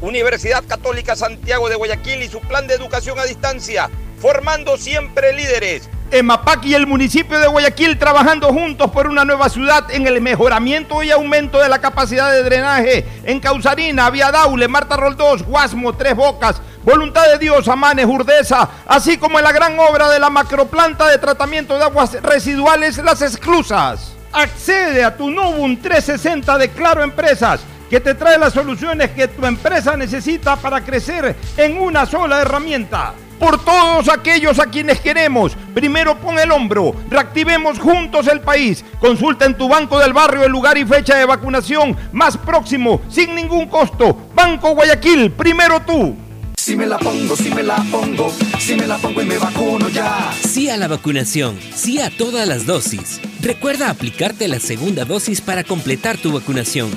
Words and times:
Universidad 0.00 0.64
Católica 0.64 1.16
Santiago 1.16 1.68
de 1.68 1.74
Guayaquil 1.74 2.22
y 2.22 2.28
su 2.28 2.40
plan 2.40 2.66
de 2.66 2.74
educación 2.74 3.18
a 3.18 3.24
distancia, 3.24 3.90
formando 4.20 4.76
siempre 4.76 5.32
líderes. 5.32 5.88
EMAPAC 6.10 6.64
y 6.64 6.74
el 6.74 6.86
municipio 6.86 7.38
de 7.38 7.48
Guayaquil 7.48 7.98
trabajando 7.98 8.48
juntos 8.48 8.90
por 8.90 9.08
una 9.08 9.24
nueva 9.24 9.48
ciudad 9.50 9.90
en 9.90 10.06
el 10.06 10.22
mejoramiento 10.22 11.02
y 11.02 11.10
aumento 11.10 11.58
de 11.58 11.68
la 11.68 11.80
capacidad 11.80 12.32
de 12.32 12.44
drenaje 12.44 13.04
en 13.24 13.40
Causarina, 13.40 14.08
Vía 14.08 14.30
Daule, 14.30 14.68
Marta 14.68 14.96
Roldós, 14.96 15.42
Guasmo, 15.42 15.94
Tres 15.94 16.14
Bocas, 16.14 16.62
Voluntad 16.84 17.26
de 17.28 17.38
Dios, 17.38 17.68
Amanes, 17.68 18.06
Urdesa, 18.06 18.70
así 18.86 19.18
como 19.18 19.38
en 19.38 19.44
la 19.44 19.52
gran 19.52 19.78
obra 19.78 20.08
de 20.08 20.18
la 20.18 20.30
macroplanta 20.30 21.08
de 21.08 21.18
tratamiento 21.18 21.76
de 21.76 21.84
aguas 21.84 22.12
residuales 22.22 22.96
Las 22.98 23.20
Exclusas. 23.20 24.12
Accede 24.32 25.04
a 25.04 25.16
tu 25.16 25.28
Novum 25.28 25.76
360 25.76 26.56
de 26.56 26.70
Claro 26.70 27.02
Empresas 27.02 27.60
que 27.88 28.00
te 28.00 28.14
trae 28.14 28.38
las 28.38 28.52
soluciones 28.52 29.10
que 29.10 29.28
tu 29.28 29.44
empresa 29.46 29.96
necesita 29.96 30.56
para 30.56 30.84
crecer 30.84 31.36
en 31.56 31.78
una 31.78 32.06
sola 32.06 32.40
herramienta. 32.40 33.14
Por 33.38 33.64
todos 33.64 34.08
aquellos 34.08 34.58
a 34.58 34.66
quienes 34.66 35.00
queremos, 35.00 35.56
primero 35.72 36.18
pon 36.18 36.38
el 36.40 36.50
hombro, 36.50 36.94
reactivemos 37.08 37.78
juntos 37.78 38.26
el 38.26 38.40
país. 38.40 38.84
Consulta 38.98 39.44
en 39.44 39.56
tu 39.56 39.68
banco 39.68 39.98
del 40.00 40.12
barrio 40.12 40.44
el 40.44 40.50
lugar 40.50 40.76
y 40.76 40.84
fecha 40.84 41.16
de 41.16 41.24
vacunación 41.24 41.96
más 42.12 42.36
próximo, 42.36 43.00
sin 43.08 43.34
ningún 43.36 43.66
costo. 43.68 44.28
Banco 44.34 44.74
Guayaquil, 44.74 45.30
primero 45.30 45.80
tú. 45.80 46.16
Si 46.56 46.76
me 46.76 46.86
la 46.86 46.98
pongo, 46.98 47.36
si 47.36 47.50
me 47.50 47.62
la 47.62 47.76
pongo, 47.90 48.30
si 48.58 48.74
me 48.74 48.86
la 48.86 48.98
pongo 48.98 49.22
y 49.22 49.24
me 49.24 49.38
vacuno 49.38 49.88
ya. 49.88 50.32
Sí 50.44 50.68
a 50.68 50.76
la 50.76 50.88
vacunación, 50.88 51.56
sí 51.74 52.00
a 52.00 52.10
todas 52.10 52.46
las 52.46 52.66
dosis. 52.66 53.20
Recuerda 53.40 53.88
aplicarte 53.88 54.48
la 54.48 54.58
segunda 54.58 55.04
dosis 55.04 55.40
para 55.40 55.62
completar 55.62 56.18
tu 56.18 56.32
vacunación. 56.32 56.90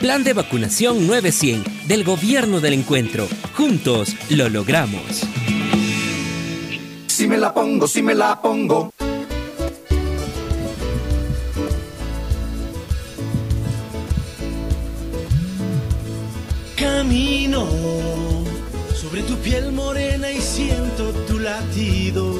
Plan 0.00 0.24
de 0.24 0.32
vacunación 0.32 1.06
900 1.06 1.86
del 1.86 2.04
Gobierno 2.04 2.60
del 2.60 2.72
Encuentro. 2.72 3.28
Juntos 3.54 4.16
lo 4.30 4.48
logramos. 4.48 5.26
Si 7.06 7.28
me 7.28 7.36
la 7.36 7.52
pongo, 7.52 7.86
si 7.86 8.02
me 8.02 8.14
la 8.14 8.40
pongo. 8.40 8.94
Camino 16.76 17.66
sobre 18.94 19.22
tu 19.24 19.36
piel 19.36 19.70
morena 19.70 20.32
y 20.32 20.40
siento 20.40 21.12
tu 21.28 21.38
latido. 21.38 22.39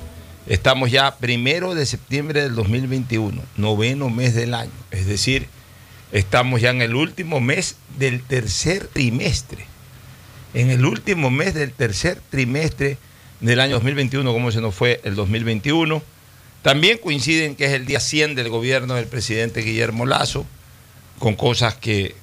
Estamos 0.47 0.89
ya 0.89 1.17
primero 1.17 1.75
de 1.75 1.85
septiembre 1.85 2.41
del 2.41 2.55
2021, 2.55 3.41
noveno 3.57 4.09
mes 4.09 4.33
del 4.33 4.55
año, 4.55 4.71
es 4.89 5.05
decir, 5.05 5.47
estamos 6.11 6.61
ya 6.61 6.71
en 6.71 6.81
el 6.81 6.95
último 6.95 7.39
mes 7.39 7.75
del 7.99 8.23
tercer 8.23 8.87
trimestre. 8.87 9.65
En 10.53 10.71
el 10.71 10.83
último 10.83 11.29
mes 11.29 11.53
del 11.53 11.71
tercer 11.71 12.19
trimestre 12.29 12.97
del 13.39 13.59
año 13.59 13.75
2021, 13.75 14.33
como 14.33 14.51
se 14.51 14.61
nos 14.61 14.73
fue 14.73 14.99
el 15.03 15.15
2021. 15.15 16.01
También 16.63 16.97
coinciden 16.97 17.55
que 17.55 17.65
es 17.65 17.71
el 17.71 17.85
día 17.85 17.99
100 17.99 18.35
del 18.35 18.49
gobierno 18.49 18.95
del 18.95 19.05
presidente 19.05 19.61
Guillermo 19.61 20.05
Lazo, 20.05 20.45
con 21.19 21.35
cosas 21.35 21.75
que 21.75 22.15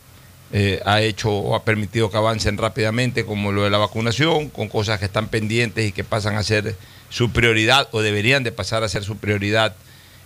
eh, 0.53 0.81
ha 0.85 1.01
hecho 1.03 1.31
o 1.31 1.55
ha 1.55 1.65
permitido 1.65 2.11
que 2.11 2.17
avancen 2.17 2.59
rápidamente, 2.59 3.25
como 3.25 3.53
lo 3.53 3.63
de 3.63 3.71
la 3.71 3.79
vacunación, 3.79 4.49
con 4.51 4.69
cosas 4.69 4.99
que 4.99 5.05
están 5.05 5.29
pendientes 5.29 5.89
y 5.89 5.93
que 5.93 6.05
pasan 6.05 6.37
a 6.37 6.43
ser 6.43 6.77
su 7.11 7.31
prioridad 7.31 7.89
o 7.93 8.01
deberían 8.01 8.43
de 8.43 8.53
pasar 8.53 8.83
a 8.85 8.89
ser 8.89 9.05
su 9.05 9.17
prioridad 9.17 9.75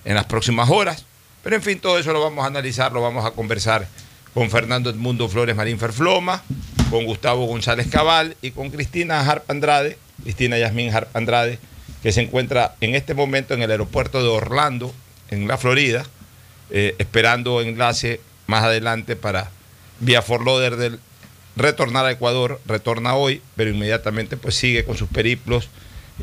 en 0.05 0.15
las 0.15 0.27
próximas 0.27 0.71
horas. 0.71 1.05
Pero 1.43 1.57
en 1.57 1.63
fin, 1.63 1.79
todo 1.79 1.99
eso 1.99 2.13
lo 2.13 2.21
vamos 2.21 2.45
a 2.45 2.49
analizar, 2.49 2.93
lo 2.93 3.03
vamos 3.03 3.25
a 3.25 3.33
conversar 3.33 3.87
con 4.35 4.51
Fernando 4.51 4.91
Edmundo 4.91 5.29
Flores 5.29 5.57
Marín 5.57 5.79
Ferfloma, 5.79 6.43
con 6.91 7.05
Gustavo 7.05 7.47
González 7.47 7.89
Cabal 7.89 8.37
y 8.43 8.53
con 8.53 8.71
Cristina 8.71 9.21
Harp 9.21 9.51
Andrade, 9.51 9.99
Cristina 10.23 10.59
Yasmín 10.59 10.95
Harp 10.95 11.15
Andrade, 11.17 11.59
que 12.03 12.13
se 12.13 12.23
encuentra 12.23 12.77
en 12.81 12.95
este 12.95 13.15
momento 13.15 13.55
en 13.55 13.63
el 13.63 13.71
aeropuerto 13.71 14.23
de 14.23 14.29
Orlando, 14.29 14.95
en 15.31 15.49
la 15.49 15.59
Florida, 15.59 16.05
eh, 16.71 16.95
esperando 16.99 17.61
enlace 17.61 18.21
más 18.47 18.65
adelante 18.65 19.17
para 19.17 19.51
vía 20.01 20.23
del 20.23 20.99
retornar 21.57 22.07
a 22.07 22.11
Ecuador, 22.11 22.61
retorna 22.67 23.15
hoy, 23.15 23.43
pero 23.57 23.71
inmediatamente 23.71 24.37
pues 24.37 24.55
sigue 24.55 24.85
con 24.85 24.97
sus 24.97 25.09
periplos 25.09 25.69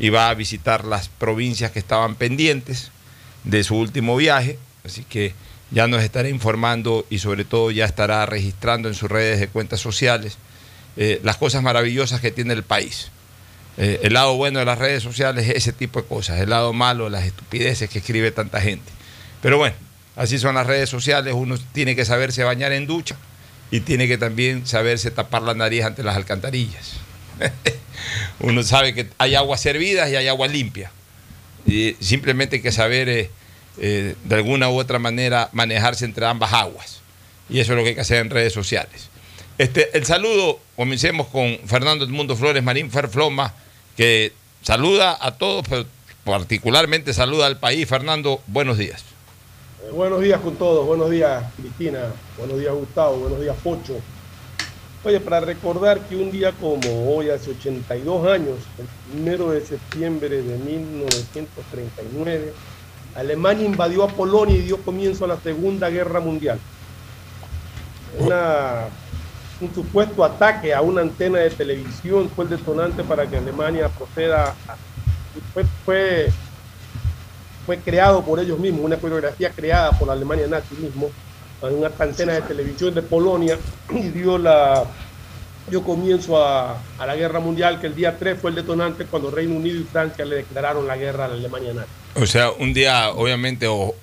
y 0.00 0.08
va 0.08 0.30
a 0.30 0.34
visitar 0.34 0.84
las 0.84 1.08
provincias 1.08 1.70
que 1.70 1.78
estaban 1.78 2.14
pendientes 2.16 2.90
de 3.44 3.62
su 3.62 3.76
último 3.76 4.16
viaje, 4.16 4.58
así 4.84 5.04
que 5.04 5.34
ya 5.70 5.86
nos 5.86 6.02
estará 6.02 6.28
informando 6.28 7.06
y 7.10 7.18
sobre 7.18 7.44
todo 7.44 7.70
ya 7.70 7.84
estará 7.84 8.26
registrando 8.26 8.88
en 8.88 8.94
sus 8.94 9.10
redes 9.10 9.38
de 9.38 9.48
cuentas 9.48 9.80
sociales 9.80 10.38
eh, 10.96 11.20
las 11.22 11.36
cosas 11.36 11.62
maravillosas 11.62 12.20
que 12.20 12.30
tiene 12.32 12.54
el 12.54 12.64
país. 12.64 13.10
Eh, 13.76 14.00
el 14.02 14.14
lado 14.14 14.36
bueno 14.36 14.58
de 14.58 14.64
las 14.64 14.78
redes 14.78 15.02
sociales 15.02 15.48
es 15.48 15.56
ese 15.56 15.72
tipo 15.72 16.00
de 16.00 16.08
cosas, 16.08 16.40
el 16.40 16.50
lado 16.50 16.72
malo, 16.72 17.08
las 17.08 17.24
estupideces 17.24 17.88
que 17.88 18.00
escribe 18.00 18.32
tanta 18.32 18.60
gente. 18.60 18.90
Pero 19.42 19.58
bueno, 19.58 19.76
así 20.16 20.38
son 20.38 20.56
las 20.56 20.66
redes 20.66 20.88
sociales, 20.88 21.34
uno 21.36 21.56
tiene 21.72 21.94
que 21.94 22.04
saberse 22.04 22.42
bañar 22.42 22.72
en 22.72 22.86
ducha 22.86 23.16
y 23.70 23.80
tiene 23.80 24.08
que 24.08 24.18
también 24.18 24.66
saberse 24.66 25.10
tapar 25.10 25.42
la 25.42 25.54
nariz 25.54 25.84
ante 25.84 26.02
las 26.02 26.16
alcantarillas. 26.16 26.94
uno 28.40 28.62
sabe 28.62 28.94
que 28.94 29.08
hay 29.18 29.34
aguas 29.34 29.60
servidas 29.60 30.10
y 30.10 30.16
hay 30.16 30.28
agua 30.28 30.48
limpia. 30.48 30.90
Y 31.66 31.96
simplemente 32.00 32.56
hay 32.56 32.62
que 32.62 32.72
saber 32.72 33.08
eh, 33.08 33.30
eh, 33.78 34.14
de 34.24 34.34
alguna 34.34 34.68
u 34.70 34.78
otra 34.78 34.98
manera 34.98 35.48
manejarse 35.52 36.04
entre 36.04 36.26
ambas 36.26 36.52
aguas. 36.52 37.00
Y 37.48 37.60
eso 37.60 37.72
es 37.72 37.78
lo 37.78 37.82
que 37.82 37.90
hay 37.90 37.94
que 37.94 38.00
hacer 38.00 38.18
en 38.18 38.30
redes 38.30 38.52
sociales. 38.52 39.08
Este, 39.58 39.96
el 39.96 40.06
saludo, 40.06 40.58
comencemos 40.76 41.26
con 41.26 41.58
Fernando 41.66 42.04
Edmundo 42.04 42.36
Flores 42.36 42.62
Marín 42.62 42.90
Ferfloma, 42.90 43.54
que 43.96 44.32
saluda 44.62 45.18
a 45.20 45.36
todos, 45.36 45.66
pero 45.68 45.84
particularmente 46.24 47.12
saluda 47.12 47.46
al 47.46 47.58
país. 47.58 47.86
Fernando, 47.86 48.40
buenos 48.46 48.78
días. 48.78 49.04
Eh, 49.82 49.90
buenos 49.92 50.20
días 50.20 50.40
con 50.40 50.56
todos, 50.56 50.86
buenos 50.86 51.10
días 51.10 51.44
Cristina, 51.56 52.12
buenos 52.38 52.58
días 52.58 52.72
Gustavo, 52.72 53.16
buenos 53.16 53.40
días 53.40 53.56
Pocho. 53.62 54.00
Oye, 55.02 55.18
para 55.18 55.40
recordar 55.40 56.06
que 56.06 56.14
un 56.16 56.30
día 56.30 56.52
como 56.52 57.14
hoy, 57.16 57.30
hace 57.30 57.52
82 57.52 58.26
años, 58.26 58.58
el 58.78 58.86
primero 59.10 59.50
de 59.50 59.64
septiembre 59.64 60.42
de 60.42 60.58
1939, 60.58 62.52
Alemania 63.14 63.64
invadió 63.64 64.04
a 64.04 64.08
Polonia 64.08 64.56
y 64.56 64.60
dio 64.62 64.82
comienzo 64.82 65.24
a 65.24 65.28
la 65.28 65.40
Segunda 65.40 65.88
Guerra 65.88 66.20
Mundial. 66.20 66.58
un 69.60 69.74
supuesto 69.74 70.24
ataque 70.24 70.72
a 70.74 70.80
una 70.80 71.02
antena 71.02 71.38
de 71.38 71.50
televisión 71.50 72.30
fue 72.30 72.44
el 72.44 72.50
detonante 72.50 73.04
para 73.04 73.26
que 73.26 73.36
Alemania 73.36 73.88
proceda. 73.88 74.54
a- 74.68 74.76
fue 77.66 77.78
creado 77.78 78.22
por 78.24 78.40
ellos 78.40 78.58
mismos, 78.58 78.84
una 78.84 78.96
coreografía 78.96 79.50
creada 79.52 79.92
por 79.92 80.08
la 80.08 80.14
Alemania 80.14 80.46
nazi 80.48 80.74
mismo, 80.74 81.10
a 81.62 81.66
una 81.66 81.90
antena 81.98 82.32
de 82.34 82.42
televisión 82.42 82.94
de 82.94 83.02
Polonia 83.02 83.58
y 83.90 84.08
dio 84.08 84.38
la 84.38 84.84
dio 85.68 85.82
comienzo 85.84 86.42
a, 86.44 86.78
a 86.98 87.06
la 87.06 87.14
guerra 87.14 87.38
mundial, 87.38 87.80
que 87.80 87.86
el 87.86 87.94
día 87.94 88.16
3 88.18 88.38
fue 88.40 88.50
el 88.50 88.56
detonante 88.56 89.04
cuando 89.06 89.30
Reino 89.30 89.54
Unido 89.54 89.78
y 89.78 89.84
Francia 89.84 90.24
le 90.24 90.36
declararon 90.36 90.86
la 90.86 90.96
guerra 90.96 91.26
a 91.26 91.28
la 91.28 91.34
Alemania 91.34 91.72
nazi. 91.74 91.88
O 92.16 92.26
sea, 92.26 92.50
un 92.50 92.72
día, 92.74 93.10
obviamente, 93.10 93.68
o- 93.68 93.94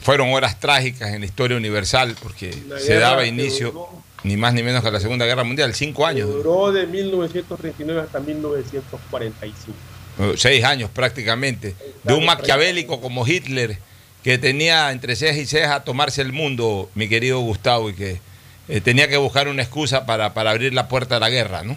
fueron 0.00 0.32
horas 0.32 0.58
trágicas 0.58 1.10
en 1.10 1.20
la 1.20 1.26
historia 1.26 1.56
universal, 1.56 2.16
porque 2.20 2.52
La 2.68 2.80
se 2.80 2.94
daba 2.94 3.24
inicio 3.24 3.68
duró- 3.70 4.02
ni 4.24 4.36
más 4.36 4.52
ni 4.52 4.64
menos 4.64 4.82
que 4.82 4.88
a 4.88 4.90
la 4.90 4.98
Segunda 4.98 5.24
Guerra 5.26 5.44
Mundial, 5.44 5.72
cinco 5.74 6.04
años, 6.06 6.28
Duró 6.28 6.72
de 6.72 6.86
1939 6.88 8.00
hasta 8.00 8.18
1945. 8.18 9.72
o 10.18 10.36
seis 10.36 10.64
años 10.64 10.90
prácticamente, 10.90 11.74
de 12.02 12.14
un 12.14 12.24
maquiavélico 12.26 13.00
como 13.00 13.24
Hitler, 13.26 13.78
que 14.22 14.38
tenía 14.38 14.92
entre 14.92 15.16
ceja 15.16 15.38
y 15.38 15.46
ceja 15.46 15.84
tomarse 15.84 16.22
el 16.22 16.32
mundo, 16.32 16.88
mi 16.94 17.08
querido 17.08 17.40
Gustavo, 17.40 17.90
y 17.90 17.94
que 17.94 18.20
eh, 18.68 18.80
tenía 18.80 19.08
que 19.08 19.16
buscar 19.16 19.48
una 19.48 19.62
excusa 19.62 20.06
para, 20.06 20.32
para 20.34 20.50
abrir 20.50 20.72
la 20.72 20.88
puerta 20.88 21.16
de 21.16 21.20
la 21.20 21.30
guerra, 21.30 21.62
¿no? 21.62 21.76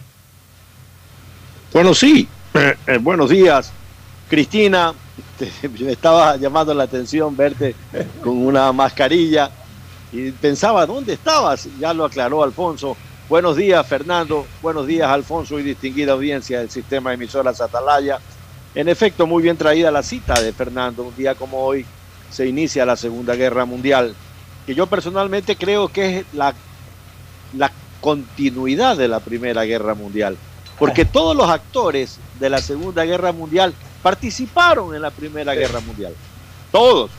Bueno, 1.74 1.94
sí. 1.94 2.28
Eh, 2.54 2.76
eh, 2.88 2.98
buenos 2.98 3.30
días, 3.30 3.72
Cristina. 4.30 4.94
Me 5.80 5.92
estaba 5.92 6.38
llamando 6.38 6.74
la 6.74 6.84
atención 6.84 7.36
verte 7.36 7.76
con 8.22 8.38
una 8.38 8.72
mascarilla 8.72 9.50
y 10.12 10.32
pensaba, 10.32 10.86
¿dónde 10.86 11.14
estabas? 11.14 11.68
Ya 11.80 11.94
lo 11.94 12.06
aclaró 12.06 12.44
Alfonso. 12.44 12.96
Buenos 13.28 13.58
días, 13.58 13.86
Fernando. 13.88 14.46
Buenos 14.62 14.88
días, 14.88 15.10
Alfonso 15.10 15.60
y 15.60 15.64
distinguida 15.64 16.14
audiencia 16.14 16.60
del 16.60 16.70
sistema 16.70 17.10
de 17.10 17.16
emisoras 17.16 17.60
Atalaya. 17.60 18.20
En 18.76 18.88
efecto, 18.88 19.26
muy 19.26 19.42
bien 19.42 19.58
traída 19.58 19.90
la 19.90 20.04
cita 20.04 20.40
de 20.40 20.54
Fernando. 20.54 21.04
Un 21.04 21.16
día 21.16 21.34
como 21.36 21.60
hoy 21.60 21.86
se 22.30 22.48
inicia 22.48 22.86
la 22.86 22.96
Segunda 22.96 23.36
Guerra 23.36 23.66
Mundial, 23.66 24.16
que 24.66 24.76
yo 24.76 24.88
personalmente 24.88 25.56
creo 25.56 25.88
que 25.90 26.20
es 26.20 26.26
la, 26.34 26.54
la 27.58 27.72
continuidad 28.02 28.98
de 28.98 29.08
la 29.08 29.20
Primera 29.20 29.64
Guerra 29.64 29.94
Mundial 29.94 30.38
porque 30.78 31.06
todos 31.06 31.36
los 31.36 31.50
actores 31.50 32.20
de 32.40 32.50
la 32.50 32.60
Segunda 32.60 33.06
Guerra 33.06 33.32
Mundial 33.32 33.74
participaron 34.02 34.94
en 34.96 35.02
la 35.02 35.12
Primera 35.12 35.54
Guerra 35.56 35.80
Mundial. 35.80 36.14
Todos. 36.72 37.12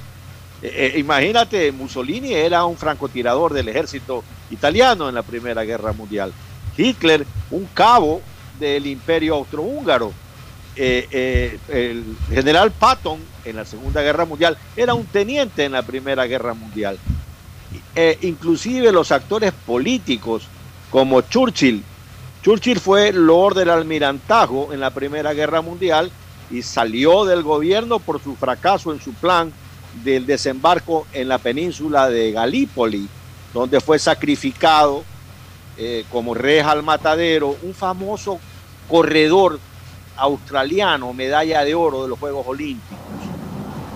Eh, 0.62 0.93
eh, 0.94 0.99
imagínate, 0.99 1.73
Mussolini 1.73 2.32
era 2.32 2.64
un 2.64 2.76
francotirador 2.76 3.53
del 3.53 3.69
ejército 3.69 4.25
italiano 4.50 5.08
en 5.08 5.14
la 5.14 5.23
Primera 5.23 5.64
Guerra 5.64 5.93
Mundial. 5.93 6.32
Hitler, 6.76 7.26
un 7.50 7.67
cabo 7.73 8.20
del 8.58 8.87
imperio 8.87 9.35
austrohúngaro. 9.35 10.12
Eh, 10.78 11.08
eh, 11.11 11.58
el 11.69 12.05
general 12.28 12.70
Patton 12.70 13.19
en 13.46 13.56
la 13.56 13.64
Segunda 13.64 14.02
Guerra 14.02 14.26
Mundial 14.26 14.58
era 14.76 14.93
un 14.93 15.06
teniente 15.06 15.64
en 15.64 15.73
la 15.73 15.82
Primera 15.82 16.26
Guerra 16.26 16.52
Mundial. 16.52 16.99
Eh, 17.94 18.19
inclusive 18.23 18.93
los 18.93 19.11
actores 19.11 19.52
políticos 19.52 20.43
como 20.90 21.23
Churchill, 21.23 21.82
Churchill 22.43 22.78
fue 22.78 23.12
Lord 23.12 23.56
del 23.56 23.70
Almirantajo 23.70 24.73
en 24.73 24.81
la 24.81 24.90
Primera 24.90 25.32
Guerra 25.32 25.62
Mundial 25.62 26.12
y 26.50 26.62
salió 26.62 27.25
del 27.25 27.43
gobierno 27.43 27.99
por 27.99 28.22
su 28.22 28.37
fracaso 28.37 28.93
en 28.93 29.00
su 29.00 29.12
plan 29.14 29.52
del 30.05 30.26
desembarco 30.26 31.06
en 31.12 31.29
la 31.29 31.38
península 31.38 32.08
de 32.08 32.32
Galípoli, 32.32 33.08
donde 33.52 33.81
fue 33.81 33.99
sacrificado 33.99 35.02
eh, 35.76 36.05
como 36.12 36.34
reja 36.34 36.70
al 36.70 36.82
matadero 36.82 37.56
un 37.62 37.75
famoso 37.75 38.38
corredor 38.88 39.58
australiano, 40.16 41.12
medalla 41.12 41.64
de 41.64 41.74
oro 41.74 42.02
de 42.02 42.08
los 42.08 42.18
Juegos 42.18 42.46
Olímpicos. 42.46 42.98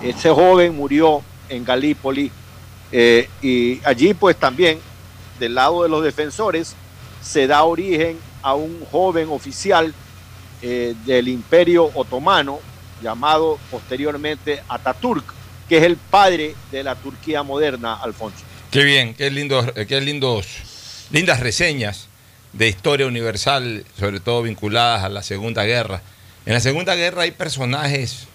Ese 0.03 0.29
joven 0.29 0.75
murió 0.75 1.21
en 1.49 1.63
Galípoli 1.63 2.31
eh, 2.91 3.29
y 3.41 3.79
allí 3.85 4.13
pues 4.13 4.35
también 4.37 4.79
del 5.39 5.55
lado 5.55 5.83
de 5.83 5.89
los 5.89 6.03
defensores 6.03 6.75
se 7.21 7.47
da 7.47 7.63
origen 7.63 8.17
a 8.41 8.55
un 8.55 8.83
joven 8.91 9.29
oficial 9.29 9.93
eh, 10.61 10.95
del 11.05 11.27
imperio 11.27 11.89
otomano 11.93 12.59
llamado 13.01 13.59
posteriormente 13.69 14.61
Ataturk, 14.67 15.23
que 15.67 15.77
es 15.77 15.83
el 15.83 15.97
padre 15.97 16.55
de 16.71 16.83
la 16.83 16.95
Turquía 16.95 17.43
moderna, 17.43 17.95
Alfonso. 17.95 18.43
Qué 18.69 18.83
bien, 18.83 19.13
qué 19.13 19.31
lindos, 19.31 19.71
qué 19.87 20.01
lindos, 20.01 20.47
lindas 21.11 21.39
reseñas 21.39 22.07
de 22.53 22.67
historia 22.67 23.07
universal, 23.07 23.85
sobre 23.97 24.19
todo 24.19 24.41
vinculadas 24.43 25.03
a 25.03 25.09
la 25.09 25.23
Segunda 25.23 25.63
Guerra. 25.63 26.01
En 26.45 26.53
la 26.53 26.59
Segunda 26.59 26.95
Guerra 26.95 27.23
hay 27.23 27.31
personajes 27.31 28.27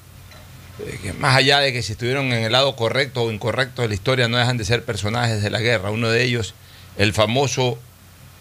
eh, 0.86 0.98
que 1.02 1.12
más 1.14 1.36
allá 1.36 1.58
de 1.60 1.72
que 1.72 1.82
si 1.82 1.92
estuvieron 1.92 2.32
en 2.32 2.44
el 2.44 2.52
lado 2.52 2.76
correcto 2.76 3.22
o 3.22 3.32
incorrecto 3.32 3.82
de 3.82 3.88
la 3.88 3.94
historia, 3.94 4.28
no 4.28 4.36
dejan 4.38 4.56
de 4.56 4.64
ser 4.64 4.84
personajes 4.84 5.42
de 5.42 5.50
la 5.50 5.60
guerra. 5.60 5.90
Uno 5.90 6.08
de 6.08 6.22
ellos, 6.22 6.54
el 6.98 7.12
famoso 7.12 7.78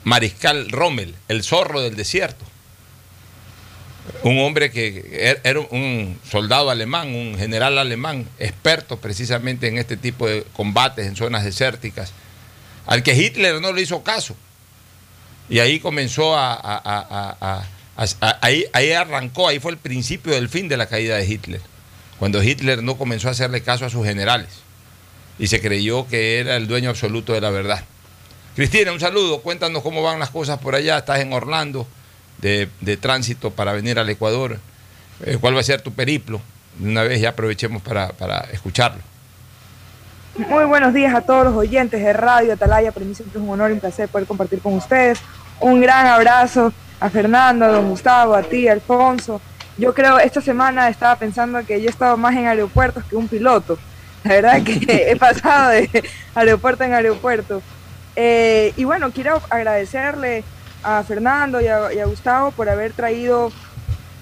mariscal 0.04 0.70
Rommel, 0.70 1.16
el 1.28 1.44
zorro 1.44 1.82
del 1.82 1.96
desierto. 1.96 2.46
Un 4.22 4.40
hombre 4.40 4.70
que 4.72 5.32
er- 5.32 5.42
era 5.44 5.60
un 5.60 6.20
soldado 6.30 6.70
alemán, 6.70 7.14
un 7.16 7.38
general 7.38 7.78
alemán, 7.80 8.28
experto 8.40 8.98
precisamente 8.98 9.68
en 9.68 9.78
este 9.80 9.98
tipo 9.98 10.28
de 10.28 10.44
combates 10.54 11.08
en 11.08 11.16
zonas 11.16 11.44
desérticas, 11.44 12.12
al 12.86 13.02
que 13.02 13.16
Hitler 13.16 13.60
no 13.62 13.74
le 13.74 13.82
hizo 13.82 14.04
caso. 14.04 14.36
Y 15.50 15.60
ahí 15.60 15.80
comenzó 15.80 16.36
a... 16.36 16.54
a- 16.54 17.62
a- 17.98 18.40
ahí, 18.42 18.66
ahí 18.74 18.92
arrancó, 18.92 19.48
ahí 19.48 19.60
fue 19.60 19.72
el 19.72 19.78
principio 19.78 20.34
del 20.34 20.50
fin 20.50 20.68
de 20.68 20.76
la 20.78 20.88
caída 20.88 21.16
de 21.18 21.26
Hitler, 21.26 21.62
cuando 22.20 22.44
Hitler 22.44 22.84
no 22.84 22.98
comenzó 22.98 23.30
a 23.30 23.32
hacerle 23.32 23.62
caso 23.62 23.86
a 23.86 23.90
sus 23.90 24.06
generales 24.06 24.50
y 25.40 25.48
se 25.48 25.62
creyó 25.62 26.08
que 26.08 26.40
era 26.40 26.58
el 26.58 26.68
dueño 26.68 26.90
absoluto 26.90 27.32
de 27.34 27.40
la 27.42 27.52
verdad. 27.52 27.84
Cristina, 28.56 28.92
un 28.92 29.00
saludo, 29.00 29.42
cuéntanos 29.42 29.82
cómo 29.84 30.02
van 30.02 30.20
las 30.20 30.30
cosas 30.30 30.60
por 30.60 30.76
allá, 30.76 30.98
estás 30.98 31.20
en 31.20 31.32
Orlando 31.34 31.88
de, 32.40 32.68
de 32.82 32.98
tránsito 32.98 33.52
para 33.52 33.72
venir 33.74 33.98
al 34.00 34.10
Ecuador, 34.10 34.60
Eh, 35.26 35.38
¿cuál 35.40 35.56
va 35.56 35.62
a 35.62 35.64
ser 35.64 35.82
tu 35.82 35.94
periplo? 35.94 36.42
Una 36.82 37.04
vez 37.04 37.22
ya 37.22 37.30
aprovechemos 37.30 37.82
para, 37.82 38.10
para 38.10 38.40
escucharlo. 38.52 39.02
Muy 40.38 40.66
buenos 40.66 40.94
días 40.94 41.16
a 41.16 41.22
todos 41.22 41.46
los 41.46 41.56
oyentes 41.56 42.04
de 42.04 42.12
Radio 42.12 42.52
Atalaya. 42.52 42.92
Para 42.92 43.06
mí 43.06 43.16
siempre 43.16 43.40
es 43.40 43.44
un 43.44 43.50
honor 43.50 43.70
y 43.70 43.74
un 43.74 43.80
placer 43.80 44.10
poder 44.10 44.28
compartir 44.28 44.60
con 44.60 44.74
ustedes. 44.74 45.22
Un 45.62 45.80
gran 45.80 46.08
abrazo 46.08 46.74
a 47.00 47.10
Fernando, 47.10 47.64
a 47.64 47.70
don 47.70 47.88
Gustavo, 47.88 48.36
a 48.36 48.44
ti, 48.44 48.68
Alfonso. 48.68 49.40
Yo 49.78 49.94
creo, 49.94 50.20
esta 50.20 50.42
semana 50.42 50.90
estaba 50.90 51.16
pensando 51.16 51.66
que 51.66 51.80
yo 51.80 51.88
he 51.88 51.90
estado 51.90 52.18
más 52.18 52.36
en 52.36 52.48
aeropuertos 52.48 53.06
que 53.06 53.16
un 53.16 53.30
piloto. 53.30 53.80
La 54.26 54.34
verdad 54.34 54.62
que 54.62 55.10
he 55.12 55.16
pasado 55.16 55.70
de 55.70 56.04
aeropuerto 56.36 56.84
en 56.84 56.94
aeropuerto. 56.94 57.62
Eh, 58.18 58.74
y 58.76 58.84
bueno, 58.84 59.12
quiero 59.12 59.42
agradecerle 59.50 60.44
a 60.84 61.02
Fernando 61.04 61.62
y 61.62 61.68
a, 61.68 61.94
y 61.94 62.00
a 62.00 62.06
Gustavo 62.08 62.52
por 62.52 62.68
haber 62.68 62.92
traído 62.92 63.54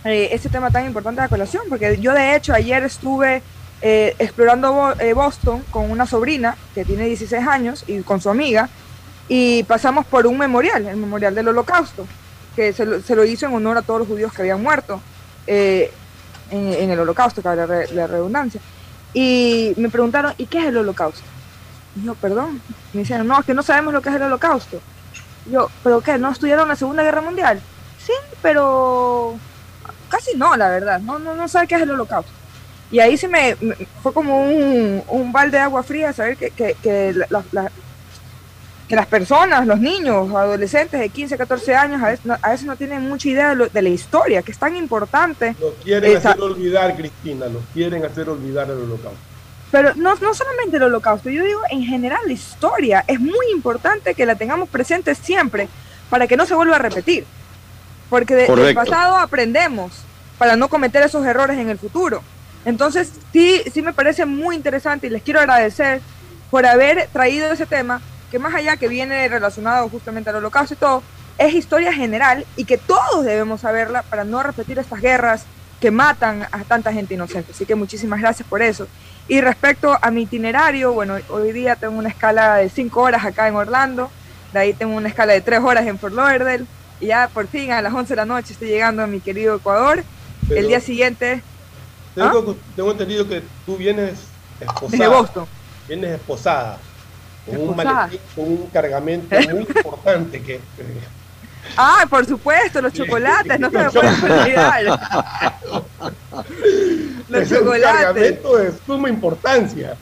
eh, 0.05 0.29
este 0.31 0.49
tema 0.49 0.69
tan 0.69 0.85
importante 0.85 1.21
a 1.21 1.23
la 1.23 1.29
colación, 1.29 1.63
porque 1.69 1.97
yo 1.97 2.13
de 2.13 2.35
hecho 2.35 2.53
ayer 2.53 2.83
estuve 2.83 3.41
eh, 3.85 4.15
explorando 4.17 4.93
eh, 4.99 5.11
Boston 5.13 5.61
con 5.69 5.91
una 5.91 6.05
sobrina 6.07 6.55
que 6.73 6.85
tiene 6.85 7.05
16 7.05 7.45
años 7.45 7.83
y 7.85 7.99
con 8.01 8.21
su 8.21 8.29
amiga, 8.29 8.69
y 9.27 9.63
pasamos 9.63 10.05
por 10.05 10.25
un 10.25 10.37
memorial, 10.37 10.87
el 10.87 10.95
memorial 10.95 11.35
del 11.35 11.49
holocausto, 11.49 12.07
que 12.55 12.71
se 12.71 12.85
lo, 12.85 13.25
hizo 13.25 13.45
en 13.45 13.53
honor 13.53 13.77
a 13.77 13.81
todos 13.81 13.99
los 13.99 14.07
judíos 14.07 14.31
que 14.31 14.41
habían 14.43 14.63
muerto 14.63 15.01
eh, 15.47 15.91
en, 16.49 16.89
el 16.89 16.99
holocausto, 16.99 17.41
cabe 17.41 17.57
la, 17.57 17.65
re- 17.65 17.91
la 17.93 18.07
redundancia. 18.07 18.61
Y 19.13 19.73
me 19.77 19.89
preguntaron, 19.89 20.33
¿y 20.37 20.45
qué 20.45 20.59
es 20.59 20.65
el 20.65 20.77
holocausto? 20.77 21.23
Y 21.95 22.05
yo, 22.05 22.15
perdón. 22.15 22.61
Me 22.93 23.01
dijeron, 23.01 23.27
no, 23.27 23.39
es 23.39 23.45
que 23.45 23.53
no 23.53 23.63
sabemos 23.63 23.93
lo 23.93 24.01
que 24.01 24.09
es 24.09 24.15
el 24.15 24.23
holocausto. 24.23 24.79
Yo, 25.51 25.69
¿pero 25.83 25.99
qué? 26.01 26.17
¿No 26.17 26.31
estudiaron 26.31 26.67
la 26.67 26.75
Segunda 26.75 27.03
Guerra 27.03 27.21
Mundial? 27.21 27.59
Sí, 28.05 28.13
pero 28.41 29.35
casi 30.09 30.37
no, 30.37 30.55
la 30.55 30.69
verdad. 30.69 30.99
No, 30.99 31.19
no, 31.19 31.35
no 31.35 31.47
sabe 31.47 31.67
qué 31.67 31.75
es 31.75 31.81
el 31.81 31.91
holocausto. 31.91 32.31
Y 32.93 32.99
ahí 32.99 33.17
sí 33.17 33.27
me, 33.27 33.57
me- 33.59 33.75
fue 34.03 34.13
como 34.13 34.43
un, 34.43 35.01
un 35.07 35.31
balde 35.31 35.57
de 35.57 35.63
agua 35.63 35.81
fría 35.81 36.13
saber 36.13 36.37
que, 36.37 36.51
que, 36.51 36.75
que 36.83 37.11
la- 37.13 37.25
la- 37.31 37.43
la- 37.51 37.71
que 38.87 38.95
las 38.95 39.07
personas, 39.07 39.65
los 39.65 39.79
niños, 39.79 40.29
adolescentes 40.35 40.99
de 40.99 41.09
15, 41.09 41.35
14 41.35 41.75
años, 41.75 42.03
a 42.03 42.09
veces 42.09 42.23
no, 42.25 42.37
a 42.39 42.51
veces 42.51 42.67
no 42.67 42.75
tienen 42.75 43.01
mucha 43.09 43.29
idea 43.29 43.49
de, 43.49 43.55
lo- 43.55 43.67
de 43.67 43.81
la 43.81 43.89
historia, 43.89 44.43
que 44.43 44.51
es 44.51 44.59
tan 44.59 44.75
importante. 44.75 45.55
Nos 45.59 45.73
quieren 45.83 46.15
Esa- 46.15 46.29
hacer 46.31 46.41
olvidar, 46.43 46.95
Cristina, 46.95 47.47
nos 47.47 47.63
quieren 47.73 48.05
hacer 48.05 48.29
olvidar 48.29 48.67
el 48.69 48.77
holocausto. 48.77 49.17
Pero 49.71 49.95
no, 49.95 50.13
no 50.17 50.33
solamente 50.35 50.77
el 50.77 50.83
holocausto, 50.83 51.31
yo 51.31 51.43
digo 51.43 51.61
en 51.71 51.83
general 51.83 52.19
la 52.27 52.33
historia. 52.33 53.03
Es 53.07 53.19
muy 53.19 53.47
importante 53.55 54.13
que 54.13 54.27
la 54.27 54.35
tengamos 54.35 54.69
presente 54.69 55.15
siempre 55.15 55.67
para 56.11 56.27
que 56.27 56.37
no 56.37 56.45
se 56.45 56.53
vuelva 56.53 56.75
a 56.75 56.79
repetir. 56.79 57.25
Porque 58.11 58.35
de- 58.35 58.45
del 58.65 58.75
pasado 58.75 59.17
aprendemos 59.17 59.93
para 60.37 60.55
no 60.55 60.67
cometer 60.67 61.01
esos 61.01 61.25
errores 61.25 61.57
en 61.57 61.69
el 61.71 61.79
futuro. 61.79 62.21
Entonces, 62.65 63.11
sí, 63.31 63.61
sí 63.73 63.81
me 63.81 63.93
parece 63.93 64.25
muy 64.25 64.55
interesante 64.55 65.07
y 65.07 65.09
les 65.09 65.21
quiero 65.21 65.39
agradecer 65.39 66.01
por 66.49 66.65
haber 66.65 67.07
traído 67.11 67.51
ese 67.51 67.65
tema 67.65 68.01
que 68.31 68.39
más 68.39 68.53
allá 68.55 68.77
que 68.77 68.87
viene 68.87 69.27
relacionado 69.27 69.89
justamente 69.89 70.29
al 70.29 70.37
holocausto 70.37 70.73
y 70.73 70.77
todo, 70.77 71.03
es 71.37 71.53
historia 71.53 71.91
general 71.93 72.45
y 72.55 72.65
que 72.65 72.77
todos 72.77 73.25
debemos 73.25 73.61
saberla 73.61 74.03
para 74.03 74.23
no 74.23 74.41
repetir 74.43 74.79
estas 74.79 75.01
guerras 75.01 75.45
que 75.79 75.91
matan 75.91 76.47
a 76.51 76.63
tanta 76.63 76.93
gente 76.93 77.13
inocente. 77.15 77.51
Así 77.51 77.65
que 77.65 77.75
muchísimas 77.75 78.21
gracias 78.21 78.47
por 78.47 78.61
eso. 78.61 78.87
Y 79.27 79.41
respecto 79.41 79.97
a 80.01 80.11
mi 80.11 80.23
itinerario, 80.23 80.93
bueno, 80.93 81.17
hoy 81.29 81.51
día 81.51 81.75
tengo 81.75 81.97
una 81.97 82.09
escala 82.09 82.55
de 82.55 82.69
5 82.69 83.01
horas 83.01 83.25
acá 83.25 83.47
en 83.47 83.55
Orlando, 83.55 84.09
de 84.53 84.59
ahí 84.59 84.73
tengo 84.73 84.95
una 84.95 85.09
escala 85.09 85.33
de 85.33 85.41
3 85.41 85.59
horas 85.61 85.85
en 85.87 85.97
Fort 85.99 86.13
Lauderdale, 86.13 86.65
y 86.99 87.07
ya 87.07 87.27
por 87.27 87.47
fin 87.47 87.71
a 87.71 87.81
las 87.81 87.93
11 87.93 88.09
de 88.09 88.15
la 88.15 88.25
noche 88.25 88.53
estoy 88.53 88.69
llegando 88.69 89.03
a 89.03 89.07
mi 89.07 89.19
querido 89.19 89.55
Ecuador. 89.55 90.03
Pero- 90.47 90.59
el 90.59 90.67
día 90.67 90.79
siguiente, 90.79 91.41
Tengo, 92.15 92.55
tengo 92.75 92.91
entendido 92.91 93.27
que 93.27 93.41
tú 93.65 93.77
vienes 93.77 94.19
esposada. 94.59 95.09
Boston. 95.09 95.45
Vienes 95.87 96.11
esposada. 96.11 96.77
Con 97.45 97.59
un 97.69 97.75
maletín, 97.75 98.19
con 98.35 98.45
un 98.45 98.67
cargamento 98.67 99.35
muy 99.49 99.61
importante 99.75 100.41
que... 100.41 100.59
Ah, 101.77 102.05
por 102.09 102.25
supuesto, 102.25 102.81
los 102.81 102.93
chocolates, 102.93 103.59
no 103.59 103.69
se 103.69 103.77
me 103.77 103.89
pueden 103.89 104.23
olvidar. 104.23 104.83
los 107.29 107.41
es 107.41 107.51
un 107.51 107.57
chocolates. 107.57 108.03
cargamento 108.05 108.57
de 108.57 108.73
suma 108.85 109.09
importancia. 109.09 109.95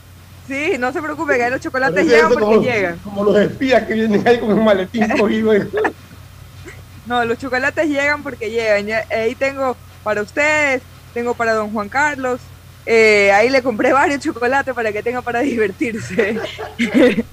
Sí, 0.48 0.74
no 0.78 0.92
se 0.92 1.02
preocupe, 1.02 1.38
que 1.38 1.44
ahí 1.44 1.52
los 1.52 1.62
chocolates 1.62 1.96
Parece 1.96 2.16
llegan 2.16 2.30
porque 2.30 2.46
como, 2.46 2.62
llegan. 2.62 2.98
Como 3.00 3.24
los 3.24 3.38
espías 3.38 3.84
que 3.84 3.94
vienen 3.94 4.28
ahí 4.28 4.40
con 4.40 4.52
un 4.52 4.64
maletín 4.66 5.08
cogido. 5.18 5.54
No, 7.04 7.26
los 7.26 7.40
chocolates 7.40 7.88
llegan 7.88 8.22
porque 8.22 8.52
llegan. 8.52 9.04
Ahí 9.12 9.34
tengo 9.34 9.76
para 10.04 10.22
ustedes, 10.22 10.82
tengo 11.14 11.34
para 11.34 11.54
don 11.54 11.72
Juan 11.72 11.90
Carlos. 11.90 12.40
eh, 12.86 13.32
ahí 13.34 13.50
le 13.50 13.62
compré 13.62 13.94
varios 14.02 14.22
chocolates 14.22 14.74
para 14.74 14.92
que 14.92 15.04
tenga 15.04 15.22
para 15.22 15.40
divertirse. 15.42 16.40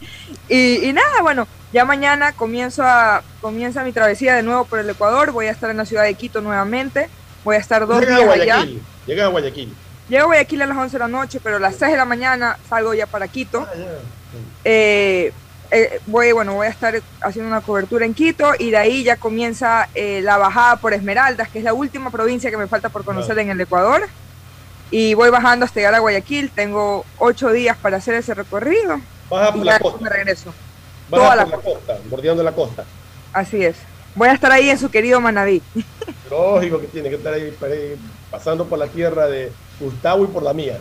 y, 0.48 0.84
y 0.88 0.92
nada, 0.92 1.22
bueno, 1.22 1.46
ya 1.72 1.84
mañana 1.84 2.32
comienzo 2.32 2.82
a, 2.82 3.22
comienza 3.40 3.84
mi 3.84 3.92
travesía 3.92 4.34
de 4.34 4.42
nuevo 4.42 4.64
por 4.64 4.78
el 4.78 4.88
Ecuador. 4.90 5.32
Voy 5.32 5.46
a 5.46 5.50
estar 5.50 5.70
en 5.70 5.76
la 5.76 5.84
ciudad 5.84 6.04
de 6.04 6.14
Quito 6.14 6.40
nuevamente. 6.40 7.08
Voy 7.44 7.56
a 7.56 7.58
estar 7.58 7.86
dos 7.86 8.00
Llega 8.00 8.16
a 8.16 8.18
días 8.18 8.30
allá. 8.30 8.44
Guayaquil. 8.56 8.82
Llega 9.06 9.24
a 9.24 9.28
Guayaquil. 9.28 9.74
Llego 10.08 10.22
a 10.22 10.26
Guayaquil 10.26 10.62
a 10.62 10.66
las 10.66 10.76
11 10.78 10.92
de 10.92 10.98
la 10.98 11.08
noche, 11.08 11.40
pero 11.42 11.56
a 11.56 11.60
las 11.60 11.76
6 11.76 11.92
de 11.92 11.96
la 11.98 12.04
mañana 12.04 12.58
salgo 12.68 12.94
ya 12.94 13.06
para 13.06 13.28
Quito. 13.28 13.66
Ah. 13.68 13.74
Eh, 14.64 15.32
eh, 15.70 16.00
voy, 16.06 16.32
bueno, 16.32 16.54
voy 16.54 16.66
a 16.66 16.70
estar 16.70 16.94
haciendo 17.20 17.50
una 17.50 17.60
cobertura 17.60 18.04
en 18.06 18.14
Quito 18.14 18.52
y 18.58 18.70
de 18.70 18.76
ahí 18.78 19.02
ya 19.04 19.16
comienza 19.16 19.88
eh, 19.94 20.20
la 20.22 20.36
bajada 20.38 20.76
por 20.76 20.94
Esmeraldas, 20.94 21.48
que 21.48 21.58
es 21.58 21.64
la 21.64 21.74
última 21.74 22.10
provincia 22.10 22.50
que 22.50 22.56
me 22.56 22.66
falta 22.66 22.88
por 22.88 23.04
conocer 23.04 23.34
Claro. 23.34 23.40
en 23.42 23.50
el 23.50 23.60
Ecuador. 23.60 24.08
Y 24.90 25.12
voy 25.14 25.28
bajando 25.30 25.64
hasta 25.66 25.80
llegar 25.80 25.94
a 25.94 25.98
Guayaquil. 25.98 26.50
Tengo 26.50 27.04
ocho 27.18 27.50
días 27.52 27.76
para 27.76 27.98
hacer 27.98 28.14
ese 28.14 28.32
recorrido. 28.34 29.00
Baja 29.28 29.50
y 29.50 29.52
por 29.52 29.58
ya 29.60 29.64
la 29.64 29.72
después 29.72 29.94
me 29.94 30.00
costa. 30.00 30.14
regreso. 30.16 30.54
Baja 31.10 31.22
toda 31.34 31.44
por 31.44 31.50
la 31.58 31.62
costa, 31.62 31.98
bordeando 32.08 32.42
la 32.42 32.52
costa. 32.52 32.84
Así 33.32 33.64
es. 33.64 33.76
Voy 34.14 34.28
a 34.28 34.32
estar 34.32 34.50
ahí 34.50 34.70
en 34.70 34.78
su 34.78 34.90
querido 34.90 35.20
Manabí. 35.20 35.62
Lógico 36.30 36.80
que 36.80 36.86
tiene 36.86 37.10
que 37.10 37.16
estar 37.16 37.34
ahí, 37.34 37.54
ahí, 37.62 37.96
pasando 38.30 38.64
por 38.66 38.78
la 38.78 38.86
tierra 38.86 39.26
de 39.26 39.52
Gustavo 39.78 40.24
y 40.24 40.28
por 40.28 40.42
la 40.42 40.54
mía. 40.54 40.78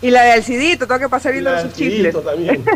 Y 0.00 0.10
la 0.10 0.22
de 0.22 0.32
Alcidito, 0.32 0.86
tengo 0.86 1.00
que 1.00 1.08
pasar 1.08 1.32
Y 1.34 1.40
viendo 1.40 1.60
sus. 1.62 1.72
Chilito 1.74 2.20
también. 2.20 2.64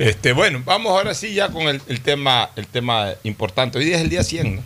Este, 0.00 0.32
bueno, 0.32 0.62
vamos 0.64 0.92
ahora 0.92 1.12
sí 1.12 1.34
ya 1.34 1.50
con 1.50 1.68
el, 1.68 1.82
el 1.86 2.00
tema, 2.00 2.48
el 2.56 2.66
tema 2.66 3.10
importante. 3.22 3.76
Hoy 3.76 3.84
día 3.84 3.96
es 3.96 4.00
el 4.00 4.08
día 4.08 4.24
100, 4.24 4.56
¿no? 4.56 4.62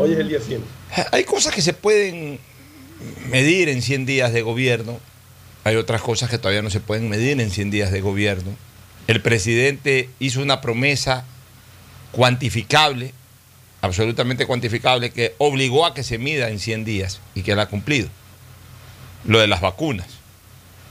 Hoy 0.00 0.12
es 0.12 0.20
el 0.20 0.28
día 0.28 0.38
100. 0.40 0.62
Hay 1.10 1.24
cosas 1.24 1.52
que 1.52 1.60
se 1.60 1.72
pueden 1.72 2.38
medir 3.28 3.68
en 3.68 3.82
100 3.82 4.06
días 4.06 4.32
de 4.32 4.42
gobierno. 4.42 5.00
Hay 5.64 5.74
otras 5.74 6.00
cosas 6.00 6.30
que 6.30 6.38
todavía 6.38 6.62
no 6.62 6.70
se 6.70 6.78
pueden 6.78 7.08
medir 7.08 7.40
en 7.40 7.50
100 7.50 7.72
días 7.72 7.90
de 7.90 8.02
gobierno. 8.02 8.54
El 9.08 9.20
presidente 9.20 10.08
hizo 10.20 10.40
una 10.40 10.60
promesa 10.60 11.24
cuantificable, 12.12 13.12
absolutamente 13.80 14.46
cuantificable, 14.46 15.10
que 15.10 15.34
obligó 15.38 15.86
a 15.86 15.92
que 15.92 16.04
se 16.04 16.18
mida 16.18 16.50
en 16.50 16.60
100 16.60 16.84
días 16.84 17.20
y 17.34 17.42
que 17.42 17.56
la 17.56 17.62
ha 17.62 17.68
cumplido. 17.68 18.08
Lo 19.24 19.40
de 19.40 19.48
las 19.48 19.60
vacunas. 19.60 20.06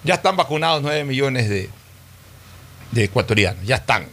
Ya 0.04 0.16
están 0.16 0.36
vacunados 0.36 0.82
9 0.82 1.06
millones 1.06 1.48
de, 1.48 1.70
de 2.92 3.04
ecuatorianos, 3.06 3.66
ya 3.66 3.78
están. 3.78 4.08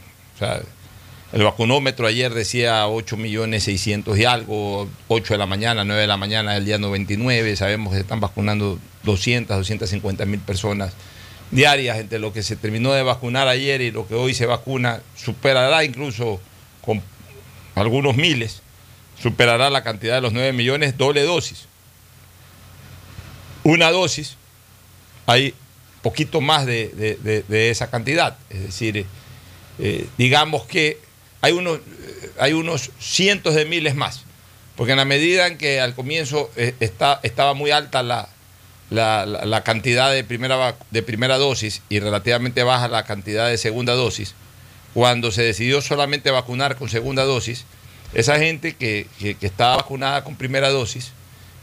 El 1.32 1.42
vacunómetro 1.42 2.06
ayer 2.06 2.32
decía 2.32 2.86
8 2.86 3.16
millones 3.16 3.64
600 3.64 4.16
y 4.18 4.24
algo, 4.24 4.88
8 5.08 5.34
de 5.34 5.38
la 5.38 5.46
mañana, 5.46 5.84
9 5.84 6.02
de 6.02 6.06
la 6.06 6.16
mañana 6.16 6.54
del 6.54 6.64
día 6.64 6.78
99, 6.78 7.56
sabemos 7.56 7.90
que 7.90 7.96
se 7.96 8.02
están 8.02 8.20
vacunando 8.20 8.78
200, 9.02 9.56
250 9.56 10.24
mil 10.26 10.40
personas 10.40 10.92
diarias, 11.50 11.98
entre 11.98 12.18
lo 12.18 12.32
que 12.32 12.42
se 12.42 12.56
terminó 12.56 12.92
de 12.92 13.02
vacunar 13.02 13.48
ayer 13.48 13.80
y 13.80 13.90
lo 13.90 14.06
que 14.06 14.14
hoy 14.14 14.34
se 14.34 14.46
vacuna, 14.46 15.00
superará 15.16 15.84
incluso 15.84 16.40
con 16.80 17.02
algunos 17.74 18.16
miles, 18.16 18.62
superará 19.20 19.70
la 19.70 19.82
cantidad 19.82 20.14
de 20.16 20.20
los 20.20 20.32
9 20.32 20.52
millones, 20.52 20.96
doble 20.96 21.22
dosis. 21.22 21.66
Una 23.64 23.90
dosis, 23.90 24.36
hay 25.26 25.54
poquito 26.06 26.40
más 26.40 26.66
de, 26.66 27.44
esa 27.70 27.90
cantidad, 27.90 28.36
es 28.50 28.62
decir, 28.62 29.04
eh, 29.78 30.06
digamos 30.16 30.64
que 30.66 30.98
hay 31.40 31.52
unos, 31.52 31.78
eh, 31.78 32.30
hay 32.38 32.52
unos 32.52 32.90
cientos 33.00 33.54
de 33.54 33.64
miles 33.64 33.94
más. 33.94 34.22
Porque 34.76 34.92
en 34.92 34.98
la 34.98 35.04
medida 35.06 35.46
en 35.46 35.56
que 35.58 35.80
al 35.80 35.94
comienzo 35.94 36.50
eh, 36.56 36.74
está, 36.80 37.18
estaba 37.22 37.54
muy 37.54 37.70
alta 37.70 38.02
la, 38.02 38.28
la- 38.90 39.62
cantidad 39.64 40.12
de 40.12 40.22
primera, 40.22 40.76
de 40.90 41.02
primera 41.02 41.38
dosis 41.38 41.82
y 41.88 41.98
relativamente 41.98 42.62
baja 42.62 42.86
la 42.88 43.04
cantidad 43.04 43.48
de 43.48 43.58
segunda 43.58 43.94
dosis, 43.94 44.34
cuando 44.94 45.30
se 45.32 45.42
decidió 45.42 45.80
solamente 45.80 46.30
vacunar 46.30 46.76
con 46.76 46.88
segunda 46.88 47.24
dosis, 47.24 47.64
esa 48.14 48.38
gente 48.38 48.76
que- 48.76 49.06
que 49.18 49.46
estaba 49.46 49.76
vacunada 49.76 50.22
con 50.24 50.36
primera 50.36 50.68
dosis, 50.70 51.10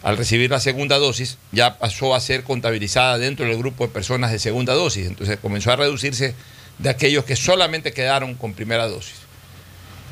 al 0.03 0.17
recibir 0.17 0.51
la 0.51 0.60
segunda 0.60 0.98
dosis, 0.98 1.38
ya 1.51 1.77
pasó 1.79 2.13
a 2.13 2.19
ser 2.19 2.43
contabilizada 2.43 3.17
dentro 3.17 3.45
del 3.45 3.57
grupo 3.57 3.88
de 3.88 3.93
personas 3.93 4.31
de 4.31 4.39
segunda 4.39 4.74
dosis. 4.74 5.07
Entonces 5.07 5.39
comenzó 5.41 5.72
a 5.72 5.77
reducirse 5.77 6.36
de 6.77 6.89
aquellos 6.89 7.24
que 7.24 7.36
solamente 7.36 7.93
quedaron 7.93 8.36
con 8.36 8.53
primera 8.53 8.88
dosis. 8.88 9.15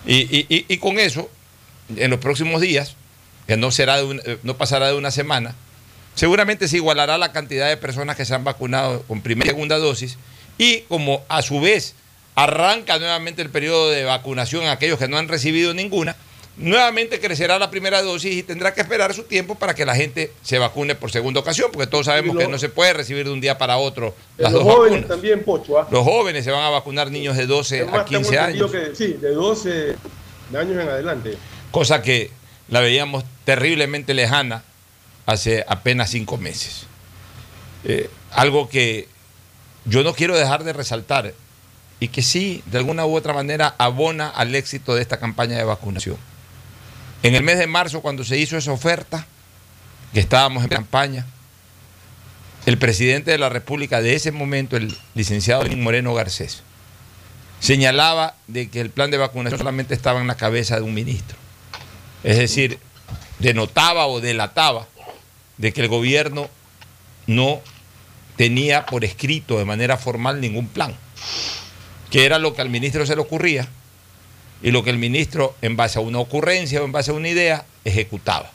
Y, 0.05 0.77
con 0.77 0.98
eso, 0.98 1.29
en 1.95 2.10
los 2.10 2.19
próximos 2.19 2.62
días, 2.62 2.95
que 3.48 3.57
no, 3.57 3.71
será 3.71 4.01
de 4.01 4.21
eh, 4.25 4.38
no 4.43 4.57
pasará 4.57 4.88
de 4.88 4.95
una 4.95 5.12
semana, 5.12 5.55
seguramente 6.15 6.67
se 6.67 6.77
igualará 6.77 7.17
la 7.17 7.31
cantidad 7.33 7.67
de 7.67 7.77
personas 7.77 8.15
que 8.15 8.25
se 8.25 8.33
han 8.33 8.43
vacunado 8.43 9.03
con 9.03 9.21
primera 9.21 9.48
y 9.48 9.53
segunda 9.53 9.77
dosis 9.77 10.17
y 10.57 10.81
como 10.81 11.24
a 11.27 11.41
su 11.41 11.60
vez 11.60 11.95
arranca 12.36 12.98
nuevamente 12.98 13.41
el 13.41 13.50
periodo 13.50 13.89
de 13.89 14.03
vacunación 14.03 14.65
a 14.65 14.71
aquellos 14.71 14.98
que 14.98 15.07
no 15.07 15.17
han 15.17 15.27
recibido 15.27 15.74
ninguna, 15.74 16.15
nuevamente 16.58 17.20
crecerá 17.20 17.58
la 17.58 17.72
primera 17.72 18.01
dosis 18.01 18.34
y 18.34 18.43
tendrá 18.43 18.74
que 18.74 18.81
esperar 18.81 19.13
su 19.13 19.24
tiempo 19.24 19.55
para 19.55 19.74
que 19.74 19.86
la 19.86 19.96
gente 19.96 20.31
se 20.41 20.58
vacune 20.60 20.96
por 20.96 21.12
segunda 21.12 21.39
ocasión, 21.39 21.70
porque 21.72 21.88
todos 21.88 22.05
sabemos 22.05 22.38
que 22.38 22.48
no 22.48 22.60
se 22.60 22.70
puede 22.70 22.93
recibir 22.93 23.25
de 23.25 23.31
un 23.31 23.41
día 23.41 23.58
para 23.58 23.77
otro 23.77 24.13
las 24.38 24.51
los 24.51 24.63
dos 24.63 24.74
jóvenes 24.74 25.01
vacunas. 25.01 25.08
también, 25.10 25.43
Pocho. 25.43 25.79
¿ah? 25.79 25.88
Los 25.89 26.03
jóvenes 26.03 26.43
se 26.43 26.51
van 26.51 26.63
a 26.63 26.70
vacunar 26.70 27.10
niños 27.10 27.38
de 27.38 27.46
12 27.48 27.75
a 27.75 27.81
Además, 27.84 28.05
tengo 28.05 28.22
15 28.22 28.36
entendido 28.36 28.65
años, 28.67 28.89
que 28.89 28.96
sí, 28.96 29.13
de 29.13 29.31
12 29.31 29.96
años 30.53 30.81
en 30.81 30.89
adelante. 30.89 31.38
cosa 31.72 32.01
que 32.01 32.31
la 32.67 32.79
veíamos 32.79 33.24
terriblemente 33.43 34.13
lejana 34.13 34.63
hace 35.25 35.63
apenas 35.67 36.10
cinco 36.10 36.38
meses. 36.38 36.86
Eh, 37.84 38.10
algo 38.31 38.70
que 38.70 39.08
yo 39.86 40.03
no 40.03 40.13
quiero 40.13 40.38
dejar 40.38 40.63
de 40.63 40.74
resaltar 40.74 41.34
y 42.00 42.08
que 42.10 42.22
sí, 42.22 42.63
de 42.65 42.79
alguna 42.79 43.05
u 43.05 43.15
otra 43.15 43.34
manera, 43.34 43.75
abona 43.77 44.29
al 44.29 44.55
éxito 44.55 44.96
de 44.96 45.01
esta 45.01 45.20
campaña 45.20 45.58
de 45.58 45.63
vacunación. 45.63 46.17
En 47.24 47.36
el 47.36 47.44
mes 47.44 47.60
de 47.60 47.68
marzo, 47.68 48.01
cuando 48.01 48.24
se 48.24 48.38
hizo 48.38 48.58
esa 48.58 48.72
oferta, 48.72 49.28
que 50.13 50.20
estábamos 50.20 50.63
en 50.63 50.70
campaña, 50.70 51.25
el 52.66 52.78
presidente 52.78 53.32
de 53.32 53.38
la 53.38 53.50
República 53.50 54.01
de 54.01 54.16
ese 54.16 54.32
momento, 54.32 54.75
el 54.75 54.96
licenciado 55.13 55.63
Moreno 55.78 56.13
Garcés, 56.13 56.63
señalaba 57.60 58.36
de 58.48 58.70
que 58.70 58.82
el 58.82 58.90
plan 58.90 59.12
de 59.12 59.18
vacunación 59.18 59.60
solamente 59.60 59.94
estaba 59.94 60.20
en 60.20 60.28
la 60.28 60.36
cabeza 60.36 60.75
de 60.75 60.82
un 60.82 60.94
ministro. 60.96 61.38
Es 62.24 62.38
decir, 62.38 62.80
denotaba 63.40 64.08
o 64.08 64.20
delataba 64.20 64.88
de 65.58 65.74
que 65.74 65.82
el 65.82 65.88
gobierno 65.88 66.50
no 67.28 67.62
tenía 68.36 68.88
por 68.88 69.06
escrito 69.06 69.60
de 69.60 69.66
manera 69.66 69.98
formal 69.98 70.42
ningún 70.42 70.68
plan, 70.68 70.96
que 72.10 72.25
era 72.25 72.40
lo 72.40 72.56
que 72.56 72.62
al 72.62 72.70
ministro 72.70 73.06
se 73.06 73.16
le 73.16 73.22
ocurría 73.22 73.68
y 74.63 74.72
lo 74.72 74.84
que 74.84 74.89
el 74.91 74.98
ministro, 74.98 75.56
en 75.62 75.75
base 75.75 76.00
a 76.00 76.01
una 76.01 76.20
ocurrencia 76.20 76.82
o 76.82 76.86
en 76.86 76.91
base 76.91 77.12
a 77.12 77.13
una 77.13 77.30
idea, 77.30 77.65
ejecutaba. 77.84 78.51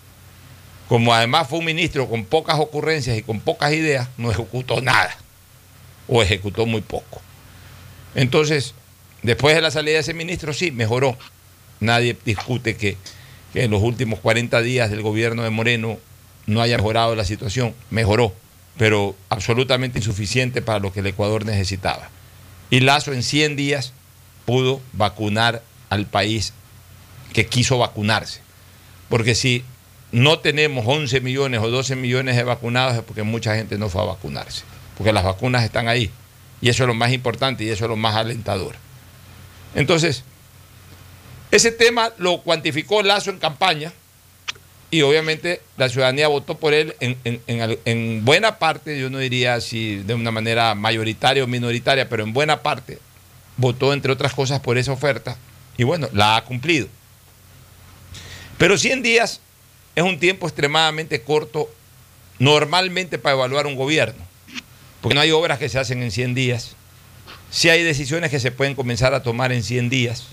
Como 0.88 1.12
además 1.12 1.48
fue 1.48 1.58
un 1.58 1.64
ministro 1.64 2.08
con 2.08 2.24
pocas 2.24 2.58
ocurrencias 2.60 3.18
y 3.18 3.22
con 3.22 3.40
pocas 3.40 3.72
ideas, 3.72 4.08
no 4.16 4.30
ejecutó 4.30 4.80
nada 4.80 5.16
o 6.06 6.22
ejecutó 6.22 6.64
muy 6.66 6.80
poco. 6.80 7.20
Entonces, 8.14 8.74
después 9.22 9.54
de 9.54 9.60
la 9.60 9.70
salida 9.70 9.94
de 9.94 10.00
ese 10.00 10.14
ministro, 10.14 10.52
sí, 10.52 10.70
mejoró. 10.70 11.16
Nadie 11.80 12.16
discute 12.24 12.76
que, 12.76 12.96
en 13.54 13.70
los 13.70 13.82
últimos 13.82 14.20
40 14.20 14.60
días 14.62 14.90
del 14.90 15.02
gobierno 15.02 15.42
de 15.42 15.50
Moreno 15.50 15.98
no 16.46 16.62
haya 16.62 16.76
mejorado 16.76 17.16
la 17.16 17.24
situación. 17.24 17.74
Mejoró, 17.90 18.32
pero 18.76 19.16
absolutamente 19.28 19.98
insuficiente 19.98 20.62
para 20.62 20.78
lo 20.78 20.92
que 20.92 21.00
el 21.00 21.06
Ecuador 21.06 21.44
necesitaba. 21.44 22.10
Y 22.70 22.80
Lazo 22.80 23.12
en 23.12 23.22
100 23.22 23.56
días 23.56 23.92
pudo 24.44 24.80
vacunar 24.92 25.62
al 25.90 26.06
país 26.06 26.52
que 27.32 27.46
quiso 27.46 27.78
vacunarse. 27.78 28.40
Porque 29.08 29.34
si 29.34 29.64
no 30.12 30.38
tenemos 30.38 30.84
11 30.86 31.20
millones 31.20 31.60
o 31.60 31.70
12 31.70 31.96
millones 31.96 32.36
de 32.36 32.44
vacunados 32.44 32.94
es 32.96 33.02
porque 33.02 33.22
mucha 33.22 33.54
gente 33.56 33.78
no 33.78 33.88
fue 33.88 34.02
a 34.02 34.06
vacunarse. 34.06 34.62
Porque 34.96 35.12
las 35.12 35.24
vacunas 35.24 35.62
están 35.64 35.88
ahí. 35.88 36.10
Y 36.60 36.70
eso 36.70 36.84
es 36.84 36.86
lo 36.88 36.94
más 36.94 37.12
importante 37.12 37.64
y 37.64 37.68
eso 37.68 37.84
es 37.84 37.88
lo 37.90 37.96
más 37.96 38.16
alentador. 38.16 38.74
Entonces, 39.74 40.24
ese 41.50 41.70
tema 41.70 42.12
lo 42.18 42.38
cuantificó 42.42 43.02
Lazo 43.02 43.30
en 43.30 43.38
campaña 43.38 43.92
y 44.90 45.02
obviamente 45.02 45.60
la 45.76 45.88
ciudadanía 45.88 46.28
votó 46.28 46.56
por 46.58 46.72
él 46.72 46.94
en, 47.00 47.16
en- 47.24 47.40
en- 47.46 47.78
en 47.84 48.24
buena 48.24 48.58
parte, 48.58 48.98
yo 48.98 49.10
no 49.10 49.18
diría 49.18 49.60
si 49.60 49.96
de 49.96 50.14
una 50.14 50.30
manera 50.30 50.74
mayoritaria 50.74 51.44
o 51.44 51.46
minoritaria, 51.46 52.08
pero 52.08 52.22
en 52.24 52.32
buena 52.32 52.62
parte 52.62 52.98
votó 53.56 53.92
entre 53.92 54.12
otras 54.12 54.32
cosas 54.32 54.60
por 54.60 54.78
esa 54.78 54.92
oferta 54.92 55.36
y 55.76 55.84
bueno, 55.84 56.08
la 56.12 56.36
ha 56.36 56.44
cumplido. 56.44 56.88
Pero 58.58 58.78
100 58.78 59.02
días 59.02 59.40
es 59.94 60.04
un 60.04 60.18
tiempo 60.18 60.46
extremadamente 60.46 61.22
corto 61.22 61.70
normalmente 62.38 63.18
para 63.18 63.34
evaluar 63.34 63.66
un 63.66 63.76
gobierno, 63.76 64.22
porque 65.00 65.14
no 65.14 65.20
hay 65.20 65.30
obras 65.30 65.58
que 65.58 65.68
se 65.68 65.78
hacen 65.78 66.02
en 66.02 66.10
100 66.10 66.34
días, 66.34 66.76
sí 67.50 67.68
hay 67.68 67.82
decisiones 67.82 68.30
que 68.30 68.40
se 68.40 68.50
pueden 68.50 68.74
comenzar 68.74 69.14
a 69.14 69.22
tomar 69.22 69.52
en 69.52 69.62
100 69.62 69.88
días, 69.88 70.24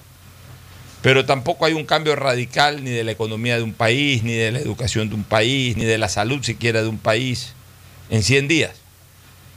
pero 1.02 1.26
tampoco 1.26 1.66
hay 1.66 1.74
un 1.74 1.86
cambio 1.86 2.16
radical 2.16 2.84
ni 2.84 2.90
de 2.90 3.04
la 3.04 3.12
economía 3.12 3.58
de 3.58 3.64
un 3.64 3.74
país, 3.74 4.24
ni 4.24 4.34
de 4.34 4.52
la 4.52 4.60
educación 4.60 5.10
de 5.10 5.16
un 5.16 5.24
país, 5.24 5.76
ni 5.76 5.84
de 5.84 5.98
la 5.98 6.08
salud 6.08 6.44
siquiera 6.44 6.82
de 6.82 6.88
un 6.88 6.98
país 6.98 7.54
en 8.10 8.24
100 8.24 8.48
días. 8.48 8.72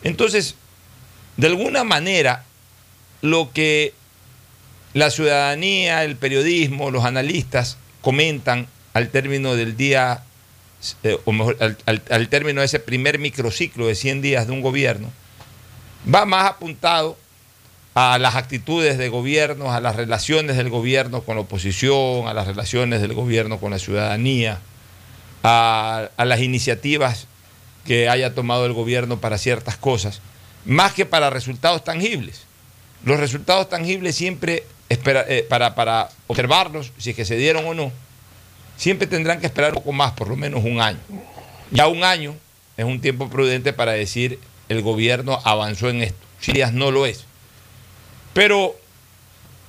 Entonces, 0.02 0.56
de 1.36 1.46
alguna 1.46 1.84
manera, 1.84 2.44
lo 3.22 3.52
que 3.52 3.94
la 4.96 5.10
ciudadanía, 5.10 6.04
el 6.04 6.16
periodismo, 6.16 6.90
los 6.90 7.04
analistas 7.04 7.76
comentan 8.00 8.66
al 8.94 9.10
término 9.10 9.54
del 9.54 9.76
día, 9.76 10.22
eh, 11.02 11.18
o 11.26 11.32
mejor, 11.32 11.58
al, 11.58 12.28
término 12.30 12.62
de 12.62 12.64
ese 12.64 12.80
primer 12.80 13.18
microciclo 13.18 13.88
de 13.88 13.94
100 13.94 14.22
días 14.22 14.46
de 14.46 14.54
un 14.54 14.62
gobierno, 14.62 15.12
va 16.12 16.24
más 16.24 16.48
apuntado 16.48 17.18
a 17.92 18.18
las 18.18 18.36
actitudes 18.36 18.96
de 18.96 19.10
gobierno, 19.10 19.70
a 19.70 19.82
las 19.82 19.96
relaciones 19.96 20.56
del 20.56 20.70
gobierno 20.70 21.20
con 21.20 21.36
la 21.36 21.42
oposición, 21.42 22.26
a 22.26 22.32
las 22.32 22.46
relaciones 22.46 23.02
del 23.02 23.12
gobierno 23.12 23.60
con 23.60 23.72
la 23.72 23.78
ciudadanía, 23.78 24.60
a 25.42 26.08
las 26.16 26.40
iniciativas 26.40 27.26
que 27.84 28.08
haya 28.08 28.34
tomado 28.34 28.64
el 28.64 28.72
gobierno 28.72 29.20
para 29.20 29.36
ciertas 29.36 29.76
cosas, 29.76 30.22
más 30.64 30.94
que 30.94 31.04
para 31.04 31.28
resultados 31.28 31.84
tangibles. 31.84 32.46
Los 33.04 33.20
resultados 33.20 33.68
tangibles 33.68 34.16
siempre, 34.16 34.64
espera- 34.88 35.24
eh, 35.28 35.44
para, 35.48 35.74
para 35.74 36.08
observarlos, 36.26 36.92
si 36.98 37.10
es 37.10 37.16
que 37.16 37.24
se 37.24 37.36
dieron 37.36 37.64
o 37.66 37.74
no, 37.74 37.92
siempre 38.76 39.06
tendrán 39.06 39.40
que 39.40 39.46
esperar 39.46 39.70
un 39.72 39.76
poco 39.78 39.92
más, 39.92 40.12
por 40.12 40.28
lo 40.28 40.36
menos 40.36 40.64
un 40.64 40.80
año. 40.80 40.98
Ya 41.70 41.88
un 41.88 42.04
año 42.04 42.34
es 42.76 42.84
un 42.84 43.00
tiempo 43.00 43.28
prudente 43.28 43.72
para 43.72 43.92
decir 43.92 44.38
el 44.68 44.82
gobierno 44.82 45.40
avanzó 45.44 45.88
en 45.88 46.02
esto. 46.02 46.18
Si 46.40 46.52
días 46.52 46.72
no 46.72 46.90
lo 46.90 47.06
es. 47.06 47.24
Pero 48.34 48.76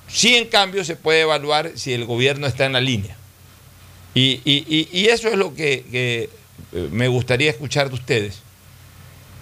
sí, 0.08 0.36
en 0.36 0.46
cambio, 0.48 0.84
se 0.84 0.96
puede 0.96 1.22
evaluar 1.22 1.72
si 1.76 1.92
el 1.94 2.04
gobierno 2.04 2.46
está 2.46 2.66
en 2.66 2.72
la 2.74 2.80
línea. 2.80 3.16
Y, 4.14 4.40
y- 4.44 4.88
y- 4.92 5.06
eso 5.06 5.28
es 5.28 5.36
lo 5.36 5.54
que, 5.54 5.84
que, 5.90 6.30
eh, 6.72 6.88
me 6.90 7.08
gustaría 7.08 7.50
escuchar 7.50 7.88
de 7.88 7.94
ustedes. 7.94 8.40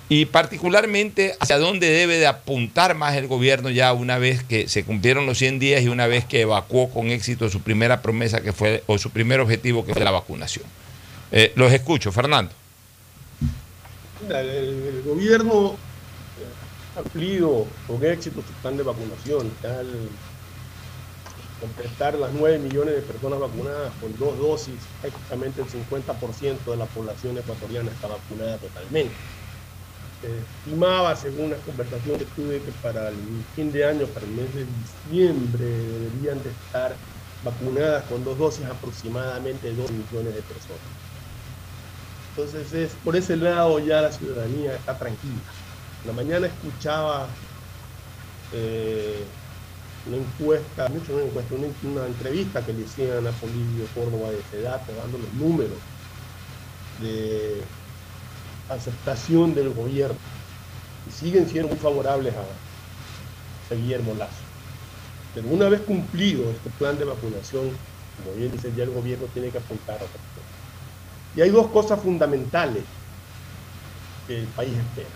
Y 0.08 0.26
particularmente 0.26 1.34
hacia 1.40 1.58
dónde 1.58 1.90
debe 1.90 2.18
de 2.18 2.28
apuntar 2.28 2.94
más 2.94 3.16
el 3.16 3.26
gobierno 3.26 3.70
ya 3.70 3.92
una 3.92 4.18
vez 4.18 4.44
que 4.44 4.68
se 4.68 4.84
cumplieron 4.84 5.26
los 5.26 5.38
100 5.38 5.58
días 5.58 5.82
y 5.82 5.88
una 5.88 6.06
vez 6.06 6.24
que 6.24 6.42
evacuó 6.42 6.90
con 6.90 7.08
éxito 7.08 7.48
su 7.48 7.60
primera 7.60 8.02
promesa 8.02 8.40
que 8.40 8.52
fue, 8.52 8.84
o 8.86 8.98
su 8.98 9.10
primer 9.10 9.40
objetivo 9.40 9.84
que 9.84 9.94
fue 9.94 10.04
la 10.04 10.12
vacunación. 10.12 10.64
Eh, 11.32 11.52
los 11.56 11.72
escucho, 11.72 12.12
Fernando. 12.12 12.52
Mira, 14.22 14.40
El, 14.40 14.48
el 14.48 15.02
gobierno 15.04 15.72
eh, 15.72 16.98
ha 16.98 17.02
cumplido 17.02 17.66
con 17.88 18.04
éxito 18.04 18.42
su 18.42 18.52
plan 18.62 18.76
de 18.76 18.84
vacunación. 18.84 19.50
Al 19.64 20.08
completar 21.60 22.14
las 22.14 22.32
9 22.32 22.58
millones 22.58 22.94
de 22.94 23.02
personas 23.02 23.40
vacunadas 23.40 23.92
con 24.00 24.16
dos 24.18 24.38
dosis, 24.38 24.74
prácticamente 25.00 25.62
el 25.62 25.68
50% 25.68 26.64
de 26.64 26.76
la 26.76 26.86
población 26.86 27.38
ecuatoriana 27.38 27.90
está 27.90 28.08
vacunada 28.08 28.58
totalmente. 28.58 29.14
Se 30.20 30.28
estimaba, 30.38 31.14
según 31.14 31.50
las 31.50 31.60
conversaciones 31.60 32.22
que 32.22 32.42
tuve, 32.42 32.60
que 32.62 32.72
para 32.82 33.08
el 33.08 33.16
fin 33.54 33.70
de 33.70 33.84
año, 33.84 34.06
para 34.06 34.26
el 34.26 34.32
mes 34.32 34.54
de 34.54 34.64
diciembre, 34.64 35.64
deberían 35.64 36.42
de 36.42 36.50
estar 36.50 36.96
vacunadas 37.44 38.04
con 38.04 38.24
dos 38.24 38.38
dosis 38.38 38.66
aproximadamente 38.66 39.72
2 39.74 39.90
millones 39.90 40.34
de 40.34 40.42
personas. 40.42 40.80
Entonces, 42.30 42.72
es, 42.72 42.92
por 43.04 43.16
ese 43.16 43.36
lado 43.36 43.78
ya 43.78 44.02
la 44.02 44.12
ciudadanía 44.12 44.74
está 44.74 44.98
tranquila. 44.98 45.40
En 46.02 46.08
la 46.08 46.12
mañana 46.12 46.46
escuchaba 46.46 47.28
eh, 48.52 49.24
una 50.06 50.18
encuesta, 50.18 50.88
mucho 50.88 51.14
una 51.14 51.24
encuesta, 51.24 51.54
una, 51.54 51.68
una 51.82 52.06
entrevista 52.06 52.64
que 52.64 52.72
le 52.72 52.82
hicieron 52.82 53.26
a 53.26 53.32
Polivio 53.32 53.86
Córdoba 53.94 54.30
de 54.30 54.42
Sedate, 54.50 54.94
dando 54.94 55.18
los 55.18 55.32
números 55.34 55.78
de 56.98 57.62
aceptación 58.68 59.54
del 59.54 59.72
gobierno. 59.72 60.16
Y 61.08 61.12
siguen 61.12 61.48
siendo 61.48 61.68
muy 61.68 61.78
favorables 61.78 62.34
a, 62.34 63.74
Guillermo 63.74 64.14
Lazo. 64.14 64.32
Pero 65.34 65.48
una 65.48 65.68
vez 65.68 65.80
cumplido 65.80 66.50
este 66.50 66.70
plan 66.78 66.96
de 66.98 67.04
vacunación, 67.04 67.70
como 68.16 68.36
bien 68.36 68.52
dice 68.52 68.72
ya 68.76 68.84
el 68.84 68.90
gobierno 68.90 69.26
tiene 69.34 69.50
que 69.50 69.58
apuntar 69.58 69.96
a 69.96 70.04
otra 70.04 70.06
cosa. 70.08 70.46
Y 71.34 71.40
hay 71.42 71.50
dos 71.50 71.66
cosas 71.68 72.00
fundamentales 72.00 72.84
que 74.26 74.38
el 74.38 74.46
país 74.46 74.72
espera. 74.72 75.08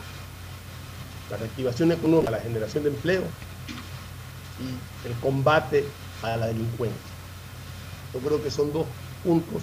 La 1.31 1.37
reactivación 1.37 1.93
económica, 1.93 2.33
la 2.33 2.41
generación 2.41 2.83
de 2.85 2.91
empleo 2.91 3.23
y 4.59 5.09
el 5.09 5.15
combate 5.21 5.85
a 6.23 6.37
la 6.37 6.49
delincuencia. 6.49 6.99
Yo 8.13 8.21
creo 8.21 8.43
que 8.43 8.51
son 8.51 8.73
dos 8.73 8.87
puntos 9.23 9.63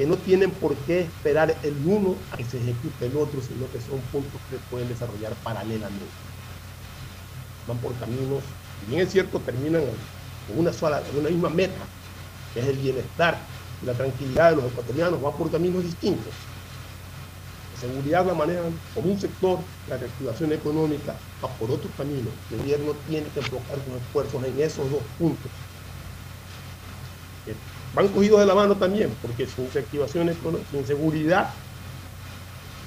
que 0.00 0.06
no 0.06 0.16
tienen 0.16 0.50
por 0.50 0.74
qué 0.86 1.00
esperar 1.00 1.54
el 1.62 1.76
uno 1.84 2.16
a 2.32 2.38
que 2.38 2.44
se 2.44 2.56
ejecute 2.56 3.04
el 3.04 3.18
otro, 3.18 3.38
sino 3.42 3.70
que 3.70 3.82
son 3.82 4.00
puntos 4.10 4.40
que 4.48 4.56
pueden 4.70 4.88
desarrollar 4.88 5.34
paralelamente. 5.44 6.06
Van 7.68 7.76
por 7.76 7.94
caminos, 7.96 8.42
si 8.80 8.90
bien 8.90 9.06
es 9.06 9.12
cierto, 9.12 9.38
terminan 9.40 9.82
con 10.48 10.58
una 10.58 10.72
sola, 10.72 11.02
una 11.14 11.28
misma 11.28 11.50
meta, 11.50 11.84
que 12.54 12.60
es 12.60 12.68
el 12.68 12.78
bienestar 12.78 13.36
y 13.82 13.84
la 13.84 13.92
tranquilidad 13.92 14.52
de 14.52 14.56
los 14.56 14.72
ecuatorianos, 14.72 15.20
van 15.20 15.34
por 15.34 15.50
caminos 15.50 15.84
distintos. 15.84 16.32
La 17.74 17.80
seguridad 17.80 18.24
la 18.24 18.32
manejan 18.32 18.72
por 18.94 19.04
un 19.04 19.20
sector, 19.20 19.58
la 19.86 19.98
reactivación 19.98 20.54
económica 20.54 21.14
va 21.44 21.48
por 21.58 21.70
otro 21.70 21.90
camino. 21.98 22.30
El 22.50 22.56
gobierno 22.56 22.94
tiene 23.06 23.26
que 23.34 23.40
enfocar 23.40 23.76
sus 23.84 24.00
esfuerzos 24.00 24.44
en 24.44 24.60
esos 24.62 24.90
dos 24.90 25.02
puntos. 25.18 25.50
Van 27.94 28.08
cogidos 28.08 28.40
de 28.40 28.46
la 28.46 28.54
mano 28.54 28.76
también, 28.76 29.10
porque 29.20 29.46
sin 29.46 29.70
reactivación 29.72 30.28
económica, 30.28 30.68
sin 30.70 30.86
seguridad, 30.86 31.50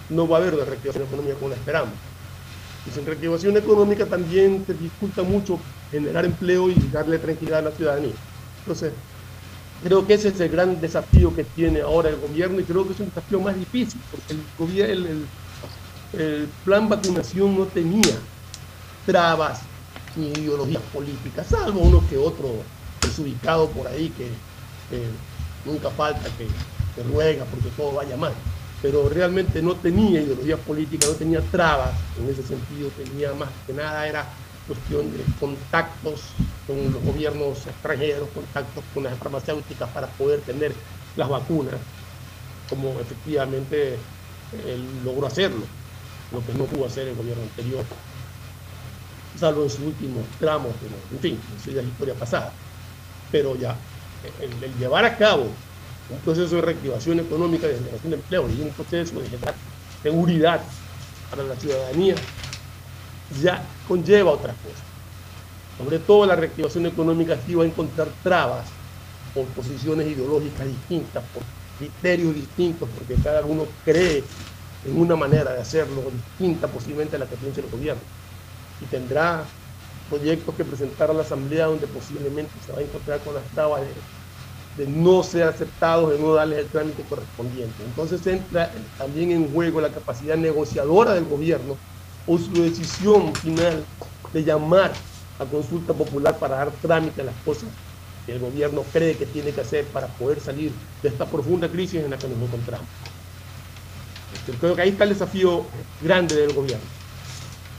no 0.09 0.27
va 0.27 0.37
a 0.37 0.41
haber 0.41 0.53
una 0.55 0.65
reactivación 0.65 1.05
económica 1.05 1.35
como 1.35 1.49
la 1.49 1.55
esperamos. 1.55 1.93
Y 2.87 2.91
sin 2.91 3.05
reactivación 3.05 3.57
económica 3.57 4.05
también 4.05 4.63
se 4.65 4.73
dificulta 4.73 5.23
mucho 5.23 5.59
generar 5.91 6.25
empleo 6.25 6.69
y 6.69 6.75
darle 6.91 7.17
tranquilidad 7.19 7.59
a 7.59 7.63
la 7.63 7.71
ciudadanía. 7.71 8.13
Entonces, 8.59 8.93
creo 9.83 10.05
que 10.07 10.13
ese 10.13 10.29
es 10.29 10.39
el 10.39 10.49
gran 10.49 10.79
desafío 10.79 11.35
que 11.35 11.43
tiene 11.43 11.81
ahora 11.81 12.09
el 12.09 12.17
gobierno 12.17 12.59
y 12.59 12.63
creo 12.63 12.85
que 12.87 12.93
es 12.93 12.99
un 12.99 13.07
desafío 13.07 13.39
más 13.41 13.55
difícil, 13.57 13.99
porque 14.57 14.91
el- 14.91 15.25
el 16.13 16.47
plan 16.63 16.87
vacunación 16.87 17.57
no 17.57 17.65
tenía 17.65 18.15
trabas 19.05 19.61
ni 20.15 20.27
ideologías 20.27 20.83
políticas, 20.93 21.47
salvo 21.47 21.81
uno 21.81 22.03
que 22.09 22.17
otro 22.17 22.49
desubicado 23.01 23.67
por 23.69 23.87
ahí 23.87 24.09
que, 24.09 24.27
nunca 25.65 25.89
falta 25.89 26.29
que, 26.37 26.47
ruega 27.03 27.45
porque 27.45 27.69
todo 27.69 27.93
vaya 27.93 28.15
mal. 28.17 28.33
Pero 28.81 29.09
realmente 29.09 29.61
no 29.61 29.75
tenía 29.75 30.21
ideología 30.21 30.57
política, 30.57 31.07
no 31.07 31.13
tenía 31.13 31.41
trabas 31.41 31.91
en 32.19 32.29
ese 32.29 32.43
sentido, 32.43 32.89
tenía 32.89 33.33
más 33.33 33.49
que 33.65 33.73
nada, 33.73 34.07
era 34.07 34.27
cuestión 34.67 35.11
de 35.11 35.23
contactos 35.39 36.21
con 36.67 36.91
los 36.91 37.01
gobiernos 37.03 37.65
extranjeros, 37.65 38.29
contactos 38.33 38.83
con 38.93 39.03
las 39.03 39.17
farmacéuticas 39.17 39.89
para 39.89 40.07
poder 40.07 40.41
tener 40.41 40.73
las 41.15 41.29
vacunas, 41.29 41.75
como 42.69 42.99
efectivamente 42.99 43.97
él 44.67 44.85
logró 45.03 45.27
hacerlo, 45.27 45.65
lo 46.31 46.45
que 46.45 46.53
no 46.53 46.65
pudo 46.65 46.85
hacer 46.85 47.07
el 47.07 47.15
gobierno 47.15 47.43
anterior, 47.43 47.83
salvo 49.39 49.63
en 49.63 49.69
sus 49.69 49.79
últimos 49.79 50.25
tramos, 50.39 50.71
en 51.11 51.19
fin, 51.19 51.39
eso 51.59 51.71
ya 51.71 51.81
es 51.81 51.87
historia 51.87 52.13
pasada. 52.13 52.51
Pero 53.31 53.55
ya, 53.55 53.75
el, 54.39 54.77
llevar 54.77 55.05
a 55.05 55.17
cabo 55.17 55.47
un 56.09 56.19
proceso 56.19 56.55
de 56.55 56.61
reactivación 56.61 57.19
económica, 57.19 57.67
de 57.67 57.75
generación 57.75 58.11
de 58.11 58.15
empleo 58.17 58.49
y 58.49 58.61
un 58.61 58.69
proceso 58.69 59.19
de 59.19 59.29
generar 59.29 59.55
seguridad 60.01 60.61
para 61.29 61.43
la 61.43 61.55
ciudadanía, 61.55 62.15
ya 63.41 63.63
conlleva 63.87 64.31
otras 64.31 64.55
cosas. 64.57 64.83
sobre 65.77 65.97
todo 65.99 66.25
la 66.25 66.35
reactivación 66.35 66.85
económica, 66.85 67.37
sí 67.47 67.55
va 67.55 67.63
a 67.63 67.67
encontrar 67.67 68.07
trabas 68.21 68.67
por 69.33 69.45
posiciones 69.47 70.07
ideológicas 70.07 70.67
distintas, 70.67 71.23
por 71.33 71.41
criterios 71.79 72.35
distintos, 72.35 72.87
porque 72.95 73.15
cada 73.23 73.43
uno 73.43 73.65
cree 73.83 74.23
en 74.85 74.99
una 74.99 75.15
manera 75.15 75.53
de 75.53 75.61
hacerlo 75.61 76.03
distinta 76.11 76.67
posiblemente 76.67 77.15
a 77.15 77.19
la 77.19 77.25
que 77.25 77.35
piensa 77.37 77.61
el 77.61 77.69
gobierno. 77.69 78.01
Y 78.81 78.85
tendrá 78.85 79.45
proyectos 80.13 80.53
que 80.55 80.63
presentar 80.63 81.09
a 81.09 81.13
la 81.13 81.23
Asamblea 81.23 81.65
donde 81.65 81.87
posiblemente 81.87 82.51
se 82.65 82.71
va 82.71 82.79
a 82.79 82.81
encontrar 82.81 83.19
con 83.21 83.33
las 83.33 83.43
trabas 83.45 83.81
de, 83.81 84.83
de 84.83 84.91
no 84.91 85.23
ser 85.23 85.43
aceptados, 85.43 86.11
de 86.11 86.19
no 86.19 86.35
darles 86.35 86.59
el 86.59 86.67
trámite 86.67 87.03
correspondiente. 87.03 87.83
Entonces 87.83 88.25
entra 88.27 88.71
también 88.97 89.31
en 89.31 89.51
juego 89.51 89.81
la 89.81 89.89
capacidad 89.89 90.37
negociadora 90.37 91.15
del 91.15 91.25
gobierno 91.25 91.77
o 92.27 92.37
su 92.37 92.51
decisión 92.53 93.33
final 93.35 93.83
de 94.31 94.43
llamar 94.43 94.93
a 95.39 95.45
consulta 95.45 95.93
popular 95.93 96.37
para 96.37 96.57
dar 96.57 96.71
trámite 96.81 97.21
a 97.21 97.25
las 97.25 97.35
cosas 97.43 97.69
que 98.25 98.33
el 98.33 98.39
gobierno 98.39 98.83
cree 98.93 99.17
que 99.17 99.25
tiene 99.25 99.51
que 99.51 99.61
hacer 99.61 99.85
para 99.85 100.07
poder 100.07 100.39
salir 100.39 100.71
de 101.01 101.09
esta 101.09 101.25
profunda 101.25 101.67
crisis 101.67 102.03
en 102.03 102.11
la 102.11 102.17
que 102.17 102.27
nos 102.27 102.37
encontramos. 102.37 102.87
Este, 104.33 104.51
creo 104.53 104.75
que 104.75 104.83
ahí 104.83 104.89
está 104.89 105.05
el 105.05 105.09
desafío 105.09 105.65
grande 106.01 106.35
del 106.35 106.53
gobierno. 106.53 106.85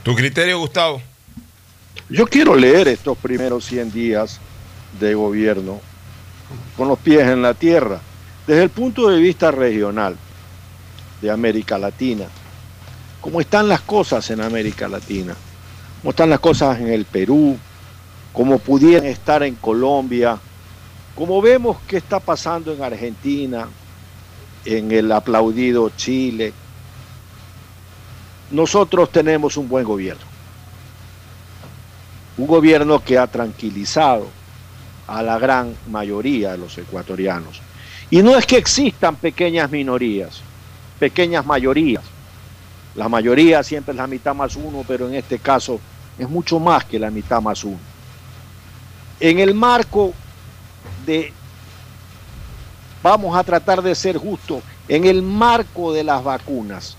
¿Tu 0.03 0.13
criterio, 0.13 0.59
Gustavo? 0.59 1.01
Yo 2.09 2.27
quiero 2.27 2.55
leer 2.55 2.87
estos 2.87 3.17
primeros 3.17 3.65
100 3.65 3.91
días 3.91 4.39
de 4.99 5.15
gobierno 5.15 5.81
con 6.77 6.87
los 6.87 6.99
pies 6.99 7.27
en 7.27 7.41
la 7.41 7.53
tierra, 7.53 7.99
desde 8.45 8.63
el 8.63 8.69
punto 8.69 9.09
de 9.09 9.19
vista 9.19 9.49
regional 9.49 10.15
de 11.21 11.31
América 11.31 11.77
Latina. 11.77 12.25
¿Cómo 13.21 13.41
están 13.41 13.67
las 13.67 13.81
cosas 13.81 14.29
en 14.29 14.41
América 14.41 14.87
Latina? 14.87 15.35
¿Cómo 16.01 16.11
están 16.11 16.29
las 16.29 16.39
cosas 16.39 16.79
en 16.79 16.89
el 16.89 17.05
Perú? 17.05 17.57
¿Cómo 18.31 18.59
pudieran 18.59 19.07
estar 19.07 19.41
en 19.41 19.55
Colombia? 19.55 20.37
¿Cómo 21.15 21.41
vemos 21.41 21.77
qué 21.87 21.97
está 21.97 22.19
pasando 22.19 22.71
en 22.71 22.83
Argentina, 22.83 23.67
en 24.63 24.91
el 24.91 25.11
aplaudido 25.11 25.89
Chile? 25.97 26.53
Nosotros 28.51 29.11
tenemos 29.11 29.57
un 29.57 29.67
buen 29.67 29.85
gobierno. 29.85 30.34
Un 32.37 32.47
gobierno 32.47 33.03
que 33.03 33.17
ha 33.17 33.27
tranquilizado 33.27 34.27
a 35.07 35.21
la 35.21 35.37
gran 35.37 35.75
mayoría 35.89 36.51
de 36.51 36.57
los 36.57 36.77
ecuatorianos. 36.77 37.61
Y 38.09 38.21
no 38.21 38.37
es 38.37 38.45
que 38.45 38.57
existan 38.57 39.15
pequeñas 39.15 39.71
minorías, 39.71 40.41
pequeñas 40.99 41.45
mayorías. 41.45 42.03
La 42.95 43.09
mayoría 43.09 43.63
siempre 43.63 43.91
es 43.91 43.97
la 43.97 44.07
mitad 44.07 44.33
más 44.33 44.55
uno, 44.55 44.83
pero 44.87 45.07
en 45.07 45.15
este 45.15 45.39
caso 45.39 45.79
es 46.17 46.29
mucho 46.29 46.59
más 46.59 46.85
que 46.85 46.99
la 46.99 47.11
mitad 47.11 47.41
más 47.41 47.63
uno. 47.63 47.79
En 49.19 49.39
el 49.39 49.53
marco 49.53 50.13
de, 51.05 51.31
vamos 53.01 53.37
a 53.37 53.43
tratar 53.43 53.81
de 53.81 53.95
ser 53.95 54.17
justos, 54.17 54.61
en 54.87 55.05
el 55.05 55.21
marco 55.21 55.93
de 55.93 56.03
las 56.03 56.23
vacunas, 56.23 56.95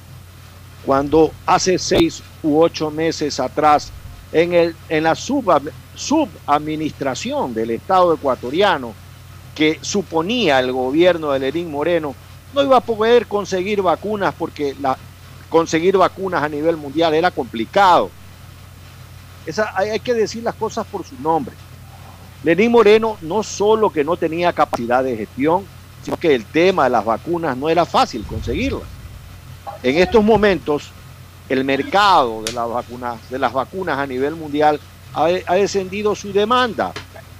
cuando 0.85 1.33
hace 1.46 1.79
seis 1.79 2.22
u 2.42 2.61
ocho 2.61 2.90
meses 2.90 3.40
atrás, 3.40 3.92
en, 4.32 4.52
el, 4.52 4.76
en 4.88 5.04
la 5.04 5.14
sub, 5.14 5.70
subadministración 5.94 7.54
del 7.54 7.70
Estado 7.70 8.14
ecuatoriano, 8.14 8.94
que 9.54 9.78
suponía 9.80 10.60
el 10.60 10.72
gobierno 10.72 11.32
de 11.32 11.38
Lenín 11.38 11.70
Moreno, 11.70 12.14
no 12.54 12.62
iba 12.62 12.76
a 12.76 12.80
poder 12.80 13.26
conseguir 13.26 13.82
vacunas 13.82 14.34
porque 14.36 14.76
la, 14.80 14.96
conseguir 15.48 15.96
vacunas 15.96 16.42
a 16.42 16.48
nivel 16.48 16.76
mundial 16.76 17.14
era 17.14 17.30
complicado. 17.30 18.10
Esa, 19.46 19.72
hay, 19.74 19.90
hay 19.90 20.00
que 20.00 20.14
decir 20.14 20.42
las 20.42 20.54
cosas 20.54 20.86
por 20.86 21.04
su 21.04 21.14
nombre. 21.20 21.54
Lenín 22.42 22.70
Moreno 22.70 23.16
no 23.22 23.42
solo 23.42 23.90
que 23.90 24.04
no 24.04 24.16
tenía 24.16 24.52
capacidad 24.52 25.02
de 25.02 25.16
gestión, 25.16 25.64
sino 26.02 26.16
que 26.16 26.34
el 26.34 26.44
tema 26.44 26.84
de 26.84 26.90
las 26.90 27.04
vacunas 27.04 27.56
no 27.56 27.68
era 27.68 27.84
fácil 27.84 28.24
conseguirlas. 28.24 28.82
En 29.82 29.96
estos 29.96 30.22
momentos, 30.22 30.90
el 31.48 31.64
mercado 31.64 32.42
de 32.42 32.52
las 32.52 32.68
vacunas, 32.68 33.30
de 33.30 33.38
las 33.38 33.52
vacunas 33.52 33.98
a 33.98 34.06
nivel 34.06 34.35
mundial 34.35 34.80
ha, 35.14 35.54
descendido 35.54 36.14
su 36.14 36.32
demanda. 36.32 36.92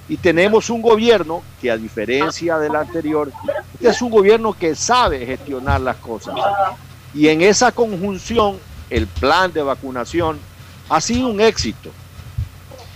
Y 0.09 0.17
tenemos 0.17 0.71
un 0.71 0.83
gobierno 0.83 1.43
que 1.61 1.71
a 1.71 1.77
diferencia 1.77 2.59
del 2.59 2.77
anterior, 2.77 3.33
este 3.75 3.89
es 3.89 4.01
un 4.01 4.11
gobierno 4.11 4.53
que 4.53 4.75
sabe 4.75 5.27
gestionar 5.27 5.81
las 5.81 5.97
cosas. 5.97 6.35
Y 7.13 7.29
en 7.29 7.43
esa 7.43 7.73
conjunción, 7.73 8.59
el 8.89 9.09
plan 9.09 9.53
de 9.53 9.63
vacunación 9.63 10.39
ha 10.89 11.01
sido 11.01 11.29
un 11.29 11.41
éxito. 11.41 11.91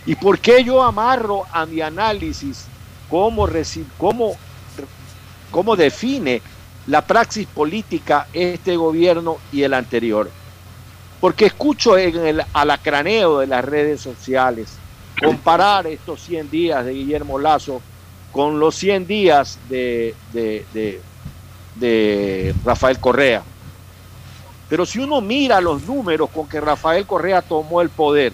¿Y 0.07 0.15
por 0.15 0.39
qué 0.39 0.63
yo 0.63 0.83
amarro 0.83 1.45
a 1.53 1.67
mi 1.67 1.81
análisis 1.81 2.67
cómo, 3.09 3.49
cómo, 3.99 4.37
cómo 5.51 5.77
define 5.77 6.41
la 6.87 7.05
praxis 7.05 7.47
política 7.47 8.29
este 8.33 8.77
gobierno 8.77 9.39
y 9.53 9.63
el 9.63 9.75
anterior? 9.75 10.31
Porque 11.21 11.47
escucho 11.47 11.99
en 11.99 12.27
el 12.27 12.43
alacraneo 12.53 13.41
de 13.41 13.47
las 13.47 13.65
redes 13.65 14.01
sociales 14.01 14.79
comparar 15.23 15.87
estos 15.87 16.23
100 16.23 16.51
días 16.51 16.85
de 16.85 16.93
Guillermo 16.93 17.39
Lazo 17.39 17.83
con 18.33 18.59
los 18.59 18.75
100 18.77 19.07
días 19.07 19.59
de, 19.69 20.15
de, 20.33 21.01
de, 21.77 22.55
Rafael 22.65 22.99
Correa. 22.99 23.43
Pero 24.69 24.87
si 24.87 25.01
uno 25.01 25.21
mira 25.21 25.61
los 25.61 25.83
números 25.83 26.31
con 26.31 26.49
que 26.49 26.61
Rafael 26.61 27.07
Correa 27.07 27.43
tomó 27.43 27.83
el 27.83 27.91
poder, 27.91 28.33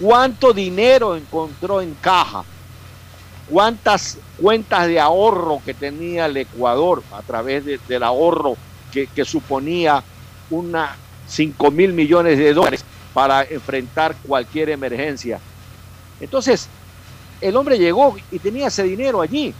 cuánto 0.00 0.52
dinero 0.52 1.14
encontró 1.14 1.82
en 1.82 1.94
caja, 1.94 2.42
cuántas 3.50 4.18
cuentas 4.40 4.86
de 4.86 4.98
ahorro 4.98 5.60
que 5.64 5.74
tenía 5.74 6.26
el 6.26 6.36
Ecuador 6.38 7.02
a 7.12 7.20
través 7.22 7.64
de, 7.64 7.78
del 7.86 8.02
ahorro 8.02 8.56
que, 8.90 9.24
suponía 9.24 10.02
una 10.48 10.96
5 11.30 11.70
mil 11.70 11.92
millones 11.92 12.36
de 12.38 12.52
dólares 12.52 12.84
para 13.14 13.42
enfrentar 13.44 14.16
cualquier 14.26 14.70
emergencia. 14.70 15.40
Entonces, 16.20 16.68
el 17.40 17.56
hombre 17.56 17.78
llegó 17.78 18.16
y 18.30 18.38
tenía 18.38 18.66
ese 18.66 18.82
dinero 18.82 19.20
allí 19.22 19.54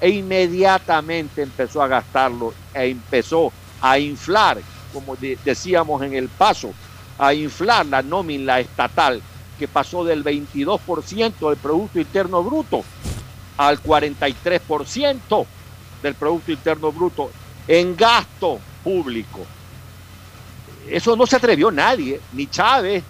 e 0.00 0.08
inmediatamente 0.10 1.42
empezó 1.42 1.82
a 1.82 1.88
gastarlo 1.88 2.54
e 2.74 2.86
empezó 2.86 3.52
a 3.80 3.98
inflar, 3.98 4.60
como 4.92 5.14
de, 5.16 5.38
decíamos 5.44 6.02
en 6.02 6.14
el 6.14 6.28
paso, 6.28 6.72
a 7.18 7.34
inflar 7.34 7.86
la 7.86 8.02
nómina 8.02 8.58
estatal 8.58 9.20
que 9.58 9.68
pasó 9.68 10.04
del 10.04 10.24
22% 10.24 11.48
del 11.48 11.58
Producto 11.58 12.00
Interno 12.00 12.42
Bruto 12.42 12.82
al 13.58 13.82
43% 13.82 15.46
del 16.02 16.14
Producto 16.14 16.50
Interno 16.50 16.90
Bruto 16.90 17.30
en 17.68 17.94
gasto 17.94 18.58
público. 18.82 19.40
Eso 20.90 21.14
no 21.14 21.24
se 21.24 21.36
atrevió 21.36 21.70
nadie, 21.70 22.20
ni 22.32 22.48
Chávez, 22.48 23.04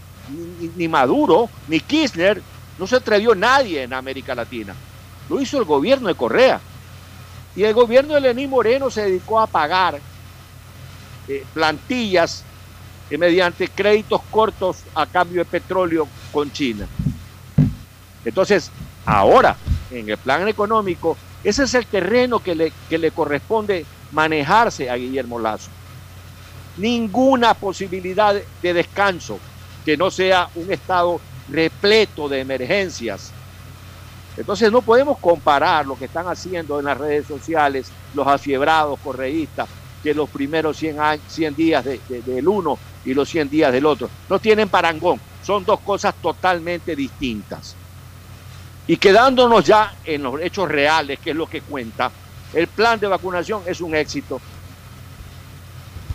ni, 0.77 0.87
Maduro, 0.87 1.49
ni 1.67 1.81
Kirchner, 1.81 2.43
no 2.79 2.87
se 2.87 2.97
atrevió 2.97 3.35
nadie 3.35 3.83
en 3.83 3.95
América 3.95 4.35
Latina. 4.35 4.75
Lo 5.31 5.41
hizo 5.41 5.59
el 5.59 5.65
gobierno 5.65 6.09
de 6.09 6.15
Correa. 6.15 6.61
Y 7.57 7.65
el 7.65 7.73
gobierno 7.73 8.15
de 8.15 8.21
Lenín 8.21 8.51
Moreno 8.51 8.91
se 8.91 9.03
dedicó 9.03 9.41
a 9.41 9.47
pagar 9.47 9.99
eh, 11.27 11.45
plantillas 11.55 12.45
eh, 13.09 13.17
mediante 13.17 13.67
créditos 13.69 14.21
cortos 14.31 14.85
a 14.95 15.07
cambio 15.07 15.41
de 15.41 15.47
petróleo 15.47 16.07
con 16.31 16.53
China. 16.53 16.87
Entonces, 18.25 18.71
ahora, 19.07 19.57
en 19.91 20.11
el 20.11 20.19
plan 20.19 20.47
económico, 20.47 21.17
ese 21.43 21.65
es 21.65 21.75
el 21.75 21.87
terreno 21.87 22.41
que 22.41 22.55
le, 22.55 22.73
que 22.89 22.99
le 22.99 23.11
corresponde 23.11 23.87
manejarse 24.13 24.91
a 24.91 24.97
Guillermo 24.97 25.39
Lazo. 25.39 25.71
Ninguna 26.77 27.55
posibilidad 27.55 28.35
de 28.63 28.75
descanso 28.75 29.39
que 29.85 29.97
no 29.97 30.11
sea 30.11 30.49
un 30.55 30.73
Estado 30.73 31.21
repleto 31.49 32.29
de 32.29 32.41
emergencias. 32.41 33.33
Entonces 34.37 34.71
no 34.71 34.81
podemos 34.83 35.19
comparar 35.19 35.87
lo 35.87 35.99
que 35.99 36.07
están 36.07 36.29
haciendo 36.29 36.79
en 36.79 36.87
las 36.87 36.97
redes 36.97 37.27
sociales 37.27 37.91
los 38.15 38.27
afiebrados 38.27 38.99
correístas 39.01 39.69
que 40.03 40.15
los 40.15 40.31
primeros 40.31 40.77
100, 40.77 41.01
años, 41.01 41.25
100 41.29 41.57
días 41.57 41.85
de, 41.85 42.01
del 42.09 42.49
uno 42.49 42.79
y 43.05 43.13
los 43.13 43.29
100 43.29 43.51
días 43.51 43.73
del 43.73 43.87
otro. 43.87 44.09
No 44.29 44.39
tienen 44.39 44.69
parangón, 44.69 45.21
son 45.43 45.65
dos 45.65 45.81
cosas 45.81 46.15
totalmente 46.23 46.97
distintas. 46.97 47.77
Y 48.87 48.97
quedándonos 48.97 49.65
ya 49.65 49.95
en 50.05 50.23
los 50.23 50.41
hechos 50.41 50.69
reales, 50.69 51.19
que 51.19 51.31
es 51.31 51.37
lo 51.37 51.47
que 51.47 51.61
cuenta, 51.61 52.11
el 52.53 52.67
plan 52.67 52.99
de 52.99 53.07
vacunación 53.07 53.63
es 53.67 53.81
un 53.81 53.95
éxito. 53.95 54.41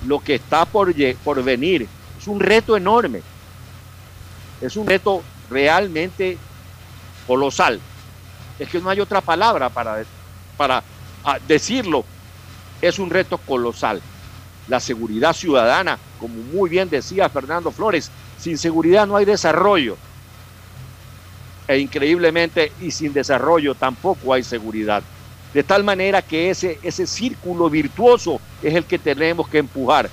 Lo 0.06 0.20
que 0.20 0.36
está 0.36 0.66
por, 0.66 0.94
por 1.24 1.44
venir 1.44 1.90
es 2.18 2.28
un 2.28 2.40
reto 2.40 2.78
enorme. 2.78 3.24
Es 4.62 4.78
un 4.78 4.88
reto 4.88 5.24
realmente 5.50 6.40
colosal. 7.28 7.82
Es 8.60 8.70
que 8.70 8.80
no 8.80 8.90
hay 8.90 9.02
otra 9.02 9.22
palabra 9.22 9.70
para, 9.70 10.06
para 10.58 10.84
decirlo. 11.48 12.06
Es 12.82 13.00
un 13.00 13.10
reto 13.10 13.38
colosal. 13.40 14.04
La 14.68 14.80
seguridad 14.80 15.34
ciudadana, 15.34 16.00
como 16.18 16.36
muy 16.44 16.70
bien 16.70 16.90
decía 16.90 17.30
Fernando 17.30 17.72
Flores, 17.72 18.12
sin 18.38 18.58
seguridad 18.58 19.08
no 19.08 19.18
hay 19.18 19.26
desarrollo. 19.26 20.00
e 21.68 21.80
increíblemente 21.80 22.74
y 22.80 22.92
sin 22.92 23.14
desarrollo 23.14 23.76
tampoco 23.76 24.34
hay 24.34 24.44
seguridad. 24.44 25.04
De 25.56 25.64
tal 25.64 25.86
manera 25.86 26.22
que 26.22 26.50
ese, 26.50 26.78
ese 26.84 27.08
círculo 27.08 27.70
virtuoso 27.70 28.42
es 28.62 28.76
el 28.76 28.84
que 28.84 29.00
tenemos 29.00 29.48
que 29.48 29.60
empujar. 29.60 30.10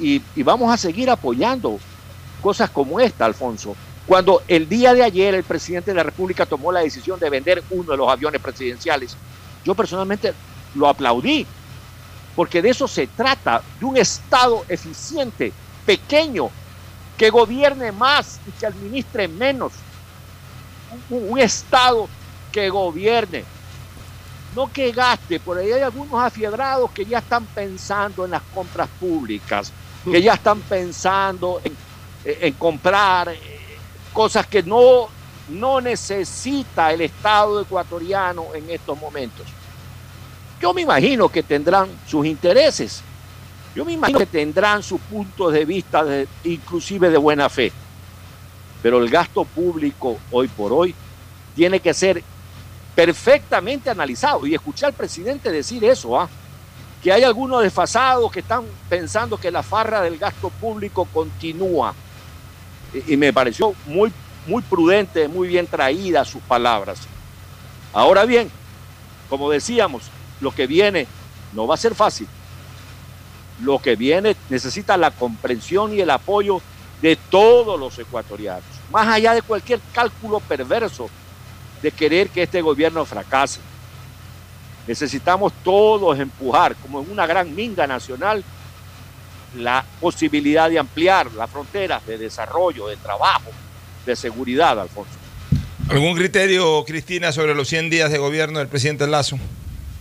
Y, 0.00 0.22
vamos 0.36 0.72
a 0.72 0.78
seguir 0.78 1.10
apoyando 1.10 1.78
cosas 2.40 2.70
como 2.70 2.98
esta, 2.98 3.26
Alfonso. 3.26 3.76
Cuando 4.06 4.42
el 4.48 4.66
día 4.66 4.94
de 4.94 5.02
ayer 5.02 5.34
el 5.34 5.44
presidente 5.44 5.90
de 5.90 5.96
la 5.96 6.02
República 6.02 6.46
tomó 6.46 6.72
la 6.72 6.80
decisión 6.80 7.20
de 7.20 7.28
vender 7.28 7.62
uno 7.68 7.90
de 7.90 7.98
los 7.98 8.08
aviones 8.08 8.40
presidenciales, 8.40 9.18
yo 9.66 9.74
personalmente 9.74 10.32
lo 10.74 10.88
aplaudí, 10.88 11.46
porque 12.34 12.62
de 12.62 12.70
eso 12.70 12.88
se 12.88 13.06
trata, 13.06 13.60
de 13.78 13.84
un 13.84 13.98
Estado 13.98 14.64
eficiente, 14.66 15.52
pequeño, 15.84 16.48
que 17.18 17.28
gobierne 17.28 17.92
más 17.92 18.40
y 18.48 18.50
que 18.52 18.64
administre 18.64 19.28
menos. 19.28 19.74
Un, 21.10 21.32
un 21.32 21.38
Estado 21.38 22.08
que 22.50 22.70
gobierne, 22.70 23.44
no 24.54 24.72
que 24.72 24.92
gaste. 24.92 25.40
Por 25.40 25.58
ahí 25.58 25.72
hay 25.72 25.82
algunos 25.82 26.22
afiebrados 26.22 26.90
que 26.90 27.04
ya 27.04 27.18
están 27.18 27.44
pensando 27.46 28.24
en 28.24 28.32
las 28.32 28.42
compras 28.42 28.88
públicas, 29.00 29.72
que 30.04 30.22
ya 30.22 30.34
están 30.34 30.60
pensando 30.60 31.60
en, 31.64 32.52
comprar 32.54 33.28
eh, 33.28 33.38
cosas 34.12 34.46
que 34.46 34.62
no, 34.62 35.08
no 35.48 35.80
necesita 35.80 36.92
el 36.92 37.02
Estado 37.02 37.60
ecuatoriano 37.60 38.54
en 38.54 38.70
estos 38.70 38.98
momentos. 38.98 39.46
Yo 40.60 40.72
me 40.72 40.82
imagino 40.82 41.28
que 41.28 41.42
tendrán 41.42 41.88
sus 42.06 42.24
intereses, 42.24 43.02
yo 43.74 43.84
me 43.84 43.92
imagino 43.92 44.20
que 44.20 44.26
tendrán 44.26 44.82
sus 44.82 45.00
puntos 45.00 45.52
de 45.52 45.64
vista, 45.64 46.04
inclusive 46.44 47.10
de 47.10 47.18
buena 47.18 47.48
fe, 47.48 47.72
pero 48.82 48.98
el 48.98 49.10
gasto 49.10 49.44
público 49.44 50.18
hoy 50.30 50.48
por 50.48 50.72
hoy 50.72 50.94
tiene 51.54 51.80
que 51.80 51.92
ser 51.92 52.22
perfectamente 52.94 53.90
analizado. 53.90 54.46
Y 54.46 54.54
escuché 54.54 54.86
al 54.86 54.92
presidente 54.92 55.50
decir 55.50 55.84
eso, 55.84 56.18
¿ah? 56.18 56.28
que 57.02 57.12
hay 57.12 57.22
algunos 57.22 57.62
desfasados 57.62 58.30
que 58.32 58.40
están 58.40 58.64
pensando 58.88 59.36
que 59.36 59.50
la 59.50 59.62
farra 59.62 60.00
del 60.00 60.18
gasto 60.18 60.50
público 60.50 61.06
continúa. 61.12 61.94
Y, 62.92 63.14
y 63.14 63.16
me 63.16 63.32
pareció 63.32 63.74
muy, 63.86 64.12
muy 64.46 64.62
prudente, 64.62 65.28
muy 65.28 65.48
bien 65.48 65.66
traída 65.66 66.24
sus 66.24 66.42
palabras. 66.42 67.00
Ahora 67.92 68.24
bien, 68.24 68.50
como 69.28 69.50
decíamos, 69.50 70.04
lo 70.40 70.52
que 70.52 70.66
viene 70.66 71.06
no 71.52 71.66
va 71.66 71.74
a 71.74 71.78
ser 71.78 71.94
fácil. 71.94 72.28
Lo 73.62 73.80
que 73.80 73.96
viene 73.96 74.36
necesita 74.50 74.96
la 74.96 75.10
comprensión 75.10 75.94
y 75.94 76.00
el 76.00 76.10
apoyo 76.10 76.60
de 77.00 77.16
todos 77.16 77.78
los 77.78 77.98
ecuatorianos, 77.98 78.64
más 78.90 79.06
allá 79.08 79.34
de 79.34 79.42
cualquier 79.42 79.80
cálculo 79.92 80.40
perverso 80.40 81.10
de 81.84 81.92
querer 81.92 82.30
que 82.30 82.42
este 82.42 82.62
gobierno 82.62 83.04
fracase. 83.04 83.60
Necesitamos 84.86 85.52
todos 85.62 86.18
empujar, 86.18 86.74
como 86.76 87.02
en 87.02 87.10
una 87.10 87.26
gran 87.26 87.54
minga 87.54 87.86
nacional, 87.86 88.42
la 89.54 89.84
posibilidad 90.00 90.70
de 90.70 90.78
ampliar 90.78 91.30
las 91.32 91.50
fronteras 91.50 92.04
de 92.06 92.16
desarrollo, 92.16 92.88
de 92.88 92.96
trabajo, 92.96 93.50
de 94.06 94.16
seguridad, 94.16 94.80
Alfonso. 94.80 95.12
¿Algún 95.90 96.16
criterio, 96.16 96.82
Cristina, 96.86 97.32
sobre 97.32 97.54
los 97.54 97.68
100 97.68 97.90
días 97.90 98.10
de 98.10 98.16
gobierno 98.16 98.60
del 98.60 98.68
presidente 98.68 99.06
Lazo? 99.06 99.38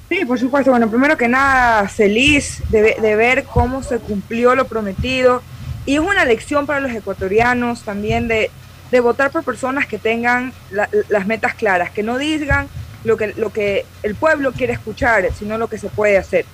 Sí, 0.08 0.24
por 0.24 0.40
supuesto. 0.40 0.72
Bueno, 0.72 0.90
primero 0.90 1.18
que 1.18 1.28
nada, 1.28 1.90
feliz 1.90 2.64
de, 2.70 2.96
de, 3.02 3.16
ver 3.18 3.44
cómo 3.44 3.84
se 3.84 4.00
cumplió 4.00 4.56
lo 4.56 4.68
prometido. 4.68 5.44
Y 5.86 5.96
es 5.96 6.00
una 6.00 6.24
lección 6.24 6.66
para 6.66 6.80
los 6.80 6.94
ecuatorianos 6.94 7.82
también 7.82 8.30
de, 8.30 8.52
de 8.94 9.00
votar 9.00 9.32
por 9.32 9.44
personas 9.44 9.88
que 9.88 9.98
tengan 9.98 10.54
la, 10.70 10.88
las 11.10 11.26
metas 11.26 11.56
claras, 11.56 11.90
que 11.90 12.04
no 12.04 12.20
digan 12.20 12.68
lo 13.04 13.18
que, 13.18 13.34
lo 13.38 13.52
que 13.52 13.88
el 14.04 14.14
pueblo 14.14 14.52
quiere 14.52 14.74
escuchar, 14.74 15.28
sino 15.34 15.58
lo 15.58 15.68
que 15.68 15.80
se 15.80 15.90
puede 15.90 16.16
hacer. 16.16 16.46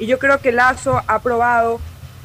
Y 0.00 0.06
yo 0.06 0.18
creo 0.18 0.40
que 0.40 0.50
Lazo 0.50 1.00
ha 1.06 1.20
probado 1.20 1.80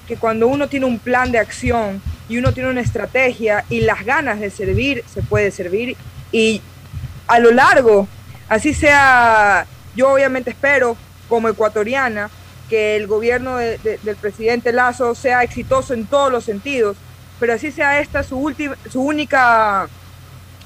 que 0.08 0.18
cuando 0.18 0.48
uno 0.48 0.70
tiene 0.70 0.88
un 0.88 0.98
plan 0.98 1.32
de 1.32 1.38
acción 1.38 2.02
y 2.28 2.40
uno 2.40 2.52
tiene 2.52 2.72
una 2.72 2.82
estrategia 2.82 3.64
y 3.70 3.82
las 3.82 4.04
ganas 4.04 4.40
de 4.40 4.50
servir, 4.50 5.04
se 5.08 5.22
puede 5.22 5.52
servir. 5.52 5.96
Y 6.32 6.64
a 7.28 7.38
lo 7.38 7.52
largo, 7.52 8.08
así 8.48 8.74
sea 8.74 9.68
yo 9.96 10.12
obviamente 10.12 10.50
espero, 10.50 10.98
como 11.28 11.48
ecuatoriana, 11.48 12.32
que 12.72 12.96
el 12.96 13.06
gobierno 13.06 13.58
de, 13.58 13.78
de, 13.78 14.00
del 14.00 14.16
presidente 14.16 14.74
Lazo 14.74 15.14
sea 15.14 15.44
exitoso 15.44 15.94
en 15.94 16.08
todos 16.08 16.32
los 16.32 16.44
sentidos, 16.44 16.98
pero 17.40 17.54
así 17.54 17.72
sea 17.72 18.00
esta 18.00 18.24
su, 18.24 18.38
última, 18.38 18.76
su 18.90 19.02
única 19.02 19.88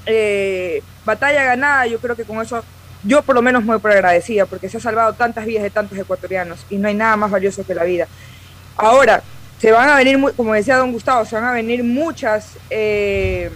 eh, 0.06 0.82
batalla 1.04 1.44
ganada, 1.44 1.86
yo 1.86 1.98
creo 1.98 2.16
que 2.16 2.24
con 2.24 2.40
eso 2.40 2.62
yo 3.02 3.22
por 3.22 3.34
lo 3.34 3.42
menos 3.42 3.64
muy 3.64 3.76
agradecida, 3.76 4.46
porque 4.46 4.68
se 4.68 4.78
ha 4.78 4.80
salvado 4.80 5.12
tantas 5.12 5.44
vidas 5.44 5.62
de 5.62 5.70
tantos 5.70 5.98
ecuatorianos 5.98 6.64
y 6.70 6.76
no 6.76 6.88
hay 6.88 6.94
nada 6.94 7.16
más 7.16 7.30
valioso 7.30 7.64
que 7.64 7.74
la 7.74 7.84
vida. 7.84 8.08
Ahora, 8.76 9.22
se 9.60 9.70
van 9.70 9.88
a 9.88 9.96
venir, 9.96 10.18
como 10.36 10.54
decía 10.54 10.76
don 10.76 10.92
Gustavo, 10.92 11.24
se 11.24 11.36
van 11.36 11.44
a 11.44 11.52
venir 11.52 11.84
muchas... 11.84 12.56
Eh, 12.70 13.50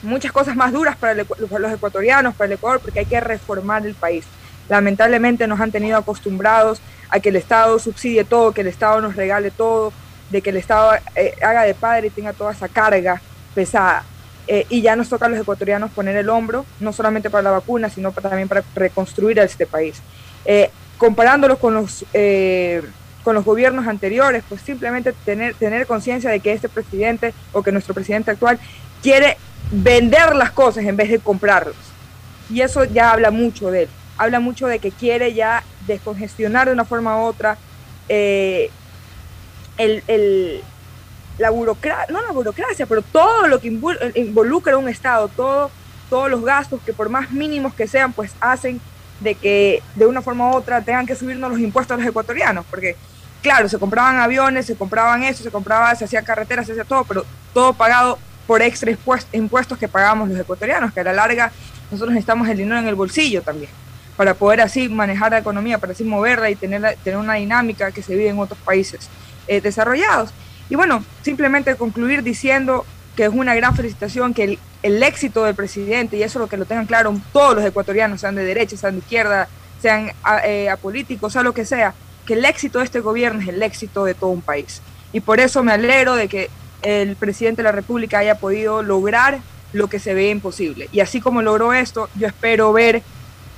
muchas 0.00 0.30
cosas 0.30 0.54
más 0.54 0.72
duras 0.72 0.96
para, 0.96 1.14
los 1.14 1.72
ecuatorianos, 1.72 2.32
para 2.36 2.46
el 2.46 2.52
Ecuador, 2.52 2.78
porque 2.80 3.00
hay 3.00 3.06
que 3.06 3.18
reformar 3.18 3.84
el 3.84 3.94
país 3.94 4.24
lamentablemente 4.68 5.46
nos 5.46 5.60
han 5.60 5.72
tenido 5.72 5.98
acostumbrados 5.98 6.80
a 7.10 7.20
que 7.20 7.30
el 7.30 7.36
Estado 7.36 7.78
subsidie 7.78 8.24
todo, 8.24 8.52
que 8.52 8.60
el 8.60 8.66
Estado 8.66 9.00
nos 9.00 9.16
regale 9.16 9.50
todo, 9.50 9.92
de 10.30 10.42
que 10.42 10.50
el 10.50 10.56
Estado 10.56 10.92
eh, 11.14 11.34
haga 11.42 11.62
de 11.62 11.74
padre 11.74 12.08
y 12.08 12.10
tenga 12.10 12.32
toda 12.32 12.52
esa 12.52 12.68
carga 12.68 13.20
pesada. 13.54 14.04
Eh, 14.46 14.66
y 14.70 14.80
ya 14.80 14.96
nos 14.96 15.08
toca 15.08 15.26
a 15.26 15.28
los 15.28 15.38
ecuatorianos 15.38 15.90
poner 15.90 16.16
el 16.16 16.28
hombro, 16.30 16.64
no 16.80 16.92
solamente 16.92 17.28
para 17.28 17.42
la 17.42 17.50
vacuna, 17.50 17.90
sino 17.90 18.12
también 18.12 18.48
para 18.48 18.62
reconstruir 18.74 19.38
este 19.40 19.66
país. 19.66 20.00
Eh, 20.44 20.70
comparándolo 20.96 21.58
con 21.58 21.74
los, 21.74 22.04
con 23.22 23.34
los 23.34 23.44
gobiernos 23.44 23.86
anteriores, 23.86 24.42
pues 24.48 24.62
simplemente 24.62 25.12
tener, 25.24 25.54
tener 25.54 25.86
conciencia 25.86 26.30
de 26.30 26.40
que 26.40 26.52
este 26.52 26.68
presidente 26.68 27.34
o 27.52 27.62
que 27.62 27.70
nuestro 27.70 27.94
presidente 27.94 28.30
actual 28.30 28.58
quiere 29.02 29.36
vender 29.70 30.34
las 30.34 30.50
cosas 30.50 30.84
en 30.84 30.96
vez 30.96 31.10
de 31.10 31.18
comprarlas. 31.18 31.76
Y 32.50 32.62
eso 32.62 32.84
ya 32.84 33.12
habla 33.12 33.30
mucho 33.30 33.70
de 33.70 33.82
él 33.82 33.88
habla 34.18 34.40
mucho 34.40 34.66
de 34.66 34.80
que 34.80 34.90
quiere 34.90 35.32
ya 35.32 35.62
descongestionar 35.86 36.66
de 36.66 36.74
una 36.74 36.84
forma 36.84 37.22
u 37.22 37.24
otra 37.24 37.56
eh, 38.08 38.70
el, 39.78 40.02
el, 40.08 40.62
la 41.38 41.50
burocracia, 41.50 42.12
no 42.12 42.20
la 42.20 42.32
burocracia, 42.32 42.86
pero 42.86 43.00
todo 43.02 43.46
lo 43.46 43.60
que 43.60 43.68
involucra 43.68 44.76
un 44.76 44.88
Estado, 44.88 45.28
todo, 45.28 45.70
todos 46.10 46.28
los 46.30 46.44
gastos 46.44 46.80
que 46.84 46.92
por 46.92 47.08
más 47.08 47.30
mínimos 47.30 47.72
que 47.74 47.86
sean, 47.86 48.12
pues 48.12 48.32
hacen 48.40 48.80
de 49.20 49.34
que 49.34 49.82
de 49.94 50.06
una 50.06 50.20
forma 50.20 50.50
u 50.50 50.56
otra 50.56 50.82
tengan 50.82 51.06
que 51.06 51.16
subirnos 51.16 51.50
los 51.50 51.60
impuestos 51.60 51.94
a 51.94 51.98
los 51.98 52.08
ecuatorianos, 52.08 52.64
porque 52.68 52.96
claro, 53.40 53.68
se 53.68 53.78
compraban 53.78 54.18
aviones, 54.18 54.66
se 54.66 54.76
compraban 54.76 55.22
eso, 55.22 55.42
se 55.42 55.50
compraba, 55.50 55.94
se 55.94 56.04
hacía 56.04 56.22
carreteras, 56.22 56.66
se 56.66 56.72
hacía 56.72 56.84
todo, 56.84 57.04
pero 57.04 57.24
todo 57.54 57.72
pagado 57.72 58.18
por 58.46 58.62
extra 58.62 58.90
impuestos 59.32 59.78
que 59.78 59.88
pagamos 59.88 60.28
los 60.28 60.38
ecuatorianos, 60.38 60.92
que 60.92 61.00
a 61.00 61.04
la 61.04 61.12
larga 61.12 61.52
nosotros 61.90 62.12
necesitamos 62.12 62.48
el 62.48 62.56
dinero 62.56 62.78
en 62.78 62.88
el 62.88 62.94
bolsillo 62.94 63.42
también 63.42 63.70
para 64.16 64.34
poder 64.34 64.60
así 64.60 64.88
manejar 64.88 65.30
la 65.30 65.38
economía, 65.38 65.78
para 65.78 65.92
así 65.92 66.02
moverla 66.02 66.50
y 66.50 66.56
tener, 66.56 66.96
tener 67.04 67.18
una 67.18 67.34
dinámica 67.34 67.92
que 67.92 68.02
se 68.02 68.16
vive 68.16 68.28
en 68.28 68.38
otros 68.40 68.58
países 68.64 69.08
eh, 69.48 69.60
desarrollados. 69.60 70.30
Y 70.70 70.76
bueno, 70.76 71.04
simplemente 71.22 71.74
concluir 71.76 72.22
diciendo 72.22 72.84
que 73.16 73.24
es 73.24 73.30
una 73.30 73.54
gran 73.54 73.74
felicitación, 73.74 74.34
que 74.34 74.44
el, 74.44 74.58
el, 74.82 75.02
éxito 75.02 75.44
del 75.44 75.54
presidente, 75.54 76.16
y 76.16 76.22
eso 76.22 76.38
lo 76.38 76.46
que 76.46 76.56
lo 76.56 76.66
tengan 76.66 76.86
claro 76.86 77.18
todos 77.32 77.56
los 77.56 77.64
ecuatorianos, 77.64 78.20
sean 78.20 78.34
de 78.36 78.44
derecha, 78.44 78.76
sean 78.76 78.94
de 78.94 78.98
izquierda, 78.98 79.48
sean 79.80 80.12
eh, 80.44 80.68
apolíticos, 80.68 81.32
sea 81.32 81.42
lo 81.42 81.54
que 81.54 81.64
sea, 81.64 81.94
que 82.26 82.34
el 82.34 82.44
éxito 82.44 82.78
de 82.78 82.84
este 82.84 83.00
gobierno 83.00 83.40
es 83.40 83.48
el 83.48 83.62
éxito 83.62 84.04
de 84.04 84.14
todo 84.14 84.30
un 84.30 84.42
país. 84.42 84.82
Y 85.12 85.20
por 85.20 85.40
eso 85.40 85.62
me 85.62 85.72
alegro 85.72 86.14
de 86.14 86.28
que 86.28 86.50
el 86.82 87.16
presidente 87.16 87.62
de 87.62 87.64
la 87.64 87.72
República 87.72 88.18
haya 88.18 88.36
podido 88.36 88.82
lograr 88.82 89.40
lo 89.72 89.88
que 89.88 89.98
se 89.98 90.14
ve 90.14 90.30
imposible. 90.30 90.88
Y 90.92 91.00
así 91.00 91.20
como 91.20 91.42
logró 91.42 91.72
esto, 91.72 92.08
yo 92.14 92.26
espero 92.26 92.72
ver 92.72 93.02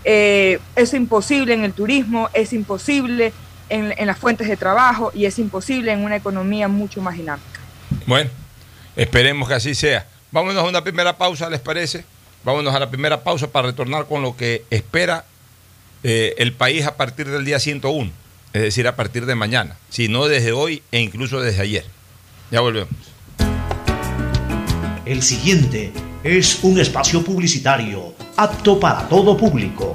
eh, 0.04 0.58
es 0.76 0.94
imposible 0.94 1.54
en 1.54 1.64
el 1.64 1.72
turismo, 1.72 2.28
es 2.32 2.52
imposible 2.52 3.32
en, 3.70 3.94
en, 3.96 4.06
las 4.06 4.18
fuentes 4.18 4.48
de 4.48 4.56
trabajo 4.56 5.10
y 5.14 5.24
es 5.24 5.38
imposible 5.38 5.92
en 5.92 6.04
una 6.04 6.16
economía 6.16 6.68
mucho 6.68 7.00
más 7.00 7.16
dinámica. 7.16 7.60
Bueno, 8.06 8.30
esperemos 8.96 9.48
que 9.48 9.54
así 9.54 9.74
sea. 9.74 10.06
Vámonos 10.32 10.62
a 10.62 10.68
una 10.68 10.84
primera 10.84 11.16
pausa, 11.16 11.48
¿les 11.48 11.60
parece? 11.60 12.04
Vámonos 12.44 12.74
a 12.74 12.78
la 12.78 12.88
primera 12.88 13.22
pausa 13.22 13.48
para 13.48 13.68
retornar 13.68 14.06
con 14.06 14.22
lo 14.22 14.36
que 14.36 14.64
espera 14.70 15.24
eh, 16.02 16.34
el 16.38 16.52
país 16.52 16.86
a 16.86 16.96
partir 16.96 17.28
del 17.28 17.44
día 17.44 17.58
101, 17.58 18.10
es 18.54 18.62
decir, 18.62 18.86
a 18.86 18.96
partir 18.96 19.26
de 19.26 19.34
mañana, 19.34 19.76
si 19.90 20.08
no 20.08 20.26
desde 20.26 20.52
hoy 20.52 20.82
e 20.92 21.00
incluso 21.00 21.40
desde 21.40 21.60
ayer. 21.60 21.84
Ya 22.50 22.60
volvemos. 22.60 22.94
El 25.04 25.22
siguiente 25.22 25.92
es 26.24 26.60
un 26.62 26.80
espacio 26.80 27.22
publicitario 27.22 28.14
apto 28.36 28.80
para 28.80 29.08
todo 29.08 29.36
público. 29.36 29.94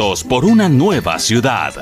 por 0.00 0.46
una 0.46 0.70
nueva 0.70 1.18
ciudad. 1.18 1.74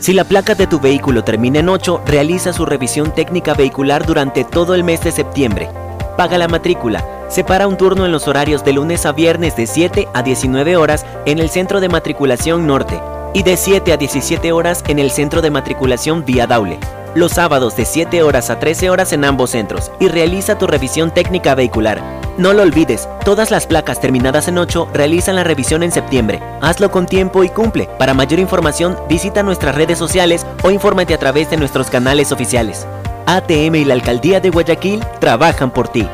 Si 0.00 0.14
la 0.14 0.24
placa 0.24 0.54
de 0.54 0.66
tu 0.66 0.80
vehículo 0.80 1.22
termina 1.22 1.58
en 1.58 1.68
8, 1.68 2.00
realiza 2.06 2.54
su 2.54 2.64
revisión 2.64 3.12
técnica 3.12 3.52
vehicular 3.52 4.06
durante 4.06 4.44
todo 4.44 4.74
el 4.74 4.84
mes 4.84 5.04
de 5.04 5.12
septiembre. 5.12 5.68
Paga 6.16 6.38
la 6.38 6.48
matrícula. 6.48 7.04
Separa 7.28 7.66
un 7.66 7.76
turno 7.76 8.06
en 8.06 8.12
los 8.12 8.26
horarios 8.26 8.64
de 8.64 8.72
lunes 8.72 9.04
a 9.04 9.12
viernes 9.12 9.54
de 9.54 9.66
7 9.66 10.08
a 10.14 10.22
19 10.22 10.78
horas 10.78 11.04
en 11.26 11.38
el 11.38 11.50
Centro 11.50 11.82
de 11.82 11.90
Matriculación 11.90 12.66
Norte 12.66 12.98
y 13.34 13.42
de 13.42 13.58
7 13.58 13.92
a 13.92 13.98
17 13.98 14.50
horas 14.50 14.82
en 14.88 14.98
el 14.98 15.10
Centro 15.10 15.42
de 15.42 15.50
Matriculación 15.50 16.24
Vía 16.24 16.46
Daule. 16.46 16.78
Los 17.14 17.30
sábados 17.30 17.76
de 17.76 17.84
7 17.84 18.24
horas 18.24 18.50
a 18.50 18.58
13 18.58 18.90
horas 18.90 19.12
en 19.12 19.24
ambos 19.24 19.50
centros 19.50 19.92
y 20.00 20.08
realiza 20.08 20.58
tu 20.58 20.66
revisión 20.66 21.14
técnica 21.14 21.54
vehicular. 21.54 22.02
No 22.38 22.52
lo 22.52 22.62
olvides, 22.62 23.08
todas 23.24 23.52
las 23.52 23.68
placas 23.68 24.00
terminadas 24.00 24.48
en 24.48 24.58
8 24.58 24.88
realizan 24.92 25.36
la 25.36 25.44
revisión 25.44 25.84
en 25.84 25.92
septiembre. 25.92 26.42
Hazlo 26.60 26.90
con 26.90 27.06
tiempo 27.06 27.44
y 27.44 27.50
cumple. 27.50 27.88
Para 28.00 28.14
mayor 28.14 28.40
información, 28.40 28.98
visita 29.08 29.44
nuestras 29.44 29.76
redes 29.76 29.96
sociales 29.96 30.44
o 30.64 30.72
infórmate 30.72 31.14
a 31.14 31.18
través 31.18 31.48
de 31.50 31.56
nuestros 31.56 31.88
canales 31.88 32.32
oficiales. 32.32 32.84
ATM 33.26 33.76
y 33.76 33.84
la 33.84 33.94
Alcaldía 33.94 34.40
de 34.40 34.50
Guayaquil 34.50 35.00
trabajan 35.20 35.72
por 35.72 35.86
ti. 35.86 36.08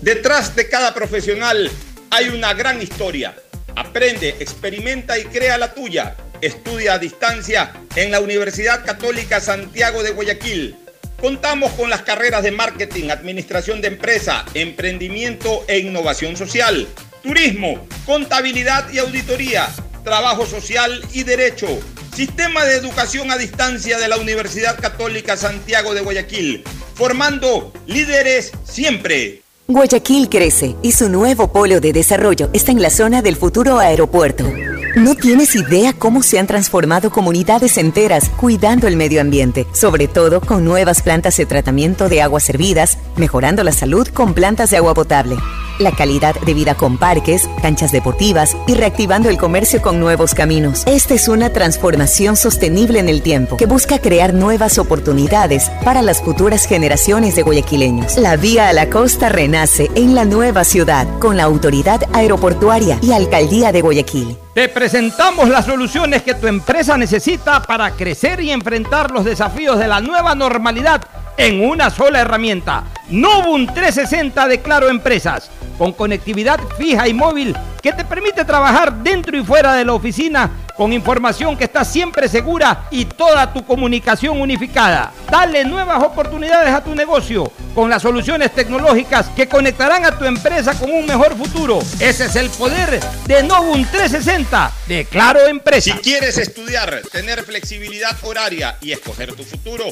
Detrás 0.00 0.56
de 0.56 0.68
cada 0.68 0.92
profesional 0.92 1.70
hay 2.10 2.30
una 2.30 2.52
gran 2.52 2.82
historia. 2.82 3.36
Aprende, 3.76 4.30
experimenta 4.40 5.16
y 5.20 5.24
crea 5.26 5.56
la 5.56 5.72
tuya. 5.72 6.16
Estudia 6.42 6.94
a 6.94 6.98
distancia 6.98 7.72
en 7.94 8.10
la 8.10 8.18
Universidad 8.18 8.84
Católica 8.84 9.40
Santiago 9.40 10.02
de 10.02 10.10
Guayaquil. 10.10 10.76
Contamos 11.20 11.70
con 11.74 11.88
las 11.88 12.02
carreras 12.02 12.42
de 12.42 12.50
marketing, 12.50 13.10
administración 13.10 13.80
de 13.80 13.86
empresa, 13.86 14.44
emprendimiento 14.52 15.64
e 15.68 15.78
innovación 15.78 16.36
social, 16.36 16.88
turismo, 17.22 17.86
contabilidad 18.04 18.90
y 18.92 18.98
auditoría, 18.98 19.68
trabajo 20.02 20.44
social 20.44 21.00
y 21.12 21.22
derecho. 21.22 21.68
Sistema 22.12 22.64
de 22.64 22.74
educación 22.74 23.30
a 23.30 23.38
distancia 23.38 24.00
de 24.00 24.08
la 24.08 24.16
Universidad 24.16 24.80
Católica 24.80 25.36
Santiago 25.36 25.94
de 25.94 26.00
Guayaquil, 26.00 26.64
formando 26.96 27.72
líderes 27.86 28.50
siempre. 28.64 29.42
Guayaquil 29.68 30.28
crece 30.28 30.74
y 30.82 30.90
su 30.90 31.08
nuevo 31.08 31.52
polo 31.52 31.78
de 31.78 31.92
desarrollo 31.92 32.50
está 32.52 32.72
en 32.72 32.82
la 32.82 32.90
zona 32.90 33.22
del 33.22 33.36
futuro 33.36 33.78
aeropuerto. 33.78 34.52
No 34.94 35.14
tienes 35.14 35.54
idea 35.54 35.94
cómo 35.94 36.22
se 36.22 36.38
han 36.38 36.46
transformado 36.46 37.10
comunidades 37.10 37.78
enteras 37.78 38.28
cuidando 38.28 38.86
el 38.86 38.96
medio 38.98 39.22
ambiente, 39.22 39.66
sobre 39.72 40.06
todo 40.06 40.42
con 40.42 40.66
nuevas 40.66 41.00
plantas 41.00 41.34
de 41.38 41.46
tratamiento 41.46 42.10
de 42.10 42.20
aguas 42.20 42.42
servidas, 42.42 42.98
mejorando 43.16 43.64
la 43.64 43.72
salud 43.72 44.06
con 44.08 44.34
plantas 44.34 44.68
de 44.68 44.76
agua 44.76 44.92
potable, 44.92 45.36
la 45.78 45.92
calidad 45.92 46.34
de 46.40 46.54
vida 46.54 46.74
con 46.74 46.98
parques, 46.98 47.48
canchas 47.60 47.92
deportivas 47.92 48.56
y 48.66 48.74
reactivando 48.74 49.28
el 49.28 49.38
comercio 49.38 49.82
con 49.82 50.00
nuevos 50.00 50.34
caminos. 50.34 50.84
Esta 50.86 51.14
es 51.14 51.28
una 51.28 51.50
transformación 51.50 52.36
sostenible 52.36 52.98
en 52.98 53.08
el 53.08 53.22
tiempo 53.22 53.56
que 53.56 53.66
busca 53.66 53.98
crear 53.98 54.34
nuevas 54.34 54.78
oportunidades 54.78 55.70
para 55.84 56.02
las 56.02 56.22
futuras 56.22 56.66
generaciones 56.66 57.36
de 57.36 57.42
guayaquileños. 57.42 58.16
La 58.18 58.36
vía 58.36 58.68
a 58.68 58.72
la 58.72 58.90
costa 58.90 59.28
renace 59.28 59.90
en 59.94 60.14
la 60.14 60.24
nueva 60.24 60.64
ciudad 60.64 61.06
con 61.18 61.36
la 61.36 61.44
autoridad 61.44 62.02
aeroportuaria 62.12 62.98
y 63.02 63.12
alcaldía 63.12 63.72
de 63.72 63.80
Guayaquil. 63.80 64.36
Te 64.54 64.68
presentamos 64.68 65.48
las 65.48 65.66
soluciones 65.66 66.22
que 66.22 66.34
tu 66.34 66.46
empresa 66.46 66.96
necesita 66.98 67.62
para 67.62 67.92
crecer 67.92 68.40
y 68.40 68.50
enfrentar 68.50 69.10
los 69.10 69.24
desafíos 69.24 69.78
de 69.78 69.88
la 69.88 70.00
nueva 70.00 70.34
normalidad 70.34 71.02
en 71.36 71.64
una 71.64 71.90
sola 71.90 72.20
herramienta. 72.20 72.84
Novum 73.08 73.66
360 73.66 74.48
de 74.48 74.60
Claro 74.60 74.88
Empresas, 74.88 75.50
con 75.82 75.90
conectividad 75.90 76.60
fija 76.78 77.08
y 77.08 77.12
móvil 77.12 77.56
que 77.82 77.92
te 77.92 78.04
permite 78.04 78.44
trabajar 78.44 79.02
dentro 79.02 79.36
y 79.36 79.42
fuera 79.42 79.74
de 79.74 79.84
la 79.84 79.94
oficina 79.94 80.48
con 80.82 80.92
información 80.92 81.56
que 81.56 81.62
está 81.62 81.84
siempre 81.84 82.28
segura 82.28 82.88
y 82.90 83.04
toda 83.04 83.52
tu 83.52 83.64
comunicación 83.64 84.40
unificada. 84.40 85.12
Dale 85.30 85.64
nuevas 85.64 86.02
oportunidades 86.02 86.74
a 86.74 86.82
tu 86.82 86.92
negocio 86.92 87.52
con 87.72 87.88
las 87.88 88.02
soluciones 88.02 88.52
tecnológicas 88.52 89.28
que 89.36 89.46
conectarán 89.46 90.04
a 90.04 90.18
tu 90.18 90.24
empresa 90.24 90.74
con 90.74 90.90
un 90.90 91.06
mejor 91.06 91.36
futuro. 91.36 91.78
Ese 92.00 92.24
es 92.24 92.34
el 92.34 92.50
poder 92.50 92.98
de 93.28 93.42
Novum 93.44 93.86
360 93.92 94.72
de 94.88 95.04
Claro 95.04 95.46
Empresa. 95.46 95.94
Si 95.94 96.00
quieres 96.00 96.36
estudiar, 96.36 97.00
tener 97.12 97.44
flexibilidad 97.44 98.16
horaria 98.24 98.76
y 98.80 98.90
escoger 98.90 99.34
tu 99.34 99.44
futuro, 99.44 99.84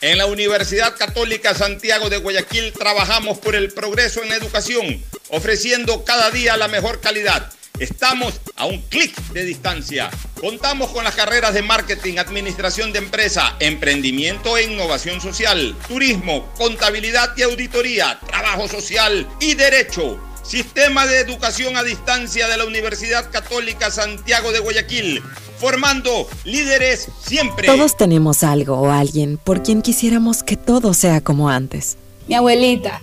en 0.00 0.16
la 0.16 0.26
Universidad 0.26 0.94
Católica 0.96 1.56
Santiago 1.56 2.08
de 2.08 2.18
Guayaquil 2.18 2.72
trabajamos 2.72 3.38
por 3.38 3.56
el 3.56 3.72
progreso 3.72 4.22
en 4.22 4.28
la 4.28 4.36
educación, 4.36 5.02
ofreciendo 5.30 6.04
cada 6.04 6.30
día 6.30 6.56
la 6.56 6.68
mejor 6.68 7.00
calidad. 7.00 7.50
Estamos 7.78 8.40
a 8.56 8.64
un 8.64 8.80
clic 8.82 9.14
de 9.32 9.44
distancia. 9.44 10.10
Contamos 10.40 10.90
con 10.90 11.04
las 11.04 11.14
carreras 11.14 11.52
de 11.52 11.62
marketing, 11.62 12.16
administración 12.16 12.90
de 12.92 13.00
empresa, 13.00 13.54
emprendimiento 13.60 14.56
e 14.56 14.64
innovación 14.64 15.20
social, 15.20 15.76
turismo, 15.86 16.48
contabilidad 16.56 17.36
y 17.36 17.42
auditoría, 17.42 18.18
trabajo 18.26 18.66
social 18.66 19.28
y 19.40 19.54
derecho. 19.54 20.18
Sistema 20.42 21.06
de 21.06 21.18
educación 21.18 21.76
a 21.76 21.82
distancia 21.82 22.48
de 22.48 22.56
la 22.56 22.64
Universidad 22.64 23.30
Católica 23.30 23.90
Santiago 23.90 24.52
de 24.52 24.60
Guayaquil, 24.60 25.22
formando 25.58 26.28
líderes 26.44 27.08
siempre. 27.22 27.66
Todos 27.66 27.96
tenemos 27.96 28.42
algo 28.42 28.80
o 28.80 28.90
alguien 28.90 29.36
por 29.36 29.62
quien 29.62 29.82
quisiéramos 29.82 30.42
que 30.42 30.56
todo 30.56 30.94
sea 30.94 31.20
como 31.20 31.50
antes. 31.50 31.98
Mi 32.26 32.36
abuelita, 32.36 33.02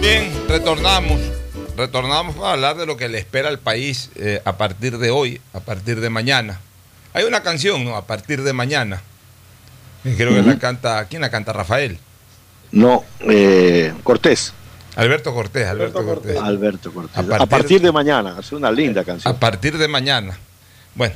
Bien, 0.00 0.30
retornamos. 0.48 1.20
Retornamos 1.76 2.34
para 2.36 2.52
hablar 2.52 2.76
de 2.76 2.86
lo 2.86 2.96
que 2.96 3.08
le 3.08 3.18
espera 3.18 3.48
al 3.48 3.58
país 3.58 4.10
eh, 4.16 4.40
a 4.44 4.56
partir 4.56 4.98
de 4.98 5.10
hoy, 5.10 5.40
a 5.52 5.60
partir 5.60 6.00
de 6.00 6.10
mañana. 6.10 6.60
Hay 7.14 7.24
una 7.24 7.42
canción, 7.42 7.84
¿no? 7.84 7.96
A 7.96 8.04
partir 8.06 8.42
de 8.42 8.52
mañana. 8.52 9.00
que 10.02 10.14
Creo 10.16 10.30
que 10.34 10.42
la 10.42 10.58
canta. 10.58 11.04
¿Quién 11.06 11.22
la 11.22 11.30
canta? 11.30 11.52
Rafael. 11.52 11.98
No, 12.72 13.04
eh, 13.20 13.92
Cortés. 14.02 14.52
Alberto 14.96 15.32
Cortés, 15.32 15.66
Alberto, 15.68 16.04
Cortés. 16.04 16.36
Alberto 16.36 16.92
Cortés. 16.92 17.16
A 17.16 17.42
A 17.42 17.46
partir- 17.46 17.80
de 17.80 17.92
mañana, 17.92 18.36
es 18.40 18.50
una 18.50 18.70
linda 18.72 19.04
canción. 19.04 19.32
A 19.32 19.38
partir 19.38 19.78
de 19.78 19.86
mañana. 19.86 20.36
Bueno, 20.96 21.14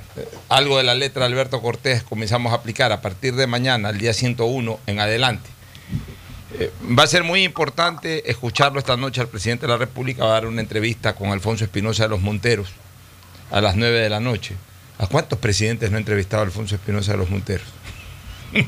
algo 0.48 0.76
de 0.78 0.84
la 0.84 0.94
letra 0.94 1.26
de 1.26 1.32
Alberto 1.32 1.60
Cortés 1.60 2.04
comenzamos 2.04 2.52
a 2.52 2.56
aplicar 2.56 2.92
a 2.92 3.00
partir 3.00 3.34
de 3.34 3.48
mañana, 3.48 3.90
el 3.90 3.98
día 3.98 4.12
101 4.14 4.78
en 4.86 5.00
adelante. 5.00 5.50
Eh, 6.58 6.70
va 6.98 7.04
a 7.04 7.06
ser 7.06 7.24
muy 7.24 7.44
importante 7.44 8.30
escucharlo 8.30 8.78
esta 8.78 8.96
noche 8.96 9.20
al 9.20 9.28
presidente 9.28 9.66
de 9.66 9.72
la 9.72 9.78
República. 9.78 10.24
Va 10.24 10.30
a 10.30 10.34
dar 10.34 10.46
una 10.46 10.60
entrevista 10.60 11.14
con 11.14 11.30
Alfonso 11.30 11.64
Espinosa 11.64 12.04
de 12.04 12.08
los 12.10 12.20
Monteros 12.20 12.68
a 13.50 13.60
las 13.60 13.76
9 13.76 14.00
de 14.00 14.10
la 14.10 14.20
noche. 14.20 14.54
¿A 14.98 15.06
cuántos 15.06 15.38
presidentes 15.38 15.90
no 15.90 15.96
ha 15.96 16.00
entrevistado 16.00 16.42
Alfonso 16.42 16.74
Espinosa 16.74 17.12
de 17.12 17.18
los 17.18 17.30
Monteros? 17.30 17.66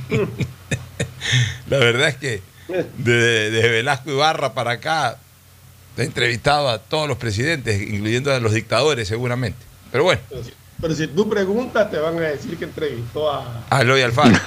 la 1.69 1.79
verdad 1.79 2.09
es 2.09 2.17
que 2.17 2.43
desde 2.99 3.51
de 3.51 3.69
Velasco 3.69 4.11
Ibarra 4.11 4.55
para 4.55 4.73
acá 4.73 5.19
he 5.97 6.03
entrevistado 6.03 6.69
a 6.69 6.79
todos 6.79 7.09
los 7.09 7.19
presidentes, 7.19 7.81
incluyendo 7.81 8.33
a 8.33 8.41
los 8.41 8.53
dictadores 8.53 9.07
seguramente. 9.07 9.59
Pero 9.93 10.05
bueno, 10.05 10.21
Pero 10.29 10.43
si, 10.43 10.53
pero 10.81 10.95
si 10.95 11.07
tú 11.07 11.29
preguntas, 11.29 11.91
te 11.91 11.99
van 11.99 12.17
a 12.19 12.23
decir 12.23 12.57
que 12.57 12.65
entrevistó 12.65 13.31
a. 13.31 13.65
a 13.71 13.83
Eloy 13.83 14.03
Alfaro. 14.03 14.35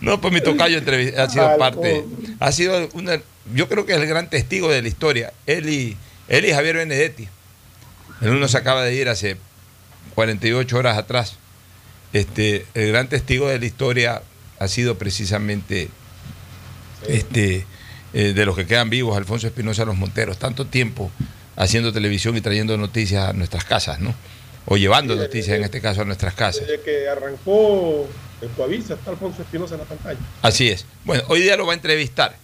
No, 0.00 0.20
pues 0.20 0.32
mi 0.34 0.40
tocayo 0.40 0.80
ha 1.18 1.28
sido 1.30 1.56
parte, 1.58 2.04
ha 2.40 2.52
sido 2.52 2.88
una, 2.94 3.20
yo 3.54 3.68
creo 3.68 3.86
que 3.86 3.92
es 3.94 3.98
el 4.00 4.06
gran 4.06 4.28
testigo 4.30 4.70
de 4.70 4.82
la 4.82 4.88
historia. 4.88 5.32
Él 5.46 5.68
y, 5.68 5.96
él 6.28 6.44
y 6.44 6.52
Javier 6.52 6.76
Benedetti. 6.76 7.28
El 8.20 8.30
uno 8.30 8.48
se 8.48 8.56
acaba 8.58 8.82
de 8.82 8.94
ir 8.94 9.08
hace 9.08 9.36
48 10.14 10.76
horas 10.76 10.96
atrás. 10.98 11.36
Este, 12.12 12.64
el 12.74 12.88
gran 12.88 13.08
testigo 13.08 13.48
de 13.48 13.58
la 13.58 13.66
historia 13.66 14.22
ha 14.58 14.68
sido 14.68 14.96
precisamente 14.96 15.88
este, 17.08 17.66
eh, 18.14 18.32
de 18.32 18.46
los 18.46 18.56
que 18.56 18.66
quedan 18.66 18.90
vivos, 18.90 19.16
Alfonso 19.16 19.46
Espinosa 19.46 19.84
Los 19.84 19.96
Monteros, 19.96 20.38
tanto 20.38 20.66
tiempo 20.66 21.10
haciendo 21.56 21.92
televisión 21.92 22.36
y 22.36 22.40
trayendo 22.40 22.76
noticias 22.76 23.28
a 23.28 23.32
nuestras 23.32 23.64
casas, 23.64 24.00
¿no? 24.00 24.14
O 24.66 24.76
llevando 24.76 25.14
noticias, 25.14 25.46
desde- 25.46 25.56
en 25.58 25.64
este 25.64 25.80
caso, 25.80 26.02
a 26.02 26.04
nuestras 26.04 26.34
casas. 26.34 26.66
Desde 26.66 26.82
que 26.82 27.08
arrancó 27.08 28.08
el 28.40 28.48
Coavisa, 28.50 28.94
está 28.94 29.10
Alfonso 29.10 29.42
Espinosa 29.42 29.74
en 29.74 29.80
la 29.80 29.86
pantalla. 29.86 30.18
Así 30.42 30.68
es. 30.68 30.84
Bueno, 31.04 31.22
hoy 31.28 31.40
día 31.42 31.56
lo 31.56 31.66
va 31.66 31.72
a 31.72 31.76
entrevistar. 31.76 32.36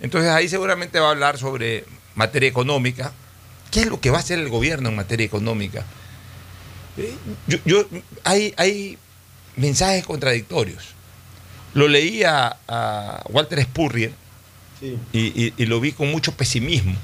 Entonces 0.00 0.30
ahí 0.30 0.48
seguramente 0.48 0.98
va 1.00 1.08
a 1.08 1.10
hablar 1.10 1.38
sobre 1.38 1.84
materia 2.14 2.48
económica. 2.48 3.12
¿Qué 3.70 3.80
es 3.80 3.86
lo 3.86 4.00
que 4.00 4.10
va 4.10 4.18
a 4.18 4.20
hacer 4.20 4.38
el 4.38 4.48
gobierno 4.48 4.88
en 4.88 4.96
materia 4.96 5.24
económica? 5.26 5.84
Eh, 6.96 7.14
Yo, 7.46 7.58
yo- 7.64 7.86
hay, 8.24 8.52
hay 8.56 8.98
mensajes 9.56 10.04
contradictorios. 10.04 10.84
Lo 11.74 11.86
leí 11.88 12.24
a, 12.24 12.56
a 12.66 13.22
Walter 13.30 13.62
Spurrier 13.62 14.12
Sí. 14.80 14.96
y, 15.12 15.18
y- 15.44 15.54
y 15.58 15.66
lo 15.66 15.78
vi 15.78 15.92
con 15.92 16.10
mucho 16.10 16.32
pesimismo. 16.32 16.96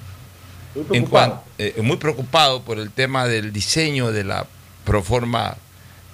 Muy 0.75 0.83
En 0.85 0.89
preocupado. 0.89 1.45
eh, 1.59 1.75
muy 1.83 1.99
preocupado 1.99 2.63
por 2.63 2.79
el 2.79 2.91
tema 2.91 3.27
del 3.27 3.53
diseño 3.53 4.13
de 4.13 4.25
la 4.25 4.47
proforma 4.85 5.57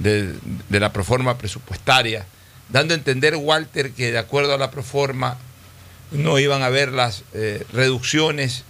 de, 0.03 0.35
la 0.71 0.93
proforma 0.93 1.39
presupuestaria, 1.39 2.27
dando 2.69 2.95
a 2.95 2.97
entender 2.97 3.37
Walter 3.37 3.93
que 3.93 4.13
de 4.13 4.19
acuerdo 4.19 4.55
a 4.55 4.59
la 4.59 4.71
proforma 4.71 5.39
no 6.11 6.39
iban 6.39 6.63
a 6.63 6.67
haber 6.67 6.93
las 6.93 7.25
eh, 7.33 7.65
reducciones 7.73 8.65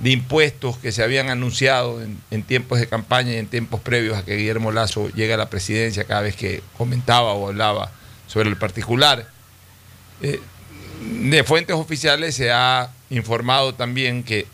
de 0.00 0.10
impuestos 0.10 0.78
que 0.78 0.92
se 0.92 1.02
habían 1.02 1.28
anunciado 1.28 2.00
en, 2.30 2.42
tiempos 2.44 2.78
de 2.78 2.88
campaña 2.88 3.32
y 3.32 3.36
en 3.36 3.46
tiempos 3.46 3.80
previos 3.80 4.16
a 4.16 4.24
que 4.24 4.36
Guillermo 4.36 4.70
Lazo 4.70 5.08
llegue 5.10 5.34
a 5.34 5.36
la 5.36 5.50
presidencia 5.50 6.04
cada 6.04 6.22
vez 6.22 6.36
que 6.36 6.62
comentaba 6.76 7.32
o 7.32 7.48
hablaba 7.48 7.90
sobre 8.26 8.48
el 8.48 8.56
particular. 8.56 9.28
Eh, 10.22 10.40
de 11.00 11.44
fuentes 11.44 11.76
oficiales 11.76 12.34
se 12.34 12.52
ha 12.52 12.90
informado 13.10 13.74
también 13.74 14.22
que 14.22 14.46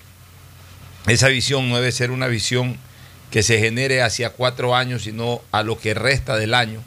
esa 1.06 1.28
visión 1.28 1.68
no 1.68 1.76
debe 1.76 1.92
ser 1.92 2.10
una 2.10 2.26
visión 2.26 2.78
que 3.34 3.42
se 3.42 3.58
genere 3.58 4.00
hacia 4.00 4.30
cuatro 4.30 4.76
años, 4.76 5.02
sino 5.02 5.42
a 5.50 5.64
lo 5.64 5.76
que 5.76 5.92
resta 5.92 6.36
del 6.36 6.54
año. 6.54 6.80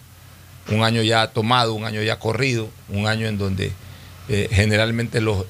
Un 0.70 0.82
año 0.82 1.02
ya 1.02 1.28
tomado, 1.28 1.74
un 1.74 1.84
año 1.84 2.02
ya 2.02 2.20
corrido, 2.20 2.70
un 2.88 3.06
año 3.06 3.28
en 3.28 3.38
donde 3.38 3.74
eh, 4.30 4.48
generalmente 4.50 5.20
los, 5.20 5.44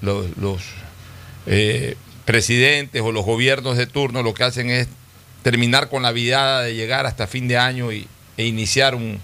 eh, 1.46 1.96
presidentes 2.26 3.04
o 3.04 3.12
los 3.12 3.24
gobiernos 3.24 3.78
de 3.78 3.86
turno 3.86 4.24
lo 4.24 4.34
que 4.34 4.44
hacen 4.44 4.72
es 4.72 4.88
terminar 5.44 5.88
con 5.90 6.02
la 6.02 6.12
viada 6.12 6.64
de 6.64 6.74
llegar 6.74 7.06
hasta 7.06 7.28
fin 7.28 7.48
de 7.48 7.60
año 7.60 7.92
y, 7.92 8.08
e 8.36 8.48
iniciar 8.48 8.96
un, 8.96 9.20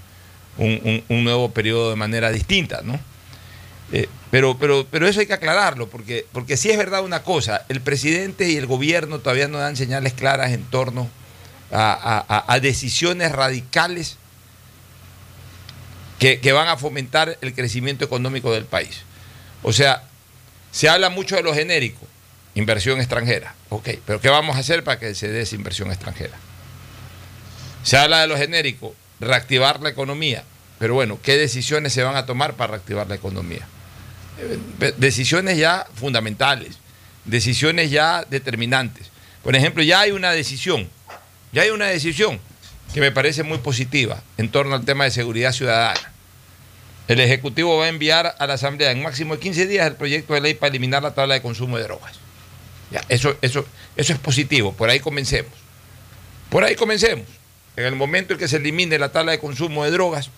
nuevo 1.09 1.49
periodo 1.53 1.89
de 1.89 1.95
manera 1.95 2.29
distinta, 2.29 2.81
¿no? 2.83 2.99
Eh, 3.91 4.07
pero, 4.29 4.59
pero, 4.59 4.85
pero 4.91 5.07
eso 5.07 5.21
hay 5.21 5.25
que 5.25 5.33
aclararlo, 5.33 5.89
porque, 5.89 6.27
porque 6.33 6.55
sí 6.55 6.69
es 6.69 6.77
verdad 6.77 7.03
una 7.03 7.23
cosa, 7.23 7.65
el 7.67 7.81
presidente 7.81 8.47
y 8.47 8.57
el 8.57 8.67
gobierno 8.67 9.17
todavía 9.17 9.47
no 9.47 9.57
dan 9.57 9.75
señales 9.75 10.13
claras 10.13 10.51
en 10.51 10.61
torno 10.65 11.09
a- 11.75 12.59
decisiones 12.59 13.31
radicales 13.31 14.17
que, 16.19 16.39
que 16.39 16.51
van 16.51 16.67
a 16.67 16.77
fomentar 16.77 17.37
el 17.41 17.53
crecimiento 17.53 18.05
económico 18.05 18.51
del 18.53 18.65
país. 18.65 19.01
O 19.61 19.73
sea, 19.73 20.03
se 20.71 20.89
habla 20.89 21.09
mucho 21.09 21.35
de 21.35 21.43
lo 21.43 21.53
genérico, 21.53 22.05
inversión 22.55 22.99
extranjera, 22.99 23.55
ok, 23.69 23.89
pero 24.05 24.21
¿qué 24.21 24.29
vamos 24.29 24.55
a 24.55 24.59
hacer 24.59 24.83
para 24.83 24.99
que 24.99 25.15
se 25.15 25.27
dé 25.27 25.41
esa 25.41 25.55
inversión 25.55 25.91
extranjera? 25.91 26.37
Se 27.83 27.97
habla 27.97 28.21
de 28.21 28.27
lo 28.27 28.37
genérico, 28.37 28.95
reactivar 29.19 29.81
la 29.81 29.89
economía, 29.89 30.43
pero 30.79 30.93
bueno, 30.93 31.19
¿qué 31.21 31.37
decisiones 31.37 31.93
se 31.93 32.03
van 32.03 32.15
a 32.15 32.25
tomar 32.25 32.53
para 32.53 32.71
reactivar 32.71 33.07
la 33.07 33.15
economía? 33.15 33.67
Eh, 34.39 34.93
Decisiones 34.97 35.57
ya 35.57 35.85
fundamentales, 35.95 36.77
decisiones 37.25 37.91
ya 37.91 38.23
determinantes. 38.29 39.07
Por 39.43 39.55
ejemplo, 39.55 39.83
ya 39.83 40.01
hay 40.01 40.11
una 40.11 40.31
decisión, 40.31 40.89
ya 41.53 41.61
hay 41.61 41.69
una 41.69 41.85
decisión 41.87 42.39
que 42.93 42.99
me 42.99 43.11
parece 43.11 43.43
muy 43.43 43.59
positiva 43.59 44.21
en 44.37 44.49
torno 44.49 44.75
al 44.75 44.85
tema 44.85 45.05
de 45.05 45.11
seguridad 45.11 45.51
ciudadana. 45.51 46.11
El 47.07 47.19
Ejecutivo 47.19 47.77
va 47.77 47.85
a 47.85 47.89
enviar 47.89 48.35
a 48.37 48.47
la 48.47 48.53
Asamblea 48.53 48.91
en 48.91 49.01
máximo 49.01 49.35
de 49.35 49.39
15 49.41 49.67
días 49.67 49.87
el 49.87 49.95
proyecto 49.95 50.33
de 50.33 50.41
ley 50.41 50.53
para 50.53 50.69
eliminar 50.69 51.03
la 51.03 51.13
tabla 51.13 51.33
de 51.35 51.41
consumo 51.41 51.77
de 51.77 51.83
drogas. 51.83 52.13
Ya, 52.91 53.01
eso, 53.09 53.35
eso, 53.41 53.65
eso 53.95 54.13
es 54.13 54.19
positivo, 54.19 54.73
por 54.73 54.89
ahí 54.89 54.99
comencemos. 54.99 55.51
Por 56.49 56.63
ahí 56.63 56.75
comencemos. 56.75 57.25
En 57.75 57.85
el 57.85 57.95
momento 57.95 58.33
en 58.33 58.39
que 58.39 58.47
se 58.47 58.57
elimine 58.57 58.99
la 58.99 59.11
tabla 59.11 59.31
de 59.31 59.39
consumo 59.39 59.83
de 59.83 59.91
drogas, 59.91 60.29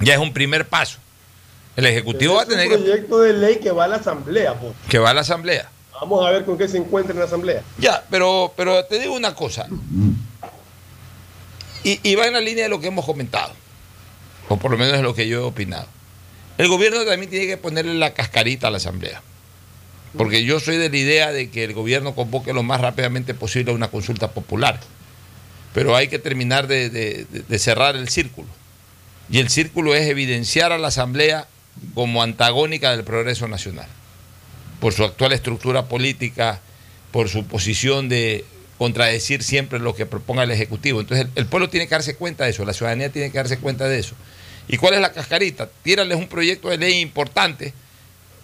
ya 0.00 0.14
es 0.14 0.20
un 0.20 0.32
primer 0.32 0.68
paso. 0.68 0.98
El 1.74 1.86
Ejecutivo 1.86 2.34
va 2.34 2.42
a 2.42 2.44
Es 2.44 2.48
un 2.50 2.54
tener 2.54 2.68
que, 2.68 2.78
proyecto 2.78 3.18
de 3.20 3.32
ley 3.34 3.56
que 3.56 3.70
va 3.72 3.84
a 3.84 3.88
la 3.88 3.96
Asamblea. 3.96 4.54
pues. 4.54 4.72
que 4.88 4.98
va 4.98 5.10
a 5.10 5.14
la 5.14 5.20
Asamblea. 5.22 5.68
Vamos 6.00 6.26
a 6.26 6.30
ver 6.30 6.44
con 6.44 6.58
qué 6.58 6.68
se 6.68 6.76
encuentra 6.78 7.12
en 7.14 7.18
la 7.20 7.24
Asamblea. 7.24 7.62
Ya, 7.78 8.04
pero, 8.10 8.52
pero 8.56 8.84
te 8.84 8.98
digo 8.98 9.14
una 9.14 9.34
cosa. 9.34 9.66
Y, 11.84 12.14
va 12.16 12.26
en 12.26 12.32
la 12.32 12.40
línea 12.40 12.64
de 12.64 12.68
lo 12.70 12.80
que 12.80 12.88
hemos 12.88 13.04
comentado. 13.04 13.52
O 14.48 14.56
por 14.56 14.70
lo 14.72 14.76
menos 14.78 14.94
es 14.94 15.02
lo 15.02 15.14
que 15.14 15.28
yo 15.28 15.38
he 15.38 15.42
opinado. 15.42 15.86
El 16.58 16.68
gobierno 16.68 17.04
también 17.04 17.30
tiene 17.30 17.46
que 17.46 17.56
ponerle 17.56 17.94
la 17.94 18.12
cascarita 18.12 18.68
a 18.68 18.70
la 18.70 18.78
Asamblea. 18.78 19.22
Porque 20.16 20.44
yo 20.44 20.58
soy 20.60 20.78
de 20.78 20.88
la 20.88 20.96
idea 20.96 21.32
de 21.32 21.50
que 21.50 21.62
el 21.64 21.74
gobierno 21.74 22.14
convoque 22.14 22.52
lo 22.52 22.62
más 22.62 22.80
rápidamente 22.80 23.34
posible 23.34 23.72
una 23.72 23.88
consulta 23.88 24.30
popular. 24.32 24.80
Pero 25.74 25.94
hay 25.94 26.08
que 26.08 26.18
terminar 26.18 26.66
de, 26.66 26.88
de- 26.90 27.26
de- 27.30 27.42
de 27.42 27.58
cerrar 27.58 27.94
el 27.96 28.08
círculo. 28.08 28.48
Y 29.30 29.38
el 29.38 29.48
círculo 29.50 29.94
es 29.94 30.08
evidenciar 30.08 30.72
a 30.72 30.78
la 30.78 30.88
Asamblea 30.88 31.46
como 31.94 32.22
antagónica 32.22 32.90
del 32.92 33.04
progreso 33.04 33.46
nacional 33.48 33.86
por 34.80 34.92
su 34.92 35.04
actual 35.04 35.32
estructura 35.32 35.86
política, 35.86 36.60
por 37.12 37.28
su 37.28 37.46
posición 37.46 38.08
de 38.08 38.44
contradecir 38.78 39.42
siempre 39.42 39.78
lo 39.78 39.94
que 39.94 40.06
proponga 40.06 40.42
el 40.42 40.50
Ejecutivo. 40.50 41.00
Entonces 41.00 41.28
el, 41.34 41.46
pueblo 41.46 41.70
tiene 41.70 41.86
que 41.86 41.94
darse 41.94 42.16
cuenta 42.16 42.44
de 42.44 42.50
eso, 42.50 42.64
la 42.64 42.72
ciudadanía 42.72 43.10
tiene 43.10 43.30
que 43.30 43.38
darse 43.38 43.58
cuenta 43.58 43.88
de 43.88 43.98
eso. 43.98 44.14
¿Y 44.68 44.76
cuál 44.76 44.94
es 44.94 45.00
la 45.00 45.12
cascarita? 45.12 45.68
Tírales 45.82 46.18
un 46.18 46.28
proyecto 46.28 46.68
de 46.68 46.76
ley 46.76 47.00
importante, 47.00 47.72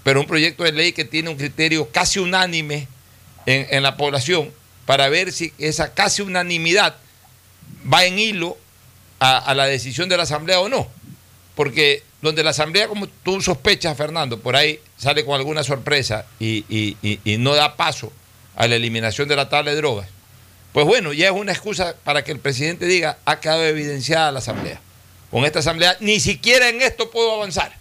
pero 0.05 0.21
un 0.21 0.27
proyecto 0.27 0.65
de 0.65 0.73
ley 0.73 0.93
que 0.93 1.05
tiene 1.05 1.29
un 1.29 1.37
criterio 1.37 1.89
casi 1.91 2.19
unánime 2.19 2.89
en, 3.45 3.83
la 3.83 3.97
población 3.97 4.51
para 4.87 5.09
ver 5.09 5.33
si 5.33 5.53
esa 5.59 5.95
casi 5.95 6.23
unanimidad 6.23 6.97
va 7.93 8.05
en 8.05 8.19
hilo 8.19 8.57
a 9.19 9.55
la 9.55 9.67
decisión 9.67 10.09
de 10.09 10.17
la 10.17 10.25
Asamblea 10.25 10.61
o 10.61 10.69
no. 10.69 10.89
Porque 11.55 12.03
donde 12.23 12.45
la 12.45 12.51
Asamblea, 12.51 12.87
como 12.87 13.09
tú 13.09 13.43
sospechas, 13.43 13.97
Fernando, 13.97 14.39
por 14.39 14.55
ahí 14.55 14.81
sale 14.97 15.25
con 15.25 15.35
alguna 15.35 15.65
sorpresa 15.65 16.25
y, 16.39 16.97
no 17.39 17.55
da 17.55 17.77
paso 17.77 18.13
a 18.57 18.69
la 18.69 18.77
eliminación 18.77 19.29
de 19.29 19.37
la 19.37 19.49
tabla 19.49 19.73
de 19.73 19.77
drogas, 19.77 20.09
pues 20.73 20.87
bueno, 20.87 21.13
ya 21.13 21.27
es 21.27 21.33
una 21.33 21.53
excusa 21.53 21.97
para 22.05 22.23
que 22.23 22.33
el 22.33 22.39
presidente 22.39 22.87
diga, 22.87 23.19
ha 23.25 23.41
quedado 23.41 23.65
evidenciada 23.65 24.31
la 24.31 24.39
asamblea. 24.39 24.81
Con 25.31 25.45
esta 25.45 25.59
asamblea 25.59 25.97
ni 26.01 26.21
siquiera 26.21 26.69
en 26.69 26.81
esto 26.81 27.11
puedo 27.11 27.35
avanzar. 27.35 27.73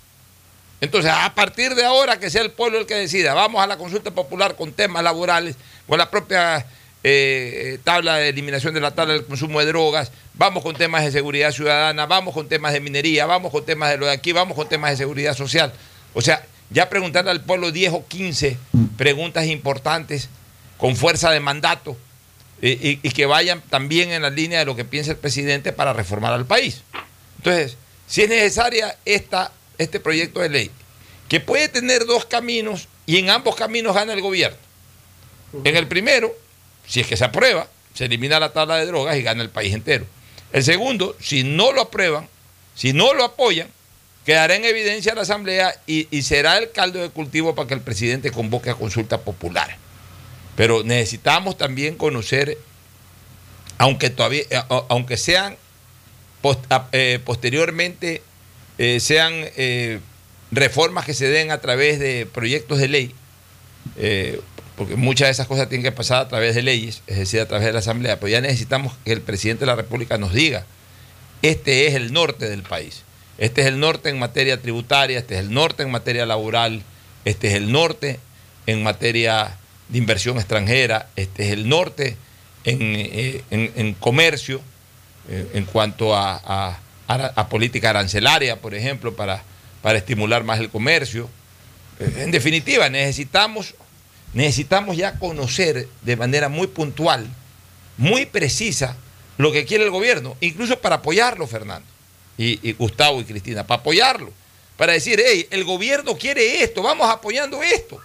Entonces, 0.81 1.11
a 1.13 1.33
partir 1.35 1.75
de 1.75 1.85
ahora 1.85 2.19
que 2.19 2.31
sea 2.31 2.41
el 2.41 2.51
pueblo 2.51 2.79
el 2.79 2.87
que 2.87 2.95
decida, 2.95 3.35
vamos 3.35 3.63
a 3.63 3.67
la 3.67 3.77
consulta 3.77 4.09
popular 4.11 4.55
con 4.55 4.73
temas 4.73 5.03
laborales, 5.03 5.55
con 5.87 5.99
la 5.99 6.09
propia 6.09 6.65
eh, 7.03 7.77
tabla 7.83 8.15
de 8.17 8.29
eliminación 8.29 8.73
de 8.73 8.81
la 8.81 8.91
tabla 8.91 9.13
del 9.13 9.25
consumo 9.25 9.59
de 9.59 9.67
drogas, 9.67 10.11
vamos 10.41 10.63
con 10.63 10.75
temas 10.75 11.03
de 11.03 11.11
seguridad 11.11 11.51
ciudadana, 11.51 12.07
vamos 12.07 12.33
con 12.33 12.49
temas 12.49 12.73
de 12.73 12.79
minería, 12.79 13.27
vamos 13.27 13.51
con 13.51 13.63
temas 13.63 13.91
de 13.91 13.97
lo 13.97 14.07
de 14.07 14.11
aquí, 14.11 14.31
vamos 14.31 14.55
con 14.55 14.67
temas 14.67 14.89
de 14.89 14.97
seguridad 14.97 15.37
social. 15.37 15.71
O 16.15 16.21
sea, 16.21 16.43
ya 16.71 16.89
preguntarle 16.89 17.29
al 17.29 17.41
pueblo 17.41 17.71
10 17.71 17.93
o 17.93 18.07
15 18.07 18.57
preguntas 18.97 19.45
importantes 19.45 20.29
con 20.79 20.95
fuerza 20.95 21.29
de 21.29 21.39
mandato 21.39 21.95
y, 22.59 22.99
y 23.07 23.11
que 23.11 23.27
vayan 23.27 23.61
también 23.69 24.11
en 24.11 24.23
la 24.23 24.31
línea 24.31 24.57
de 24.57 24.65
lo 24.65 24.75
que 24.75 24.83
piensa 24.83 25.11
el 25.11 25.17
presidente 25.17 25.73
para 25.73 25.93
reformar 25.93 26.33
al 26.33 26.47
país. 26.47 26.81
Entonces, 27.37 27.77
si 28.07 28.23
es 28.23 28.29
necesaria 28.29 28.97
esta, 29.05 29.51
este 29.77 29.99
proyecto 29.99 30.39
de 30.39 30.49
ley, 30.49 30.71
que 31.29 31.39
puede 31.39 31.69
tener 31.69 32.07
dos 32.07 32.25
caminos 32.25 32.87
y 33.05 33.17
en 33.17 33.29
ambos 33.29 33.55
caminos 33.55 33.93
gana 33.93 34.13
el 34.13 34.21
gobierno. 34.21 34.57
En 35.63 35.77
el 35.77 35.87
primero, 35.87 36.35
si 36.87 36.99
es 36.99 37.05
que 37.05 37.15
se 37.15 37.25
aprueba, 37.25 37.67
se 37.93 38.05
elimina 38.05 38.39
la 38.39 38.53
tabla 38.53 38.77
de 38.77 38.87
drogas 38.87 39.15
y 39.17 39.21
gana 39.21 39.43
el 39.43 39.51
país 39.51 39.75
entero. 39.75 40.07
El 40.53 40.63
segundo, 40.63 41.15
si 41.19 41.43
no 41.43 41.71
lo 41.71 41.81
aprueban, 41.81 42.27
si 42.75 42.93
no 42.93 43.13
lo 43.13 43.23
apoyan, 43.23 43.67
quedará 44.25 44.55
en 44.55 44.65
evidencia 44.65 45.15
la 45.15 45.21
Asamblea 45.21 45.73
y, 45.87 46.05
será 46.21 46.57
el 46.57 46.71
caldo 46.71 46.99
de 46.99 47.09
cultivo 47.09 47.55
para 47.55 47.67
que 47.67 47.73
el 47.73 47.81
presidente 47.81 48.31
convoque 48.31 48.69
a 48.69 48.75
consulta 48.75 49.21
popular. 49.21 49.77
Pero 50.55 50.83
necesitamos 50.83 51.57
también 51.57 51.95
conocer, 51.95 52.57
aunque 53.77 54.09
todavía, 54.09 54.43
eh, 54.49 54.61
aunque 54.89 55.17
sean 55.17 55.57
eh, 56.91 57.19
posteriormente 57.23 58.23
eh, 58.77 58.99
sean 58.99 59.45
reformas 60.51 61.05
que 61.05 61.13
se 61.13 61.29
den 61.29 61.51
a 61.51 61.59
través 61.61 61.99
de 61.99 62.25
proyectos 62.25 62.79
de 62.79 62.87
ley, 62.87 63.15
porque 64.81 64.95
muchas 64.95 65.27
de 65.27 65.33
esas 65.33 65.45
cosas 65.45 65.69
tienen 65.69 65.83
que 65.83 65.91
pasar 65.91 66.23
a 66.23 66.27
través 66.27 66.55
de 66.55 66.63
leyes, 66.63 67.03
es 67.05 67.19
decir, 67.19 67.39
a 67.39 67.47
través 67.47 67.67
de 67.67 67.71
la 67.71 67.77
Asamblea, 67.77 68.19
pero 68.19 68.29
ya 68.29 68.41
necesitamos 68.41 68.93
que 69.05 69.11
el 69.11 69.21
presidente 69.21 69.59
de 69.59 69.67
la 69.67 69.75
República 69.75 70.17
nos 70.17 70.33
diga, 70.33 70.65
este 71.43 71.85
es 71.85 71.93
el 71.93 72.11
norte 72.13 72.49
del 72.49 72.63
país, 72.63 73.03
este 73.37 73.61
es 73.61 73.67
el 73.67 73.79
norte 73.79 74.09
en 74.09 74.17
materia 74.17 74.59
tributaria, 74.59 75.19
este 75.19 75.35
es 75.35 75.41
el 75.41 75.53
norte 75.53 75.83
en 75.83 75.91
materia 75.91 76.25
laboral, 76.25 76.81
este 77.25 77.49
es 77.49 77.53
el 77.53 77.71
norte 77.71 78.19
en 78.65 78.81
materia 78.81 79.55
de 79.89 79.99
inversión 79.99 80.37
extranjera, 80.37 81.09
este 81.15 81.45
es 81.45 81.51
el 81.51 81.69
norte 81.69 82.17
en, 82.63 82.81
eh, 82.81 83.95
comercio, 83.99 84.61
eh, 85.29 85.47
en 85.53 85.65
cuanto 85.65 86.15
a, 86.15 86.79
política 87.51 87.91
arancelaria, 87.91 88.55
por 88.59 88.73
ejemplo, 88.73 89.15
para, 89.15 89.43
para 89.83 89.99
estimular 89.99 90.43
más 90.43 90.59
el 90.59 90.71
comercio. 90.71 91.29
Eh, 91.99 92.23
En 92.23 92.31
definitiva, 92.31 92.89
necesitamos, 92.89 93.75
necesitamos 94.33 94.97
ya 94.97 95.17
conocer 95.19 95.87
de 96.01 96.15
manera 96.15 96.49
muy 96.49 96.67
puntual, 96.67 97.27
muy 97.97 98.25
precisa, 98.25 98.95
lo 99.37 99.51
que 99.51 99.65
quiere 99.65 99.83
el 99.83 99.91
gobierno, 99.91 100.37
incluso 100.41 100.79
para 100.79 100.97
apoyarlo, 100.97 101.47
Fernando, 101.47 101.87
y, 102.37 102.73
Gustavo 102.73 103.21
y 103.21 103.25
Cristina, 103.25 103.65
para 103.65 103.81
apoyarlo, 103.81 104.31
para 104.77 104.93
decir, 104.93 105.21
hey, 105.25 105.47
el 105.51 105.63
gobierno 105.63 106.15
quiere 106.17 106.63
esto, 106.63 106.81
vamos 106.81 107.09
apoyando 107.09 107.61
esto. 107.63 107.99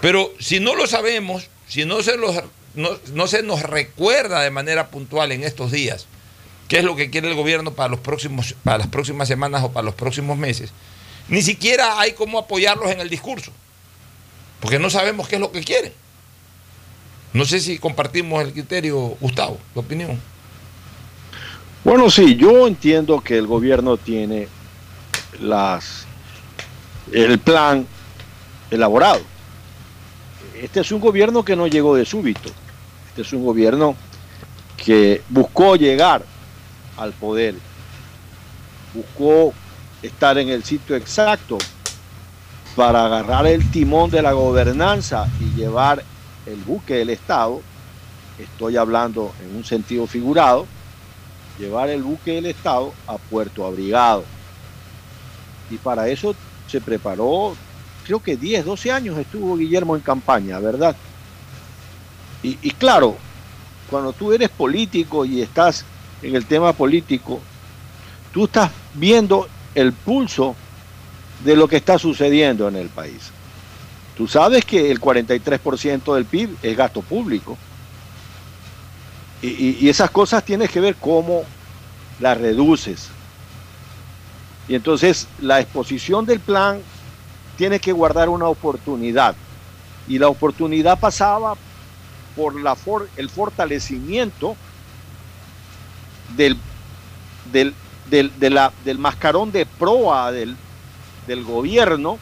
Pero 0.00 0.32
si 0.40 0.58
no 0.60 0.74
lo 0.74 0.86
sabemos, 0.86 1.48
si 1.68 1.84
no 1.84 2.02
se, 2.02 2.16
los- 2.16 2.42
no, 2.74 2.90
no 3.12 3.26
se 3.26 3.42
nos 3.42 3.62
recuerda 3.62 4.40
de 4.40 4.50
manera 4.50 4.88
puntual 4.88 5.32
en 5.32 5.44
estos 5.44 5.70
días 5.70 6.06
qué 6.68 6.78
es 6.78 6.84
lo 6.84 6.96
que 6.96 7.10
quiere 7.10 7.28
el 7.28 7.34
gobierno 7.34 7.72
para, 7.74 7.88
los 7.90 8.00
próximos, 8.00 8.54
para 8.64 8.78
las 8.78 8.86
próximas 8.88 9.28
semanas 9.28 9.62
o 9.62 9.72
para 9.72 9.84
los 9.84 9.94
próximos 9.94 10.38
meses, 10.38 10.70
ni 11.28 11.42
siquiera 11.42 12.00
hay 12.00 12.12
cómo 12.12 12.38
apoyarlos 12.38 12.90
en 12.90 13.00
el 13.00 13.08
discurso, 13.10 13.52
porque 14.62 14.78
no 14.78 14.88
sabemos 14.88 15.26
qué 15.26 15.34
es 15.34 15.40
lo 15.40 15.50
que 15.50 15.60
quieren. 15.64 15.92
No 17.32 17.44
sé 17.44 17.58
si 17.58 17.78
compartimos 17.78 18.40
el 18.42 18.52
criterio, 18.52 18.96
Gustavo, 19.20 19.58
tu 19.74 19.80
opinión. 19.80 20.20
Bueno, 21.82 22.08
sí, 22.08 22.36
yo 22.36 22.68
entiendo 22.68 23.20
que 23.20 23.36
el 23.36 23.48
gobierno 23.48 23.96
tiene 23.96 24.46
las 25.40 26.06
el 27.10 27.40
plan 27.40 27.84
elaborado. 28.70 29.20
Este 30.54 30.80
es 30.80 30.92
un 30.92 31.00
gobierno 31.00 31.44
que 31.44 31.56
no 31.56 31.66
llegó 31.66 31.96
de 31.96 32.04
súbito. 32.04 32.48
Este 33.08 33.22
es 33.22 33.32
un 33.32 33.44
gobierno 33.44 33.96
que 34.76 35.22
buscó 35.28 35.74
llegar 35.74 36.24
al 36.96 37.12
poder. 37.14 37.56
Buscó 38.94 39.52
estar 40.02 40.38
en 40.38 40.50
el 40.50 40.62
sitio 40.62 40.94
exacto 40.94 41.58
para 42.76 43.04
agarrar 43.04 43.46
el 43.46 43.70
timón 43.70 44.10
de 44.10 44.22
la 44.22 44.32
gobernanza 44.32 45.28
y 45.40 45.56
llevar 45.58 46.02
el 46.46 46.56
buque 46.56 46.94
del 46.94 47.10
Estado. 47.10 47.60
Estoy 48.38 48.76
hablando 48.76 49.32
en 49.42 49.56
un 49.56 49.64
sentido 49.64 50.06
figurado 50.06 50.66
llevar 51.58 51.90
el 51.90 52.02
buque 52.02 52.32
del 52.32 52.46
Estado 52.46 52.92
a 53.06 53.18
Puerto 53.18 53.66
Abrigado. 53.66 54.24
Y 55.70 55.76
para 55.76 56.08
eso 56.08 56.34
se 56.66 56.80
preparó, 56.80 57.54
creo 58.04 58.20
que 58.20 58.36
10, 58.36 58.64
12 58.64 58.90
años 58.90 59.18
estuvo 59.18 59.56
Guillermo 59.56 59.94
en 59.94 60.02
campaña, 60.02 60.58
¿verdad? 60.58 60.96
Y, 62.42 62.58
y 62.62 62.70
claro, 62.72 63.16
cuando 63.88 64.12
tú 64.12 64.32
eres 64.32 64.48
político 64.48 65.24
y 65.24 65.40
estás 65.42 65.84
en 66.22 66.34
el 66.34 66.46
tema 66.46 66.72
político, 66.72 67.40
tú 68.32 68.44
estás 68.44 68.70
viendo 68.94 69.48
el 69.74 69.92
pulso 69.92 70.56
de 71.44 71.56
lo 71.56 71.68
que 71.68 71.76
está 71.76 71.98
sucediendo 71.98 72.68
en 72.68 72.76
el 72.76 72.88
país. 72.88 73.30
Tú 74.16 74.28
sabes 74.28 74.64
que 74.64 74.90
el 74.90 75.00
43% 75.00 76.14
del 76.14 76.26
PIB 76.26 76.56
es 76.62 76.76
gasto 76.76 77.02
público. 77.02 77.58
Y, 79.40 79.48
y- 79.80 79.88
esas 79.88 80.10
cosas 80.10 80.44
tienes 80.44 80.70
que 80.70 80.80
ver 80.80 80.96
cómo 80.96 81.42
las 82.20 82.38
reduces. 82.38 83.08
Y 84.68 84.74
entonces 84.74 85.26
la 85.40 85.60
exposición 85.60 86.24
del 86.26 86.40
plan 86.40 86.80
tiene 87.56 87.80
que 87.80 87.92
guardar 87.92 88.28
una 88.28 88.46
oportunidad. 88.46 89.34
Y 90.06 90.18
la 90.18 90.28
oportunidad 90.28 90.98
pasaba 91.00 91.54
por 92.36 92.60
la 92.60 92.76
for- 92.76 93.08
el 93.16 93.28
fortalecimiento 93.30 94.56
del, 96.36 96.56
del, 97.50 97.74
del, 98.06 98.32
del 98.84 98.98
mascarón 98.98 99.50
de 99.52 99.66
proa 99.66 100.30
del, 100.32 100.56
del 101.26 101.44
gobierno, 101.44 102.18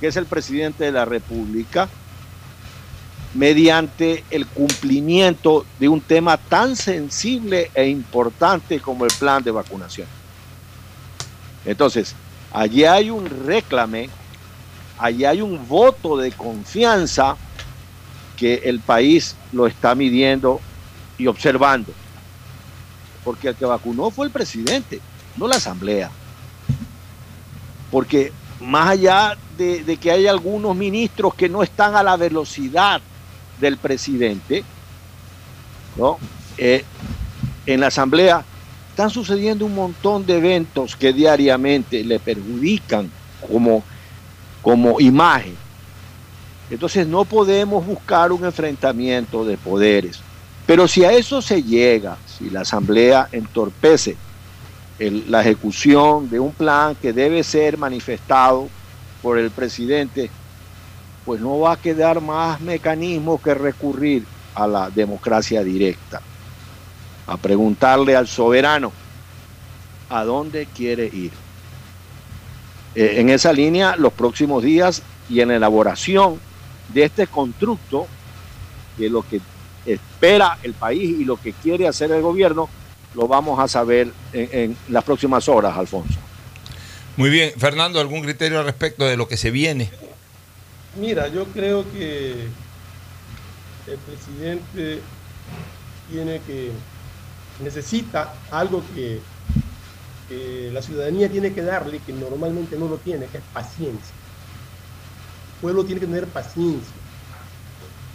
que 0.00 0.08
es 0.08 0.16
el 0.16 0.26
presidente 0.26 0.84
de 0.84 0.92
la 0.92 1.04
República, 1.04 1.88
mediante 3.34 4.24
el 4.30 4.46
cumplimiento 4.46 5.66
de 5.78 5.88
un 5.88 6.00
tema 6.00 6.36
tan 6.36 6.76
sensible 6.76 7.70
e 7.74 7.88
importante 7.88 8.80
como 8.80 9.04
el 9.04 9.10
plan 9.18 9.42
de 9.42 9.50
vacunación. 9.50 10.08
Entonces, 11.64 12.14
allí 12.52 12.84
hay 12.84 13.10
un 13.10 13.28
réclame, 13.46 14.08
allí 14.98 15.24
hay 15.24 15.42
un 15.42 15.68
voto 15.68 16.16
de 16.16 16.32
confianza 16.32 17.36
que 18.36 18.54
el 18.64 18.80
país 18.80 19.36
lo 19.52 19.66
está 19.66 19.94
midiendo 19.94 20.60
y 21.18 21.26
observando. 21.26 21.92
Porque 23.24 23.48
el 23.48 23.56
que 23.56 23.66
vacunó 23.66 24.10
fue 24.10 24.26
el 24.26 24.32
presidente, 24.32 25.00
no 25.36 25.48
la 25.48 25.56
asamblea. 25.56 26.10
Porque 27.90 28.32
más 28.60 28.90
allá 28.90 29.36
de, 29.56 29.96
que 29.96 30.10
hay 30.10 30.26
algunos 30.26 30.76
ministros 30.76 31.34
que 31.34 31.48
no 31.48 31.62
están 31.62 31.94
a 31.96 32.02
la 32.02 32.16
velocidad 32.16 33.00
del 33.60 33.76
presidente, 33.76 34.64
¿no? 35.96 36.18
Eh, 36.56 36.84
en 37.66 37.80
la 37.80 37.88
asamblea 37.88 38.44
están 38.90 39.10
sucediendo 39.10 39.66
un 39.66 39.74
montón 39.74 40.26
de 40.26 40.38
eventos 40.38 40.96
que 40.96 41.12
diariamente 41.12 42.02
le 42.02 42.18
perjudican 42.18 43.10
como, 43.48 43.84
como 44.62 45.00
imagen. 45.00 45.56
Entonces 46.70 47.06
no 47.06 47.24
podemos 47.24 47.86
buscar 47.86 48.32
un 48.32 48.44
enfrentamiento 48.44 49.44
de 49.44 49.56
poderes. 49.56 50.20
Pero 50.66 50.86
si 50.86 51.04
a 51.04 51.12
eso 51.12 51.40
se 51.40 51.62
llega, 51.62 52.18
si 52.26 52.50
la 52.50 52.60
asamblea 52.60 53.28
entorpece 53.32 54.16
la 54.98 55.42
ejecución 55.42 56.28
de 56.28 56.40
un 56.40 56.52
plan 56.52 56.96
que 56.96 57.12
debe 57.12 57.44
ser 57.44 57.78
manifestado 57.78 58.68
por 59.22 59.38
el 59.38 59.50
presidente, 59.50 60.30
pues 61.24 61.40
no 61.40 61.60
va 61.60 61.72
a 61.72 61.76
quedar 61.76 62.20
más 62.20 62.60
mecanismo 62.60 63.40
que 63.40 63.54
recurrir 63.54 64.24
a 64.54 64.66
la 64.66 64.90
democracia 64.90 65.62
directa, 65.62 66.20
a 67.26 67.36
preguntarle 67.36 68.16
al 68.16 68.26
soberano 68.26 68.92
a 70.08 70.24
dónde 70.24 70.66
quiere 70.66 71.06
ir. 71.06 71.30
Eh, 72.94 73.20
en 73.20 73.28
esa 73.28 73.52
línea, 73.52 73.94
los 73.96 74.12
próximos 74.12 74.62
días 74.62 75.02
y 75.28 75.40
en 75.40 75.48
la 75.48 75.56
elaboración 75.56 76.40
de 76.92 77.04
este 77.04 77.26
constructo, 77.26 78.06
de 78.96 79.10
lo 79.10 79.22
que 79.22 79.40
espera 79.86 80.58
el 80.62 80.74
país 80.74 81.20
y 81.20 81.24
lo 81.24 81.36
que 81.36 81.52
quiere 81.52 81.86
hacer 81.86 82.10
el 82.10 82.22
gobierno, 82.22 82.68
lo 83.18 83.26
vamos 83.26 83.58
a 83.58 83.66
saber 83.66 84.12
en, 84.32 84.48
en 84.52 84.76
las 84.90 85.02
próximas 85.02 85.48
horas, 85.48 85.76
Alfonso. 85.76 86.14
Muy 87.16 87.30
bien, 87.30 87.52
Fernando, 87.58 87.98
¿algún 87.98 88.22
criterio 88.22 88.60
al 88.60 88.64
respecto 88.64 89.04
de 89.04 89.16
lo 89.16 89.26
que 89.26 89.36
se 89.36 89.50
viene? 89.50 89.90
Mira, 90.94 91.26
yo 91.26 91.46
creo 91.46 91.84
que 91.90 92.46
el 93.88 93.98
presidente 94.06 95.00
tiene 96.08 96.40
que 96.46 96.70
necesita 97.60 98.34
algo 98.52 98.84
que, 98.94 99.20
que 100.28 100.70
la 100.72 100.80
ciudadanía 100.80 101.28
tiene 101.28 101.52
que 101.52 101.62
darle, 101.62 101.98
que 101.98 102.12
normalmente 102.12 102.76
no 102.76 102.86
lo 102.86 102.98
tiene, 102.98 103.26
que 103.26 103.38
es 103.38 103.44
paciencia. 103.52 104.14
El 105.54 105.60
pueblo 105.60 105.84
tiene 105.84 106.00
que 106.00 106.06
tener 106.06 106.28
paciencia. 106.28 106.94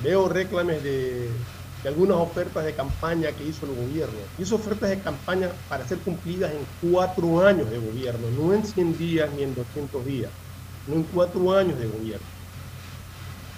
Veo 0.01 0.30
reclames 0.30 0.82
de, 0.82 1.28
de 1.84 1.89
algunas 1.89 2.17
ofertas 2.17 2.63
de 2.63 2.73
campaña 2.73 3.31
que 3.34 3.43
hizo 3.43 3.65
el 3.65 3.75
gobierno. 3.75 4.17
Hizo 4.39 4.55
ofertas 4.55 4.89
de 4.89 4.99
campaña 4.99 5.49
para 5.67 5.86
ser 5.86 5.97
cumplidas 5.99 6.51
en 6.51 6.89
cuatro 6.89 7.45
años 7.45 7.69
de 7.69 7.77
gobierno, 7.77 8.27
no 8.38 8.53
en 8.53 8.65
100 8.65 8.97
días 8.97 9.29
ni 9.36 9.43
en 9.43 9.53
200 9.53 10.05
días, 10.05 10.31
no 10.88 10.95
en 10.95 11.03
cuatro 11.03 11.51
años 11.53 11.77
de 11.77 11.88
gobierno. 11.88 12.25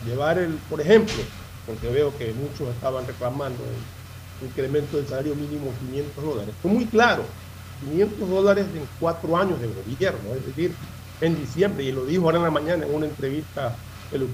Llevar 0.07 0.39
el, 0.39 0.53
por 0.69 0.81
ejemplo, 0.81 1.13
porque 1.67 1.87
veo 1.89 2.15
que 2.17 2.33
muchos 2.33 2.73
estaban 2.73 3.05
reclamando 3.05 3.63
el 3.63 4.47
incremento 4.47 4.97
del 4.97 5.07
salario 5.07 5.35
mínimo 5.35 5.71
500 5.79 6.23
dólares. 6.23 6.55
Fue 6.61 6.71
muy 6.71 6.85
claro, 6.85 7.23
500 7.81 8.29
dólares 8.29 8.65
en 8.73 8.87
cuatro 8.99 9.37
años 9.37 9.59
de 9.61 9.67
gobierno, 9.67 10.33
es 10.35 10.45
decir, 10.47 10.73
en 11.21 11.39
diciembre, 11.39 11.83
y 11.83 11.91
lo 11.91 12.05
dijo 12.05 12.25
ahora 12.25 12.37
en 12.37 12.43
la 12.43 12.51
mañana 12.51 12.85
en 12.85 12.93
una 12.93 13.05
entrevista 13.05 13.75
que 14.09 14.17
lo 14.17 14.25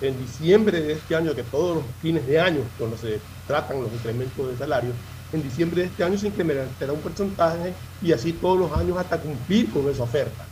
en 0.00 0.18
diciembre 0.18 0.80
de 0.80 0.92
este 0.94 1.14
año, 1.14 1.34
que 1.34 1.42
todos 1.42 1.76
los 1.76 1.84
fines 2.00 2.26
de 2.26 2.40
año, 2.40 2.60
cuando 2.78 2.96
se 2.96 3.20
tratan 3.46 3.82
los 3.82 3.92
incrementos 3.92 4.48
de 4.48 4.56
salario, 4.56 4.92
en 5.32 5.42
diciembre 5.42 5.82
de 5.82 5.88
este 5.88 6.02
año 6.02 6.18
se 6.18 6.28
incrementará 6.28 6.92
un 6.92 7.00
porcentaje 7.00 7.72
y 8.02 8.12
así 8.12 8.32
todos 8.32 8.58
los 8.58 8.72
años 8.72 8.96
hasta 8.98 9.18
cumplir 9.18 9.70
con 9.70 9.88
esa 9.88 10.02
oferta. 10.02 10.44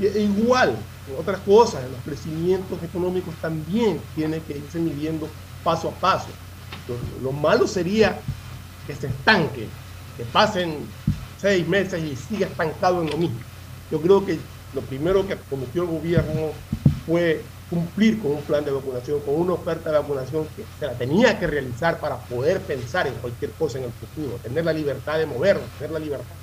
E 0.00 0.20
igual, 0.20 0.76
en 1.08 1.20
otras 1.20 1.38
cosas, 1.40 1.84
en 1.84 1.92
los 1.92 2.00
crecimientos 2.02 2.82
económicos 2.82 3.34
también 3.40 4.00
tiene 4.14 4.40
que 4.40 4.58
irse 4.58 4.78
midiendo 4.78 5.28
paso 5.62 5.88
a 5.88 5.92
paso. 5.92 6.28
Lo, 6.88 6.96
lo 7.22 7.32
malo 7.32 7.66
sería 7.66 8.18
que 8.86 8.94
se 8.94 9.08
estanque, 9.08 9.68
que 10.16 10.24
pasen 10.32 10.78
seis 11.40 11.66
meses 11.68 12.02
y 12.02 12.16
siga 12.16 12.46
estancado 12.46 13.02
en 13.02 13.10
lo 13.10 13.16
mismo. 13.16 13.38
Yo 13.90 14.00
creo 14.00 14.24
que 14.24 14.38
lo 14.74 14.80
primero 14.80 15.26
que 15.26 15.36
cometió 15.48 15.82
el 15.82 15.88
gobierno 15.88 16.52
fue 17.06 17.42
cumplir 17.70 18.20
con 18.20 18.32
un 18.32 18.42
plan 18.42 18.64
de 18.64 18.70
vacunación, 18.70 19.20
con 19.20 19.34
una 19.34 19.54
oferta 19.54 19.90
de 19.90 19.98
vacunación 19.98 20.46
que 20.56 20.64
se 20.78 20.86
la 20.86 20.92
tenía 20.94 21.38
que 21.38 21.46
realizar 21.46 21.98
para 21.98 22.16
poder 22.18 22.60
pensar 22.60 23.06
en 23.06 23.14
cualquier 23.14 23.52
cosa 23.52 23.78
en 23.78 23.84
el 23.84 23.92
futuro, 23.92 24.38
tener 24.42 24.64
la 24.64 24.72
libertad 24.72 25.18
de 25.18 25.26
movernos, 25.26 25.68
tener 25.78 25.92
la 25.92 25.98
libertad 25.98 26.34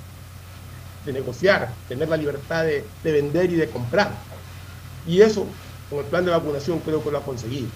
de 1.04 1.12
negociar, 1.12 1.72
tener 1.88 2.08
la 2.08 2.16
libertad 2.16 2.64
de, 2.64 2.84
de 3.02 3.12
vender 3.12 3.50
y 3.50 3.56
de 3.56 3.68
comprar. 3.70 4.12
Y 5.06 5.20
eso, 5.20 5.46
con 5.90 6.00
el 6.00 6.06
plan 6.06 6.24
de 6.24 6.30
vacunación, 6.30 6.80
creo 6.80 7.02
que 7.02 7.10
lo 7.10 7.18
ha 7.18 7.24
conseguido. 7.24 7.68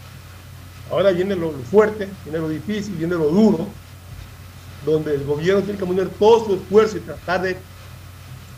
Ahora 0.91 1.11
viene 1.11 1.35
lo, 1.35 1.51
lo 1.53 1.65
fuerte, 1.65 2.09
viene 2.25 2.39
lo 2.39 2.49
difícil, 2.49 2.95
viene 2.95 3.15
lo 3.15 3.29
duro, 3.29 3.67
donde 4.85 5.15
el 5.15 5.25
gobierno 5.25 5.63
tiene 5.63 5.79
que 5.79 5.87
poner 5.87 6.09
todo 6.11 6.45
su 6.45 6.55
esfuerzo 6.55 6.97
y 6.99 7.01
tratar 7.01 7.43
de 7.43 7.57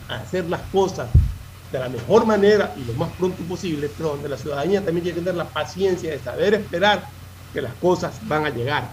hacer 0.08 0.44
las 0.48 0.60
cosas 0.70 1.08
de 1.72 1.78
la 1.78 1.88
mejor 1.88 2.26
manera 2.26 2.74
y 2.76 2.84
lo 2.84 2.94
más 2.94 3.10
pronto 3.12 3.42
posible, 3.44 3.90
pero 3.96 4.10
donde 4.10 4.28
la 4.28 4.38
ciudadanía 4.38 4.82
también 4.82 5.04
tiene 5.04 5.18
que 5.18 5.24
tener 5.24 5.36
la 5.36 5.48
paciencia 5.48 6.10
de 6.10 6.18
saber 6.18 6.54
esperar 6.54 7.06
que 7.52 7.60
las 7.60 7.74
cosas 7.74 8.14
van 8.22 8.46
a 8.46 8.50
llegar 8.50 8.88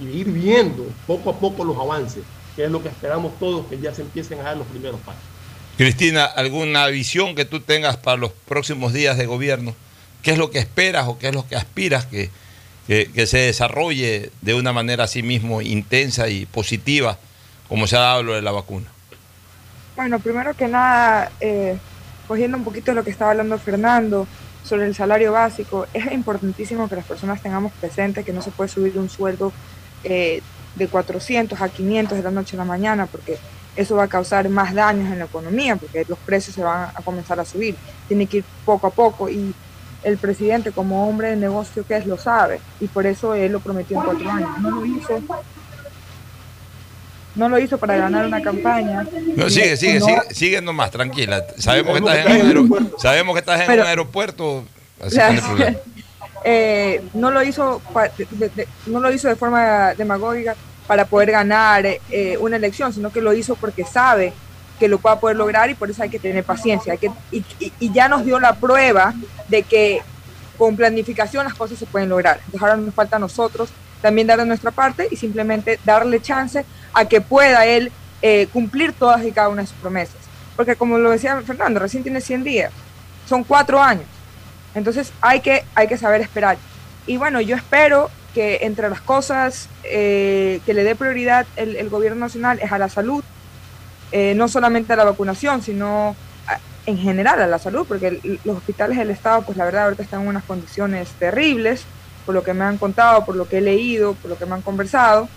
y 0.00 0.06
de 0.06 0.12
ir 0.12 0.28
viendo 0.28 0.86
poco 1.06 1.30
a 1.30 1.38
poco 1.38 1.64
los 1.64 1.76
avances, 1.78 2.22
que 2.54 2.64
es 2.64 2.70
lo 2.70 2.82
que 2.82 2.88
esperamos 2.88 3.38
todos, 3.38 3.66
que 3.66 3.78
ya 3.78 3.94
se 3.94 4.02
empiecen 4.02 4.40
a 4.40 4.44
dar 4.44 4.56
los 4.56 4.66
primeros 4.66 5.00
pasos. 5.00 5.22
Cristina, 5.76 6.24
¿alguna 6.24 6.86
visión 6.88 7.34
que 7.34 7.44
tú 7.44 7.60
tengas 7.60 7.96
para 7.96 8.16
los 8.16 8.32
próximos 8.32 8.92
días 8.92 9.16
de 9.16 9.26
gobierno? 9.26 9.74
¿Qué 10.22 10.32
es 10.32 10.38
lo 10.38 10.50
que 10.50 10.58
esperas 10.58 11.06
o 11.06 11.18
qué 11.18 11.28
es 11.28 11.34
lo 11.34 11.46
que 11.46 11.56
aspiras 11.56 12.04
que, 12.06 12.30
que, 12.86 13.10
que 13.12 13.26
se 13.26 13.38
desarrolle 13.38 14.30
de 14.42 14.54
una 14.54 14.72
manera 14.72 15.04
así 15.04 15.22
mismo 15.22 15.62
intensa 15.62 16.28
y 16.28 16.46
positiva, 16.46 17.16
como 17.68 17.86
se 17.86 17.96
ha 17.96 18.00
dado 18.00 18.22
lo 18.24 18.34
de 18.34 18.42
la 18.42 18.50
vacuna? 18.50 18.86
Bueno, 19.98 20.20
primero 20.20 20.54
que 20.54 20.68
nada, 20.68 21.30
eh, 21.40 21.76
cogiendo 22.28 22.58
un 22.58 22.64
poquito 22.64 22.92
de 22.92 22.96
lo 22.96 23.04
que 23.04 23.10
estaba 23.10 23.30
hablando 23.32 23.58
Fernando 23.58 24.28
sobre 24.62 24.86
el 24.86 24.94
salario 24.94 25.32
básico, 25.32 25.86
es 25.94 26.12
importantísimo 26.12 26.88
que 26.88 26.96
las 26.96 27.06
personas 27.06 27.42
tengamos 27.42 27.72
presente 27.72 28.22
que 28.22 28.32
no 28.32 28.42
se 28.42 28.50
puede 28.50 28.68
subir 28.68 28.98
un 28.98 29.08
sueldo 29.08 29.50
eh, 30.04 30.42
de 30.76 30.88
400 30.88 31.60
a 31.60 31.68
500 31.70 32.18
de 32.18 32.22
la 32.22 32.30
noche 32.30 32.54
a 32.54 32.58
la 32.58 32.64
mañana, 32.64 33.06
porque 33.06 33.38
eso 33.74 33.96
va 33.96 34.04
a 34.04 34.08
causar 34.08 34.48
más 34.48 34.74
daños 34.74 35.10
en 35.10 35.18
la 35.18 35.24
economía, 35.24 35.76
porque 35.76 36.04
los 36.06 36.18
precios 36.18 36.54
se 36.54 36.62
van 36.62 36.90
a 36.94 37.02
comenzar 37.02 37.40
a 37.40 37.44
subir. 37.44 37.74
Tiene 38.06 38.26
que 38.26 38.38
ir 38.38 38.44
poco 38.64 38.86
a 38.86 38.90
poco 38.90 39.28
y 39.30 39.54
el 40.02 40.18
presidente 40.18 40.70
como 40.70 41.08
hombre 41.08 41.30
de 41.30 41.36
negocio 41.36 41.84
que 41.84 41.96
es 41.96 42.06
lo 42.06 42.16
sabe 42.16 42.60
y 42.78 42.86
por 42.86 43.04
eso 43.04 43.34
él 43.34 43.50
lo 43.52 43.60
prometió 43.60 43.98
en 43.98 44.04
cuatro 44.04 44.30
años. 44.30 44.50
No 44.60 44.70
lo 44.70 44.84
hizo 44.84 45.20
no 47.38 47.48
lo 47.48 47.58
hizo 47.58 47.78
para 47.78 47.96
ganar 47.96 48.26
una 48.26 48.42
campaña. 48.42 49.06
No, 49.36 49.48
sigue, 49.48 49.76
sigue, 49.76 50.00
No. 50.00 50.06
sigue, 50.06 50.20
sigue 50.32 50.60
nomás, 50.60 50.90
tranquila. 50.90 51.44
Sabemos 51.56 51.92
que 51.94 51.98
estás 52.06 52.26
en 52.26 52.40
un, 52.40 52.46
aeropuerto, 52.46 52.98
sabemos 52.98 53.34
que 53.34 53.38
estás 53.40 53.60
en 53.60 53.66
Pero- 53.66 53.82
un 53.82 53.88
aeropuerto, 53.88 54.64
así 55.04 55.16
no 55.16 55.22
hay 55.24 55.76
eh, 56.44 57.02
no 57.14 57.30
lo 57.30 57.42
hizo 57.42 57.80
de, 58.16 58.26
de- 58.30 58.48
de- 58.50 58.68
no 58.86 59.00
lo 59.00 59.12
hizo 59.12 59.28
de 59.28 59.36
forma 59.36 59.94
demagógica 59.94 60.54
para 60.86 61.04
poder 61.04 61.30
ganar 61.32 61.84
eh, 61.86 62.36
una 62.40 62.56
elección, 62.56 62.92
sino 62.92 63.10
que 63.10 63.20
lo 63.20 63.32
hizo 63.34 63.54
porque 63.56 63.84
sabe 63.84 64.32
que 64.78 64.88
lo 64.88 65.00
va 65.00 65.12
a 65.12 65.20
poder 65.20 65.36
lograr 65.36 65.68
y 65.70 65.74
por 65.74 65.90
eso 65.90 66.02
hay 66.02 66.08
que 66.08 66.18
tener 66.20 66.44
paciencia. 66.44 66.92
Hay 66.92 66.98
que, 66.98 67.10
y, 67.32 67.38
y- 67.58 67.72
y 67.80 67.92
ya 67.92 68.08
nos 68.08 68.24
dio 68.24 68.38
la 68.40 68.54
prueba 68.54 69.12
de 69.48 69.62
que 69.64 70.00
con 70.56 70.76
planificación 70.76 71.44
las 71.44 71.54
cosas 71.54 71.78
se 71.78 71.86
pueden 71.86 72.08
lograr. 72.08 72.36
Entonces 72.38 72.62
ahora 72.62 72.76
nos 72.76 72.94
falta 72.94 73.16
a 73.16 73.18
nosotros 73.18 73.68
también 74.00 74.26
dar 74.26 74.38
de 74.38 74.46
nuestra 74.46 74.70
parte 74.70 75.08
y 75.10 75.16
simplemente 75.16 75.78
darle 75.84 76.20
chance 76.20 76.64
a 76.92 77.04
que 77.06 77.20
pueda 77.20 77.66
él 77.66 77.92
eh, 78.22 78.48
cumplir 78.52 78.92
todas 78.92 79.24
y 79.24 79.32
cada 79.32 79.48
una 79.48 79.62
de 79.62 79.68
sus 79.68 79.76
promesas. 79.76 80.16
Porque 80.56 80.76
como 80.76 80.98
lo 80.98 81.10
decía 81.10 81.40
Fernando, 81.42 81.80
recién 81.80 82.02
tiene 82.02 82.20
100 82.20 82.44
días, 82.44 82.72
son 83.28 83.44
cuatro 83.44 83.80
años. 83.80 84.06
Entonces 84.74 85.12
hay 85.20 85.40
que, 85.40 85.64
hay 85.74 85.88
que 85.88 85.96
saber 85.96 86.20
esperar. 86.20 86.58
Y 87.06 87.16
bueno, 87.16 87.40
yo 87.40 87.56
espero 87.56 88.10
que 88.34 88.58
entre 88.62 88.90
las 88.90 89.00
cosas 89.00 89.68
eh, 89.84 90.60
que 90.66 90.74
le 90.74 90.84
dé 90.84 90.94
prioridad 90.94 91.46
el, 91.56 91.88
gobierno 91.88 92.20
nacional 92.20 92.58
es 92.60 92.70
a 92.72 92.78
la 92.78 92.88
salud, 92.88 93.24
eh, 94.12 94.34
no 94.34 94.48
solamente 94.48 94.92
a 94.92 94.96
la 94.96 95.04
vacunación, 95.04 95.62
sino 95.62 96.14
en 96.86 96.96
general 96.96 97.42
a 97.42 97.46
la 97.46 97.58
salud, 97.58 97.86
porque 97.86 98.18
los 98.44 98.56
hospitales 98.56 98.96
del 98.96 99.10
Estado, 99.10 99.42
pues 99.42 99.58
la 99.58 99.66
verdad 99.66 99.84
ahorita 99.84 100.02
están 100.02 100.22
en 100.22 100.28
unas 100.28 100.44
condiciones 100.44 101.10
terribles, 101.18 101.84
por 102.28 102.34
lo 102.34 102.42
que 102.42 102.52
me 102.52 102.62
han 102.62 102.76
contado, 102.76 103.24
por 103.24 103.36
lo 103.36 103.48
que 103.48 103.56
he 103.56 103.60
leído, 103.62 104.12
por 104.12 104.30
lo 104.30 104.36
que 104.36 104.44
me 104.44 104.52
han 104.52 104.60
conversado. 104.60 105.30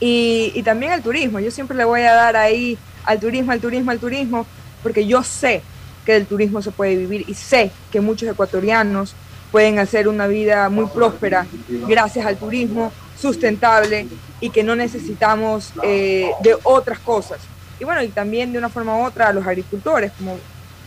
Y, 0.00 0.50
y 0.52 0.64
también 0.64 0.90
el 0.90 1.02
turismo, 1.02 1.38
yo 1.38 1.52
siempre 1.52 1.76
le 1.76 1.84
voy 1.84 2.00
a 2.00 2.12
dar 2.12 2.34
ahí 2.34 2.76
al 3.04 3.20
turismo, 3.20 3.52
al 3.52 3.60
turismo, 3.60 3.92
al 3.92 4.00
turismo, 4.00 4.44
porque 4.82 5.06
yo 5.06 5.22
sé 5.22 5.62
que 6.04 6.14
del 6.14 6.26
turismo 6.26 6.60
se 6.62 6.72
puede 6.72 6.96
vivir 6.96 7.24
y 7.28 7.34
sé 7.34 7.70
que 7.92 8.00
muchos 8.00 8.28
ecuatorianos 8.28 9.14
pueden 9.52 9.78
hacer 9.78 10.08
una 10.08 10.26
vida 10.26 10.68
muy 10.68 10.86
próspera 10.86 11.46
gracias 11.86 12.26
al 12.26 12.38
turismo 12.38 12.90
sustentable 13.16 14.08
y 14.40 14.50
que 14.50 14.64
no 14.64 14.74
necesitamos 14.74 15.74
eh, 15.84 16.28
de 16.42 16.56
otras 16.64 16.98
cosas. 16.98 17.38
Y 17.78 17.84
bueno, 17.84 18.02
y 18.02 18.08
también 18.08 18.50
de 18.50 18.58
una 18.58 18.68
forma 18.68 18.96
u 18.96 19.04
otra 19.04 19.28
a 19.28 19.32
los 19.32 19.46
agricultores, 19.46 20.10
como 20.18 20.40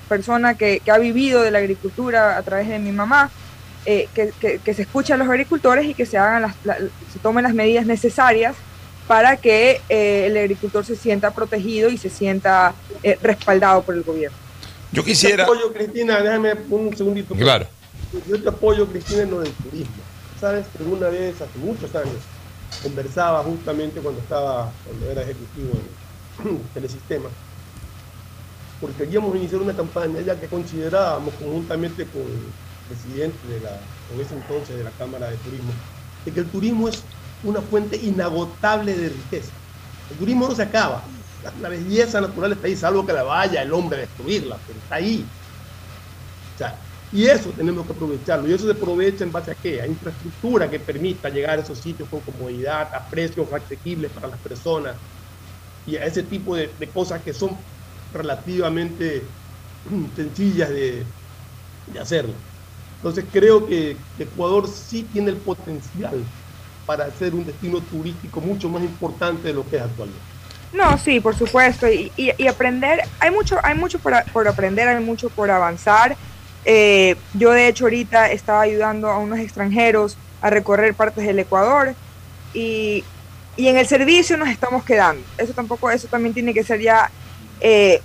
persona 0.10 0.56
que, 0.56 0.82
que 0.82 0.92
ha 0.92 0.98
vivido 0.98 1.44
de 1.44 1.52
la 1.52 1.60
agricultura 1.60 2.36
a 2.36 2.44
través 2.44 2.68
de 2.68 2.78
mi 2.78 2.92
mamá, 2.92 3.32
eh, 3.90 4.10
que, 4.14 4.34
que- 4.40 4.60
que 4.60 4.74
se 4.74 4.82
escuche 4.82 5.14
a 5.14 5.18
los 5.18 5.30
agricultores 5.30 5.86
y 5.86 5.94
que 5.96 6.06
se 6.06 6.18
hagan 6.18 6.42
las, 6.44 6.56
la- 6.64 6.78
se 7.10 7.20
tomen 7.20 7.44
las 7.44 7.54
medidas 7.54 7.86
necesarias 7.86 8.56
para 9.08 9.38
que 9.38 9.80
eh, 9.88 10.26
el 10.28 10.36
agricultor 10.38 10.84
se 10.86 10.98
sienta 10.98 11.34
protegido 11.34 11.90
y 11.90 11.98
se 11.98 12.10
sienta 12.10 12.76
eh, 13.02 13.18
respaldado 13.22 13.84
por 13.86 13.96
el 13.96 14.04
gobierno. 14.04 14.38
Yo 14.92 15.02
Yo 15.02 15.04
quisiera. 15.06 15.38
te 15.38 15.42
apoyo, 15.44 15.74
Cristina, 15.74 16.22
déjame 16.22 16.54
un 16.70 16.96
segundito. 16.98 17.34
Claro. 17.36 17.66
Yo 18.28 18.42
te 18.42 18.50
apoyo, 18.50 18.86
Cristina, 18.88 19.24
en 19.24 19.32
lo 19.32 19.40
del 19.40 19.54
turismo. 19.54 20.04
Sabes 20.40 20.68
que 20.68 20.84
una 20.84 21.08
vez, 21.08 21.42
hace 21.42 21.58
muchos 21.58 21.96
años, 21.96 22.18
conversaba 22.84 23.42
justamente 23.44 24.02
cuando 24.02 24.20
estaba, 24.22 24.74
cuando 24.84 25.10
era 25.12 25.22
ejecutivo 25.22 25.72
en 26.44 26.58
Telesistema, 26.74 27.30
porque 28.82 28.98
queríamos 29.06 29.36
iniciar 29.38 29.62
una 29.62 29.74
campaña 29.76 30.20
ya 30.22 30.40
que 30.40 30.48
considerábamos 30.48 31.34
conjuntamente 31.36 32.06
con 32.06 32.24
presidente 32.88 33.38
de 33.48 33.60
la, 33.62 33.72
en 34.14 34.22
ese 34.22 34.36
entonces 34.36 34.78
de 34.78 34.84
la 34.84 34.92
Cámara 34.92 35.30
de 35.30 35.38
Turismo, 35.38 35.72
de 36.26 36.32
que 36.32 36.40
el 36.40 36.46
turismo 36.48 36.88
es 36.88 37.04
una 37.44 37.62
fuente 37.62 37.98
inagotable 37.98 38.96
de 38.96 39.10
riqueza. 39.10 39.52
El 40.12 40.18
turismo 40.18 40.48
no 40.48 40.56
se 40.56 40.64
acaba. 40.64 41.04
La, 41.44 41.54
la 41.62 41.70
belleza 41.70 42.20
natural 42.22 42.54
está 42.54 42.68
ahí, 42.68 42.76
salvo 42.76 43.06
que 43.06 43.14
la 43.14 43.24
vaya 43.24 43.62
el 43.62 43.74
hombre 43.74 44.00
a 44.00 44.02
destruirla, 44.02 44.58
pero 44.66 44.80
está 44.80 44.96
ahí. 44.96 45.26
Y 47.12 47.26
eso 47.26 47.52
tenemos 47.52 47.86
que 47.86 47.94
aprovecharlo. 47.94 48.50
Y 48.50 48.54
eso 48.54 48.66
se 48.66 48.74
aprovecha 48.74 49.24
en 49.24 49.32
base 49.32 49.52
a 49.52 49.56
qué? 49.56 49.82
A 49.82 49.88
infraestructura 49.88 50.70
que 50.70 50.80
permita 50.80 51.30
llegar 51.30 51.58
a 51.58 51.62
esos 51.62 51.80
sitios 51.80 52.10
con 52.10 52.20
comodidad, 52.22 52.94
a 52.94 53.10
precios 53.10 53.48
asequibles 53.52 54.12
para 54.12 54.28
las 54.28 54.40
personas 54.40 54.96
y 55.86 55.96
a 55.96 56.06
ese 56.06 56.24
tipo 56.24 56.56
de, 56.56 56.70
cosas 56.94 57.22
que 57.24 57.34
son 57.34 57.58
relativamente 58.12 59.24
sencillas 60.16 60.70
de, 60.70 61.06
de 61.94 62.00
hacerlo. 62.00 62.34
Entonces 62.98 63.26
creo 63.32 63.66
que 63.66 63.96
Ecuador 64.20 64.68
sí 64.68 65.04
tiene 65.12 65.30
el 65.32 65.38
potencial 65.38 66.24
para 66.86 67.10
ser 67.12 67.34
un 67.36 67.46
destino 67.46 67.80
turístico 67.82 68.42
mucho 68.42 68.70
más 68.70 68.82
importante 68.82 69.48
de 69.50 69.54
lo 69.54 69.68
que 69.70 69.76
es 69.78 69.82
actualmente. 69.84 70.22
No, 70.74 70.98
sí, 70.98 71.20
por 71.20 71.36
supuesto. 71.36 71.88
Y, 71.90 72.12
y- 72.18 72.48
aprender, 72.48 73.02
hay 73.20 73.32
mucho, 73.32 73.58
hay 73.64 73.76
mucho 73.76 74.00
por, 74.00 74.14
por 74.32 74.48
aprender, 74.48 74.88
hay 74.88 75.04
mucho 75.04 75.30
por 75.30 75.50
avanzar. 75.52 76.16
Eh, 76.66 77.16
yo 77.34 77.52
de 77.52 77.68
hecho 77.68 77.86
ahorita 77.86 78.32
estaba 78.32 78.62
ayudando 78.62 79.10
a 79.10 79.20
unos 79.20 79.40
extranjeros 79.40 80.18
a 80.42 80.50
recorrer 80.50 80.94
partes 80.94 81.26
del 81.26 81.40
Ecuador 81.40 81.96
y, 82.54 83.04
y 83.56 83.68
en 83.68 83.78
el 83.78 83.88
servicio 83.88 84.38
nos 84.38 84.50
estamos 84.50 84.84
quedando. 84.84 85.24
Eso 85.38 85.54
tampoco, 85.54 85.90
eso 85.90 86.08
también 86.08 86.34
tiene 86.34 86.54
que 86.54 86.64
ser 86.64 86.82
ya, 86.82 87.10
eh, 87.62 88.02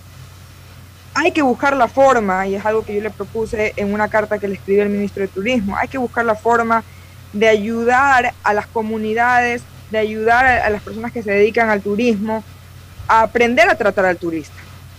hay 1.14 1.32
que 1.32 1.42
buscar 1.42 1.76
la 1.76 1.88
forma, 1.88 2.46
y 2.46 2.54
es 2.54 2.64
algo 2.64 2.84
que 2.84 2.94
yo 2.94 3.02
le 3.02 3.10
propuse 3.10 3.74
en 3.76 3.92
una 3.92 4.08
carta 4.08 4.38
que 4.38 4.48
le 4.48 4.54
escribí 4.54 4.80
al 4.80 4.88
ministro 4.88 5.22
de 5.22 5.28
Turismo, 5.28 5.76
hay 5.76 5.88
que 5.88 5.98
buscar 5.98 6.24
la 6.24 6.34
forma 6.34 6.82
de 7.32 7.48
ayudar 7.48 8.32
a 8.42 8.54
las 8.54 8.66
comunidades, 8.66 9.62
de 9.90 9.98
ayudar 9.98 10.46
a, 10.46 10.70
las 10.70 10.82
personas 10.82 11.12
que 11.12 11.22
se 11.22 11.30
dedican 11.30 11.68
al 11.68 11.82
turismo 11.82 12.42
a 13.08 13.22
aprender 13.22 13.68
a 13.68 13.74
tratar 13.74 14.06
al 14.06 14.16
turista, 14.16 14.54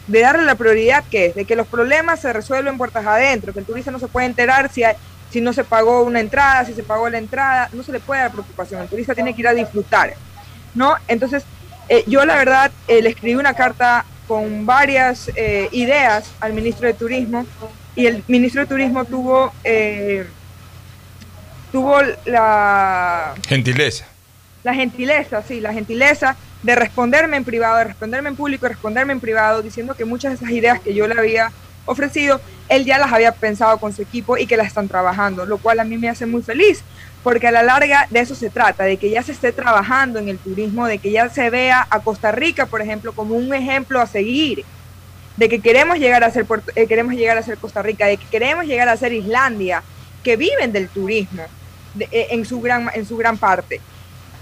de 0.07 0.19
darle 0.19 0.45
la 0.45 0.55
prioridad 0.55 1.03
que 1.09 1.27
es, 1.27 1.35
de 1.35 1.45
que 1.45 1.55
los 1.55 1.67
problemas 1.67 2.19
se 2.19 2.31
resuelven 2.31 2.77
puertas 2.77 3.05
adentro, 3.05 3.53
que 3.53 3.59
el 3.59 3.65
turista 3.65 3.91
no 3.91 3.99
se 3.99 4.07
puede 4.07 4.27
enterar 4.27 4.71
si, 4.71 4.83
si 5.31 5.41
no 5.41 5.51
se 5.51 5.63
pagó 5.63 6.03
una 6.03 6.19
entrada, 6.19 6.65
si 6.65 6.73
se 6.73 6.83
pagó 6.83 7.09
la 7.09 7.17
entrada, 7.17 7.69
no 7.73 7.81
se 7.81 7.91
le 7.91 7.99
puede 7.99 8.21
dar 8.21 8.31
preocupación, 8.31 8.81
el 8.81 8.87
turista 8.87 9.15
tiene 9.15 9.33
que 9.33 9.41
ir 9.41 9.47
a 9.47 9.53
disfrutar, 9.53 10.13
¿no? 10.75 10.95
Entonces, 11.07 11.43
eh, 11.89 12.03
yo 12.07 12.23
la 12.25 12.35
verdad 12.35 12.71
eh, 12.87 13.01
le 13.01 13.09
escribí 13.09 13.35
una 13.35 13.55
carta 13.55 14.05
con 14.27 14.65
varias 14.65 15.29
eh, 15.35 15.69
ideas 15.71 16.31
al 16.39 16.53
ministro 16.53 16.87
de 16.87 16.93
Turismo 16.93 17.45
y 17.95 18.07
el 18.07 18.23
ministro 18.27 18.61
de 18.61 18.67
Turismo 18.67 19.05
tuvo, 19.05 19.53
eh, 19.63 20.25
tuvo 21.71 21.97
la, 22.25 23.35
Gentileza. 23.47 24.05
la 24.63 24.73
gentileza, 24.73 25.43
sí, 25.43 25.59
la 25.59 25.73
gentileza 25.73 26.35
de 26.63 26.75
responderme 26.75 27.37
en 27.37 27.43
privado, 27.43 27.77
de 27.77 27.83
responderme 27.83 28.29
en 28.29 28.35
público, 28.35 28.65
de 28.65 28.69
responderme 28.69 29.13
en 29.13 29.19
privado, 29.19 29.61
diciendo 29.61 29.95
que 29.95 30.05
muchas 30.05 30.31
de 30.31 30.35
esas 30.37 30.49
ideas 30.49 30.79
que 30.79 30.93
yo 30.93 31.07
le 31.07 31.19
había 31.19 31.51
ofrecido, 31.85 32.39
él 32.69 32.85
ya 32.85 32.97
las 32.97 33.11
había 33.11 33.33
pensado 33.33 33.77
con 33.77 33.93
su 33.93 34.01
equipo 34.01 34.37
y 34.37 34.47
que 34.47 34.57
las 34.57 34.67
están 34.67 34.87
trabajando, 34.87 35.45
lo 35.45 35.57
cual 35.57 35.79
a 35.81 35.83
mí 35.83 35.97
me 35.97 36.09
hace 36.09 36.25
muy 36.25 36.41
feliz, 36.41 36.83
porque 37.23 37.47
a 37.47 37.51
la 37.51 37.63
larga 37.63 38.07
de 38.09 38.19
eso 38.19 38.35
se 38.35 38.49
trata, 38.49 38.83
de 38.83 38.97
que 38.97 39.09
ya 39.09 39.23
se 39.23 39.31
esté 39.31 39.51
trabajando 39.51 40.19
en 40.19 40.27
el 40.29 40.37
turismo, 40.37 40.85
de 40.87 40.97
que 40.97 41.11
ya 41.11 41.29
se 41.29 41.49
vea 41.49 41.87
a 41.89 41.99
Costa 42.01 42.31
Rica, 42.31 42.65
por 42.65 42.81
ejemplo, 42.81 43.13
como 43.13 43.35
un 43.35 43.53
ejemplo 43.53 44.01
a 44.01 44.07
seguir, 44.07 44.65
de 45.37 45.49
que 45.49 45.59
queremos 45.61 45.97
llegar 45.97 46.23
a 46.23 46.29
ser 46.31 46.45
eh, 46.75 46.85
queremos 46.87 47.13
llegar 47.15 47.37
a 47.37 47.41
ser 47.43 47.57
Costa 47.57 47.81
Rica, 47.81 48.05
de 48.07 48.17
que 48.17 48.25
queremos 48.27 48.65
llegar 48.65 48.89
a 48.89 48.97
ser 48.97 49.13
Islandia, 49.13 49.81
que 50.23 50.35
viven 50.35 50.71
del 50.71 50.89
turismo 50.89 51.43
eh, 51.99 52.27
en 52.31 52.45
su 52.45 52.59
gran 52.61 52.89
en 52.93 53.05
su 53.05 53.17
gran 53.17 53.37
parte 53.37 53.79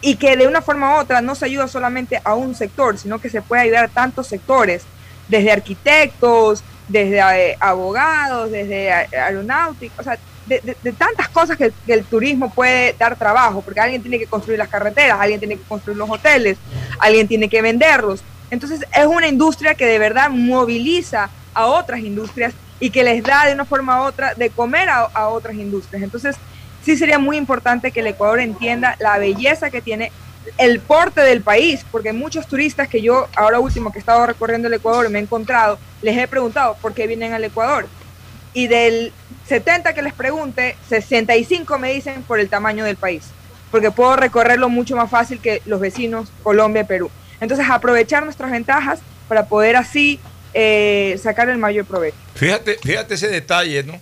y 0.01 0.15
que 0.15 0.36
de 0.36 0.47
una 0.47 0.61
forma 0.61 0.95
u 0.95 0.99
otra 0.99 1.21
no 1.21 1.36
se 1.36 1.45
ayuda 1.45 1.67
solamente 1.67 2.19
a 2.23 2.34
un 2.34 2.55
sector, 2.55 2.97
sino 2.97 3.19
que 3.19 3.29
se 3.29 3.41
puede 3.43 3.61
ayudar 3.61 3.86
a 3.86 3.88
tantos 3.88 4.25
sectores, 4.27 4.84
desde 5.27 5.51
arquitectos, 5.51 6.63
desde 6.88 7.19
eh, 7.19 7.57
abogados, 7.59 8.51
desde 8.51 8.91
a- 8.91 9.07
aeronáutica, 9.27 9.93
o 9.99 10.03
sea, 10.03 10.17
de, 10.45 10.75
tantas 10.97 11.29
cosas 11.29 11.57
que, 11.57 11.71
que 11.85 11.93
el 11.93 12.03
turismo 12.03 12.53
puede 12.53 12.93
dar 12.97 13.15
trabajo, 13.15 13.61
porque 13.61 13.79
alguien 13.79 14.01
tiene 14.01 14.19
que 14.19 14.27
construir 14.27 14.59
las 14.59 14.69
carreteras, 14.69 15.19
alguien 15.19 15.39
tiene 15.39 15.57
que 15.57 15.63
construir 15.63 15.97
los 15.97 16.09
hoteles, 16.09 16.57
alguien 16.99 17.27
tiene 17.27 17.49
que 17.49 17.61
venderlos. 17.61 18.23
Entonces 18.49 18.85
es 18.93 19.05
una 19.05 19.27
industria 19.27 19.75
que 19.75 19.85
de 19.85 19.99
verdad 19.99 20.29
moviliza 20.29 21.29
a 21.53 21.67
otras 21.67 22.01
industrias 22.01 22.53
y 22.79 22.89
que 22.89 23.03
les 23.03 23.23
da 23.23 23.45
de 23.45 23.53
una 23.53 23.65
forma 23.65 24.01
u 24.01 24.05
otra 24.05 24.33
de 24.33 24.49
comer 24.49 24.89
a, 24.89 25.01
a 25.13 25.29
otras 25.29 25.55
industrias. 25.55 26.03
Entonces 26.03 26.35
sí 26.83 26.97
sería 26.97 27.19
muy 27.19 27.37
importante 27.37 27.91
que 27.91 28.01
el 28.01 28.07
Ecuador 28.07 28.39
entienda 28.39 28.95
la 28.99 29.17
belleza 29.17 29.69
que 29.69 29.81
tiene 29.81 30.11
el 30.57 30.79
porte 30.79 31.21
del 31.21 31.41
país, 31.41 31.85
porque 31.91 32.13
muchos 32.13 32.47
turistas 32.47 32.87
que 32.87 33.01
yo 33.01 33.27
ahora 33.35 33.59
último 33.59 33.91
que 33.91 33.99
he 33.99 34.01
estado 34.01 34.25
recorriendo 34.25 34.67
el 34.67 34.73
Ecuador 34.73 35.09
me 35.09 35.19
he 35.19 35.21
encontrado, 35.21 35.77
les 36.01 36.17
he 36.17 36.27
preguntado 36.27 36.75
por 36.81 36.93
qué 36.93 37.07
vienen 37.07 37.33
al 37.33 37.43
Ecuador. 37.43 37.87
Y 38.53 38.67
del 38.67 39.13
70 39.51 39.93
que 39.93 40.01
les 40.01 40.13
pregunte, 40.13 40.77
65 40.87 41.77
me 41.77 41.91
dicen 41.91 42.23
por 42.23 42.39
el 42.39 42.47
tamaño 42.47 42.85
del 42.85 42.95
país, 42.95 43.23
porque 43.69 43.91
puedo 43.91 44.15
recorrerlo 44.15 44.69
mucho 44.69 44.95
más 44.95 45.09
fácil 45.09 45.41
que 45.41 45.61
los 45.65 45.81
vecinos 45.81 46.31
Colombia 46.41 46.83
y 46.83 46.85
Perú. 46.85 47.11
Entonces 47.41 47.65
aprovechar 47.69 48.23
nuestras 48.23 48.49
ventajas 48.49 49.01
para 49.27 49.47
poder 49.47 49.75
así 49.75 50.21
eh, 50.53 51.19
sacar 51.21 51.49
el 51.49 51.57
mayor 51.57 51.83
provecho. 51.83 52.15
Fíjate, 52.33 52.77
fíjate 52.81 53.15
ese 53.15 53.27
detalle, 53.27 53.83
¿no? 53.83 53.99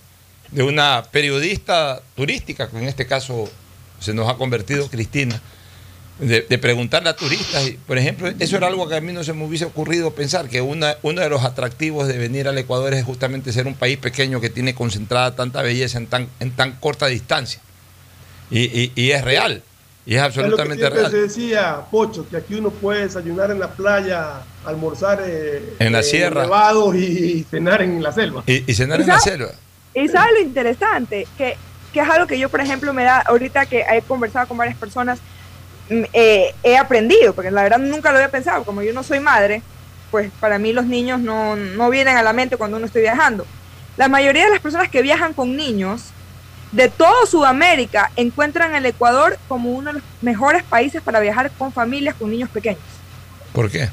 De 0.52 0.62
una 0.62 1.02
periodista 1.10 2.00
turística, 2.14 2.70
que 2.70 2.78
en 2.78 2.84
este 2.84 3.06
caso 3.08 3.50
se 3.98 4.14
nos 4.14 4.28
ha 4.28 4.36
convertido 4.36 4.88
Cristina, 4.88 5.40
de, 6.20 6.42
de 6.42 6.58
preguntarle 6.58 7.08
a 7.08 7.16
turistas. 7.16 7.66
y, 7.66 7.72
Por 7.72 7.98
ejemplo, 7.98 8.30
eso 8.38 8.56
era 8.56 8.66
algo 8.66 8.88
que 8.88 8.96
a 8.96 9.00
mí 9.00 9.12
no 9.12 9.24
se 9.24 9.32
me 9.32 9.44
hubiese 9.44 9.64
ocurrido 9.64 10.12
pensar, 10.12 10.48
que 10.48 10.60
una, 10.60 10.96
uno 11.02 11.20
de 11.20 11.28
los 11.28 11.42
atractivos 11.44 12.06
de 12.08 12.18
venir 12.18 12.46
al 12.48 12.58
Ecuador 12.58 12.94
es 12.94 13.04
justamente 13.04 13.52
ser 13.52 13.66
un 13.66 13.74
país 13.74 13.98
pequeño 13.98 14.40
que 14.40 14.50
tiene 14.50 14.74
concentrada 14.74 15.34
tanta 15.34 15.62
belleza 15.62 15.98
en 15.98 16.06
tan, 16.06 16.28
en 16.40 16.50
tan 16.52 16.72
corta 16.72 17.06
distancia. 17.06 17.60
Y, 18.50 18.60
y- 18.64 18.92
y 18.96 19.10
es 19.12 19.22
real, 19.24 19.62
y 20.06 20.16
es 20.16 20.20
absolutamente 20.22 20.84
es 20.84 20.90
lo 20.90 20.94
que 20.96 21.00
siempre 21.00 21.20
real. 21.20 21.30
se 21.30 21.40
decía, 21.40 21.76
Pocho, 21.90 22.28
que 22.28 22.36
aquí 22.36 22.54
uno 22.54 22.70
puede 22.70 23.02
desayunar 23.02 23.50
en 23.50 23.60
la 23.60 23.68
playa, 23.68 24.40
almorzar 24.64 25.22
eh, 25.24 25.74
En 25.78 25.92
la 25.92 26.00
eh, 26.00 26.02
sierra. 26.02 26.42
nevados 26.42 26.94
y 26.96 27.46
cenar 27.50 27.82
en 27.82 28.02
la 28.02 28.12
selva. 28.12 28.42
Y, 28.46 28.64
y 28.70 28.74
cenar 28.74 29.00
en 29.00 29.06
la 29.06 29.20
selva. 29.20 29.50
Y 29.94 30.08
sabes 30.08 30.34
lo 30.34 30.40
interesante, 30.40 31.26
que, 31.38 31.56
que 31.92 32.00
es 32.00 32.08
algo 32.08 32.26
que 32.26 32.38
yo, 32.38 32.48
por 32.48 32.60
ejemplo, 32.60 32.92
me 32.92 33.04
da, 33.04 33.18
ahorita 33.20 33.66
que 33.66 33.80
he 33.92 34.02
conversado 34.02 34.48
con 34.48 34.56
varias 34.56 34.76
personas, 34.76 35.18
eh, 35.90 36.54
he 36.62 36.76
aprendido, 36.76 37.34
porque 37.34 37.50
la 37.50 37.62
verdad 37.62 37.78
nunca 37.78 38.10
lo 38.10 38.18
había 38.18 38.30
pensado, 38.30 38.64
como 38.64 38.82
yo 38.82 38.92
no 38.92 39.02
soy 39.02 39.20
madre, 39.20 39.62
pues 40.10 40.30
para 40.40 40.58
mí 40.58 40.72
los 40.72 40.86
niños 40.86 41.20
no, 41.20 41.56
no 41.56 41.90
vienen 41.90 42.16
a 42.16 42.22
la 42.22 42.32
mente 42.32 42.56
cuando 42.56 42.76
uno 42.76 42.86
esté 42.86 43.00
viajando. 43.00 43.46
La 43.96 44.08
mayoría 44.08 44.44
de 44.44 44.50
las 44.50 44.60
personas 44.60 44.88
que 44.88 45.02
viajan 45.02 45.34
con 45.34 45.56
niños 45.56 46.04
de 46.72 46.88
todo 46.88 47.26
Sudamérica 47.26 48.10
encuentran 48.16 48.74
el 48.74 48.86
Ecuador 48.86 49.38
como 49.48 49.70
uno 49.72 49.88
de 49.92 49.94
los 49.94 50.02
mejores 50.22 50.62
países 50.62 51.02
para 51.02 51.18
viajar 51.20 51.50
con 51.58 51.72
familias 51.72 52.14
con 52.14 52.30
niños 52.30 52.48
pequeños. 52.48 52.80
¿Por 53.52 53.68
qué? 53.70 53.88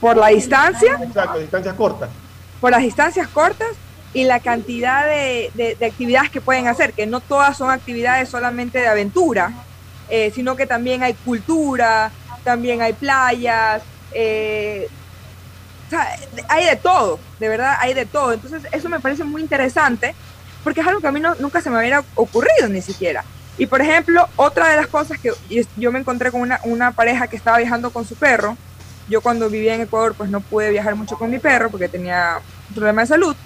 Por 0.00 0.16
la 0.16 0.28
distancia, 0.28 0.98
Exacto, 1.02 1.38
distancias 1.38 1.74
cortas. 1.74 2.10
por 2.60 2.70
las 2.70 2.82
distancias 2.82 3.28
cortas 3.28 3.68
y 4.12 4.24
la 4.24 4.40
cantidad 4.40 5.06
de, 5.06 5.50
de- 5.54 5.74
de 5.76 5.86
actividades 5.86 6.30
que 6.30 6.40
pueden 6.40 6.66
hacer, 6.68 6.92
que 6.92 7.06
no 7.06 7.20
todas 7.20 7.56
son 7.56 7.70
actividades 7.70 8.28
solamente 8.28 8.78
de 8.78 8.88
aventura, 8.88 9.52
eh, 10.08 10.30
sino 10.30 10.56
que 10.56 10.66
también 10.66 11.02
hay 11.02 11.14
cultura, 11.14 12.12
también 12.44 12.82
hay 12.82 12.92
playas, 12.94 13.82
eh, 14.12 14.88
hay 16.48 16.64
de 16.66 16.76
todo, 16.76 17.20
de 17.38 17.48
verdad 17.48 17.74
hay 17.80 17.94
de 17.94 18.06
todo. 18.06 18.32
Entonces 18.32 18.62
eso 18.72 18.88
me 18.88 19.00
parece 19.00 19.24
muy 19.24 19.42
interesante 19.42 20.14
porque 20.62 20.80
es 20.80 20.86
algo 20.86 21.00
que 21.00 21.06
a 21.08 21.12
mí 21.12 21.20
no- 21.20 21.34
nunca 21.36 21.60
se 21.60 21.70
me 21.70 21.78
hubiera 21.78 22.04
ocurrido 22.14 22.68
ni 22.68 22.82
siquiera. 22.82 23.24
Y 23.56 23.66
por 23.66 23.80
ejemplo, 23.80 24.26
otra 24.36 24.68
de 24.68 24.76
las 24.76 24.88
cosas 24.88 25.18
que 25.18 25.30
yo- 25.48 25.62
yo 25.76 25.92
me 25.92 26.00
encontré 26.00 26.30
con 26.30 26.40
una, 26.40 26.60
una 26.64 26.92
pareja 26.92 27.28
que 27.28 27.36
estaba 27.36 27.58
viajando 27.58 27.90
con 27.92 28.04
su 28.04 28.16
perro, 28.16 28.56
yo 29.08 29.20
cuando 29.22 29.48
vivía 29.48 29.74
en 29.74 29.82
Ecuador 29.82 30.14
pues 30.16 30.28
no 30.30 30.40
pude 30.40 30.70
viajar 30.70 30.96
mucho 30.96 31.16
con 31.16 31.30
mi 31.30 31.38
perro 31.38 31.70
porque 31.70 31.88
tenía 31.88 32.38
un 32.68 32.74
problema 32.74 33.02
de 33.02 33.06
salud, 33.06 33.36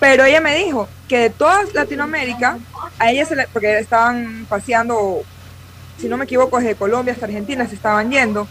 pero 0.00 0.24
ella 0.24 0.40
me 0.40 0.56
dijo 0.56 0.88
que 1.08 1.18
de 1.18 1.30
toda 1.30 1.60
Latinoamérica, 1.74 2.58
a 2.98 3.10
ella 3.10 3.26
se 3.26 3.36
le, 3.36 3.46
porque 3.52 3.78
estaban 3.78 4.46
paseando, 4.48 5.22
si 5.98 6.08
no 6.08 6.16
me 6.16 6.24
equivoco, 6.24 6.58
desde 6.58 6.74
Colombia 6.74 7.12
hasta 7.12 7.26
Argentina 7.26 7.66
se 7.66 7.74
estaban 7.74 8.10
yendo, 8.10 8.46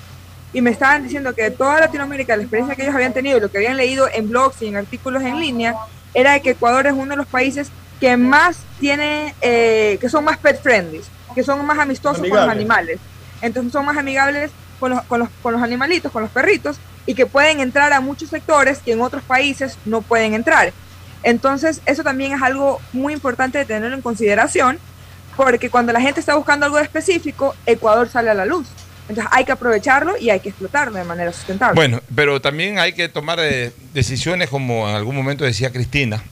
y 0.54 0.62
me 0.62 0.72
estaban 0.72 1.04
diciendo 1.04 1.36
que 1.36 1.44
de 1.44 1.52
toda 1.52 1.82
Latinoamérica 1.82 2.36
la 2.36 2.44
experiencia 2.44 2.76
que 2.76 2.84
ellos 2.84 2.96
habían 2.96 3.14
tenido, 3.14 3.40
lo 3.40 3.52
que 3.52 3.58
habían 3.58 3.76
leído 3.76 4.08
en 4.14 4.30
blogs 4.30 4.62
y 4.62 4.68
en 4.68 4.78
artículos 4.78 5.22
en 5.24 5.40
línea, 5.40 5.76
era 6.14 6.32
de 6.32 6.42
que 6.42 6.52
Ecuador 6.52 6.88
es 6.88 6.94
uno 6.94 7.12
de 7.12 7.18
los 7.18 7.28
países 7.28 7.70
que 8.00 8.16
más 8.16 8.60
tiene, 8.80 9.36
eh, 9.42 9.98
que 10.00 10.08
son 10.08 10.24
más 10.24 10.38
pet 10.38 10.62
friendly, 10.62 11.02
que 11.34 11.44
son 11.44 11.66
más 11.66 11.78
amistosos 11.78 12.20
con 12.20 12.30
los 12.30 12.38
Amigables. 12.38 12.56
animales. 12.56 13.00
Entonces 13.42 13.74
son 13.74 13.86
más 13.86 13.98
amigables 13.98 14.52
con 14.80 14.92
los, 14.92 15.02
con, 15.04 15.20
los, 15.20 15.30
con 15.42 15.54
los 15.54 15.62
animalitos, 15.62 16.12
con 16.12 16.22
los 16.22 16.32
perritos, 16.32 16.78
y 17.06 17.16
que 17.16 17.26
pueden 17.26 17.60
entrar 17.60 17.92
a 17.94 18.00
muchos 18.00 18.30
sectores 18.30 18.80
que 18.80 18.94
en 18.94 19.02
otros 19.02 19.24
países 19.24 19.78
no 19.86 20.02
pueden 20.02 20.34
entrar. 20.34 20.72
Entonces 21.24 21.82
eso 21.86 22.04
también 22.04 22.34
es 22.34 22.42
algo 22.42 22.80
muy 22.94 23.12
importante 23.14 23.58
de 23.58 23.66
tenerlo 23.66 23.96
en 23.96 24.02
consideración, 24.02 24.80
porque 25.36 25.70
cuando 25.70 25.94
la 25.94 26.02
gente 26.02 26.20
está 26.20 26.36
buscando 26.36 26.66
algo 26.66 26.80
específico, 26.80 27.56
Ecuador 27.66 28.10
sale 28.10 28.30
a 28.30 28.34
la 28.34 28.46
luz. 28.46 28.68
Entonces 29.08 29.32
hay 29.32 29.46
que 29.46 29.52
aprovecharlo 29.52 30.18
y 30.18 30.30
hay 30.30 30.40
que 30.40 30.50
explotarlo 30.50 30.98
de 30.98 31.04
manera 31.04 31.32
sustentable. 31.32 31.76
Bueno, 31.76 32.02
pero 32.16 32.42
también 32.42 32.80
hay 32.80 32.94
que 32.94 33.08
tomar 33.08 33.40
eh, 33.40 33.72
decisiones, 33.94 34.50
como 34.50 34.90
en 34.90 34.96
algún 34.96 35.16
momento 35.16 35.44
decía 35.44 35.72
Cristina, 35.72 36.24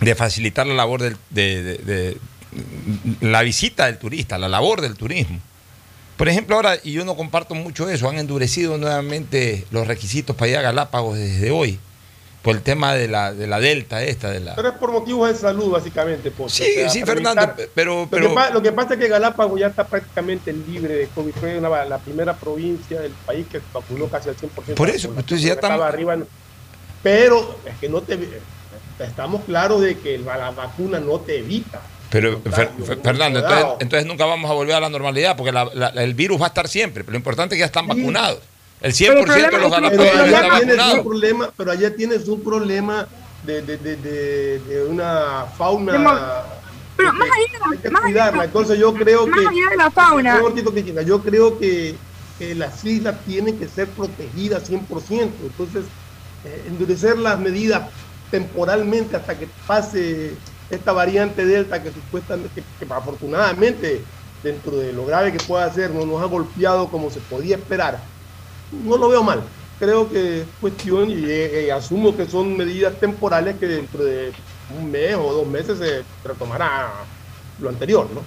de 0.00 0.14
facilitar 0.14 0.66
la 0.66 0.74
labor 0.74 1.02
del, 1.02 1.16
de, 1.30 2.18
la 3.20 3.42
visita 3.42 3.86
del 3.86 3.98
turista, 3.98 4.36
la 4.36 4.48
labor 4.48 4.80
del 4.80 4.96
turismo. 4.96 5.38
Por 6.16 6.28
ejemplo, 6.28 6.56
ahora, 6.56 6.76
y 6.82 6.92
yo 6.92 7.04
no 7.04 7.14
comparto 7.14 7.54
mucho 7.54 7.88
eso, 7.88 8.08
han 8.08 8.18
endurecido 8.18 8.78
nuevamente 8.78 9.66
los 9.70 9.86
requisitos 9.86 10.34
para 10.34 10.50
ir 10.50 10.56
a 10.56 10.62
Galápagos 10.62 11.18
desde 11.18 11.50
hoy, 11.50 11.78
por 12.46 12.56
el 12.56 12.62
tema 12.62 12.94
de 12.94 13.08
la, 13.08 13.34
de 13.34 13.46
la 13.46 13.60
delta 13.60 14.02
esta, 14.02 14.30
de 14.30 14.40
la... 14.40 14.54
Pero 14.54 14.68
es 14.68 14.74
por 14.76 14.92
motivos 14.92 15.28
de 15.28 15.34
salud, 15.34 15.70
básicamente. 15.70 16.30
Pocho. 16.30 16.54
Sí, 16.54 16.62
O 16.62 16.74
sea, 16.80 16.88
sí, 16.90 17.02
Fernando, 17.04 17.42
evitar- 17.42 17.68
pero... 17.74 17.94
Lo, 18.02 18.08
pero 18.08 18.34
que 18.34 18.52
lo 18.54 18.62
que 18.62 18.72
pasa 18.72 18.94
es 18.94 19.00
que 19.00 19.08
Galápagos 19.08 19.58
ya 19.60 19.66
está 19.66 19.84
prácticamente 19.86 20.52
libre 20.52 20.94
de 20.94 21.06
COVID. 21.08 21.32
Fue 21.34 21.58
una- 21.58 21.84
la 21.84 21.98
primera 21.98 22.34
provincia 22.34 23.00
del 23.00 23.12
país 23.26 23.46
que 23.50 23.60
vacunó 23.74 24.06
casi 24.08 24.28
al 24.28 24.36
100%. 24.36 24.74
Por 24.74 24.88
eso, 24.88 25.08
entonces 25.08 25.42
ya 25.42 25.52
Estaba 25.54 25.74
estamos- 25.74 25.92
arriba, 25.94 26.16
Pero 27.02 27.58
es 27.66 27.76
que 27.78 27.88
no 27.88 28.00
te. 28.02 28.18
Estamos 28.98 29.44
claros 29.44 29.80
de 29.82 29.98
que 29.98 30.16
la, 30.18 30.50
vacuna 30.52 30.98
no 31.00 31.20
te 31.20 31.38
evita. 31.40 31.82
Pero, 32.10 32.40
Fer- 32.44 32.70
Fer- 32.78 33.02
Fernando, 33.02 33.76
entonces 33.80 34.06
nunca 34.06 34.24
vamos 34.24 34.50
a 34.50 34.54
volver 34.54 34.76
a 34.76 34.80
la 34.80 34.88
normalidad, 34.88 35.36
porque 35.36 35.52
la- 35.52 35.68
la- 35.74 35.88
el 35.88 36.14
virus 36.14 36.40
va 36.40 36.46
a 36.46 36.48
estar 36.48 36.68
siempre, 36.68 37.02
pero 37.04 37.12
lo 37.12 37.18
importante 37.18 37.54
es 37.54 37.58
que 37.58 37.60
ya 37.60 37.66
están 37.66 37.86
vacunados. 37.88 38.38
El 38.80 38.92
100% 38.92 39.50
de 39.50 39.58
los 39.58 39.72
allá 39.72 39.88
están 39.88 40.58
tienes 40.58 40.76
un 40.76 40.76
vacunados. 40.76 41.00
problema, 41.06 41.50
pero 41.56 41.70
allá 41.72 41.96
tienes 41.96 42.28
un 42.28 42.42
problema 42.44 43.08
de, 43.44 43.62
de, 43.62 43.76
de, 43.78 43.96
de- 43.96 44.58
de 44.60 44.84
una 44.84 45.46
fauna. 45.56 45.92
Pero 46.96 47.12
más 47.12 47.28
allá 47.30 47.52
de 47.52 47.58
la- 47.58 47.66
hay 47.72 47.78
que 47.78 47.90
más 47.90 48.02
allá 48.02 48.06
de 48.06 48.12
cuidarla. 48.12 48.38
la- 48.38 48.44
Entonces 48.44 48.78
yo 48.78 48.94
creo 48.94 49.26
más 49.26 49.40
que. 49.40 49.46
allá 49.48 49.70
de 49.70 49.76
la 49.76 49.90
fauna. 49.90 50.40
Yo 51.04 51.22
creo 51.22 51.58
que, 51.58 51.94
que 52.38 52.54
las 52.54 52.84
islas 52.84 53.16
tienen 53.26 53.58
que 53.58 53.68
ser 53.68 53.88
protegidas 53.88 54.68
100%. 54.70 55.32
Entonces, 55.42 55.84
eh, 56.44 56.64
endurecer 56.68 57.18
las 57.18 57.38
medidas 57.38 57.88
temporalmente 58.30 59.16
hasta 59.16 59.38
que 59.38 59.48
pase 59.66 60.32
esta 60.70 60.92
variante 60.92 61.44
Delta 61.46 61.82
que 61.82 61.90
supuestamente, 61.92 62.50
que, 62.54 62.86
que 62.86 62.92
afortunadamente, 62.92 64.02
dentro 64.42 64.76
de 64.76 64.92
lo 64.92 65.06
grave 65.06 65.32
que 65.32 65.38
pueda 65.38 65.72
ser, 65.72 65.90
no 65.92 66.04
nos 66.04 66.20
ha 66.22 66.26
golpeado 66.26 66.88
como 66.90 67.10
se 67.10 67.20
podía 67.20 67.56
esperar. 67.56 68.00
No 68.72 68.96
lo 68.96 69.08
veo 69.08 69.22
mal. 69.22 69.42
Creo 69.78 70.08
que 70.10 70.40
es 70.42 70.46
cuestión 70.60 71.10
y 71.10 71.24
eh, 71.24 71.66
eh, 71.66 71.72
asumo 71.72 72.16
que 72.16 72.26
son 72.26 72.56
medidas 72.56 72.94
temporales 72.98 73.56
que 73.58 73.66
dentro 73.66 74.02
de 74.04 74.32
un 74.76 74.90
mes 74.90 75.14
o 75.14 75.32
dos 75.32 75.46
meses 75.46 75.78
se 75.78 76.02
retomará 76.26 76.88
lo 77.60 77.68
anterior, 77.68 78.08
¿no? 78.14 78.22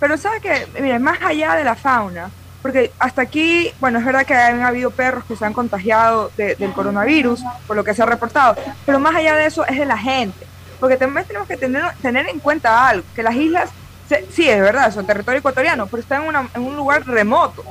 Pero 0.00 0.16
sabes 0.16 0.40
que, 0.40 0.66
mire, 0.80 0.98
más 0.98 1.18
allá 1.22 1.54
de 1.54 1.64
la 1.64 1.74
fauna, 1.74 2.30
porque 2.62 2.90
hasta 2.98 3.22
aquí, 3.22 3.70
bueno, 3.80 3.98
es 3.98 4.04
verdad 4.04 4.24
que 4.24 4.34
han 4.34 4.62
habido 4.62 4.90
perros 4.90 5.24
que 5.26 5.36
se 5.36 5.44
han 5.44 5.52
contagiado 5.52 6.30
de- 6.36 6.54
del 6.56 6.72
coronavirus, 6.72 7.42
por 7.66 7.76
lo 7.76 7.84
que 7.84 7.94
se 7.94 8.02
ha 8.02 8.06
reportado, 8.06 8.56
pero 8.86 8.98
más 8.98 9.14
allá 9.14 9.36
de 9.36 9.46
eso 9.46 9.66
es 9.66 9.78
de 9.78 9.84
la 9.86 9.98
gente, 9.98 10.46
porque 10.80 10.96
también 10.96 11.26
tenemos 11.26 11.46
que 11.46 11.56
tener, 11.58 11.82
tener 12.00 12.28
en 12.28 12.40
cuenta 12.40 12.88
algo, 12.88 13.04
que 13.14 13.22
las 13.22 13.34
islas, 13.36 13.70
se- 14.08 14.26
sí, 14.32 14.48
es 14.48 14.60
verdad, 14.60 14.92
son 14.92 15.06
territorio 15.06 15.38
ecuatoriano, 15.40 15.86
pero 15.86 16.02
están 16.02 16.22
en, 16.22 16.28
una- 16.28 16.48
en 16.54 16.62
un 16.62 16.74
lugar 16.76 17.06
remoto. 17.06 17.62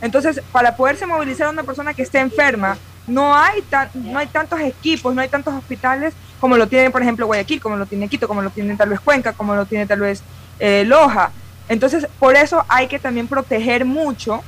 Entonces, 0.00 0.40
para 0.52 0.76
poderse 0.76 1.06
movilizar 1.06 1.46
a 1.46 1.50
una 1.50 1.62
persona 1.62 1.94
que 1.94 2.02
esté 2.02 2.18
enferma, 2.20 2.76
no 3.06 3.34
hay, 3.36 3.62
tan, 3.62 3.88
no 3.94 4.18
hay 4.18 4.26
tantos 4.28 4.60
equipos, 4.60 5.14
no 5.14 5.20
hay 5.20 5.28
tantos 5.28 5.52
hospitales 5.54 6.14
como 6.40 6.56
lo 6.56 6.66
tiene, 6.68 6.90
por 6.90 7.02
ejemplo, 7.02 7.26
Guayaquil, 7.26 7.60
como 7.60 7.76
lo 7.76 7.86
tiene 7.86 8.08
Quito, 8.08 8.26
como 8.28 8.42
lo 8.42 8.50
tiene 8.50 8.76
tal 8.76 8.88
vez 8.90 9.00
Cuenca, 9.00 9.32
como 9.32 9.54
lo 9.54 9.64
tiene 9.66 9.86
tal 9.86 10.00
vez 10.00 10.22
eh, 10.58 10.84
Loja. 10.86 11.30
Entonces, 11.68 12.06
por 12.18 12.36
eso 12.36 12.64
hay 12.68 12.86
que 12.88 12.98
también 12.98 13.26
proteger 13.28 13.84
mucho 13.84 14.42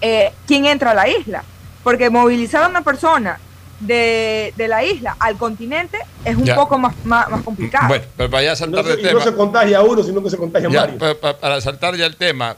eh, 0.00 0.32
quién 0.46 0.66
entra 0.66 0.90
a 0.92 0.94
la 0.94 1.08
isla. 1.08 1.42
Porque 1.82 2.08
movilizar 2.10 2.62
a 2.64 2.68
una 2.68 2.80
persona 2.82 3.38
de, 3.80 4.54
de 4.56 4.68
la 4.68 4.82
isla 4.84 5.16
al 5.18 5.36
continente 5.36 5.98
es 6.24 6.36
un 6.36 6.44
Ya. 6.44 6.54
poco 6.54 6.78
más, 6.78 6.94
más, 7.04 7.28
más 7.30 7.42
complicado. 7.42 7.88
Bueno, 7.88 8.04
pero 8.16 8.30
para 8.30 8.42
ya 8.42 8.50
No 8.50 8.56
saltar 8.56 8.84
se, 8.84 8.96
de 8.96 9.00
y 9.00 9.04
no 9.04 9.08
tema. 9.10 9.20
se 9.22 9.34
contagia 9.34 9.82
uno, 9.82 10.02
sino 10.02 10.22
que 10.22 10.30
se 10.30 10.38
contagia 10.38 10.68
Ya, 10.70 10.80
varios. 10.80 10.98
pa- 10.98 11.14
pa- 11.14 11.38
para 11.38 11.60
saltar 11.60 11.94
ya 11.96 12.06
el 12.06 12.16
tema, 12.16 12.56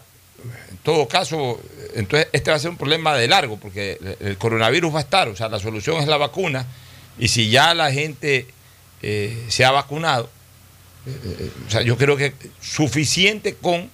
todo 0.87 1.09
caso, 1.09 1.61
entonces 1.97 2.29
este 2.33 2.53
va 2.53 2.57
a 2.57 2.61
ser 2.61 2.71
un 2.71 2.77
problema 2.77 3.17
de 3.17 3.27
largo, 3.27 3.57
porque 3.57 3.99
el- 4.21 4.39
coronavirus 4.39 4.95
va 4.95 4.99
a 4.99 5.03
estar, 5.03 5.27
o 5.27 5.35
sea, 5.35 5.49
la 5.49 5.59
solución 5.59 5.97
es 6.01 6.07
la 6.07 6.17
vacuna, 6.17 6.65
y 7.19 7.27
si 7.27 7.51
ya 7.51 7.75
la 7.75 7.91
gente 7.91 8.47
eh, 9.03 9.45
se 9.49 9.65
ha 9.65 9.73
vacunado, 9.73 10.31
eh, 11.07 11.11
eh, 11.25 11.51
o 11.67 11.71
sea, 11.73 11.83
yo 11.83 11.97
creo 11.99 12.17
que 12.17 12.33
suficiente 12.61 13.57
con 13.57 13.91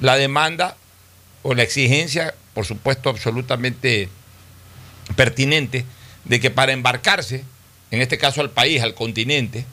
la 0.00 0.14
demanda 0.16 0.76
o 1.42 1.52
la 1.54 1.64
exigencia, 1.64 2.32
por 2.54 2.64
supuesto, 2.64 3.10
absolutamente 3.10 4.08
pertinente, 5.16 5.84
de 6.26 6.38
que 6.38 6.50
para 6.50 6.70
embarcarse, 6.70 7.42
en 7.90 8.00
este 8.00 8.18
caso 8.18 8.40
al 8.40 8.50
país, 8.50 8.82
al 8.82 8.94
continente, 8.94 9.64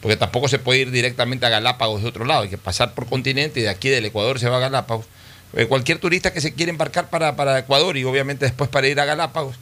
porque 0.00 0.16
tampoco 0.16 0.46
se 0.46 0.60
puede 0.60 0.80
ir 0.82 0.90
directamente 0.92 1.44
a 1.44 1.48
Galápagos 1.48 2.02
de 2.02 2.08
otro 2.08 2.24
lado, 2.24 2.42
hay 2.42 2.50
que 2.50 2.58
pasar 2.58 2.94
por 2.94 3.06
continente 3.06 3.58
y 3.58 3.64
de 3.64 3.68
aquí 3.68 3.88
del 3.88 4.04
Ecuador 4.04 4.38
se 4.38 4.48
va 4.48 4.58
a 4.58 4.60
Galápagos. 4.60 5.06
Eh, 5.56 5.66
cualquier 5.66 5.98
turista 5.98 6.32
que 6.32 6.40
se 6.40 6.52
quiera 6.54 6.70
embarcar 6.70 7.10
para, 7.10 7.36
para 7.36 7.58
Ecuador 7.58 7.96
y 7.96 8.04
obviamente 8.04 8.44
después 8.44 8.68
para 8.70 8.88
ir 8.88 8.98
a 8.98 9.04
Galápagos, 9.04 9.56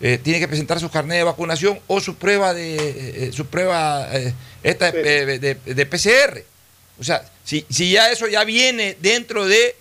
eh, 0.00 0.18
tiene 0.22 0.38
que 0.38 0.46
presentar 0.48 0.78
su 0.78 0.90
carnet 0.90 1.18
de 1.18 1.24
vacunación 1.24 1.80
o 1.86 2.00
su 2.00 2.16
prueba 2.16 2.54
de 2.54 2.76
eh, 3.28 3.32
su 3.32 3.46
prueba 3.46 4.08
esta 4.62 4.92
de, 4.92 5.38
de- 5.38 5.54
de 5.74 5.86
PCR. 5.86 6.44
O 7.00 7.04
sea, 7.04 7.24
si, 7.44 7.64
si 7.70 7.90
ya 7.92 8.10
eso 8.10 8.26
ya 8.28 8.44
viene 8.44 8.96
dentro 9.00 9.46
de 9.46 9.74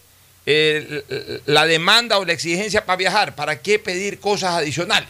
eh, 0.45 1.41
la 1.45 1.65
demanda 1.65 2.17
o 2.19 2.25
la 2.25 2.33
exigencia 2.33 2.85
para 2.85 2.95
viajar, 2.97 3.35
¿para 3.35 3.59
qué 3.61 3.77
pedir 3.79 4.19
cosas 4.19 4.51
adicionales? 4.55 5.09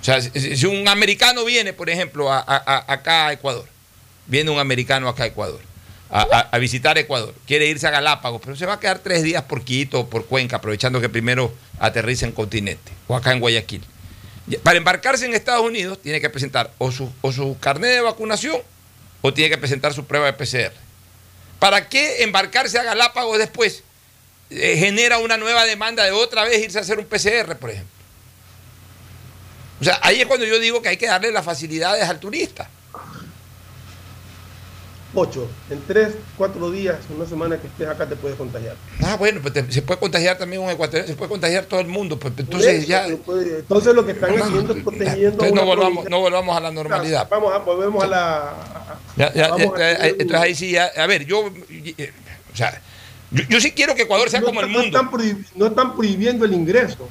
O 0.00 0.04
sea, 0.04 0.20
si, 0.20 0.66
un 0.66 0.86
americano 0.88 1.44
viene, 1.44 1.72
por 1.72 1.90
ejemplo, 1.90 2.32
a- 2.32 2.44
acá 2.86 3.28
a 3.28 3.32
Ecuador, 3.32 3.66
viene 4.26 4.50
un 4.50 4.58
americano 4.58 5.08
acá 5.08 5.24
a 5.24 5.26
Ecuador, 5.26 5.60
a, 6.10 6.58
visitar 6.58 6.98
Ecuador, 6.98 7.34
quiere 7.46 7.66
irse 7.66 7.86
a 7.86 7.90
Galápagos, 7.90 8.40
pero 8.44 8.56
se 8.56 8.66
va 8.66 8.74
a 8.74 8.80
quedar 8.80 8.98
tres 8.98 9.22
días 9.22 9.44
por 9.44 9.62
Quito 9.62 10.08
por 10.08 10.26
Cuenca, 10.26 10.56
aprovechando 10.56 11.00
que 11.00 11.08
primero 11.08 11.54
aterriza 11.78 12.26
en 12.26 12.32
continente 12.32 12.92
o 13.06 13.14
acá 13.14 13.32
en 13.32 13.40
Guayaquil. 13.40 13.84
Para 14.62 14.78
embarcarse 14.78 15.24
en 15.26 15.34
Estados 15.34 15.64
Unidos, 15.64 16.00
tiene 16.02 16.20
que 16.20 16.28
presentar 16.28 16.72
o 16.78 16.90
su, 16.90 17.12
o 17.20 17.30
su 17.30 17.56
carnet 17.60 17.92
de 17.92 18.00
vacunación 18.00 18.60
o 19.20 19.32
tiene 19.32 19.50
que 19.50 19.58
presentar 19.58 19.94
su 19.94 20.04
prueba 20.04 20.26
de 20.26 20.32
PCR. 20.32 20.72
¿Para 21.60 21.88
qué 21.88 22.24
embarcarse 22.24 22.78
a 22.78 22.82
Galápagos 22.82 23.38
después? 23.38 23.84
Eh, 24.50 24.76
genera 24.78 25.18
una 25.18 25.36
nueva 25.36 25.64
demanda 25.64 26.04
de 26.04 26.10
otra 26.10 26.42
vez 26.42 26.60
irse 26.60 26.78
a 26.78 26.80
hacer 26.80 26.98
un 26.98 27.04
PCR, 27.04 27.56
por 27.56 27.70
ejemplo. 27.70 27.94
O 29.80 29.84
sea, 29.84 29.98
ahí 30.02 30.20
es 30.20 30.26
cuando 30.26 30.44
yo 30.44 30.58
digo 30.58 30.82
que 30.82 30.88
hay 30.88 30.96
que 30.96 31.06
darle 31.06 31.30
las 31.30 31.44
facilidades 31.44 32.08
al 32.08 32.18
turista. 32.18 32.68
Ocho, 35.12 35.48
en 35.68 35.80
tres, 35.88 36.14
cuatro 36.36 36.70
días, 36.70 36.96
una 37.16 37.26
semana 37.26 37.58
que 37.58 37.66
estés 37.66 37.88
acá 37.88 38.06
te 38.06 38.14
puedes 38.14 38.38
contagiar. 38.38 38.76
Ah, 39.02 39.16
bueno, 39.18 39.40
pues 39.42 39.52
te- 39.54 39.72
se 39.72 39.82
puede 39.82 39.98
contagiar 39.98 40.38
también 40.38 40.62
un 40.62 40.70
ecuatoriano, 40.70 41.08
se 41.08 41.16
puede 41.16 41.28
contagiar 41.28 41.64
todo 41.64 41.80
el 41.80 41.88
mundo. 41.88 42.16
Pues, 42.16 42.32
entonces 42.36 42.78
Eso, 42.84 42.86
ya. 42.86 43.06
puede- 43.24 43.58
Entonces 43.58 43.92
lo 43.92 44.06
que 44.06 44.12
están 44.12 44.30
haciendo 44.40 44.72
es 44.72 44.82
protegiendo. 44.84 45.28
Entonces 45.30 45.52
no 45.54 45.64
volvamos, 45.64 46.08
no 46.08 46.20
volvamos 46.20 46.56
a 46.56 46.60
la 46.60 46.70
normalidad. 46.70 47.28
Vamos 47.28 47.52
a, 47.52 47.58
volvemos 47.58 48.04
a 48.04 48.06
la. 48.06 48.54
Ya- 49.16 49.32
ya- 49.34 49.48
Vamos 49.48 49.72
ya- 49.76 49.84
a- 49.84 50.06
eh, 50.06 50.16
entonces 50.20 50.40
ahí 50.40 50.54
sí, 50.54 50.70
ya- 50.70 50.90
a 50.96 51.06
ver, 51.08 51.24
yo, 51.26 51.50
eh, 51.68 52.12
o 52.52 52.56
sea, 52.56 52.80
yo, 53.32 53.42
yo 53.48 53.60
sí 53.60 53.72
quiero 53.72 53.96
que 53.96 54.02
Ecuador 54.02 54.30
sea 54.30 54.38
no 54.40 54.46
como 54.46 54.60
el 54.60 54.68
mundo. 54.68 54.80
No 54.80 54.86
están, 54.86 55.10
prohib- 55.10 55.44
no 55.56 55.66
están 55.66 55.96
prohibiendo 55.96 56.44
el 56.44 56.54
ingreso, 56.54 57.08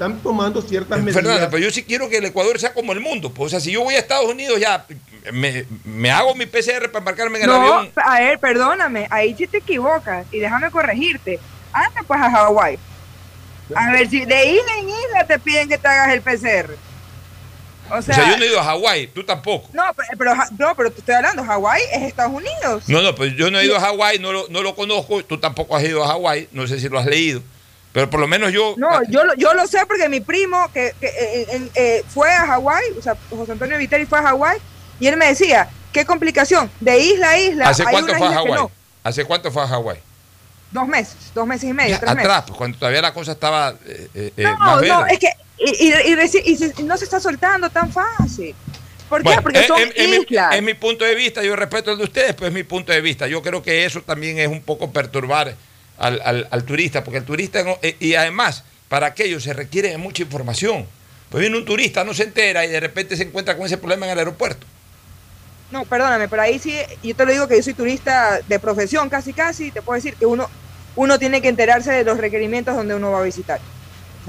están 0.00 0.18
tomando 0.22 0.62
ciertas 0.62 0.98
medidas. 0.98 1.22
Fernando, 1.22 1.50
pero 1.50 1.62
yo 1.62 1.70
sí 1.70 1.82
quiero 1.82 2.08
que 2.08 2.16
el 2.16 2.24
Ecuador 2.24 2.58
sea 2.58 2.72
como 2.72 2.92
el 2.92 3.00
mundo. 3.00 3.30
Pues, 3.32 3.48
o 3.48 3.50
sea, 3.50 3.60
si 3.60 3.70
yo 3.72 3.82
voy 3.82 3.94
a 3.94 3.98
Estados 3.98 4.30
Unidos, 4.30 4.58
ya 4.58 4.86
me, 5.30 5.66
me 5.84 6.10
hago 6.10 6.34
mi 6.34 6.46
PCR 6.46 6.86
para 6.90 6.98
embarcarme 7.00 7.36
en 7.38 7.44
el 7.44 7.50
No, 7.50 7.56
avión. 7.56 7.92
a 8.02 8.18
ver, 8.20 8.38
perdóname, 8.38 9.06
ahí 9.10 9.34
sí 9.36 9.46
te 9.46 9.58
equivocas 9.58 10.26
y 10.32 10.38
déjame 10.38 10.70
corregirte. 10.70 11.38
Anda 11.72 12.02
pues 12.06 12.18
a 12.18 12.30
Hawái. 12.30 12.78
A 13.76 13.92
ver 13.92 14.08
si 14.08 14.24
de 14.24 14.46
isla 14.46 14.78
en 14.78 14.88
isla 14.88 15.26
te 15.28 15.38
piden 15.38 15.68
que 15.68 15.76
te 15.78 15.86
hagas 15.86 16.12
el 16.14 16.22
PCR. 16.22 16.74
O 17.90 17.96
O 17.98 18.02
sea, 18.02 18.30
yo 18.30 18.38
no 18.38 18.44
he 18.44 18.48
ido 18.48 18.58
a 18.60 18.64
Hawái, 18.64 19.08
tú 19.08 19.22
tampoco. 19.22 19.68
no, 19.74 19.82
pero, 19.94 20.08
pero, 20.16 20.34
no, 20.58 20.74
pero 20.76 20.90
te 20.90 21.00
estoy 21.00 21.14
hablando, 21.14 21.44
Hawái 21.44 21.82
es 21.92 22.02
Estados 22.04 22.32
Unidos. 22.32 22.84
No, 22.88 23.02
no, 23.02 23.14
pues 23.14 23.36
yo 23.36 23.50
no 23.50 23.58
he 23.60 23.64
ido 23.66 23.76
a 23.76 23.80
Hawái, 23.80 24.18
no 24.18 24.32
lo, 24.32 24.46
no 24.48 24.62
lo 24.62 24.74
conozco, 24.74 25.22
tú 25.24 25.38
tampoco 25.38 25.76
has 25.76 25.84
ido 25.84 26.02
a 26.02 26.08
Hawái, 26.08 26.48
no 26.52 26.66
sé 26.66 26.80
si 26.80 26.88
lo 26.88 26.98
has 26.98 27.06
leído, 27.06 27.42
pero 27.92 28.08
por 28.10 28.20
lo 28.20 28.26
menos 28.28 28.52
yo... 28.52 28.74
No, 28.76 29.02
yo, 29.08 29.24
lo- 29.24 29.34
yo 29.34 29.52
lo 29.54 29.66
sé 29.66 29.84
porque 29.86 30.08
mi 30.08 30.20
primo 30.20 30.70
que, 30.72 30.94
que, 31.00 31.06
eh, 31.06 31.46
en- 31.50 31.70
eh, 31.74 32.04
fue 32.08 32.30
a 32.30 32.46
Hawái, 32.46 32.84
o 32.98 33.02
sea, 33.02 33.16
José 33.30 33.52
Antonio 33.52 33.76
Viteri 33.78 34.06
fue 34.06 34.18
a 34.18 34.22
Hawái, 34.22 34.58
y 35.00 35.06
él 35.06 35.16
me 35.16 35.26
decía, 35.26 35.68
qué 35.92 36.04
complicación, 36.04 36.70
de 36.80 36.98
isla 37.00 37.30
a 37.30 37.38
isla. 37.38 37.68
¿Hace 37.68 37.82
hay 37.84 37.88
cuánto 37.92 38.14
fue 38.14 38.26
a 38.28 38.32
Hawái? 38.32 38.52
no. 38.54 38.70
¿Hace 39.02 39.24
cuánto 39.24 39.50
fue 39.50 39.62
a 39.62 39.66
Hawái? 39.66 39.98
Dos 40.70 40.86
meses, 40.86 41.16
dos 41.34 41.46
meses 41.46 41.68
y 41.68 41.72
medio, 41.72 41.98
tres 41.98 42.10
Atrás, 42.10 42.26
meses. 42.26 42.42
pues 42.46 42.58
cuando 42.58 42.78
todavía 42.78 43.02
la 43.02 43.12
cosa 43.12 43.32
estaba 43.32 43.70
eh, 43.86 44.08
eh, 44.14 44.32
eh, 44.36 44.42
No, 44.44 44.56
más 44.58 44.82
no, 44.82 45.06
es 45.06 45.18
que 45.18 45.28
y, 45.58 45.88
y- 45.88 45.92
y 45.92 46.72
y 46.78 46.82
no 46.84 46.96
se 46.96 47.04
está 47.04 47.18
soltando 47.18 47.68
tan 47.70 47.90
fácil. 47.92 48.54
¿Por 49.08 49.20
qué? 49.22 49.24
Bueno, 49.24 49.42
Porque 49.42 49.58
es- 49.60 49.66
son 49.66 49.80
mi- 49.82 50.16
islas. 50.22 50.54
es 50.54 50.62
mi 50.62 50.74
punto 50.74 51.04
de 51.04 51.14
vista, 51.16 51.42
yo 51.42 51.56
respeto 51.56 51.90
el 51.90 51.98
de 51.98 52.04
ustedes, 52.04 52.34
pues 52.34 52.48
es 52.50 52.54
mi 52.54 52.62
punto 52.62 52.92
de 52.92 53.00
vista. 53.00 53.26
Yo 53.26 53.42
creo 53.42 53.60
que 53.62 53.84
eso 53.84 54.00
también 54.02 54.38
es 54.38 54.46
un 54.46 54.62
poco 54.62 54.92
perturbar 54.92 55.56
al, 56.00 56.46
al- 56.50 56.64
turista, 56.64 57.04
porque 57.04 57.18
el 57.18 57.24
turista, 57.24 57.62
eh, 57.82 57.96
y 58.00 58.14
además, 58.14 58.64
para 58.88 59.06
aquello 59.06 59.38
se 59.40 59.52
requiere 59.52 59.96
mucha 59.98 60.22
información. 60.22 60.86
Pues 61.28 61.42
viene 61.42 61.56
un 61.56 61.64
turista, 61.64 62.02
no 62.02 62.12
se 62.12 62.24
entera 62.24 62.64
y 62.64 62.68
de 62.70 62.80
repente 62.80 63.16
se 63.16 63.22
encuentra 63.22 63.56
con 63.56 63.66
ese 63.66 63.78
problema 63.78 64.06
en 64.06 64.12
el 64.12 64.18
aeropuerto. 64.18 64.66
No, 65.70 65.84
perdóname, 65.84 66.26
pero 66.28 66.42
ahí 66.42 66.58
sí, 66.58 66.74
yo 67.04 67.14
te 67.14 67.24
lo 67.24 67.30
digo 67.30 67.46
que 67.46 67.56
yo 67.56 67.62
soy 67.62 67.74
turista 67.74 68.40
de 68.48 68.58
profesión 68.58 69.08
casi 69.08 69.32
casi, 69.32 69.70
te 69.70 69.82
puedo 69.82 69.94
decir 69.94 70.14
que 70.14 70.26
uno, 70.26 70.50
uno 70.96 71.18
tiene 71.20 71.40
que 71.40 71.48
enterarse 71.48 71.92
de 71.92 72.02
los 72.02 72.18
requerimientos 72.18 72.74
donde 72.74 72.96
uno 72.96 73.12
va 73.12 73.20
a 73.20 73.22
visitar. 73.22 73.60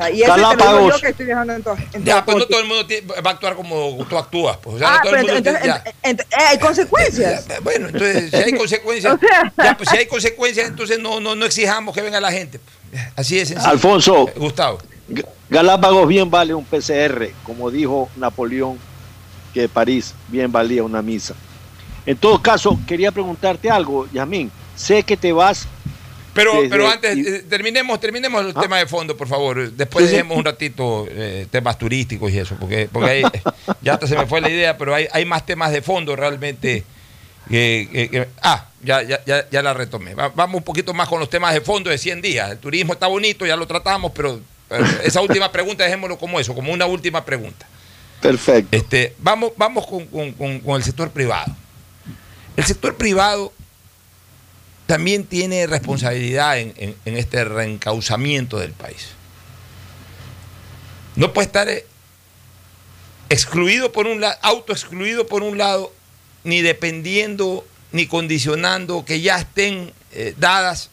Sea, 0.06 0.12
y 0.12 0.24
eso 0.24 0.34
te 0.36 0.42
lo 0.42 0.50
digo 0.50 0.58
Galápagos. 0.60 0.94
yo 0.96 1.02
que 1.02 1.08
estoy 1.10 1.26
viajando 1.26 1.54
en, 1.54 1.64
to- 1.64 1.78
en 1.94 2.04
Ya, 2.06 2.26
pues 2.26 2.38
no 2.38 2.46
todo 2.46 2.60
el 2.60 2.68
mundo 2.68 2.86
va 3.26 3.30
a 3.30 3.34
actuar 3.34 3.56
como 3.56 4.06
tú 4.10 4.18
actúas. 4.18 4.58
Pues. 4.58 4.76
O 4.76 4.80
sea, 4.80 4.88
Ah, 4.90 4.98
no 4.98 5.04
todo 5.10 5.16
el 5.16 5.22
pero 5.26 5.34
mundo 5.36 5.50
entonces, 5.50 5.62
tiene- 5.62 5.94
ya. 6.04 6.10
ent- 6.10 6.18
ent- 6.18 6.42
eh, 6.42 6.46
hay 6.50 6.60
consecuencias. 6.60 7.46
Bueno, 7.64 7.88
entonces, 7.88 8.30
si 8.30 8.36
hay 8.36 8.54
consecuencias, 8.58 9.18
ya, 9.58 9.78
pues, 9.78 9.90
si 9.90 9.98
hay 9.98 10.06
consecuencias, 10.08 10.68
entonces 10.68 11.00
no, 11.00 11.20
no, 11.20 11.36
no 11.36 11.46
exijamos 11.46 11.94
que 11.96 12.02
venga 12.02 12.20
la 12.20 12.32
gente. 12.32 12.60
Así 13.16 13.40
es 13.40 13.50
sencillo. 13.50 13.70
Alfonso. 13.70 14.28
Eh, 14.30 14.34
Gustavo. 14.38 14.80
Galápagos 15.50 16.08
bien 16.08 16.30
vale 16.32 16.54
un 16.54 16.64
PCR, 16.64 17.32
como 17.44 17.70
dijo 17.70 18.10
Napoleón, 18.16 18.78
que 19.54 19.68
París 19.68 20.14
bien 20.30 20.52
valía 20.52 20.84
una 20.84 21.02
misa. 21.02 21.34
En 22.06 22.18
todo 22.18 22.42
caso, 22.42 22.80
quería 22.88 23.12
preguntarte 23.12 23.70
algo, 23.70 24.08
Yasmín. 24.12 24.52
Sé 24.76 25.04
que 25.04 25.18
te 25.18 25.32
vas. 25.34 25.68
Pero, 26.34 26.54
pero 26.70 26.90
antes, 26.90 27.18
y- 27.18 27.28
eh, 27.28 27.44
terminemos, 27.50 28.00
terminemos 28.00 28.46
el 28.46 28.54
Ah. 28.56 28.62
tema 28.62 28.78
de 28.78 28.86
fondo, 28.88 29.18
por 29.18 29.28
favor. 29.28 29.70
Después 29.72 30.06
Sí, 30.06 30.12
dejemos 30.12 30.38
un 30.38 30.46
ratito 30.46 31.06
eh, 31.10 31.46
temas 31.52 31.78
turísticos 31.78 32.32
y 32.32 32.40
eso, 32.40 32.56
porque, 32.60 32.88
porque 32.92 33.10
ahí, 33.10 33.24
ya 33.82 33.94
hasta 33.96 34.08
se 34.08 34.16
me 34.18 34.26
fue 34.26 34.40
la 34.42 34.50
idea, 34.50 34.78
pero 34.78 34.96
hay, 34.96 35.08
hay 35.12 35.26
más 35.26 35.46
temas 35.46 35.72
de 35.72 35.82
fondo 35.82 36.16
realmente. 36.16 36.84
ah, 38.42 38.66
ya, 38.84 39.02
ya, 39.04 39.24
ya, 39.26 39.50
ya 39.50 39.62
la 39.62 39.74
retomé. 39.74 40.16
Va- 40.16 40.30
vamos 40.30 40.58
un 40.58 40.64
poquito 40.64 40.94
más 40.94 41.08
con 41.08 41.20
los 41.20 41.30
temas 41.30 41.54
de 41.54 41.62
fondo 41.62 41.90
de 41.90 41.98
100 41.98 42.22
días. 42.22 42.52
El 42.52 42.58
turismo 42.58 42.94
está 42.94 43.08
bonito, 43.08 43.46
ya 43.46 43.56
lo 43.56 43.68
tratamos, 43.68 44.12
pero, 44.16 44.40
pero 44.68 44.86
esa 45.04 45.22
última 45.22 45.52
pregunta 45.52 45.84
dejémoslo 45.84 46.18
como 46.18 46.40
eso, 46.40 46.54
como 46.56 46.72
una 46.72 46.86
última 46.86 47.24
pregunta. 47.26 47.68
Perfecto. 48.22 48.76
Este, 48.78 49.16
vamos 49.20 49.52
vamos 49.58 49.86
con, 49.88 50.06
con- 50.06 50.32
con- 50.34 50.60
con 50.60 50.76
el 50.78 50.84
sector 50.84 51.10
privado. 51.12 51.56
El 52.56 52.64
sector 52.66 52.96
privado 52.96 53.52
también 54.92 55.24
tiene 55.24 55.68
responsabilidad 55.68 56.60
en, 56.60 56.98
este 57.06 57.46
reencauzamiento 57.46 58.60
del 58.60 58.74
país. 58.74 59.12
No 61.16 61.32
puede 61.32 61.46
estar 61.46 61.70
eh, 61.70 61.86
excluido 63.30 63.94
por 63.94 64.06
un 64.06 64.20
lado, 64.20 64.38
autoexcluido 64.42 65.28
por 65.28 65.44
un 65.44 65.58
lado, 65.58 65.94
ni 66.44 66.62
dependiendo, 66.62 67.66
ni 67.94 68.06
condicionando 68.06 69.06
que 69.06 69.22
ya 69.22 69.38
estén 69.40 69.94
eh, 70.12 70.36
dadas 70.38 70.90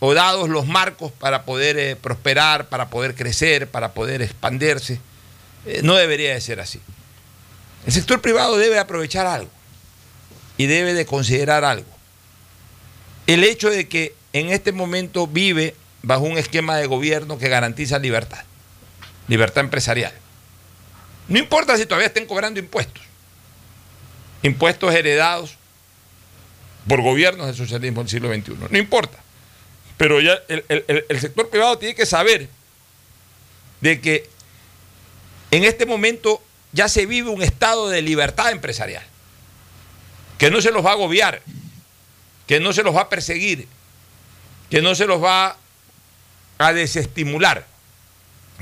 o 0.00 0.12
dados 0.12 0.50
los 0.50 0.66
marcos 0.66 1.10
para 1.10 1.46
poder 1.46 1.78
eh, 1.78 1.96
prosperar, 1.96 2.68
para 2.68 2.90
poder 2.90 3.14
crecer, 3.14 3.70
para 3.70 3.94
poder 3.94 4.20
expandirse. 4.20 5.00
No 5.82 5.94
debería 5.94 6.34
de 6.34 6.42
ser 6.42 6.60
así. 6.60 6.78
El 7.86 7.92
sector 7.94 8.20
privado 8.20 8.58
debe 8.58 8.78
aprovechar 8.78 9.26
algo 9.26 9.50
y 10.58 10.66
debe 10.66 10.92
de 10.92 11.06
considerar 11.06 11.64
algo. 11.64 11.99
El 13.26 13.44
hecho 13.44 13.70
de 13.70 13.88
que 13.88 14.14
en 14.32 14.50
este 14.50 14.72
momento 14.72 15.26
vive 15.26 15.74
bajo 16.02 16.22
un 16.24 16.38
esquema 16.38 16.76
de 16.76 16.86
gobierno 16.86 17.38
que 17.38 17.48
garantiza 17.48 17.98
libertad, 17.98 18.42
libertad 19.28 19.64
empresarial. 19.64 20.12
No 21.28 21.38
importa 21.38 21.76
si 21.76 21.84
todavía 21.86 22.08
estén 22.08 22.26
cobrando 22.26 22.58
impuestos, 22.58 23.02
impuestos 24.42 24.94
heredados 24.94 25.56
por 26.88 27.02
gobiernos 27.02 27.46
del 27.46 27.54
socialismo 27.56 28.00
del 28.02 28.10
siglo 28.10 28.32
XXI, 28.34 28.54
no 28.70 28.78
importa. 28.78 29.18
Pero 29.96 30.20
ya 30.20 30.38
el, 30.48 30.64
el- 31.08 31.20
sector 31.20 31.50
privado 31.50 31.76
tiene 31.78 31.94
que 31.94 32.06
saber 32.06 32.48
de 33.82 34.00
que 34.00 34.28
en 35.50 35.64
este 35.64 35.84
momento 35.84 36.42
ya 36.72 36.88
se 36.88 37.04
vive 37.06 37.28
un 37.28 37.42
estado 37.42 37.88
de 37.90 38.00
libertad 38.02 38.50
empresarial, 38.50 39.04
que 40.38 40.50
no 40.50 40.60
se 40.62 40.70
los 40.70 40.84
va 40.84 40.90
a 40.90 40.94
agobiar, 40.94 41.42
que 42.50 42.58
no 42.58 42.72
se 42.72 42.82
los 42.82 42.96
va 42.96 43.02
a 43.02 43.08
perseguir, 43.08 43.68
que 44.70 44.82
no 44.82 44.96
se 44.96 45.06
los 45.06 45.22
va 45.22 45.56
a 46.58 46.72
desestimular, 46.72 47.64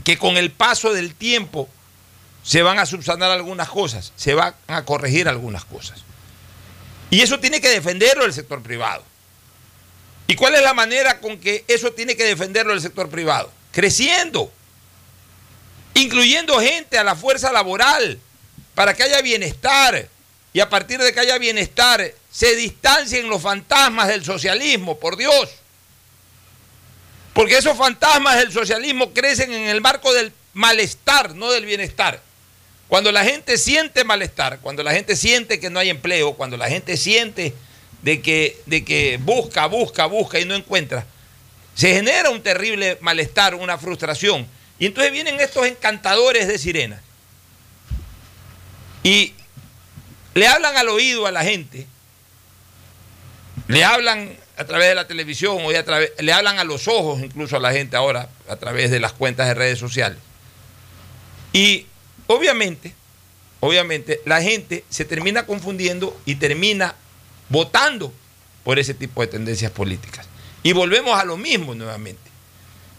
que 0.05 0.19
con 0.19 0.37
el 0.37 0.51
paso 0.51 0.93
del 0.93 1.15
tiempo 1.15 1.71
se 2.43 2.61
van 2.61 2.79
a 2.79 2.85
subsanar 2.85 3.31
algunas 3.31 3.71
cosas, 3.71 4.13
se 4.15 4.35
van 4.35 4.55
a 4.67 4.85
corregir 4.85 5.27
algunas 5.27 5.65
cosas. 5.65 6.05
Y 7.09 7.23
eso 7.23 7.41
tiene 7.41 7.63
que 7.63 7.71
defenderlo 7.71 8.27
el 8.27 8.35
sector 8.35 8.63
privado. 8.63 9.05
¿Y 10.27 10.35
cuál 10.35 10.57
es 10.57 10.63
la 10.63 10.75
manera 10.75 11.21
con 11.21 11.39
que 11.39 11.65
eso 11.67 11.91
tiene 11.93 12.15
que 12.15 12.25
defenderlo 12.25 12.75
el 12.75 12.83
sector 12.83 13.09
privado? 13.09 13.51
Creciendo, 13.73 14.53
incluyendo 15.95 16.61
gente 16.61 16.99
a 16.99 17.05
la 17.05 17.17
fuerza 17.17 17.53
laboral, 17.53 18.21
para 18.75 18.93
que 18.93 19.05
haya 19.05 19.23
bienestar. 19.23 20.11
Y 20.53 20.61
a 20.61 20.69
partir 20.69 21.01
de 21.01 21.15
que 21.15 21.21
haya 21.21 21.39
bienestar, 21.39 22.13
se 22.31 22.55
distancien 22.57 23.29
los 23.29 23.43
fantasmas 23.43 24.09
del 24.09 24.25
socialismo, 24.25 24.99
por 24.99 25.17
Dios. 25.17 25.51
Porque 27.33 27.59
esos 27.59 27.77
fantasmas 27.77 28.37
del 28.37 28.53
socialismo 28.53 29.13
crecen 29.13 29.53
en 29.53 29.69
el 29.69 29.81
marco 29.81 30.13
del 30.13 30.33
malestar, 30.55 31.35
no 31.35 31.51
del 31.51 31.67
bienestar. 31.67 32.21
Cuando 32.89 33.13
la 33.13 33.25
gente 33.25 33.59
siente 33.59 34.03
malestar, 34.05 34.61
cuando 34.61 34.83
la 34.83 34.93
gente 34.93 35.15
siente 35.15 35.61
que 35.61 35.71
no 35.71 35.79
hay 35.79 35.91
empleo, 35.91 36.35
cuando 36.35 36.57
la 36.57 36.69
gente 36.69 36.97
siente 36.97 37.55
de 38.03 38.23
que, 38.23 38.61
de 38.67 38.85
que 38.85 39.19
busca, 39.23 39.67
busca, 39.67 40.07
busca 40.07 40.41
y 40.41 40.45
no 40.45 40.55
encuentra, 40.55 41.07
se 41.75 41.95
genera 41.95 42.31
un 42.31 42.43
terrible 42.43 42.99
malestar, 43.01 43.55
una 43.55 43.79
frustración. 43.79 44.47
Y 44.79 44.87
entonces 44.87 45.13
vienen 45.13 45.39
estos 45.41 45.67
encantadores 45.67 46.49
de 46.49 46.59
sirenas 46.59 47.03
y 49.03 49.33
le 50.35 50.47
hablan 50.47 50.77
al 50.77 50.89
oído 50.89 51.27
a 51.27 51.33
la 51.33 51.45
gente, 51.45 51.87
le 53.69 53.85
hablan 53.85 54.37
a 54.57 54.65
través 54.65 54.89
de 54.89 54.95
la 54.95 55.07
televisión 55.07 55.59
o 55.63 55.71
a 55.71 55.83
través, 55.85 56.11
le 56.19 56.33
hablan 56.33 56.59
a 56.59 56.65
los 56.65 56.89
ojos 56.89 57.23
incluso 57.23 57.57
a 57.57 57.61
la 57.61 57.73
gente 57.73 57.97
ahora 57.97 58.29
a 58.49 58.57
través 58.57 58.91
de 58.91 58.99
las 58.99 59.13
cuentas 59.13 59.47
de 59.47 59.55
redes 59.55 59.79
sociales. 59.79 60.19
Y 61.53 61.87
obviamente, 62.27 62.95
obviamente 63.61 64.21
la 64.25 64.43
gente 64.43 64.85
se 64.89 65.05
termina 65.05 65.47
confundiendo 65.47 66.19
y 66.25 66.37
termina 66.37 66.95
votando 67.51 68.13
por 68.65 68.79
ese 68.79 68.95
tipo 68.95 69.21
de 69.21 69.29
tendencias 69.29 69.71
políticas. 69.71 70.27
Y 70.63 70.73
volvemos 70.73 71.19
a 71.19 71.25
lo 71.25 71.37
mismo 71.37 71.75
nuevamente. 71.75 72.29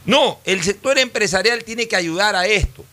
No, 0.06 0.40
el 0.46 0.64
sector 0.64 0.98
empresarial 0.98 1.64
tiene 1.64 1.88
que 1.88 1.96
ayudar 1.96 2.36
a 2.36 2.46
esto. 2.46 2.86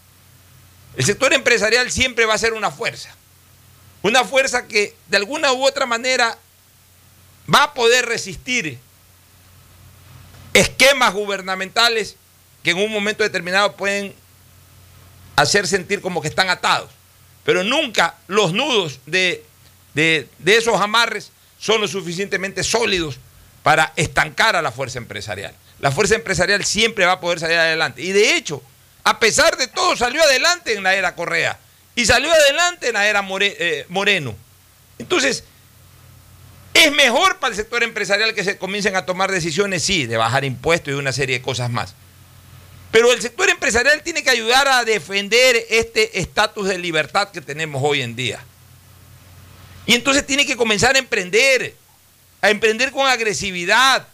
El 0.97 1.05
sector 1.05 1.33
empresarial 1.35 1.91
siempre 1.91 2.24
va 2.24 2.35
a 2.35 2.39
ser 2.39 2.55
una 2.55 2.70
fuerza. 2.70 3.14
Una 4.03 4.24
fuerza 4.24 4.66
que 4.66 4.95
de 5.09 5.16
alguna 5.18 5.53
u 5.53 5.64
otra 5.64 5.87
manera 5.87 6.39
va 7.53 7.64
a 7.64 7.74
poder 7.74 8.07
resistir 8.07 8.78
esquemas 10.55 11.12
gubernamentales 11.12 12.16
que 12.62 12.70
en 12.70 12.78
un 12.78 12.90
momento 12.92 13.22
determinado 13.22 13.76
pueden 13.76 14.14
hacer 15.36 15.66
sentir 15.66 16.01
como 16.01 16.20
que 16.22 16.28
están 16.28 16.49
atados. 16.49 16.90
Pero 17.44 17.62
nunca 17.62 18.16
los 18.26 18.53
nudos 18.53 18.99
de, 19.07 19.44
de- 19.94 20.28
esos 20.47 20.80
amarres 20.80 21.30
son 21.59 21.80
lo 21.80 21.88
suficientemente 21.88 22.64
sólidos 22.64 23.18
para 23.62 23.92
estancar 23.97 24.57
a 24.57 24.62
la 24.62 24.72
fuerza 24.72 24.99
empresarial. 24.99 25.55
La 25.80 25.92
fuerza 25.92 26.14
empresarial 26.14 26.64
siempre 26.64 27.05
va 27.05 27.12
a 27.12 27.20
poder 27.20 27.38
salir 27.38 27.57
adelante. 27.59 28.03
Y 28.03 28.12
de 28.12 28.36
hecho, 28.36 28.62
a 29.05 29.20
pesar 29.20 29.57
de 29.57 29.68
todo, 29.68 29.97
salió 29.97 30.22
adelante 30.22 30.74
en 30.74 30.82
la 30.82 30.94
era 30.94 31.14
Correa 31.14 31.59
y 31.94 32.07
salió 32.07 32.32
adelante 32.32 32.88
en 32.88 32.94
la 32.94 33.07
era 33.07 33.24
eh, 33.40 33.86
Moreno. 33.88 34.34
Entonces, 34.99 35.44
¿es 36.85 36.93
mejor 36.93 37.39
para 37.39 37.53
el 37.53 37.57
sector 37.57 37.83
empresarial 37.83 38.35
que 38.35 38.45
se 38.45 38.59
comiencen 38.59 38.97
a 38.97 39.07
tomar 39.07 39.31
decisiones? 39.31 39.83
Sí, 39.83 40.07
de 40.07 40.16
bajar 40.16 40.45
impuestos 40.45 40.93
y 40.93 40.97
una 40.97 41.12
serie 41.12 41.39
de 41.39 41.43
cosas 41.43 41.70
más. 41.70 41.95
Pero 42.91 43.12
el 43.12 43.20
sector 43.20 43.49
empresarial 43.49 44.03
tiene 44.03 44.22
que 44.22 44.31
ayudar 44.31 44.68
a 44.68 44.85
defender 44.85 45.66
este 45.70 46.20
estatus 46.20 46.68
de 46.68 46.79
libertad 46.79 47.31
que 47.31 47.41
tenemos 47.41 47.83
hoy 47.85 48.03
en 48.03 48.14
día. 48.14 48.43
Y 49.87 49.95
entonces 49.95 50.27
tiene 50.27 50.47
que 50.47 50.57
comenzar 50.57 50.97
a 50.97 50.99
emprender, 50.99 51.74
a 52.43 52.51
emprender 52.51 52.91
con 52.91 53.07
agresividad, 53.07 54.07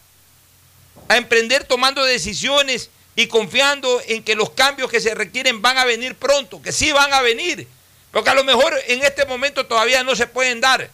a 1.08 1.16
emprender 1.16 1.64
tomando 1.64 2.04
decisiones 2.04 2.90
y 3.16 3.26
confiando 3.26 4.00
en 4.06 4.22
que 4.22 4.34
los 4.34 4.50
cambios 4.50 4.90
que 4.90 5.00
se 5.00 5.14
requieren 5.14 5.62
van 5.62 5.78
a 5.78 5.84
venir 5.84 6.14
pronto, 6.14 6.62
que 6.62 6.72
sí 6.72 6.92
van 6.92 7.12
a 7.12 7.20
venir, 7.20 7.66
porque 8.10 8.30
a 8.30 8.34
lo 8.34 8.44
mejor 8.44 8.74
en 8.88 9.02
este 9.02 9.26
momento 9.26 9.66
todavía 9.66 10.02
no 10.04 10.16
se 10.16 10.26
pueden 10.26 10.60
dar. 10.60 10.90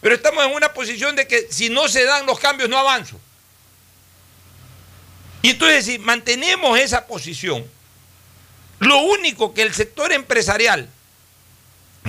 Pero 0.00 0.14
estamos 0.14 0.44
en 0.44 0.54
una 0.54 0.72
posición 0.72 1.16
de 1.16 1.26
que 1.26 1.48
si 1.50 1.70
no 1.70 1.88
se 1.88 2.04
dan 2.04 2.26
los 2.26 2.38
cambios 2.38 2.68
no 2.68 2.78
avanzo. 2.78 3.18
Y 5.42 5.50
entonces 5.50 5.84
si 5.84 5.98
mantenemos 5.98 6.78
esa 6.78 7.06
posición, 7.06 7.64
lo 8.78 8.98
único 8.98 9.54
que 9.54 9.62
el 9.62 9.74
sector 9.74 10.12
empresarial 10.12 10.88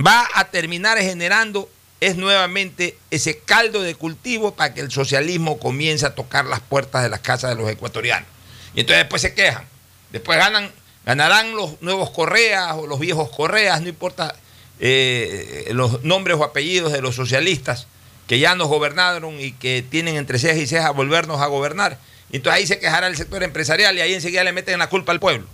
va 0.05 0.27
a 0.33 0.45
terminar 0.45 0.97
generando 0.99 1.69
es 1.99 2.15
nuevamente 2.15 2.97
ese 3.11 3.39
caldo 3.39 3.81
de 3.81 3.95
cultivo 3.95 4.55
para 4.55 4.73
que 4.73 4.81
el 4.81 4.91
socialismo 4.91 5.59
comience 5.59 6.05
a 6.05 6.15
tocar 6.15 6.45
las 6.45 6.61
puertas 6.61 7.03
de 7.03 7.09
las 7.09 7.19
casas 7.19 7.49
de 7.49 7.61
los 7.61 7.69
ecuatorianos. 7.69 8.29
Y 8.73 8.81
entonces 8.81 9.03
después 9.03 9.21
se 9.21 9.33
quejan. 9.33 9.65
Después 10.11 10.37
ganan, 10.37 10.71
ganarán 11.05 11.55
los 11.55 11.81
nuevos 11.81 12.11
Correas 12.11 12.73
o 12.75 12.87
los 12.87 12.99
viejos 12.99 13.29
Correas, 13.29 13.81
no 13.81 13.89
importa 13.89 14.35
eh, 14.79 15.69
los 15.71 16.03
nombres 16.03 16.37
o 16.37 16.43
apellidos 16.43 16.93
de 16.93 17.01
los 17.01 17.15
socialistas 17.15 17.87
que 18.27 18.39
ya 18.39 18.55
nos 18.55 18.67
gobernaron 18.67 19.39
y 19.39 19.53
que 19.53 19.83
tienen 19.87 20.15
entre 20.15 20.39
cejas 20.39 20.57
y 20.57 20.67
cejas 20.67 20.93
volvernos 20.93 21.41
a 21.41 21.47
gobernar. 21.47 21.97
Y 22.31 22.37
entonces 22.37 22.59
ahí 22.59 22.67
se 22.67 22.79
quejará 22.79 23.07
el 23.07 23.17
sector 23.17 23.41
empresarial 23.43 23.97
y 23.97 24.01
ahí 24.01 24.13
enseguida 24.13 24.43
le 24.43 24.51
meten 24.51 24.77
la 24.77 24.87
culpa 24.87 25.11
al 25.11 25.19
pueblo. 25.19 25.47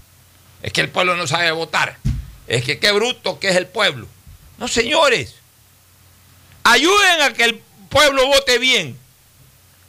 Es 0.62 0.74
que 0.74 0.82
el 0.82 0.90
pueblo 0.90 1.16
no 1.16 1.26
sabe 1.26 1.52
votar. 1.52 1.98
Es 2.48 2.64
que 2.64 2.78
qué 2.78 2.92
bruto 2.92 3.40
que 3.40 3.50
es 3.50 3.56
el 3.56 3.68
pueblo. 3.68 4.08
No, 4.58 4.68
señores. 4.68 5.36
Ayuden 6.64 7.22
a 7.22 7.34
que 7.34 7.46
el 7.46 7.62
pueblo 7.90 8.28
vote 8.28 8.60
bien. 8.60 8.98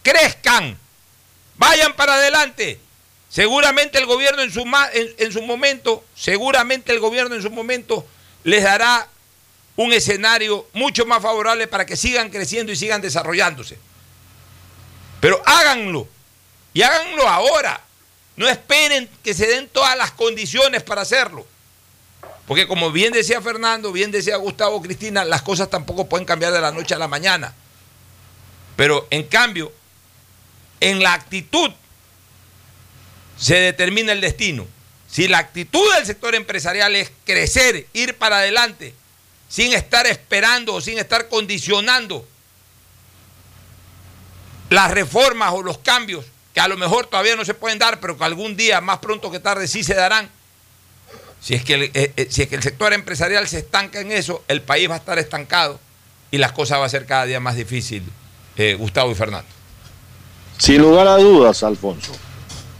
Crezcan. 0.02 0.78
Vayan 1.56 1.94
para 1.94 2.14
adelante. 2.14 2.78
Seguramente 3.28 3.98
el 3.98 4.06
gobierno 4.06 4.42
en 4.42 4.52
su, 4.52 4.60
en, 4.60 5.14
en 5.18 5.32
su 5.32 5.42
momento, 5.42 6.04
seguramente 6.14 6.92
el 6.92 7.00
gobierno 7.00 7.34
en 7.34 7.42
su 7.42 7.50
momento 7.50 8.06
les 8.44 8.62
dará 8.62 9.08
un 9.76 9.92
escenario 9.92 10.66
mucho 10.72 11.04
más 11.06 11.22
favorable 11.22 11.66
para 11.66 11.86
que 11.86 11.96
sigan 11.96 12.30
creciendo 12.30 12.72
y 12.72 12.76
sigan 12.76 13.00
desarrollándose. 13.00 13.78
Pero 15.20 15.40
háganlo. 15.44 16.08
Y 16.72 16.82
háganlo 16.82 17.28
ahora. 17.28 17.80
No 18.36 18.48
esperen 18.48 19.08
que 19.22 19.34
se 19.34 19.46
den 19.46 19.68
todas 19.68 19.96
las 19.96 20.12
condiciones 20.12 20.82
para 20.82 21.02
hacerlo. 21.02 21.46
Porque 22.46 22.66
como 22.66 22.92
bien 22.92 23.12
decía 23.12 23.40
Fernando, 23.40 23.92
bien 23.92 24.10
decía 24.10 24.36
Gustavo 24.36 24.80
Cristina, 24.80 25.24
las 25.24 25.42
cosas 25.42 25.68
tampoco 25.68 26.08
pueden 26.08 26.26
cambiar 26.26 26.52
de 26.52 26.60
la 26.60 26.70
noche 26.70 26.94
a 26.94 26.98
la 26.98 27.08
mañana. 27.08 27.54
Pero 28.76 29.06
en 29.10 29.24
cambio, 29.24 29.72
en 30.80 31.02
la 31.02 31.14
actitud 31.14 31.70
se 33.38 33.56
determina 33.56 34.12
el 34.12 34.20
destino. 34.20 34.66
Si 35.08 35.28
la 35.28 35.38
actitud 35.38 35.94
del 35.94 36.06
sector 36.06 36.34
empresarial 36.34 36.94
es 36.94 37.10
crecer, 37.24 37.86
ir 37.92 38.16
para 38.16 38.38
adelante, 38.38 38.94
sin 39.48 39.72
estar 39.72 40.06
esperando 40.06 40.74
o 40.74 40.80
sin 40.80 40.98
estar 40.98 41.28
condicionando 41.28 42.26
las 44.70 44.90
reformas 44.90 45.52
o 45.52 45.62
los 45.62 45.78
cambios 45.78 46.24
que 46.56 46.60
a 46.60 46.68
lo 46.68 46.78
mejor 46.78 47.06
todavía 47.06 47.36
no 47.36 47.44
se 47.44 47.52
pueden 47.52 47.78
dar, 47.78 48.00
pero 48.00 48.16
que 48.16 48.24
algún 48.24 48.56
día, 48.56 48.80
más 48.80 48.98
pronto 49.00 49.30
que 49.30 49.40
tarde, 49.40 49.68
sí 49.68 49.84
se 49.84 49.92
darán. 49.92 50.30
Si 51.38 51.52
es 51.52 51.62
que 51.62 51.74
el, 51.74 51.82
eh, 51.82 52.12
eh, 52.16 52.28
si 52.30 52.40
es 52.40 52.48
que 52.48 52.54
el 52.54 52.62
sector 52.62 52.94
empresarial 52.94 53.46
se 53.46 53.58
estanca 53.58 54.00
en 54.00 54.10
eso, 54.10 54.42
el 54.48 54.62
país 54.62 54.88
va 54.88 54.94
a 54.94 54.96
estar 54.96 55.18
estancado 55.18 55.78
y 56.30 56.38
las 56.38 56.52
cosas 56.52 56.80
va 56.80 56.86
a 56.86 56.88
ser 56.88 57.04
cada 57.04 57.26
día 57.26 57.40
más 57.40 57.56
difícil, 57.56 58.02
eh, 58.56 58.74
Gustavo 58.74 59.12
y 59.12 59.14
Fernando. 59.14 59.46
Sin 60.56 60.80
lugar 60.80 61.06
a 61.08 61.18
dudas, 61.18 61.62
Alfonso. 61.62 62.12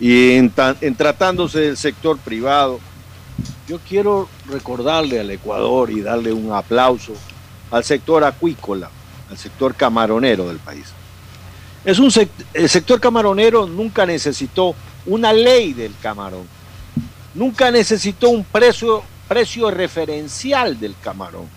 Y 0.00 0.36
en 0.36 0.96
tratándose 0.96 1.60
del 1.60 1.76
sector 1.76 2.18
privado, 2.18 2.80
yo 3.66 3.78
quiero 3.80 4.28
recordarle 4.46 5.20
al 5.20 5.30
Ecuador 5.30 5.90
y 5.90 6.00
darle 6.00 6.32
un 6.32 6.52
aplauso 6.52 7.14
al 7.70 7.84
sector 7.84 8.24
acuícola, 8.24 8.90
al 9.30 9.38
sector 9.38 9.74
camaronero 9.74 10.48
del 10.48 10.58
país. 10.58 10.86
Es 11.84 11.98
un 11.98 12.10
el 12.54 12.68
sector 12.68 13.00
camaronero 13.00 13.66
nunca 13.66 14.06
necesitó 14.06 14.74
una 15.06 15.32
ley 15.32 15.72
del 15.72 15.94
camarón, 16.00 16.46
nunca 17.34 17.70
necesitó 17.70 18.30
un 18.30 18.44
precio, 18.44 19.02
precio 19.28 19.70
referencial 19.70 20.78
del 20.78 20.96
camarón. 21.00 21.48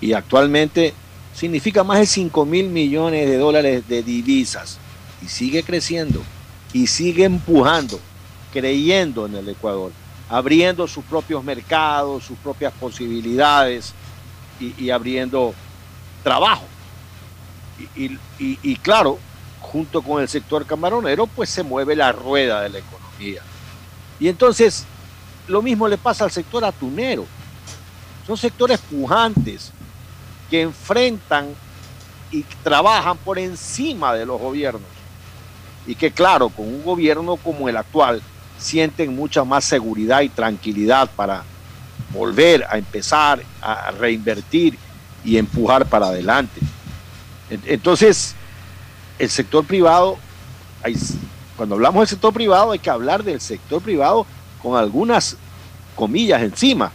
Y 0.00 0.12
actualmente 0.12 0.94
significa 1.34 1.84
más 1.84 2.00
de 2.00 2.06
5 2.06 2.44
mil 2.46 2.68
millones 2.68 3.28
de 3.28 3.36
dólares 3.36 3.88
de 3.88 4.02
divisas 4.02 4.78
y 5.22 5.28
sigue 5.28 5.62
creciendo 5.62 6.22
y 6.72 6.88
sigue 6.88 7.24
empujando, 7.24 8.00
creyendo 8.52 9.26
en 9.26 9.36
el 9.36 9.48
Ecuador 9.48 9.92
abriendo 10.28 10.86
sus 10.86 11.04
propios 11.04 11.42
mercados, 11.42 12.24
sus 12.24 12.38
propias 12.38 12.72
posibilidades 12.74 13.94
y, 14.60 14.90
abriendo 14.90 15.54
trabajo. 16.22 16.64
Y, 17.94 18.18
y, 18.38 18.76
claro, 18.76 19.18
junto 19.60 20.02
con 20.02 20.20
el 20.20 20.28
sector 20.28 20.66
camaronero, 20.66 21.26
pues 21.26 21.48
se 21.48 21.62
mueve 21.62 21.94
la 21.94 22.12
rueda 22.12 22.62
de 22.62 22.68
la 22.68 22.78
economía. 22.78 23.42
Y 24.18 24.28
entonces, 24.28 24.84
lo 25.46 25.62
mismo 25.62 25.88
le 25.88 25.96
pasa 25.96 26.24
al 26.24 26.30
sector 26.30 26.64
atunero. 26.64 27.24
Son 28.26 28.36
sectores 28.36 28.78
pujantes 28.80 29.72
que 30.50 30.62
enfrentan 30.62 31.54
y 32.30 32.42
trabajan 32.62 33.16
por 33.16 33.38
encima 33.38 34.12
de 34.12 34.26
los 34.26 34.40
gobiernos. 34.40 34.82
Y 35.86 35.94
que 35.94 36.10
claro, 36.10 36.50
con 36.50 36.66
un 36.66 36.84
gobierno 36.84 37.36
como 37.36 37.68
el 37.68 37.76
actual, 37.76 38.20
sienten 38.58 39.14
mucha 39.14 39.44
más 39.44 39.64
seguridad 39.64 40.20
y 40.20 40.28
tranquilidad 40.28 41.08
para 41.16 41.44
volver 42.12 42.64
a 42.68 42.78
empezar 42.78 43.42
a 43.62 43.90
reinvertir 43.92 44.78
y 45.24 45.36
empujar 45.36 45.86
para 45.86 46.06
adelante. 46.06 46.60
Entonces, 47.50 48.34
el 49.18 49.30
sector 49.30 49.64
privado, 49.64 50.18
cuando 51.56 51.74
hablamos 51.74 52.00
del 52.00 52.08
sector 52.08 52.32
privado 52.32 52.72
hay 52.72 52.78
que 52.78 52.90
hablar 52.90 53.24
del 53.24 53.40
sector 53.40 53.82
privado 53.82 54.26
con 54.62 54.78
algunas 54.78 55.36
comillas 55.94 56.42
encima, 56.42 56.92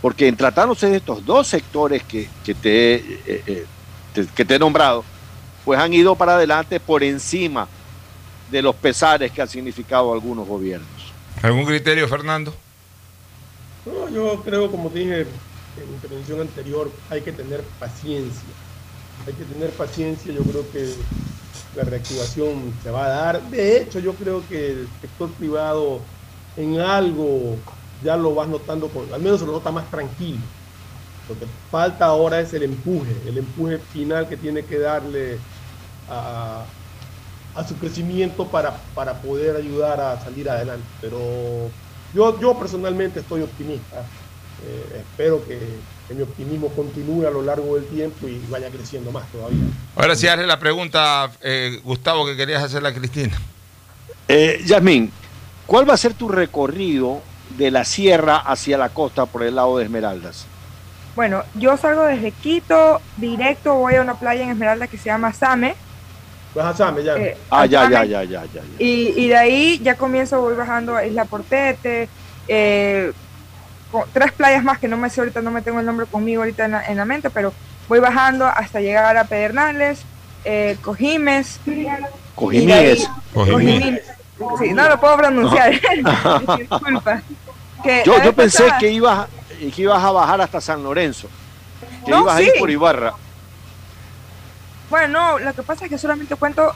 porque 0.00 0.28
en 0.28 0.36
tratándose 0.36 0.88
de 0.88 0.96
estos 0.96 1.24
dos 1.24 1.46
sectores 1.46 2.02
que, 2.02 2.28
que 2.44 2.54
te, 2.54 2.94
eh, 2.94 3.42
eh, 3.46 3.66
que 4.34 4.44
te 4.44 4.54
he 4.54 4.58
nombrado, 4.58 5.04
pues 5.64 5.78
han 5.78 5.92
ido 5.92 6.14
para 6.16 6.34
adelante 6.34 6.80
por 6.80 7.02
encima 7.02 7.68
de 8.50 8.62
los 8.62 8.74
pesares 8.74 9.30
que 9.32 9.42
han 9.42 9.48
significado 9.48 10.12
algunos 10.12 10.46
gobiernos. 10.46 10.88
¿Algún 11.42 11.64
criterio, 11.64 12.08
Fernando? 12.08 12.52
No, 13.86 14.08
yo 14.08 14.42
creo, 14.42 14.70
como 14.70 14.90
dije 14.90 15.22
en 15.22 15.94
intervención 15.94 16.40
anterior, 16.40 16.90
hay 17.10 17.20
que 17.20 17.32
tener 17.32 17.62
paciencia. 17.78 18.48
Hay 19.26 19.32
que 19.34 19.44
tener 19.44 19.70
paciencia, 19.70 20.32
yo 20.32 20.42
creo 20.42 20.70
que 20.70 20.94
la 21.76 21.84
reactivación 21.84 22.74
se 22.82 22.90
va 22.90 23.06
a 23.06 23.08
dar. 23.08 23.42
De 23.50 23.78
hecho, 23.78 23.98
yo 23.98 24.14
creo 24.14 24.42
que 24.48 24.70
el 24.72 24.88
sector 25.00 25.30
privado 25.32 26.00
en 26.56 26.80
algo 26.80 27.56
ya 28.02 28.16
lo 28.16 28.34
vas 28.34 28.48
notando, 28.48 28.88
con, 28.88 29.12
al 29.12 29.20
menos 29.20 29.40
se 29.40 29.46
lo 29.46 29.52
nota 29.52 29.70
más 29.70 29.88
tranquilo. 29.90 30.40
Lo 31.28 31.38
que 31.38 31.46
falta 31.70 32.06
ahora 32.06 32.40
es 32.40 32.52
el 32.54 32.62
empuje, 32.62 33.14
el 33.26 33.38
empuje 33.38 33.78
final 33.78 34.28
que 34.28 34.36
tiene 34.36 34.64
que 34.64 34.78
darle 34.78 35.38
a, 36.08 36.64
a 37.54 37.66
su 37.66 37.76
crecimiento 37.76 38.46
para, 38.46 38.76
para 38.94 39.14
poder 39.14 39.56
ayudar 39.56 40.00
a 40.00 40.20
salir 40.22 40.48
adelante. 40.48 40.86
Pero 41.00 41.18
yo, 42.14 42.40
yo 42.40 42.58
personalmente 42.58 43.20
estoy 43.20 43.42
optimista. 43.42 44.04
Eh, 44.64 45.02
espero 45.02 45.44
que, 45.46 45.58
mi 46.14 46.22
optimismo 46.22 46.68
continúe 46.68 47.26
a 47.26 47.30
lo 47.30 47.42
largo 47.42 47.74
del 47.74 47.84
tiempo 47.84 48.28
y 48.28 48.42
vaya 48.48 48.70
creciendo 48.70 49.12
más 49.12 49.30
todavía. 49.30 49.64
Ahora 49.94 50.16
sí, 50.16 50.26
hazle 50.26 50.46
la 50.46 50.58
pregunta, 50.58 51.30
eh, 51.42 51.80
Gustavo, 51.84 52.24
que 52.24 52.34
querías 52.34 52.62
hacerle 52.62 52.88
a 52.88 52.94
Cristina. 52.94 53.38
Eh, 54.26 54.62
Yasmín, 54.64 55.12
¿cuál 55.66 55.88
va 55.88 55.92
a 55.92 55.98
ser 55.98 56.14
tu 56.14 56.28
recorrido 56.28 57.20
de 57.58 57.70
la 57.70 57.84
sierra 57.84 58.38
hacia 58.38 58.78
la 58.78 58.88
costa 58.88 59.26
por 59.26 59.42
el 59.42 59.56
lado 59.56 59.76
de 59.76 59.84
Esmeraldas? 59.84 60.46
Bueno, 61.14 61.42
yo 61.54 61.76
salgo 61.76 62.04
desde 62.04 62.30
Quito, 62.32 63.02
directo 63.18 63.74
voy 63.74 63.96
a 63.96 64.02
una 64.02 64.14
playa 64.14 64.44
en 64.44 64.50
Esmeraldas 64.50 64.88
que 64.88 64.96
se 64.96 65.06
llama 65.06 65.34
Same, 65.34 65.74
ya. 66.54 67.16
Eh, 67.16 67.36
ah, 67.50 67.66
ya, 67.66 67.90
ya, 67.90 68.04
ya, 68.04 68.24
ya, 68.24 68.44
ya, 68.44 68.62
Y, 68.78 69.14
y, 69.16 69.28
de 69.28 69.36
ahí 69.36 69.80
ya 69.82 69.96
comienzo, 69.96 70.40
voy 70.40 70.54
bajando 70.54 70.96
a 70.96 71.04
Isla 71.04 71.24
Portete, 71.24 72.08
eh, 72.48 73.12
tres 74.12 74.32
playas 74.32 74.64
más 74.64 74.78
que 74.78 74.88
no 74.88 74.96
me 74.96 75.10
sé 75.10 75.20
ahorita, 75.20 75.42
no 75.42 75.50
me 75.50 75.62
tengo 75.62 75.80
el 75.80 75.86
nombre 75.86 76.06
conmigo 76.06 76.42
ahorita 76.42 76.64
en 76.88 76.96
la, 76.96 77.04
mente, 77.04 77.30
pero 77.30 77.52
voy 77.88 78.00
bajando 78.00 78.46
hasta 78.46 78.80
llegar 78.80 79.16
a 79.16 79.24
Pedernales, 79.24 80.02
eh, 80.44 80.76
Cojimes. 80.82 81.60
Cojimes. 82.34 83.08
Cojimes. 83.34 84.02
Sí, 84.58 84.72
no 84.72 84.88
lo 84.88 85.00
puedo 85.00 85.16
pronunciar. 85.16 85.72
Disculpa. 86.58 87.22
yo, 88.04 88.22
yo 88.22 88.32
pensé 88.32 88.64
que 88.78 88.90
ibas, 88.90 89.28
que 89.74 89.82
ibas 89.82 90.02
a 90.02 90.10
bajar 90.12 90.40
hasta 90.40 90.60
San 90.60 90.82
Lorenzo, 90.82 91.28
que 92.04 92.10
ibas 92.10 92.36
a 92.36 92.42
ir 92.42 92.52
por 92.58 92.70
Ibarra. 92.70 93.14
Bueno, 94.90 95.08
no, 95.08 95.38
lo 95.38 95.54
que 95.54 95.62
pasa 95.62 95.84
es 95.84 95.90
que 95.90 95.98
solamente 95.98 96.34
cuento, 96.36 96.74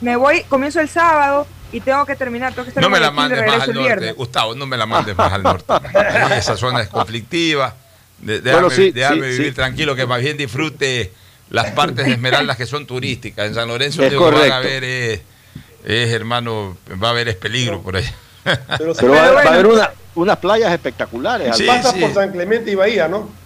me 0.00 0.16
voy, 0.16 0.42
comienzo 0.44 0.80
el 0.80 0.88
sábado 0.88 1.46
y 1.72 1.80
tengo 1.80 2.04
que 2.06 2.16
terminar, 2.16 2.52
tengo 2.52 2.64
que 2.64 2.70
estar 2.70 2.82
No 2.82 2.90
me 2.90 3.00
la 3.00 3.10
mandes 3.10 3.46
más 3.46 3.62
al 3.62 3.74
norte, 3.74 4.12
Gustavo, 4.12 4.54
no 4.54 4.66
me 4.66 4.76
la 4.76 4.86
mandes 4.86 5.16
más 5.16 5.32
al 5.32 5.42
norte. 5.42 5.72
esa 6.36 6.56
zona 6.56 6.82
es 6.82 6.88
conflictiva. 6.88 7.74
De, 8.18 8.40
déjame, 8.40 9.28
vivir 9.28 9.54
tranquilo, 9.54 9.94
que 9.94 10.06
más 10.06 10.20
bien 10.20 10.36
disfrute 10.36 11.12
las 11.48 11.72
partes 11.72 12.04
de 12.06 12.12
Esmeraldas 12.12 12.56
que 12.56 12.66
son 12.66 12.86
turísticas. 12.86 13.46
En 13.46 13.54
San 13.54 13.68
Lorenzo 13.68 14.02
lo 14.02 14.08
que 14.08 14.16
van 14.16 14.52
a 14.52 14.60
ver 14.60 14.84
es, 14.84 15.22
hermano, 15.84 16.76
va 17.02 17.08
a 17.08 17.10
haber 17.10 17.28
es 17.28 17.36
peligro 17.36 17.82
por 17.82 17.96
ahí. 17.96 18.04
Pero, 18.78 18.94
va, 19.10 19.42
a 19.42 19.54
haber 19.54 19.68
unas 20.14 20.36
playas 20.38 20.72
espectaculares. 20.72 21.56
Sí, 21.56 21.66
Pasas 21.66 21.94
por 21.94 22.12
San 22.12 22.30
Clemente 22.30 22.70
y 22.70 22.74
Bahía, 22.74 23.08
¿no? 23.08 23.39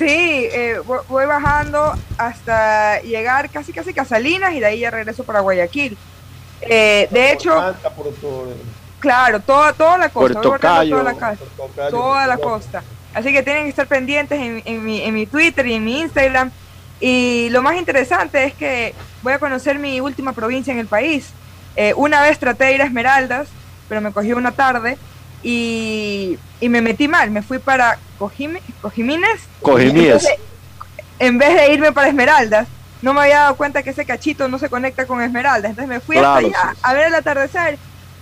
Sí, 0.00 0.06
eh, 0.08 0.80
voy 1.08 1.26
bajando 1.26 1.92
hasta 2.16 3.02
llegar 3.02 3.50
casi 3.50 3.70
casi 3.70 3.92
a 3.98 4.06
Salinas 4.06 4.54
y 4.54 4.60
de 4.60 4.64
ahí 4.64 4.78
ya 4.78 4.90
regreso 4.90 5.24
para 5.24 5.40
Guayaquil. 5.40 5.98
Eh, 6.62 7.06
de 7.10 7.32
hecho, 7.32 7.74
claro, 8.98 9.40
toda, 9.40 9.74
toda 9.74 9.98
la 9.98 10.08
costa, 10.08 10.40
toda 10.40 11.02
la, 11.02 11.36
toda 11.90 12.26
la 12.26 12.38
costa. 12.38 12.82
Así 13.12 13.30
que 13.30 13.42
tienen 13.42 13.64
que 13.64 13.68
estar 13.68 13.86
pendientes 13.86 14.40
en, 14.40 14.62
en 14.64 14.82
mi, 14.82 15.02
en 15.02 15.12
mi 15.12 15.26
Twitter 15.26 15.66
y 15.66 15.74
en 15.74 15.84
mi 15.84 16.00
Instagram. 16.00 16.50
Y 16.98 17.50
lo 17.50 17.60
más 17.60 17.76
interesante 17.76 18.44
es 18.44 18.54
que 18.54 18.94
voy 19.22 19.34
a 19.34 19.38
conocer 19.38 19.78
mi 19.78 20.00
última 20.00 20.32
provincia 20.32 20.72
en 20.72 20.78
el 20.78 20.86
país. 20.86 21.28
Eh, 21.76 21.92
una 21.94 22.22
vez 22.22 22.38
traté 22.38 22.64
de 22.64 22.74
ir 22.76 22.80
a 22.80 22.86
Esmeraldas, 22.86 23.48
pero 23.86 24.00
me 24.00 24.12
cogió 24.12 24.38
una 24.38 24.52
tarde 24.52 24.96
y, 25.42 26.38
y 26.60 26.68
me 26.68 26.80
metí 26.82 27.08
mal. 27.08 27.30
Me 27.30 27.42
fui 27.42 27.58
para 27.58 27.98
Cojime, 28.18 28.60
Cojimines. 28.82 29.40
Cojimíes. 29.62 30.24
En 30.24 30.28
vez 30.28 30.38
de- 30.38 31.26
En 31.26 31.38
vez 31.38 31.54
de 31.54 31.72
irme 31.74 31.92
para 31.92 32.08
Esmeraldas, 32.08 32.66
no 33.02 33.12
me 33.14 33.20
había 33.22 33.40
dado 33.40 33.56
cuenta 33.56 33.82
que 33.82 33.90
ese 33.90 34.04
cachito 34.06 34.48
no 34.48 34.58
se 34.58 34.68
conecta 34.70 35.06
con 35.06 35.20
Esmeraldas. 35.22 35.70
Entonces 35.70 35.88
me 35.88 36.00
fui 36.00 36.16
Claro, 36.16 36.46
hasta 36.46 36.60
allá 36.60 36.72
sí. 36.74 36.80
a 36.82 36.92
ver 36.94 37.06
el 37.08 37.14
atardecer 37.14 37.78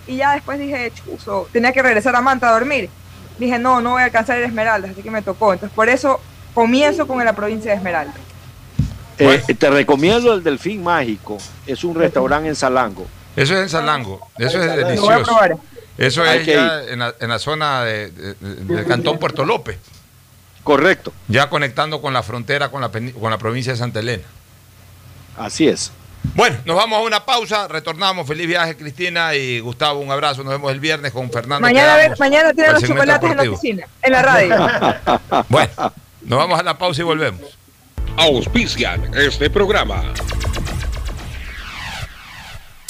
y 0.07 0.16
ya 0.16 0.32
después 0.35 0.59
dije, 0.59 0.93
chuzo, 0.95 1.49
tenía 1.53 1.73
que 1.73 1.82
regresar 1.82 2.16
a 2.16 2.20
Manta 2.20 2.49
a 2.49 2.53
dormir. 2.53 2.89
Dije, 3.39 3.59
no, 3.59 3.81
no 3.81 3.90
voy 3.93 4.03
a 4.03 4.07
alcanzar 4.07 4.36
a 4.39 4.45
Esmeraldas, 4.47 4.90
así 4.93 5.03
que 5.03 5.11
me 5.12 5.23
tocó. 5.23 5.53
Entonces 5.53 5.74
por 5.74 5.89
eso 5.89 6.20
comienzo 6.55 7.07
con 7.07 7.24
la 7.24 7.32
provincia 7.35 7.70
de 7.70 7.77
Esmeraldas. 7.77 8.16
Eh, 9.19 9.43
te 9.59 9.70
recomiendo 9.70 10.32
el 10.32 10.43
Delfín 10.45 10.82
Mágico. 10.82 11.39
Es 11.66 11.82
un 11.85 11.95
restaurante 11.95 12.49
en 12.49 12.55
Salango. 12.57 13.07
Eso 13.36 13.55
es 13.55 13.61
en 13.62 13.69
Salango. 13.69 14.28
Eso 14.39 14.61
es 14.61 14.66
Lo 14.66 14.73
voy 14.73 14.82
a 14.82 14.86
delicioso. 14.86 15.24
probar. 15.24 15.57
Eso 15.99 16.23
Hay 16.23 16.39
es 16.39 16.45
que 16.45 16.55
ya 16.55 16.83
en 16.85 17.01
la, 17.01 17.15
en 17.20 17.29
la 17.29 17.39
zona 17.39 17.83
de- 17.85 18.11
de- 18.11 18.35
de- 18.35 18.55
del 18.77 18.87
cantón 18.87 19.19
Puerto 19.19 19.45
López. 19.45 19.79
Correcto. 20.62 21.12
Ya 21.29 21.49
conectando 21.51 22.01
con 22.01 22.12
la 22.15 22.23
frontera 22.23 22.70
con 22.70 22.81
la, 22.81 22.91
peni- 22.93 23.12
con 23.12 23.31
la 23.31 23.39
provincia 23.39 23.73
de 23.73 23.79
Santa 23.79 24.01
Elena. 24.01 24.23
Así 25.37 25.66
es. 25.69 25.91
Bueno, 26.35 26.57
nos 26.65 26.77
vamos 26.77 26.99
a 26.99 27.03
una 27.03 27.25
pausa, 27.25 27.69
retornamos. 27.69 28.27
Feliz 28.27 28.47
viaje, 28.47 28.77
Cristina 28.77 29.35
y 29.35 29.61
Gustavo. 29.61 30.01
Un 30.01 30.11
abrazo. 30.11 30.43
Nos 30.45 30.53
vemos 30.53 30.70
el 30.73 30.81
viernes 30.81 31.12
con 31.12 31.31
Fernando. 31.31 31.61
Mañana, 31.66 32.15
mañana 32.19 32.53
tiene 32.53 32.69
para 32.69 32.81
los 32.81 32.89
chocolates 32.89 33.31
en 33.31 33.37
la 33.37 33.43
oficina, 33.51 33.87
en 34.03 34.12
la 34.12 34.23
radio. 34.23 34.57
Bueno, 35.49 35.70
nos 36.23 36.39
vamos 36.39 36.59
a 36.61 36.62
la 36.62 36.77
pausa 36.77 37.01
y 37.01 37.05
volvemos. 37.05 37.43
Auspician 38.16 39.15
este 39.15 39.49
programa. 39.49 40.03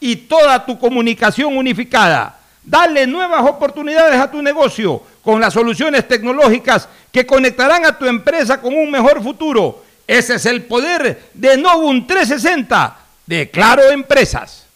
y 0.00 0.16
toda 0.16 0.64
tu 0.64 0.78
comunicación 0.78 1.56
unificada. 1.56 2.38
Dale 2.64 3.06
nuevas 3.06 3.48
oportunidades 3.48 4.18
a 4.20 4.30
tu 4.30 4.42
negocio 4.42 5.02
con 5.22 5.40
las 5.40 5.54
soluciones 5.54 6.08
tecnológicas 6.08 6.88
que 7.12 7.26
conectarán 7.26 7.84
a 7.84 7.98
tu 7.98 8.06
empresa 8.06 8.60
con 8.60 8.74
un 8.74 8.90
mejor 8.90 9.22
futuro. 9.22 9.82
Ese 10.06 10.34
es 10.34 10.46
el 10.46 10.62
poder 10.62 11.30
de 11.34 11.56
Novum 11.56 12.06
360 12.06 12.96
de 13.26 13.50
Claro 13.50 13.90
Empresas. 13.90 14.66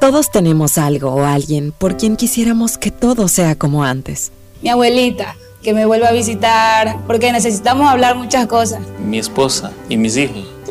Todos 0.00 0.30
tenemos 0.30 0.78
algo 0.78 1.10
o 1.10 1.24
alguien 1.24 1.72
por 1.72 1.96
quien 1.96 2.16
quisiéramos 2.16 2.78
que 2.78 2.90
todo 2.90 3.28
sea 3.28 3.56
como 3.56 3.82
antes. 3.82 4.30
Mi 4.62 4.68
abuelita, 4.68 5.34
que 5.62 5.72
me 5.74 5.86
vuelva 5.86 6.08
a 6.08 6.12
visitar, 6.12 6.98
porque 7.06 7.32
necesitamos 7.32 7.88
hablar 7.90 8.14
muchas 8.14 8.46
cosas. 8.46 8.80
Mi 8.98 9.18
esposa 9.18 9.72
y 9.88 9.96
mis 9.96 10.16
hijos, 10.16 10.46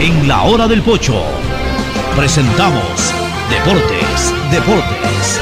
En 0.00 0.26
la 0.26 0.44
hora 0.44 0.66
del 0.66 0.80
pocho 0.80 1.22
presentamos 2.16 3.12
Deportes, 3.50 4.32
Deportes. 4.50 5.40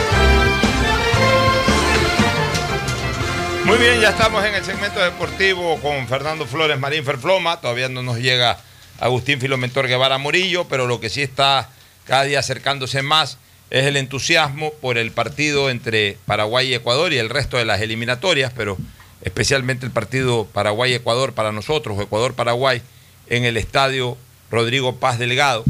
Muy 3.65 3.79
bien, 3.79 4.01
ya 4.01 4.09
estamos 4.09 4.45
en 4.45 4.57
el 4.57 4.65
segmento 4.65 4.99
deportivo 4.99 5.79
con 5.81 6.09
Fernando 6.09 6.45
Flores 6.45 6.77
Marín 6.77 7.05
Ferfloma. 7.05 7.61
Todavía 7.61 7.89
no 7.89 8.03
nos 8.03 8.19
llega 8.19 8.59
Agustín 8.99 9.41
Filomentor 9.41 9.87
Guevara 9.87 10.19
Murillo, 10.19 10.67
pero 10.67 10.89
lo 10.89 10.99
que 10.99 11.09
sí 11.09 11.23
está 11.23 11.71
cada 12.05 12.25
día 12.25 12.41
acercándose 12.41 13.03
más 13.03 13.39
es 13.71 13.85
el 13.87 13.97
entusiasmo 13.97 14.73
por 14.81 14.99
el 14.99 15.13
partido 15.13 15.71
entre 15.71 16.19
Paraguay 16.27 16.67
y 16.71 16.75
Ecuador 16.75 17.13
y 17.13 17.19
el 17.19 17.31
resto 17.31 17.59
de 17.59 17.65
las 17.65 17.81
eliminatorias, 17.81 18.53
pero 18.57 18.77
especialmente 19.23 19.87
el 19.87 19.93
partido 19.93 20.47
Paraguay-Ecuador 20.47 21.33
para 21.33 21.53
nosotros, 21.53 22.01
Ecuador-Paraguay, 22.01 22.83
en 23.29 23.45
el 23.45 23.57
estadio 23.57 24.19
Rodrigo 24.51 24.97
Paz 24.97 25.19
Delgado, 25.19 25.65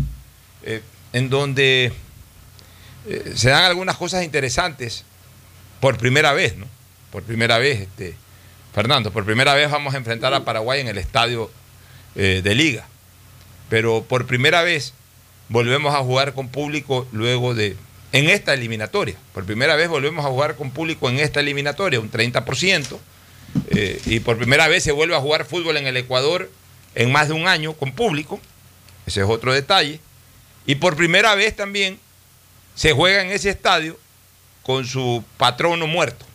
eh, 0.62 0.82
en 1.12 1.30
donde 1.30 1.92
eh, 3.06 3.32
se 3.34 3.50
dan 3.50 3.64
algunas 3.64 3.96
cosas 3.96 4.24
interesantes 4.24 5.04
por 5.80 5.96
primera 5.98 6.32
vez, 6.32 6.56
¿no? 6.56 6.66
Por 7.10 7.22
primera 7.22 7.58
vez, 7.58 7.80
este, 7.80 8.16
Fernando, 8.74 9.10
por 9.10 9.24
primera 9.24 9.54
vez 9.54 9.70
vamos 9.70 9.94
a 9.94 9.96
enfrentar 9.96 10.34
a 10.34 10.44
Paraguay 10.44 10.80
en 10.80 10.88
el 10.88 10.98
estadio 10.98 11.50
eh, 12.14 12.42
de 12.42 12.54
liga. 12.54 12.86
Pero 13.68 14.02
por 14.02 14.26
primera 14.26 14.62
vez 14.62 14.92
volvemos 15.48 15.94
a 15.94 15.98
jugar 15.98 16.34
con 16.34 16.48
público 16.48 17.06
luego 17.12 17.54
de, 17.54 17.76
en 18.12 18.28
esta 18.28 18.54
eliminatoria. 18.54 19.16
Por 19.32 19.44
primera 19.44 19.76
vez 19.76 19.88
volvemos 19.88 20.24
a 20.24 20.28
jugar 20.28 20.56
con 20.56 20.70
público 20.70 21.08
en 21.08 21.18
esta 21.18 21.40
eliminatoria, 21.40 22.00
un 22.00 22.10
30%. 22.10 22.98
eh, 23.70 24.00
y 24.04 24.20
por 24.20 24.36
primera 24.36 24.68
vez 24.68 24.84
se 24.84 24.92
vuelve 24.92 25.16
a 25.16 25.20
jugar 25.20 25.46
fútbol 25.46 25.76
en 25.78 25.86
el 25.86 25.96
Ecuador 25.96 26.50
en 26.94 27.10
más 27.10 27.28
de 27.28 27.34
un 27.34 27.48
año 27.48 27.72
con 27.72 27.92
público. 27.92 28.40
Ese 29.08 29.22
es 29.22 29.26
otro 29.28 29.52
detalle. 29.52 30.00
Y 30.66 30.76
por 30.76 30.96
primera 30.96 31.34
vez 31.34 31.56
también 31.56 31.98
se 32.74 32.92
juega 32.92 33.22
en 33.22 33.30
ese 33.30 33.50
estadio 33.50 33.98
con 34.62 34.84
su 34.84 35.24
patrono 35.38 35.86
muerto, 35.86 36.26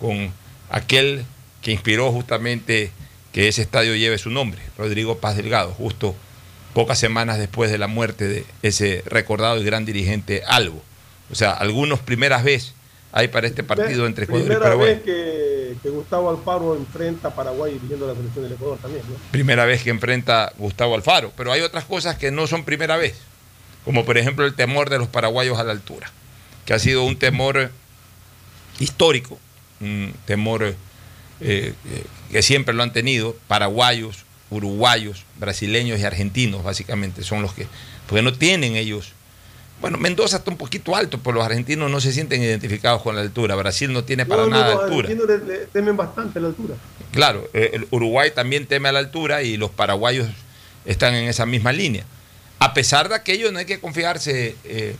con 0.00 0.32
aquel 0.70 1.24
que 1.62 1.72
inspiró 1.72 2.12
justamente 2.12 2.92
que 3.32 3.48
ese 3.48 3.62
estadio 3.62 3.96
lleve 3.96 4.18
su 4.18 4.30
nombre, 4.30 4.62
Rodrigo 4.78 5.18
Paz 5.18 5.36
Delgado, 5.36 5.72
justo 5.72 6.14
pocas 6.74 6.98
semanas 6.98 7.38
después 7.38 7.70
de 7.70 7.78
la 7.78 7.88
muerte 7.88 8.28
de 8.28 8.46
ese 8.62 9.02
recordado 9.06 9.60
y 9.60 9.64
gran 9.64 9.84
dirigente 9.84 10.42
Albo. 10.46 10.82
O 11.30 11.34
sea, 11.34 11.52
algunos 11.52 11.98
primeras 11.98 12.44
veces 12.44 12.72
hay 13.10 13.28
para 13.28 13.48
este 13.48 13.64
partido 13.64 14.06
entre 14.06 14.26
Ecuador 14.26 14.52
y 14.52 14.54
Paraguay. 14.54 14.94
vez 14.94 15.02
que, 15.02 15.55
que 15.82 15.90
Gustavo 15.90 16.30
Alfaro 16.30 16.76
enfrenta 16.76 17.28
a 17.28 17.34
Paraguay 17.34 17.74
dirigiendo 17.74 18.06
la 18.06 18.14
selección 18.14 18.44
del 18.44 18.52
Ecuador 18.54 18.78
también, 18.78 19.02
primera 19.30 19.64
vez 19.64 19.82
que 19.82 19.90
enfrenta 19.90 20.52
Gustavo 20.58 20.94
Alfaro. 20.94 21.32
Pero 21.36 21.52
hay 21.52 21.60
otras 21.60 21.84
cosas 21.84 22.16
que 22.16 22.30
no 22.30 22.46
son 22.46 22.64
primera 22.64 22.96
vez, 22.96 23.16
como 23.84 24.04
por 24.04 24.18
ejemplo 24.18 24.44
el 24.44 24.54
temor 24.54 24.90
de 24.90 24.98
los 24.98 25.08
paraguayos 25.08 25.58
a 25.58 25.64
la 25.64 25.72
altura, 25.72 26.10
que 26.64 26.74
ha 26.74 26.78
sido 26.78 27.04
un 27.04 27.18
temor 27.18 27.70
histórico, 28.78 29.38
un 29.80 30.14
temor 30.24 30.64
eh, 30.64 30.74
eh, 31.40 31.74
que 32.30 32.42
siempre 32.42 32.74
lo 32.74 32.82
han 32.82 32.92
tenido, 32.92 33.36
paraguayos, 33.48 34.24
uruguayos, 34.50 35.24
brasileños 35.38 35.98
y 36.00 36.04
argentinos, 36.04 36.62
básicamente, 36.62 37.22
son 37.22 37.42
los 37.42 37.52
que, 37.52 37.66
porque 38.06 38.22
no 38.22 38.32
tienen 38.32 38.76
ellos. 38.76 39.12
Bueno, 39.80 39.98
Mendoza 39.98 40.38
está 40.38 40.50
un 40.50 40.56
poquito 40.56 40.96
alto, 40.96 41.18
pero 41.22 41.36
los 41.36 41.44
argentinos 41.44 41.90
no 41.90 42.00
se 42.00 42.12
sienten 42.12 42.42
identificados 42.42 43.02
con 43.02 43.14
la 43.14 43.20
altura. 43.20 43.54
Brasil 43.56 43.92
no 43.92 44.04
tiene 44.04 44.24
para 44.24 44.42
No, 44.42 44.48
no, 44.48 44.56
nada 44.56 44.74
los 44.74 44.84
altura. 44.84 45.08
argentinos 45.10 45.46
le- 45.46 45.58
le 45.58 45.66
temen 45.66 45.96
bastante 45.96 46.40
la 46.40 46.48
altura. 46.48 46.74
Claro, 47.12 47.48
eh, 47.52 47.70
el 47.74 47.86
Uruguay 47.90 48.30
también 48.34 48.66
teme 48.66 48.88
a 48.88 48.92
la 48.92 48.98
altura 49.00 49.42
y 49.42 49.56
los 49.56 49.70
paraguayos 49.70 50.28
están 50.86 51.14
en 51.14 51.28
esa 51.28 51.44
misma 51.46 51.72
línea. 51.72 52.04
A 52.58 52.72
pesar 52.72 53.08
de 53.10 53.14
aquello, 53.16 53.52
no 53.52 53.58
hay 53.58 53.66
que 53.66 53.78
confiarse, 53.80 54.56
eh, 54.64 54.96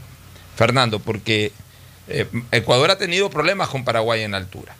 Fernando, 0.57 0.99
porque 1.01 1.53
eh, 2.09 2.27
Ecuador 2.53 2.91
ha 2.91 2.99
tenido 2.99 3.31
problemas 3.31 3.69
con 3.69 3.85
Paraguay 3.85 4.23
en 4.23 4.33
la 4.33 4.37
altura. 4.37 4.77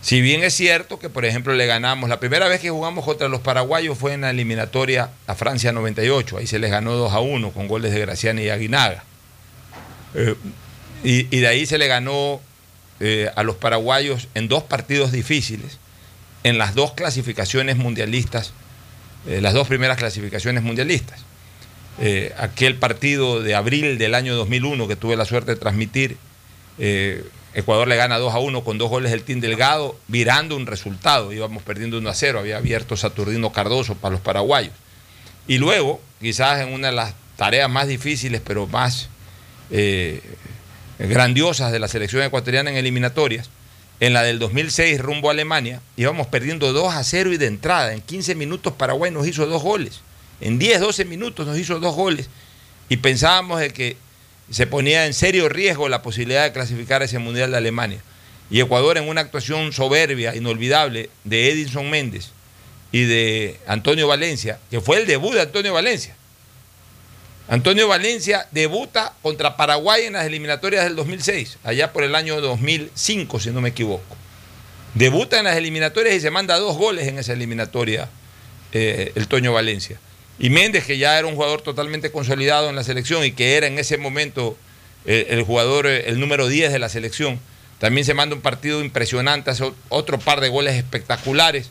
Si 0.00 0.20
bien 0.20 0.44
es 0.44 0.54
cierto 0.54 0.98
que, 0.98 1.10
por 1.10 1.24
ejemplo, 1.24 1.54
le 1.54 1.66
ganamos, 1.66 2.08
la 2.08 2.20
primera 2.20 2.46
vez 2.48 2.60
que 2.60 2.70
jugamos 2.70 3.04
contra 3.04 3.28
los 3.28 3.40
paraguayos 3.40 3.98
fue 3.98 4.12
en 4.12 4.22
la 4.22 4.30
eliminatoria 4.30 5.10
a 5.26 5.34
Francia 5.34 5.72
98, 5.72 6.38
ahí 6.38 6.46
se 6.46 6.58
les 6.58 6.70
ganó 6.70 6.94
2 6.94 7.12
a 7.12 7.20
1 7.20 7.50
con 7.50 7.66
goles 7.66 7.92
de 7.92 8.00
Graciani 8.00 8.42
y 8.42 8.48
Aguinaga. 8.48 9.02
Eh, 10.14 10.34
y, 11.02 11.24
de 11.24 11.46
ahí 11.46 11.66
se 11.66 11.78
le 11.78 11.86
ganó 11.86 12.40
eh, 13.00 13.30
a 13.34 13.42
los 13.42 13.56
paraguayos 13.56 14.28
en 14.34 14.48
dos 14.48 14.62
partidos 14.62 15.12
difíciles, 15.12 15.78
en 16.44 16.58
las 16.58 16.74
dos 16.74 16.92
clasificaciones 16.92 17.76
mundialistas, 17.76 18.52
eh, 19.26 19.40
las 19.40 19.52
dos 19.52 19.68
primeras 19.68 19.96
clasificaciones 19.96 20.62
mundialistas. 20.62 21.24
Aquel 22.38 22.76
partido 22.76 23.42
de 23.42 23.56
abril 23.56 23.98
del 23.98 24.14
año 24.14 24.36
2001 24.36 24.86
que 24.86 24.94
tuve 24.94 25.16
la 25.16 25.24
suerte 25.24 25.54
de 25.54 25.56
transmitir, 25.56 26.16
Ecuador 27.54 27.88
le 27.88 27.96
gana 27.96 28.18
2 28.18 28.34
a 28.34 28.38
1 28.38 28.64
con 28.64 28.78
dos 28.78 28.90
goles 28.90 29.10
del 29.10 29.22
Team 29.22 29.40
Delgado, 29.40 29.98
virando 30.06 30.56
un 30.56 30.66
resultado, 30.66 31.32
íbamos 31.32 31.62
perdiendo 31.62 31.98
1 31.98 32.08
a 32.08 32.14
0, 32.14 32.38
había 32.40 32.58
abierto 32.58 32.96
Saturnino 32.96 33.52
Cardoso 33.52 33.94
para 33.94 34.12
los 34.12 34.20
paraguayos. 34.20 34.72
Y 35.46 35.58
luego, 35.58 36.00
quizás 36.20 36.60
en 36.60 36.72
una 36.72 36.88
de 36.88 36.94
las 36.94 37.14
tareas 37.36 37.70
más 37.70 37.88
difíciles, 37.88 38.42
pero 38.44 38.66
más 38.66 39.08
eh, 39.70 40.20
grandiosas 40.98 41.72
de 41.72 41.78
la 41.78 41.88
selección 41.88 42.22
ecuatoriana 42.22 42.70
en 42.70 42.76
eliminatorias, 42.76 43.48
en 44.00 44.12
la 44.12 44.22
del 44.22 44.38
2006 44.38 45.00
rumbo 45.00 45.28
a 45.28 45.32
Alemania, 45.32 45.80
íbamos 45.96 46.26
perdiendo 46.28 46.72
2 46.72 46.94
a 46.94 47.02
0 47.02 47.32
y 47.32 47.36
de 47.36 47.46
entrada. 47.46 47.94
En 47.94 48.00
15 48.00 48.34
minutos 48.34 48.72
Paraguay 48.74 49.10
nos 49.10 49.26
hizo 49.26 49.46
dos 49.46 49.62
goles. 49.62 50.00
En 50.40 50.58
10, 50.58 50.80
12 50.80 51.04
minutos 51.04 51.46
nos 51.46 51.58
hizo 51.58 51.80
dos 51.80 51.96
goles. 51.96 52.28
Y 52.88 52.98
pensábamos 52.98 53.58
de 53.60 53.70
que 53.70 53.96
se 54.50 54.66
ponía 54.66 55.06
en 55.06 55.14
serio 55.14 55.48
riesgo 55.48 55.88
la 55.88 56.02
posibilidad 56.02 56.44
de 56.44 56.52
clasificar 56.52 57.02
ese 57.02 57.18
Mundial 57.18 57.50
de 57.50 57.56
Alemania. 57.56 58.00
Y 58.50 58.60
Ecuador 58.60 58.96
en 58.96 59.08
una 59.08 59.20
actuación 59.20 59.72
soberbia, 59.72 60.34
inolvidable, 60.34 61.10
de 61.24 61.50
Edinson 61.50 61.90
Méndez 61.90 62.30
y 62.92 63.04
de 63.04 63.58
Antonio 63.66 64.08
Valencia, 64.08 64.58
que 64.70 64.80
fue 64.80 64.98
el 64.98 65.06
debut 65.06 65.34
de 65.34 65.42
Antonio 65.42 65.74
Valencia. 65.74 66.16
Antonio 67.48 67.88
Valencia 67.88 68.46
debuta 68.50 69.14
contra 69.22 69.56
Paraguay 69.56 70.04
en 70.04 70.14
las 70.14 70.26
eliminatorias 70.26 70.84
del 70.84 70.96
2006, 70.96 71.58
allá 71.64 71.92
por 71.92 72.04
el 72.04 72.14
año 72.14 72.40
2005, 72.40 73.40
si 73.40 73.50
no 73.50 73.60
me 73.60 73.70
equivoco. 73.70 74.16
Debuta 74.94 75.38
en 75.38 75.44
las 75.44 75.56
eliminatorias 75.56 76.14
y 76.14 76.20
se 76.20 76.30
manda 76.30 76.58
dos 76.58 76.76
goles 76.76 77.06
en 77.06 77.18
esa 77.18 77.32
eliminatoria 77.32 78.08
eh, 78.72 79.12
el 79.14 79.28
Toño 79.28 79.52
Valencia. 79.52 79.98
Y 80.38 80.50
Méndez, 80.50 80.84
que 80.84 80.98
ya 80.98 81.18
era 81.18 81.26
un 81.26 81.34
jugador 81.34 81.62
totalmente 81.62 82.12
consolidado 82.12 82.68
en 82.68 82.76
la 82.76 82.84
selección 82.84 83.24
y 83.24 83.32
que 83.32 83.56
era 83.56 83.66
en 83.66 83.78
ese 83.78 83.98
momento 83.98 84.56
eh, 85.04 85.26
el 85.30 85.42
jugador, 85.42 85.86
eh, 85.86 86.08
el 86.08 86.20
número 86.20 86.48
10 86.48 86.72
de 86.72 86.78
la 86.78 86.88
selección, 86.88 87.40
también 87.78 88.04
se 88.04 88.14
manda 88.14 88.34
un 88.34 88.42
partido 88.42 88.82
impresionante, 88.82 89.50
hace 89.50 89.72
otro 89.88 90.18
par 90.18 90.40
de 90.40 90.48
goles 90.48 90.74
espectaculares. 90.74 91.70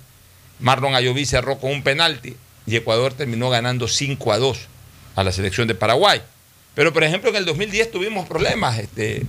Marlon 0.60 0.96
Ayoví 0.96 1.26
cerró 1.26 1.60
con 1.60 1.72
un 1.72 1.84
penalti 1.84 2.36
y 2.66 2.76
Ecuador 2.76 3.14
terminó 3.14 3.50
ganando 3.50 3.88
5 3.88 4.32
a 4.32 4.38
2 4.38 4.60
a 5.16 5.24
la 5.24 5.32
selección 5.32 5.68
de 5.68 5.76
Paraguay. 5.76 6.22
Pero, 6.76 6.94
por 6.94 7.04
ejemplo, 7.04 7.30
en 7.30 7.38
el 7.38 7.46
2010 7.46 7.92
tuvimos 7.92 8.28
problemas, 8.28 8.78
este. 8.78 9.26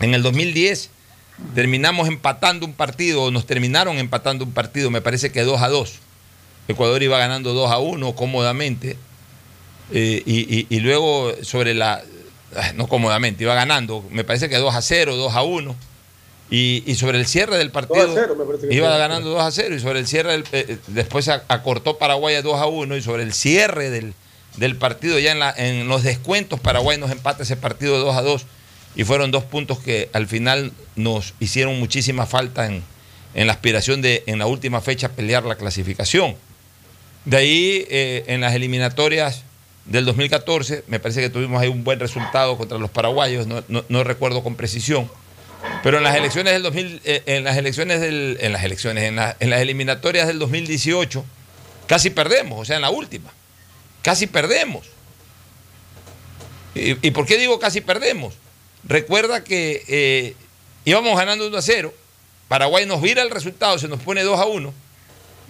En 0.00 0.14
el 0.14 0.22
2010 0.22 0.90
terminamos 1.54 2.08
empatando 2.08 2.66
un 2.66 2.74
partido, 2.74 3.22
o 3.22 3.30
nos 3.30 3.46
terminaron 3.46 3.98
empatando 3.98 4.44
un 4.44 4.52
partido, 4.52 4.90
me 4.90 5.00
parece 5.00 5.32
que 5.32 5.42
2 5.42 5.62
a 5.62 5.68
2. 5.68 6.00
Ecuador 6.68 7.02
iba 7.02 7.18
ganando 7.18 7.52
2 7.54 7.70
a 7.70 7.78
1 7.78 8.14
cómodamente. 8.14 8.96
eh, 9.92 10.22
y, 10.24 10.58
y- 10.58 10.66
y 10.70 10.80
luego 10.80 11.32
sobre 11.42 11.74
la. 11.74 12.02
ah, 12.56 12.72
No 12.74 12.86
cómodamente, 12.86 13.42
iba 13.44 13.54
ganando, 13.54 14.04
me 14.10 14.24
parece 14.24 14.48
que 14.48 14.56
2 14.56 14.74
a 14.74 14.80
0, 14.82 15.16
2 15.16 15.34
a 15.34 15.42
1. 15.42 15.76
Y, 16.50 16.82
y 16.86 16.94
sobre 16.96 17.18
el 17.18 17.26
cierre 17.26 17.56
del 17.58 17.70
partido. 17.70 18.06
2 18.06 18.16
a 18.16 18.20
0 18.22 18.34
me 18.68 18.74
iba 18.74 18.88
ganando 18.98 19.30
2 19.30 19.42
a 19.42 19.50
0 19.50 19.74
y 19.74 19.80
sobre 19.80 19.98
el 20.00 20.06
cierre, 20.06 20.32
del- 20.32 20.44
eh, 20.52 20.78
después 20.88 21.28
acortó 21.28 21.96
Paraguay 21.98 22.34
a 22.36 22.42
2 22.42 22.60
a 22.60 22.66
1 22.66 22.96
y 22.96 23.02
sobre 23.02 23.22
el 23.22 23.32
cierre 23.32 23.88
del, 23.90 24.12
del 24.58 24.76
partido, 24.76 25.18
ya 25.18 25.32
en, 25.32 25.38
la- 25.38 25.54
en 25.56 25.88
los 25.88 26.02
descuentos, 26.02 26.60
Paraguay 26.60 26.98
nos 26.98 27.10
empata 27.10 27.42
ese 27.42 27.56
partido 27.56 27.98
2 27.98 28.14
a 28.16 28.20
2 28.22 28.44
y 28.96 29.04
fueron 29.04 29.30
dos 29.30 29.44
puntos 29.44 29.78
que 29.78 30.10
al 30.12 30.26
final 30.26 30.72
nos 30.94 31.32
hicieron 31.40 31.78
muchísima 31.78 32.26
falta 32.26 32.66
en, 32.66 32.82
en 33.34 33.46
la 33.46 33.54
aspiración 33.54 34.02
de 34.02 34.22
en 34.26 34.38
la 34.38 34.46
última 34.46 34.82
fecha 34.82 35.08
pelear 35.10 35.44
la 35.44 35.54
clasificación. 35.56 36.36
De 37.24 37.36
ahí, 37.36 37.86
eh, 37.88 38.24
en 38.28 38.40
las 38.40 38.54
eliminatorias 38.54 39.42
del 39.84 40.04
2014, 40.04 40.84
me 40.86 40.98
parece 41.00 41.20
que 41.20 41.30
tuvimos 41.30 41.60
ahí 41.62 41.68
un 41.68 41.84
buen 41.84 42.00
resultado 42.00 42.56
contra 42.56 42.78
los 42.78 42.90
paraguayos, 42.90 43.46
no, 43.46 43.62
no- 43.68 44.04
recuerdo 44.04 44.42
con 44.42 44.56
precisión. 44.56 45.10
Pero 45.84 45.98
en 45.98 46.02
las 46.04 46.16
elecciones 46.16 46.52
del 46.52 46.62
2000, 46.64 47.00
eh, 47.04 47.22
en 47.26 47.44
las 47.44 47.56
elecciones 47.56 48.00
del, 48.00 48.38
en 48.40 48.52
las 48.52 48.64
elecciones, 48.64 49.04
en, 49.04 49.18
en 49.18 49.50
las 49.50 49.60
eliminatorias 49.60 50.26
del 50.26 50.38
2018, 50.40 51.24
casi 51.86 52.10
perdemos, 52.10 52.58
o 52.60 52.64
sea, 52.64 52.76
en 52.76 52.82
la 52.82 52.90
última, 52.90 53.30
casi 54.02 54.26
perdemos. 54.26 54.86
¿Y, 56.74 57.06
y 57.06 57.10
por 57.12 57.26
qué 57.26 57.36
digo 57.38 57.58
casi 57.60 57.80
perdemos? 57.80 58.34
Recuerda 58.84 59.44
que 59.44 59.84
eh, 59.88 60.34
íbamos 60.84 61.16
ganando 61.16 61.46
1 61.46 61.56
a 61.56 61.62
0, 61.62 61.94
Paraguay 62.48 62.84
nos 62.86 63.00
vira 63.00 63.22
el 63.22 63.30
resultado, 63.30 63.78
se 63.78 63.86
nos 63.88 64.00
pone 64.00 64.22
2 64.22 64.40
a 64.40 64.46
1, 64.46 64.74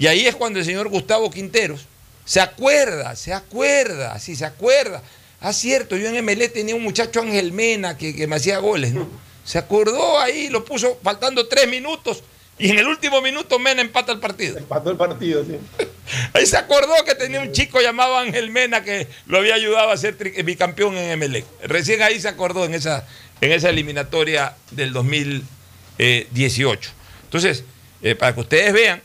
y 0.02 0.08
ahí 0.08 0.26
es 0.26 0.34
cuando 0.34 0.58
el 0.58 0.64
señor 0.64 0.88
Gustavo 0.88 1.30
Quinteros 1.30 1.86
se 2.24 2.40
acuerda, 2.40 3.14
se 3.14 3.32
acuerda, 3.32 4.18
sí, 4.18 4.34
se 4.34 4.44
acuerda. 4.44 5.00
Ah, 5.40 5.52
cierto, 5.52 5.96
yo 5.96 6.08
en 6.08 6.24
MLE 6.24 6.48
tenía 6.48 6.74
un 6.74 6.82
muchacho 6.82 7.20
Ángel 7.20 7.52
Mena 7.52 7.96
que, 7.96 8.12
que 8.16 8.26
me 8.26 8.34
hacía 8.34 8.58
goles, 8.58 8.92
¿no? 8.92 9.08
Se 9.44 9.58
acordó 9.58 10.18
ahí, 10.18 10.48
lo 10.48 10.64
puso 10.64 10.98
faltando 11.04 11.46
tres 11.46 11.68
minutos 11.68 12.24
y 12.58 12.70
en 12.70 12.80
el 12.80 12.86
último 12.88 13.20
minuto 13.22 13.60
Mena 13.60 13.80
empata 13.80 14.10
el 14.10 14.18
partido. 14.18 14.58
Empató 14.58 14.90
el 14.90 14.96
partido, 14.96 15.44
sí. 15.44 15.56
Ahí 16.32 16.46
se 16.46 16.56
acordó 16.56 16.92
que 17.06 17.14
tenía 17.14 17.40
un 17.40 17.52
chico 17.52 17.80
llamado 17.80 18.18
Ángel 18.18 18.50
Mena 18.50 18.82
que 18.82 19.06
lo 19.26 19.38
había 19.38 19.54
ayudado 19.54 19.90
a 19.90 19.96
ser 19.96 20.18
tri- 20.18 20.44
bicampeón 20.44 20.96
en 20.96 21.16
MLE. 21.16 21.44
Recién 21.62 22.02
ahí 22.02 22.20
se 22.20 22.26
acordó 22.26 22.64
en 22.64 22.74
esa, 22.74 23.06
en 23.40 23.52
esa 23.52 23.68
eliminatoria 23.70 24.56
del 24.72 24.92
2018. 24.92 26.90
Entonces, 27.24 27.64
eh, 28.02 28.14
para 28.14 28.34
que 28.34 28.40
ustedes 28.40 28.72
vean 28.72 29.00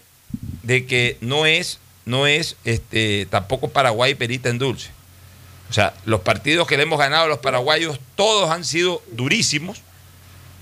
de 0.68 0.85
que 0.85 1.18
no 1.22 1.45
es 1.45 1.80
no 2.06 2.27
es 2.27 2.56
este, 2.64 3.26
tampoco 3.30 3.69
Paraguay 3.69 4.15
perita 4.15 4.49
en 4.49 4.57
dulce. 4.57 4.89
O 5.69 5.73
sea, 5.73 5.94
los 6.06 6.22
partidos 6.22 6.68
que 6.68 6.77
le 6.77 6.84
hemos 6.84 6.99
ganado 6.99 7.26
a 7.26 7.27
los 7.27 7.39
paraguayos, 7.39 7.99
todos 8.15 8.49
han 8.49 8.64
sido 8.64 9.02
durísimos. 9.11 9.81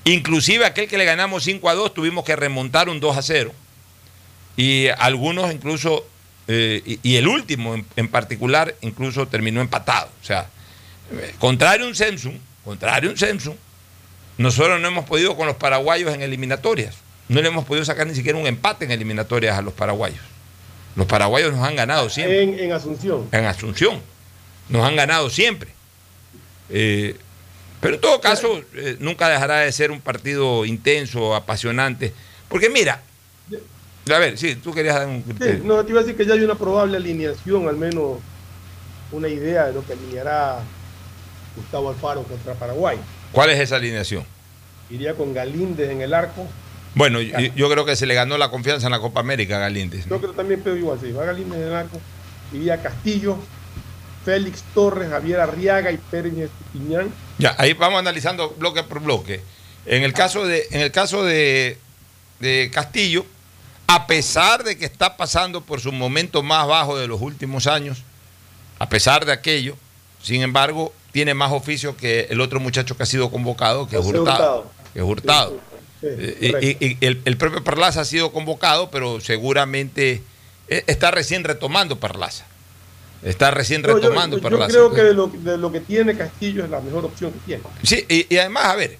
Inclusive 0.03 0.65
aquel 0.65 0.87
que 0.87 0.97
le 0.97 1.05
ganamos 1.05 1.43
5 1.43 1.69
a 1.69 1.75
2 1.75 1.93
tuvimos 1.93 2.25
que 2.25 2.35
remontar 2.35 2.89
un 2.89 2.99
2 2.99 3.17
a 3.17 3.21
0. 3.21 3.53
Y 4.57 4.87
algunos 4.97 5.53
incluso, 5.53 6.07
eh, 6.47 6.99
y, 7.03 7.15
el 7.15 7.27
último 7.27 7.75
en, 7.95 8.07
particular, 8.07 8.75
incluso 8.81 9.27
terminó 9.27 9.61
empatado. 9.61 10.09
O 10.21 10.25
sea, 10.25 10.49
eh, 11.11 11.35
contrario 11.37 11.85
a 11.85 11.89
un 11.89 12.41
contrario 12.63 13.09
a 13.09 13.13
un 13.13 13.17
Samsung, 13.19 13.55
nosotros 14.37 14.81
no 14.81 14.87
hemos 14.87 15.05
podido 15.05 15.35
con 15.35 15.45
los 15.45 15.57
paraguayos 15.57 16.13
en 16.13 16.23
eliminatorias. 16.23 17.04
No 17.27 17.41
le 17.41 17.47
hemos 17.47 17.65
podido 17.65 17.83
sacar 17.85 18.05
ni 18.07 18.13
siquiera 18.15 18.37
un 18.37 18.45
empate 18.47 18.85
en 18.85 18.91
eliminatorias 18.91 19.57
a 19.57 19.61
los 19.61 19.73
paraguayos. 19.73 20.19
Los 20.95 21.07
paraguayos 21.07 21.53
nos 21.53 21.65
han 21.67 21.75
ganado 21.75 22.09
siempre. 22.09 22.43
En, 22.43 22.59
en 22.59 22.71
Asunción. 22.71 23.27
En 23.31 23.45
Asunción. 23.45 24.01
Nos 24.69 24.83
han 24.85 24.95
ganado 24.95 25.29
siempre. 25.29 25.69
Eh, 26.69 27.15
pero 27.81 27.95
en 27.95 28.01
todo 28.01 28.21
caso, 28.21 28.61
eh, 28.75 28.97
nunca 28.99 29.27
dejará 29.29 29.59
de 29.59 29.71
ser 29.71 29.91
un 29.91 30.01
partido 30.01 30.65
intenso, 30.65 31.35
apasionante. 31.35 32.13
Porque 32.47 32.69
mira, 32.69 33.01
a 34.11 34.19
ver, 34.19 34.37
sí, 34.37 34.55
tú 34.55 34.73
querías 34.73 34.95
dar 34.95 35.07
un 35.07 35.17
Sí, 35.23 35.31
criterio. 35.33 35.63
no, 35.63 35.83
te 35.83 35.91
iba 35.91 35.99
a 35.99 36.03
decir 36.03 36.15
que 36.17 36.25
ya 36.25 36.33
hay 36.35 36.41
una 36.43 36.55
probable 36.55 36.97
alineación, 36.97 37.67
al 37.67 37.75
menos 37.77 38.19
una 39.11 39.27
idea 39.27 39.65
de 39.65 39.73
lo 39.73 39.85
que 39.85 39.93
alineará 39.93 40.59
Gustavo 41.55 41.89
Alfaro 41.89 42.23
contra 42.23 42.53
Paraguay. 42.53 42.97
¿Cuál 43.31 43.49
es 43.49 43.59
esa 43.59 43.75
alineación? 43.77 44.23
Iría 44.89 45.13
con 45.15 45.33
Galíndez 45.33 45.89
en 45.89 46.01
el 46.01 46.13
arco. 46.13 46.47
Bueno, 46.95 47.21
yo, 47.21 47.37
yo 47.55 47.69
creo 47.69 47.85
que 47.85 47.95
se 47.95 48.05
le 48.05 48.15
ganó 48.15 48.37
la 48.37 48.49
confianza 48.49 48.87
en 48.87 48.91
la 48.91 48.99
Copa 48.99 49.19
América 49.19 49.57
a 49.57 49.59
Galíndez. 49.59 50.05
Yo 50.09 50.17
creo 50.17 50.31
que 50.31 50.37
también 50.37 50.61
pedo 50.61 50.75
igual, 50.75 50.97
sí. 51.01 51.11
Va 51.11 51.25
Galíndez 51.25 51.59
en 51.59 51.67
el 51.67 51.73
arco. 51.75 51.99
Iría 52.53 52.81
Castillo, 52.81 53.37
Félix 54.23 54.63
Torres, 54.73 55.09
Javier 55.09 55.41
Arriaga 55.41 55.91
y 55.91 55.97
Pérez 55.97 56.49
Piñán. 56.73 57.13
Ya, 57.37 57.53
ahí 57.57 57.73
vamos 57.73 57.99
analizando 57.99 58.51
bloque 58.51 58.83
por 58.83 59.01
bloque. 59.01 59.41
En 59.85 60.03
el 60.03 60.13
caso 60.13 60.45
de, 60.45 60.65
en 60.71 60.81
el 60.81 60.91
caso 60.91 61.23
de, 61.23 61.77
de 62.39 62.71
Castillo, 62.73 63.25
a 63.87 64.07
pesar 64.07 64.63
de 64.63 64.77
que 64.77 64.85
está 64.85 65.17
pasando 65.17 65.61
por 65.61 65.79
su 65.79 65.91
momento 65.91 66.41
más 66.41 66.65
bajo 66.67 66.97
de 66.97 67.07
los 67.07 67.21
últimos 67.21 67.67
años, 67.67 68.03
a 68.79 68.89
pesar 68.89 69.25
de 69.25 69.31
aquello, 69.31 69.75
sin 70.21 70.41
embargo, 70.41 70.91
tiene 71.11 71.33
más 71.33 71.51
oficio 71.51 71.95
que 71.95 72.27
el 72.29 72.41
otro 72.41 72.59
muchacho 72.59 72.97
que 72.97 73.03
ha 73.03 73.05
sido 73.05 73.29
convocado, 73.29 73.87
que 73.87 73.97
es. 73.97 74.05
Hurtado. 74.05 74.71
Que 74.93 74.99
es 74.99 75.05
Hurtado. 75.05 75.59
Sí, 76.09 76.37
Eh, 76.41 76.77
y, 76.79 77.05
el, 77.05 77.21
el 77.25 77.37
propio 77.37 77.63
Perlaza 77.63 78.01
ha 78.01 78.05
sido 78.05 78.31
convocado, 78.31 78.91
pero 78.91 79.19
seguramente 79.21 80.21
eh, 80.67 80.83
está 80.87 81.11
recién 81.11 81.43
retomando 81.43 81.99
Perlaza. 81.99 82.45
Está 83.23 83.49
recién 83.51 83.81
No, 83.81 83.87
yo- 83.89 83.95
retomando 83.95 84.37
yo, 84.37 84.43
yo 84.43 84.49
Perlaza. 84.49 84.71
creo 84.71 84.93
que 84.93 85.03
de 85.03 85.13
lo, 85.13 85.27
de 85.27 85.57
lo 85.57 85.71
que 85.71 85.79
tiene 85.79 86.15
Castillo 86.15 86.63
es 86.63 86.69
la 86.69 86.79
mejor 86.81 87.05
opción 87.05 87.31
que 87.31 87.39
tiene. 87.45 87.63
Sí, 87.83 88.05
y, 88.07 88.33
y 88.33 88.37
además, 88.37 88.65
a 88.65 88.75
ver, 88.75 88.97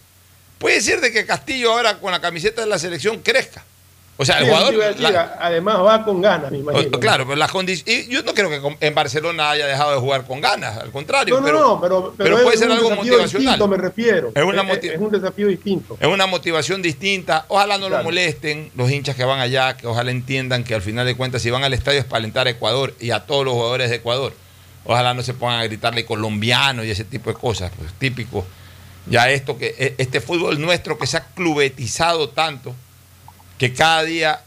puede 0.58 0.82
ser 0.82 1.00
de 1.02 1.12
que 1.12 1.26
Castillo 1.26 1.72
ahora 1.74 2.00
con 2.00 2.12
la 2.12 2.20
camiseta 2.22 2.62
de 2.62 2.68
la 2.68 2.80
selección 2.80 3.20
crezca. 3.22 3.64
O 4.18 4.24
sea, 4.24 4.40
el 4.40 4.46
jugador. 4.46 4.74
decir, 4.78 5.02
la- 5.02 5.36
además 5.42 5.78
va 5.84 6.06
con 6.06 6.22
ganas, 6.22 6.50
me 6.50 6.60
imagino. 6.60 7.00
claro, 7.02 7.26
pero 7.26 7.36
las 7.36 7.52
condiciones. 7.52 8.08
Yo 8.08 8.24
no 8.24 8.34
creo 8.34 8.50
que 8.50 8.78
en 8.88 8.96
Barcelona 8.96 9.50
haya 9.52 9.68
dejado 9.68 9.92
de 9.92 9.98
jugar 10.00 10.26
con 10.26 10.40
ganas, 10.40 10.78
al 10.78 10.90
contrario. 10.92 11.36
No, 11.36 11.42
no, 11.42 11.46
pero, 11.46 11.60
no, 11.60 11.82
pero, 11.82 12.02
pero, 12.02 12.14
pero 12.18 12.38
es 12.38 12.44
puede 12.44 12.58
ser 12.58 12.72
algo 12.72 12.92
motivacional. 12.92 13.30
distinto, 13.42 13.68
me 13.68 13.76
refiero. 13.78 14.32
Es 14.34 14.44
una 14.44 14.62
Es- 14.62 14.68
moti- 14.70 14.88
es 14.90 15.00
un 15.00 15.12
desafío 15.12 15.48
distinto. 15.48 15.98
Es 16.00 16.08
una 16.08 16.28
motivación 16.28 16.82
distinta. 16.82 17.44
Ojalá 17.50 17.78
no 17.78 17.88
Claro. 17.88 18.04
lo 18.04 18.10
molesten 18.10 18.72
los 18.76 18.90
hinchas 18.90 19.18
que 19.18 19.26
van 19.26 19.40
allá, 19.42 19.76
que 19.76 19.86
ojalá 19.86 20.12
entiendan 20.12 20.64
que 20.64 20.76
al 20.76 20.82
final 20.82 21.06
de 21.06 21.16
cuentas, 21.16 21.42
si 21.42 21.50
van 21.52 21.66
al 21.66 21.74
estadio 21.74 22.00
es 22.00 22.06
para 22.06 22.20
alentar 22.20 22.48
a 22.48 22.52
Ecuador 22.52 22.94
y 23.02 23.12
a 23.12 23.20
todos 23.26 23.44
los 23.44 23.54
jugadores 23.54 23.90
de 23.90 23.98
Ecuador. 23.98 24.32
Ojalá 24.86 25.14
no 25.14 25.24
se 25.24 25.34
pongan 25.34 25.60
a 25.60 25.64
gritarle 25.66 26.06
colombiano 26.06 26.86
y 26.86 26.90
ese 26.92 27.04
tipo 27.04 27.30
de 27.32 27.36
cosas, 27.36 27.70
pues 27.78 27.92
típico. 28.00 28.46
Ya 29.08 29.30
esto 29.30 29.58
que 29.58 29.76
e- 29.78 29.96
este 29.98 30.22
fútbol 30.22 30.62
nuestro 30.62 30.98
que 30.98 31.06
se 31.06 31.18
ha 31.18 31.26
clubetizado 31.36 32.30
tanto, 32.30 32.74
que 33.58 33.74
cada 33.74 34.04
día 34.04 34.42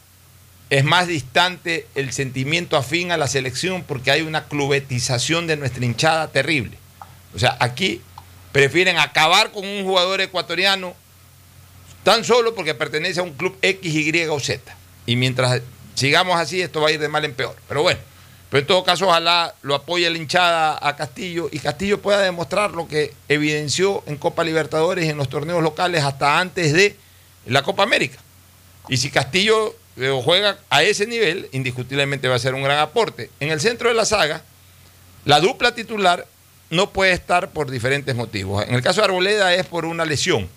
es 0.70 0.84
más 0.84 1.06
distante 1.06 1.86
el 1.94 2.12
sentimiento 2.12 2.76
afín 2.76 3.10
a 3.10 3.16
la 3.16 3.26
selección 3.26 3.82
porque 3.82 4.10
hay 4.10 4.22
una 4.22 4.44
clubetización 4.44 5.46
de 5.46 5.56
nuestra 5.56 5.84
hinchada 5.84 6.28
terrible. 6.28 6.76
O 7.34 7.38
sea, 7.38 7.56
aquí 7.60 8.02
prefieren 8.52 8.98
acabar 8.98 9.50
con 9.52 9.66
un 9.66 9.84
jugador 9.84 10.20
ecuatoriano 10.20 10.94
tan 12.02 12.24
solo 12.24 12.54
porque 12.54 12.74
pertenece 12.74 13.20
a 13.20 13.22
un 13.22 13.32
club 13.32 13.56
X, 13.62 13.94
Y 13.94 14.26
o 14.26 14.40
Z. 14.40 14.76
Y 15.06 15.16
mientras 15.16 15.62
sigamos 15.94 16.38
así, 16.38 16.60
esto 16.60 16.80
va 16.80 16.88
a 16.88 16.92
ir 16.92 17.00
de 17.00 17.08
mal 17.08 17.24
en 17.24 17.34
peor. 17.34 17.56
Pero 17.66 17.82
bueno, 17.82 18.00
pero 18.50 18.60
en 18.60 18.66
todo 18.66 18.84
caso, 18.84 19.08
ojalá 19.08 19.54
lo 19.62 19.74
apoye 19.74 20.08
la 20.08 20.16
hinchada 20.16 20.78
a 20.80 20.96
Castillo 20.96 21.48
y 21.50 21.58
Castillo 21.58 22.00
pueda 22.00 22.20
demostrar 22.20 22.72
lo 22.72 22.88
que 22.88 23.14
evidenció 23.28 24.02
en 24.06 24.16
Copa 24.16 24.44
Libertadores 24.44 25.04
y 25.06 25.10
en 25.10 25.16
los 25.16 25.28
torneos 25.28 25.62
locales 25.62 26.04
hasta 26.04 26.38
antes 26.38 26.72
de 26.72 26.96
la 27.46 27.62
Copa 27.62 27.82
América. 27.82 28.18
Y 28.88 28.96
si 28.96 29.10
Castillo 29.10 29.74
eh, 29.96 30.18
juega 30.24 30.58
a 30.70 30.82
ese 30.82 31.06
nivel, 31.06 31.48
indiscutiblemente 31.52 32.28
va 32.28 32.36
a 32.36 32.38
ser 32.38 32.54
un 32.54 32.62
gran 32.62 32.78
aporte. 32.78 33.30
En 33.40 33.50
el 33.50 33.60
centro 33.60 33.88
de 33.88 33.94
la 33.94 34.04
saga, 34.04 34.42
la 35.24 35.40
dupla 35.40 35.74
titular 35.74 36.26
no 36.70 36.90
puede 36.90 37.12
estar 37.12 37.50
por 37.50 37.70
diferentes 37.70 38.14
motivos. 38.14 38.64
En 38.66 38.74
el 38.74 38.82
caso 38.82 39.00
de 39.00 39.06
Arboleda 39.06 39.54
es 39.54 39.66
por 39.66 39.84
una 39.84 40.04
lesión. 40.04 40.48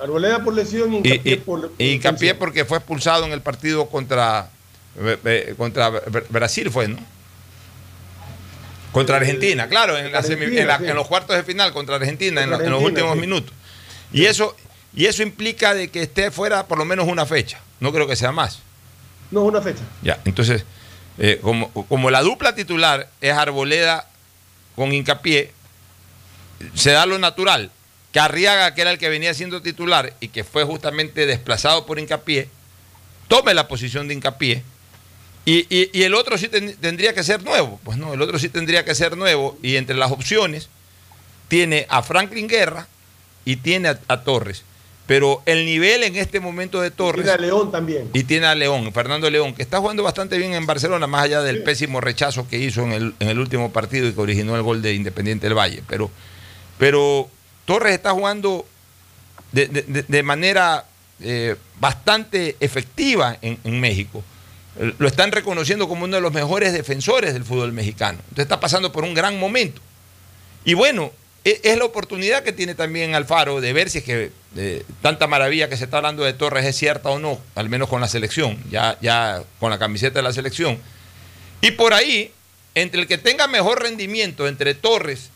Arboleda 0.00 0.44
por 0.44 0.54
lesión 0.54 0.92
y 0.94 0.96
Y, 0.98 1.00
hincapié 1.12 1.32
y- 1.32 1.36
por, 1.36 1.60
por 1.62 1.70
y 1.78 1.84
hincapié 1.92 2.30
expulsión. 2.30 2.38
porque 2.38 2.64
fue 2.64 2.78
expulsado 2.78 3.24
en 3.24 3.32
el 3.32 3.40
partido 3.40 3.86
contra, 3.88 4.50
eh, 5.00 5.16
eh, 5.24 5.54
contra 5.56 5.90
Br- 5.90 6.26
Brasil, 6.28 6.70
fue, 6.70 6.88
¿no? 6.88 6.98
Contra 8.92 9.16
Argentina, 9.16 9.68
claro, 9.68 9.96
en, 9.98 10.10
la 10.10 10.22
semi- 10.22 10.32
Argentina, 10.44 10.60
en 10.62 10.68
la- 10.68 10.78
sí. 10.78 10.84
en 10.86 10.94
los 10.94 11.06
cuartos 11.06 11.36
de 11.36 11.42
final 11.44 11.72
contra 11.72 11.96
Argentina, 11.96 12.42
en, 12.42 12.50
los 12.50 12.82
últimos 12.82 13.14
sí. 13.14 13.20
minutos. 13.20 13.52
Y 14.12 14.24
eso, 14.24 14.56
y 14.94 15.06
eso 15.06 15.22
implica 15.22 15.74
de 15.74 15.88
que 15.88 16.02
esté 16.02 16.30
fuera 16.30 16.66
por 16.66 16.78
lo 16.78 16.84
menos 16.84 17.06
una 17.08 17.26
fecha. 17.26 17.60
No 17.80 17.92
creo 17.92 18.06
que 18.06 18.16
sea 18.16 18.32
más. 18.32 18.60
No, 19.30 19.42
una 19.42 19.60
fecha. 19.60 19.82
Ya, 20.02 20.20
entonces, 20.24 20.64
eh, 21.18 21.38
como, 21.42 21.70
como 21.72 22.10
la 22.10 22.22
dupla 22.22 22.54
titular 22.54 23.08
es 23.20 23.32
Arboleda 23.32 24.08
con 24.74 24.92
hincapié, 24.92 25.52
se 26.74 26.90
da 26.92 27.06
lo 27.06 27.18
natural. 27.18 27.70
Que 28.12 28.20
Arriaga, 28.20 28.74
que 28.74 28.80
era 28.80 28.90
el 28.92 28.98
que 28.98 29.08
venía 29.10 29.34
siendo 29.34 29.60
titular 29.60 30.14
y 30.20 30.28
que 30.28 30.42
fue 30.44 30.64
justamente 30.64 31.26
desplazado 31.26 31.84
por 31.84 31.98
hincapié, 31.98 32.48
tome 33.28 33.52
la 33.52 33.68
posición 33.68 34.08
de 34.08 34.14
hincapié. 34.14 34.62
Y, 35.44 35.66
y- 35.74 35.90
y 35.92 36.02
el 36.04 36.14
otro 36.14 36.38
sí 36.38 36.48
ten- 36.48 36.76
tendría 36.76 37.12
que 37.14 37.22
ser 37.22 37.42
nuevo. 37.44 37.78
Pues 37.84 37.98
no, 37.98 38.14
el 38.14 38.22
otro 38.22 38.38
sí 38.38 38.48
tendría 38.48 38.84
que 38.84 38.94
ser 38.94 39.16
nuevo. 39.16 39.58
Y 39.62 39.76
entre 39.76 39.96
las 39.96 40.10
opciones 40.12 40.68
tiene 41.48 41.86
a 41.90 42.02
Franklin 42.02 42.48
Guerra 42.48 42.86
y 43.44 43.56
tiene 43.56 43.88
a, 43.90 44.00
a 44.08 44.22
Torres. 44.22 44.62
Pero 45.06 45.40
el 45.46 45.64
nivel 45.64 46.02
en 46.02 46.16
este 46.16 46.40
momento 46.40 46.80
de 46.80 46.90
Torres. 46.90 47.24
Tiene 47.26 47.30
a 47.38 47.40
León 47.40 47.70
también. 47.70 48.10
Y 48.12 48.24
tiene 48.24 48.46
a 48.46 48.54
León, 48.56 48.92
Fernando 48.92 49.30
León, 49.30 49.54
que 49.54 49.62
está 49.62 49.78
jugando 49.78 50.02
bastante 50.02 50.36
bien 50.36 50.52
en 50.54 50.66
Barcelona, 50.66 51.06
más 51.06 51.22
allá 51.22 51.42
del 51.42 51.62
pésimo 51.62 52.00
rechazo 52.00 52.48
que 52.48 52.58
hizo 52.58 52.82
en 52.82 52.92
el, 52.92 53.14
en 53.20 53.28
el 53.28 53.38
último 53.38 53.72
partido 53.72 54.08
y 54.08 54.12
que 54.12 54.20
originó 54.20 54.56
el 54.56 54.62
gol 54.62 54.82
de 54.82 54.94
Independiente 54.94 55.46
del 55.46 55.56
Valle. 55.56 55.82
Pero, 55.86 56.10
pero 56.76 57.28
Torres 57.66 57.92
está 57.94 58.10
jugando 58.10 58.66
de, 59.52 59.66
de- 59.68 59.82
de- 59.82 60.02
de 60.02 60.22
manera 60.24 60.84
eh, 61.20 61.54
bastante 61.80 62.56
efectiva 62.58 63.38
en, 63.42 63.58
en 63.62 63.80
México. 63.80 64.24
Eh, 64.78 64.92
Lo 64.98 65.06
están 65.06 65.30
reconociendo 65.30 65.88
como 65.88 66.04
uno 66.04 66.16
de 66.16 66.20
los 66.22 66.32
mejores 66.32 66.72
defensores 66.72 67.32
del 67.32 67.44
fútbol 67.44 67.72
mexicano. 67.72 68.18
Entonces 68.24 68.44
está 68.46 68.58
pasando 68.58 68.90
por 68.90 69.04
un 69.04 69.14
gran 69.14 69.38
momento. 69.38 69.80
Y 70.64 70.74
bueno, 70.74 71.12
e- 71.44 71.60
es 71.62 71.78
la 71.78 71.84
oportunidad 71.84 72.42
que 72.42 72.52
tiene 72.52 72.74
también 72.74 73.14
Alfaro 73.14 73.60
de 73.60 73.72
ver 73.72 73.88
si 73.88 73.98
es 73.98 74.04
que 74.04 74.32
tanta 75.02 75.26
maravilla 75.26 75.68
que 75.68 75.76
se 75.76 75.84
está 75.84 75.98
hablando 75.98 76.24
de 76.24 76.32
Torres 76.32 76.64
es 76.64 76.76
cierta 76.76 77.10
o 77.10 77.18
no, 77.18 77.40
al 77.54 77.68
menos 77.68 77.88
con 77.88 78.00
la 78.00 78.08
selección, 78.08 78.58
ya, 78.70 78.98
ya 79.00 79.42
con 79.60 79.70
la 79.70 79.78
camiseta 79.78 80.18
de 80.18 80.22
la 80.22 80.32
selección. 80.32 80.78
Y 81.60 81.72
por 81.72 81.94
ahí, 81.94 82.32
entre 82.74 83.00
el 83.00 83.06
que 83.06 83.18
tenga 83.18 83.46
mejor 83.46 83.82
rendimiento 83.82 84.48
entre 84.48 84.74
Torres 84.74 85.30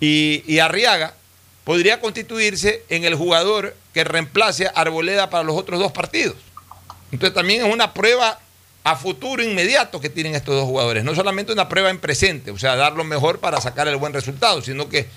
y, 0.00 0.42
y 0.46 0.58
Arriaga, 0.58 1.14
podría 1.64 2.00
constituirse 2.00 2.84
en 2.88 3.04
el 3.04 3.14
jugador 3.14 3.76
que 3.94 4.04
reemplace 4.04 4.66
a 4.66 4.70
Arboleda 4.70 5.30
para 5.30 5.44
los 5.44 5.56
otros 5.56 5.78
dos 5.78 5.92
partidos. 5.92 6.36
Entonces 7.12 7.34
también 7.34 7.64
es 7.64 7.72
una 7.72 7.92
prueba 7.94 8.40
a 8.84 8.96
futuro 8.96 9.42
inmediato 9.42 10.00
que 10.00 10.08
tienen 10.08 10.34
estos 10.34 10.54
dos 10.54 10.64
jugadores. 10.64 11.04
No 11.04 11.14
solamente 11.14 11.52
una 11.52 11.68
prueba 11.68 11.90
en 11.90 11.98
presente, 11.98 12.50
o 12.50 12.58
sea, 12.58 12.74
dar 12.74 12.94
lo 12.94 13.04
mejor 13.04 13.38
para 13.38 13.60
sacar 13.60 13.86
el 13.86 13.96
buen 13.96 14.12
resultado, 14.12 14.62
sino 14.62 14.88
que 14.88 15.08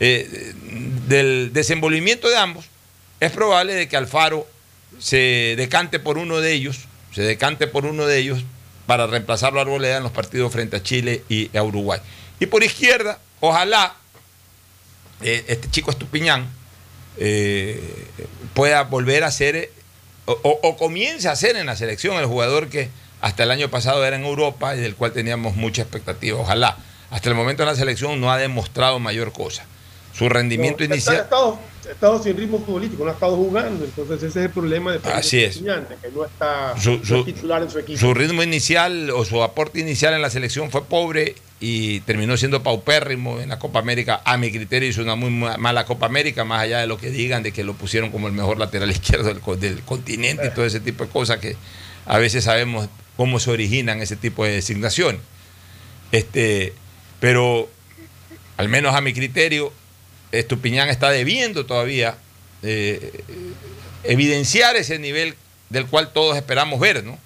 eh, 0.00 0.52
del 1.08 1.50
desenvolvimiento 1.52 2.28
de 2.28 2.36
ambos 2.36 2.66
es 3.20 3.30
probable 3.30 3.74
de 3.74 3.88
que 3.88 3.96
Alfaro 3.96 4.46
se 4.98 5.54
decante 5.56 5.98
por 5.98 6.18
uno 6.18 6.40
de 6.40 6.52
ellos, 6.52 6.80
se 7.12 7.22
decante 7.22 7.66
por 7.66 7.86
uno 7.86 8.06
de 8.06 8.18
ellos 8.18 8.44
para 8.86 9.06
reemplazarlo 9.06 9.58
a 9.60 9.62
Arboleda 9.62 9.96
en 9.96 10.02
los 10.02 10.12
partidos 10.12 10.52
frente 10.52 10.76
a 10.76 10.82
Chile 10.82 11.22
y 11.28 11.56
a 11.56 11.62
Uruguay. 11.62 12.00
Y 12.40 12.46
por 12.46 12.62
izquierda, 12.64 13.18
ojalá 13.40 13.94
eh, 15.22 15.44
este 15.48 15.70
chico 15.70 15.90
Estupiñán 15.90 16.46
eh, 17.16 17.80
pueda 18.54 18.82
volver 18.82 19.24
a 19.24 19.30
ser 19.30 19.70
o, 20.26 20.32
o- 20.32 20.60
o 20.68 20.76
comience 20.76 21.28
a 21.28 21.36
ser 21.36 21.56
en 21.56 21.66
la 21.66 21.76
selección 21.76 22.16
el 22.18 22.26
jugador 22.26 22.68
que 22.68 22.88
hasta 23.20 23.44
el 23.44 23.50
año 23.50 23.70
pasado 23.70 24.04
era 24.04 24.16
en 24.16 24.24
Europa 24.24 24.76
y 24.76 24.80
del 24.80 24.94
cual 24.96 25.12
teníamos 25.12 25.54
mucha 25.56 25.82
expectativa. 25.82 26.38
Ojalá. 26.38 26.76
Hasta 27.10 27.28
el 27.28 27.34
momento 27.36 27.62
en 27.62 27.68
la 27.68 27.76
selección 27.76 28.20
no 28.20 28.32
ha 28.32 28.38
demostrado 28.38 28.98
mayor 28.98 29.32
cosa. 29.32 29.64
Su 30.16 30.28
rendimiento 30.28 30.84
No, 30.86 30.94
inicial. 30.94 31.16
Ha 31.16 31.20
estado, 31.22 31.58
ha 31.88 31.90
estado 31.90 32.22
sin 32.22 32.36
ritmo 32.36 32.60
futbolístico, 32.64 33.04
no 33.04 33.10
ha 33.10 33.14
estado 33.14 33.36
jugando. 33.36 33.84
Entonces 33.84 34.18
ese 34.18 34.26
es 34.28 34.36
el 34.46 34.50
problema 34.50 34.92
de 34.92 35.00
Así 35.10 35.42
es. 35.42 35.56
Que 35.58 36.10
no 36.14 36.24
está 36.24 36.74
Su- 36.78 37.04
su- 37.04 37.24
titular 37.24 37.62
en 37.62 37.70
su 37.70 37.78
equipo. 37.80 37.98
Su 37.98 38.14
ritmo 38.14 38.42
inicial 38.42 39.10
o 39.10 39.24
su 39.24 39.42
aporte 39.42 39.80
inicial 39.80 40.14
en 40.14 40.22
la 40.22 40.30
selección 40.30 40.70
fue 40.70 40.84
pobre 40.84 41.34
y 41.60 42.00
terminó 42.00 42.36
siendo 42.36 42.62
paupérrimo 42.62 43.40
en 43.40 43.48
la 43.48 43.58
Copa 43.58 43.80
América. 43.80 44.20
A 44.24 44.36
mi 44.36 44.52
criterio 44.52 44.88
hizo 44.88 45.02
una 45.02 45.16
muy 45.16 45.30
ma- 45.30 45.56
mala 45.56 45.84
Copa 45.84 46.06
América, 46.06 46.44
más 46.44 46.60
allá 46.62 46.78
de 46.80 46.86
lo 46.86 46.96
que 46.98 47.10
digan 47.10 47.42
de 47.42 47.50
que 47.52 47.64
lo 47.64 47.74
pusieron 47.74 48.10
como 48.10 48.28
el 48.28 48.34
mejor 48.34 48.58
lateral 48.58 48.90
izquierdo 48.92 49.32
del 49.56 49.80
continente 49.82 50.46
y 50.46 50.50
todo 50.54 50.64
ese 50.64 50.78
tipo 50.80 51.04
de 51.04 51.10
cosas 51.10 51.38
que 51.38 51.56
a 52.06 52.18
veces 52.18 52.44
sabemos 52.44 52.88
cómo 53.16 53.40
se 53.40 53.50
originan 53.50 54.00
ese 54.00 54.14
tipo 54.16 54.44
de 54.44 54.52
designaciones. 54.52 55.20
Este, 56.12 56.72
pero 57.20 57.68
al 58.56 58.68
menos 58.68 58.94
a 58.94 59.00
mi 59.00 59.12
criterio, 59.12 59.72
Estupiñán 60.38 60.88
está 60.88 61.10
debiendo 61.10 61.66
todavía 61.66 62.16
eh, 62.62 63.22
evidenciar 64.04 64.76
ese 64.76 64.98
nivel 64.98 65.34
del 65.70 65.86
cual 65.86 66.12
todos 66.12 66.36
esperamos 66.36 66.78
ver, 66.80 67.04
¿no? 67.04 67.18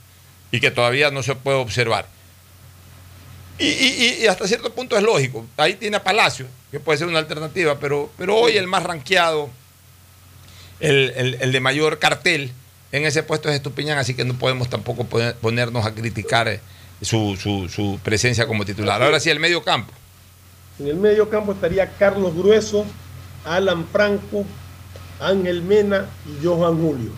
Y 0.50 0.60
que 0.60 0.70
todavía 0.70 1.10
no 1.10 1.22
se 1.22 1.34
puede 1.34 1.58
observar. 1.58 2.06
Y, 3.60 4.24
hasta 4.26 4.46
cierto 4.46 4.72
punto 4.72 4.96
es 4.96 5.02
lógico. 5.02 5.44
Ahí 5.56 5.74
tiene 5.74 5.96
a 5.96 6.04
Palacio, 6.04 6.46
que 6.70 6.78
puede 6.78 6.98
ser 6.98 7.08
una 7.08 7.18
alternativa, 7.18 7.78
pero, 7.80 8.10
pero 8.16 8.36
hoy 8.36 8.56
el 8.56 8.68
más 8.68 8.84
ranqueado, 8.84 9.50
el, 10.78 11.36
el- 11.40 11.52
de 11.52 11.60
mayor 11.60 11.98
cartel 11.98 12.52
en 12.92 13.04
ese 13.04 13.24
puesto 13.24 13.48
es 13.48 13.56
Estupiñán, 13.56 13.98
así 13.98 14.14
que 14.14 14.24
no 14.24 14.34
podemos 14.38 14.70
tampoco 14.70 15.04
poner- 15.04 15.34
ponernos 15.34 15.84
a 15.84 15.92
criticar 15.92 16.46
eh, 16.46 16.60
su, 17.02 17.36
su- 17.40 17.68
su 17.68 17.98
presencia 18.04 18.46
como 18.46 18.64
titular. 18.64 19.02
Ahora 19.02 19.18
sí, 19.18 19.28
el 19.28 19.40
medio 19.40 19.64
campo. 19.64 19.92
En 20.78 20.86
el 20.86 20.96
medio 20.96 21.28
campo 21.28 21.52
estaría 21.52 21.90
Carlos 21.98 22.34
Grueso, 22.34 22.86
Alan 23.44 23.86
Franco, 23.90 24.44
Ángel 25.20 25.62
Mena 25.62 26.06
y 26.26 26.44
Johan 26.44 26.80
Julio. 26.80 27.10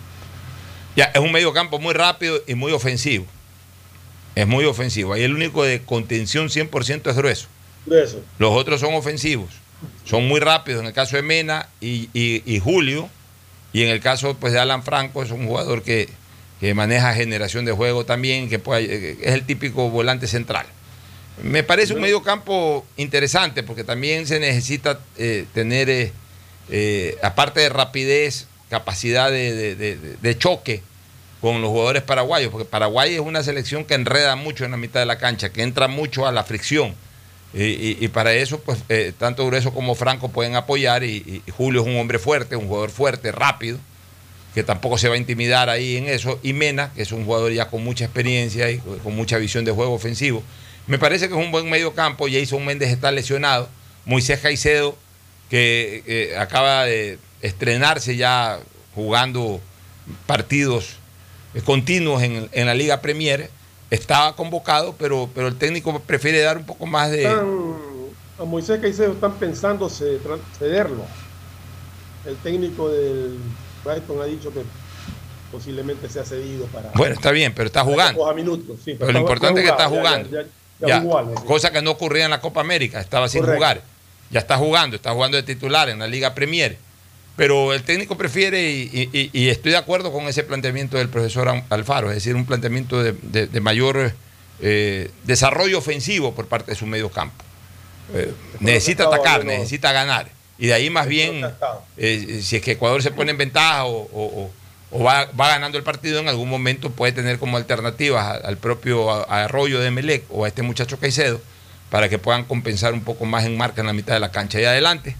Ya, 0.95 1.05
es 1.05 1.19
un 1.21 1.31
medio 1.31 1.53
campo 1.53 1.79
muy 1.79 1.93
rápido 1.93 2.41
y 2.47 2.55
muy 2.55 2.71
ofensivo. 2.71 3.25
Es 4.35 4.47
muy 4.47 4.65
ofensivo. 4.65 5.13
Ahí 5.13 5.23
el 5.23 5.33
único 5.35 5.63
de 5.63 5.81
contención 5.83 6.47
100% 6.49 7.09
es 7.09 7.15
grueso. 7.15 7.47
Grueso. 7.85 8.21
Los 8.39 8.51
otros 8.51 8.79
son 8.81 8.93
ofensivos. 8.93 9.49
Son 10.05 10.27
muy 10.27 10.39
rápidos. 10.39 10.81
En 10.81 10.87
el 10.87 10.93
caso 10.93 11.15
de 11.15 11.21
Mena 11.21 11.67
y, 11.79 12.09
y- 12.13 12.41
y 12.45 12.59
Julio. 12.59 13.09
Y 13.73 13.83
en 13.83 13.89
el 13.89 14.01
caso 14.01 14.35
pues, 14.35 14.53
de 14.53 14.59
Alan 14.59 14.83
Franco, 14.83 15.23
es 15.23 15.31
un 15.31 15.47
jugador 15.47 15.81
que, 15.83 16.09
que 16.59 16.73
maneja 16.73 17.13
generación 17.13 17.63
de 17.65 17.71
juego 17.71 18.05
también, 18.05 18.49
que 18.49 18.59
puede- 18.59 19.11
es 19.21 19.33
el 19.33 19.45
típico 19.45 19.89
volante 19.89 20.27
central. 20.27 20.65
Me 21.43 21.63
parece 21.63 21.93
un 21.93 22.01
medio 22.01 22.21
campo 22.21 22.85
interesante 22.97 23.63
porque 23.63 23.83
también 23.83 24.27
se 24.27 24.39
necesita 24.39 24.99
eh, 25.17 25.45
tener, 25.53 25.89
eh, 25.89 26.11
eh, 26.69 27.17
aparte 27.23 27.61
de 27.61 27.69
rapidez, 27.69 28.47
capacidad 28.69 29.31
de, 29.31 29.53
de- 29.53 29.75
de- 29.75 29.97
de 30.21 30.37
choque 30.37 30.81
con 31.41 31.61
los 31.61 31.71
jugadores 31.71 32.03
paraguayos, 32.03 32.51
porque 32.51 32.65
Paraguay 32.65 33.15
es 33.15 33.19
una 33.19 33.41
selección 33.43 33.83
que 33.85 33.95
enreda 33.95 34.35
mucho 34.35 34.63
en 34.65 34.71
la 34.71 34.77
mitad 34.77 34.99
de 34.99 35.07
la 35.07 35.17
cancha, 35.17 35.51
que 35.51 35.63
entra 35.63 35.87
mucho 35.87 36.27
a 36.27 36.31
la 36.31 36.43
fricción. 36.43 36.93
Y, 37.53 37.63
y- 37.63 37.97
y 37.99 38.07
para 38.09 38.33
eso, 38.33 38.59
pues, 38.61 38.77
eh, 38.89 39.11
tanto 39.17 39.45
Grueso 39.47 39.73
como 39.73 39.95
Franco 39.95 40.29
pueden 40.29 40.55
apoyar. 40.55 41.03
Y, 41.03 41.41
y 41.47 41.51
Julio 41.51 41.81
es 41.81 41.87
un 41.87 41.97
hombre 41.97 42.19
fuerte, 42.19 42.55
un 42.55 42.67
jugador 42.67 42.91
fuerte, 42.91 43.31
rápido, 43.31 43.79
que 44.53 44.63
tampoco 44.63 44.97
se 44.99 45.09
va 45.09 45.15
a 45.15 45.17
intimidar 45.17 45.69
ahí 45.69 45.97
en 45.97 46.05
eso. 46.07 46.39
Y 46.43 46.53
Mena, 46.53 46.91
que 46.95 47.01
es 47.01 47.11
un 47.11 47.25
jugador 47.25 47.51
ya 47.51 47.67
con 47.69 47.83
mucha 47.83 48.05
experiencia 48.05 48.69
y 48.69 48.77
con 48.77 49.15
mucha 49.15 49.37
visión 49.39 49.65
de 49.65 49.71
juego 49.71 49.93
ofensivo. 49.93 50.43
Me 50.87 50.97
parece 50.99 51.27
que 51.29 51.33
es 51.33 51.39
un 51.39 51.51
buen 51.51 51.69
medio 51.69 51.93
campo. 51.93 52.25
Jason 52.31 52.65
Méndez 52.65 52.89
está 52.91 53.11
lesionado. 53.11 53.69
Moisés 54.05 54.39
Caicedo, 54.39 54.95
que 55.49 56.03
eh, 56.07 56.37
acaba 56.37 56.85
de 56.85 57.17
estrenarse 57.41 58.15
ya 58.17 58.59
jugando 58.95 59.61
partidos 60.25 60.95
eh, 61.53 61.61
continuos 61.61 62.23
en, 62.23 62.49
en 62.51 62.65
la 62.67 62.73
Liga 62.73 63.01
Premier, 63.01 63.49
estaba 63.89 64.35
convocado, 64.35 64.95
pero, 64.97 65.29
pero 65.35 65.47
el 65.47 65.55
técnico 65.57 65.97
prefiere 65.99 66.39
dar 66.39 66.57
un 66.57 66.65
poco 66.65 66.85
más 66.85 67.11
de... 67.11 67.23
Están- 67.23 67.71
a 68.39 68.43
Moisés 68.43 68.79
Caicedo 68.81 69.11
están 69.11 69.33
pensando 69.35 69.87
cederlo. 69.87 71.05
El 72.25 72.35
técnico 72.37 72.89
del 72.89 73.37
Brighton 73.85 74.19
ha 74.21 74.25
dicho 74.25 74.51
que 74.51 74.61
posiblemente 75.51 76.09
sea 76.09 76.23
cedido 76.25 76.65
para. 76.67 76.89
Bueno, 76.95 77.13
está 77.15 77.29
bien, 77.31 77.53
pero 77.53 77.67
está 77.67 77.83
jugando. 77.83 78.19
coja 78.19 78.33
minutos, 78.33 78.77
sí, 78.83 78.95
Pero 78.97 79.11
lo 79.11 79.19
importante 79.19 79.59
es 79.59 79.65
que 79.65 79.71
está 79.71 79.87
jugando. 79.87 80.29
ya- 80.29 80.41
ya- 80.43 80.47
ya 80.87 81.03
cosa 81.45 81.71
que 81.71 81.81
no 81.81 81.91
ocurría 81.91 82.25
en 82.25 82.31
la 82.31 82.41
Copa 82.41 82.61
América, 82.61 82.99
estaba 82.99 83.27
sin 83.29 83.41
Correcto. 83.41 83.57
jugar. 83.57 83.81
Ya 84.29 84.39
está 84.39 84.57
jugando, 84.57 84.95
está 84.95 85.11
jugando 85.11 85.37
de 85.37 85.43
titular 85.43 85.89
en 85.89 85.99
la 85.99 86.07
Liga 86.07 86.33
Premier. 86.33 86.77
Pero 87.35 87.73
el 87.73 87.83
técnico 87.83 88.17
prefiere, 88.17 88.71
y, 88.71 89.09
y- 89.13 89.29
y 89.33 89.49
estoy 89.49 89.71
de 89.71 89.77
acuerdo 89.77 90.11
con 90.11 90.25
ese 90.27 90.43
planteamiento 90.43 90.97
del 90.97 91.09
profesor 91.09 91.49
Alfaro, 91.69 92.09
es 92.09 92.15
decir, 92.15 92.35
un 92.35 92.45
planteamiento 92.45 93.01
de, 93.01 93.13
de- 93.21 93.47
de 93.47 93.61
mayor 93.61 94.13
eh, 94.59 95.09
desarrollo 95.23 95.77
ofensivo 95.79 96.33
por 96.35 96.47
parte 96.47 96.71
de 96.71 96.75
su 96.77 96.85
medio 96.85 97.09
campo. 97.09 97.43
Eh, 98.13 98.33
necesita 98.59 99.05
atacar, 99.05 99.43
necesita 99.45 99.91
ganar. 99.91 100.29
Y 100.59 100.67
de 100.67 100.73
ahí 100.73 100.89
más 100.89 101.07
bien, 101.07 101.43
eh, 101.97 102.41
si 102.43 102.57
es 102.57 102.61
que 102.61 102.71
Ecuador 102.73 103.01
se 103.01 103.11
pone 103.11 103.31
en 103.31 103.37
ventaja 103.37 103.85
o, 103.85 103.91
o- 104.01 104.43
o- 104.43 104.51
o 104.91 105.03
va, 105.03 105.25
va 105.39 105.49
ganando 105.49 105.77
el 105.77 105.83
partido, 105.83 106.19
en 106.19 106.27
algún 106.27 106.49
momento 106.49 106.91
puede 106.91 107.13
tener 107.13 107.39
como 107.39 107.57
alternativas 107.57 108.41
al 108.43 108.57
propio 108.57 109.09
Arroyo 109.31 109.79
de 109.79 109.89
Melec 109.91 110.25
o 110.29 110.45
a 110.45 110.47
este 110.47 110.61
muchacho 110.61 110.99
Caicedo 110.99 111.41
para 111.89 112.09
que 112.09 112.17
puedan 112.17 112.45
compensar 112.45 112.93
un 112.93 113.03
poco 113.03 113.25
más 113.25 113.45
en 113.45 113.57
marca 113.57 113.81
en 113.81 113.87
la 113.87 113.93
mitad 113.93 114.13
de 114.13 114.19
la 114.19 114.31
cancha. 114.31 114.59
Y 114.59 114.65
adelante. 114.65 115.15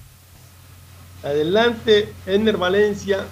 Adelante, 1.24 2.12
Ener 2.26 2.58
Valencia. 2.58 3.26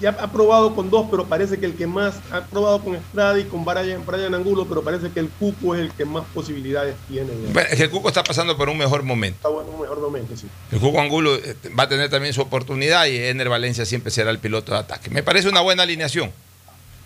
Ya 0.00 0.10
ha 0.10 0.30
probado 0.30 0.76
con 0.76 0.90
dos, 0.90 1.06
pero 1.10 1.26
parece 1.26 1.58
que 1.58 1.66
el 1.66 1.74
que 1.74 1.86
más 1.86 2.14
ha 2.30 2.42
probado 2.42 2.80
con 2.80 2.94
Estrada 2.94 3.38
y 3.38 3.44
con 3.44 3.64
Brian, 3.64 4.06
Brian 4.06 4.32
Angulo, 4.32 4.64
pero 4.68 4.82
parece 4.82 5.10
que 5.10 5.18
el 5.18 5.28
Cuco 5.28 5.74
es 5.74 5.80
el 5.80 5.90
que 5.90 6.04
más 6.04 6.24
posibilidades 6.32 6.94
tiene. 7.08 7.32
Bueno, 7.52 7.68
el 7.70 7.90
Cuco 7.90 8.08
está 8.08 8.22
pasando 8.22 8.56
por 8.56 8.68
un 8.68 8.78
mejor 8.78 9.02
momento. 9.02 9.36
Está 9.36 9.48
bueno, 9.48 9.70
un 9.70 9.80
mejor 9.80 10.00
momento, 10.00 10.36
sí. 10.36 10.46
El 10.70 10.78
Cuco 10.78 11.00
Angulo 11.00 11.34
eh, 11.34 11.56
va 11.76 11.84
a 11.84 11.88
tener 11.88 12.08
también 12.10 12.32
su 12.32 12.40
oportunidad 12.40 13.06
y 13.06 13.16
Ener 13.16 13.48
Valencia 13.48 13.84
siempre 13.84 14.12
será 14.12 14.30
el 14.30 14.38
piloto 14.38 14.72
de 14.72 14.78
ataque. 14.78 15.10
Me 15.10 15.24
parece 15.24 15.48
una 15.48 15.62
buena 15.62 15.82
alineación. 15.82 16.30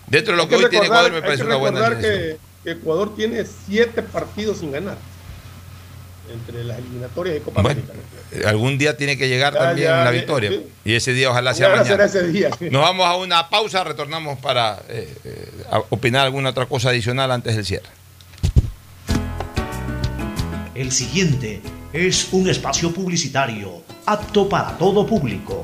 Dentro 0.07 0.35
de 0.35 0.43
lo 0.43 0.47
que 0.47 0.55
hoy 0.57 0.69
tiene 0.69 0.85
Ecuador 0.85 1.11
me 1.11 1.17
hay 1.17 1.23
parece 1.23 1.41
que 1.41 1.47
una 1.47 1.55
buena 1.55 1.87
alineación. 1.87 2.13
que, 2.13 2.37
que 2.63 2.71
Ecuador 2.71 3.15
tiene 3.15 3.43
siete 3.65 4.03
partidos 4.03 4.59
sin 4.59 4.71
ganar 4.71 4.97
entre 6.31 6.63
las 6.63 6.77
eliminatorias 6.79 7.35
de 7.35 7.41
Copa 7.41 7.61
Bueno, 7.61 7.81
América. 7.81 7.99
eh, 8.31 8.43
algún 8.47 8.77
día 8.77 8.95
tiene 8.97 9.17
que 9.17 9.27
llegar 9.27 9.53
Ya, 9.53 9.59
también 9.59 9.87
ya, 9.89 10.03
la 10.03 10.11
victoria. 10.11 10.49
sí. 10.51 10.65
Y 10.85 10.93
ese 10.95 11.13
día 11.13 11.29
ojalá 11.29 11.53
sea 11.53 11.69
mañana. 11.69 11.85
será 11.87 12.05
ese 12.05 12.27
día. 12.27 12.49
Nos 12.71 12.81
vamos 12.81 13.05
a 13.05 13.15
una 13.17 13.49
pausa, 13.49 13.83
retornamos 13.83 14.39
para 14.39 14.81
eh, 14.89 15.13
eh, 15.25 15.49
opinar 15.89 16.25
alguna 16.25 16.49
otra 16.51 16.65
cosa 16.65 16.89
adicional 16.89 17.31
antes 17.31 17.55
del 17.55 17.65
cierre. 17.65 17.89
El 20.75 20.91
siguiente 20.91 21.61
es 21.93 22.29
un 22.31 22.49
espacio 22.49 22.91
publicitario 22.91 23.83
apto 24.05 24.49
para 24.49 24.77
todo 24.77 25.05
público. 25.05 25.63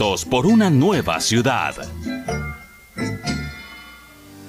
por 0.00 0.46
una 0.46 0.70
nueva 0.70 1.20
ciudad. 1.20 1.74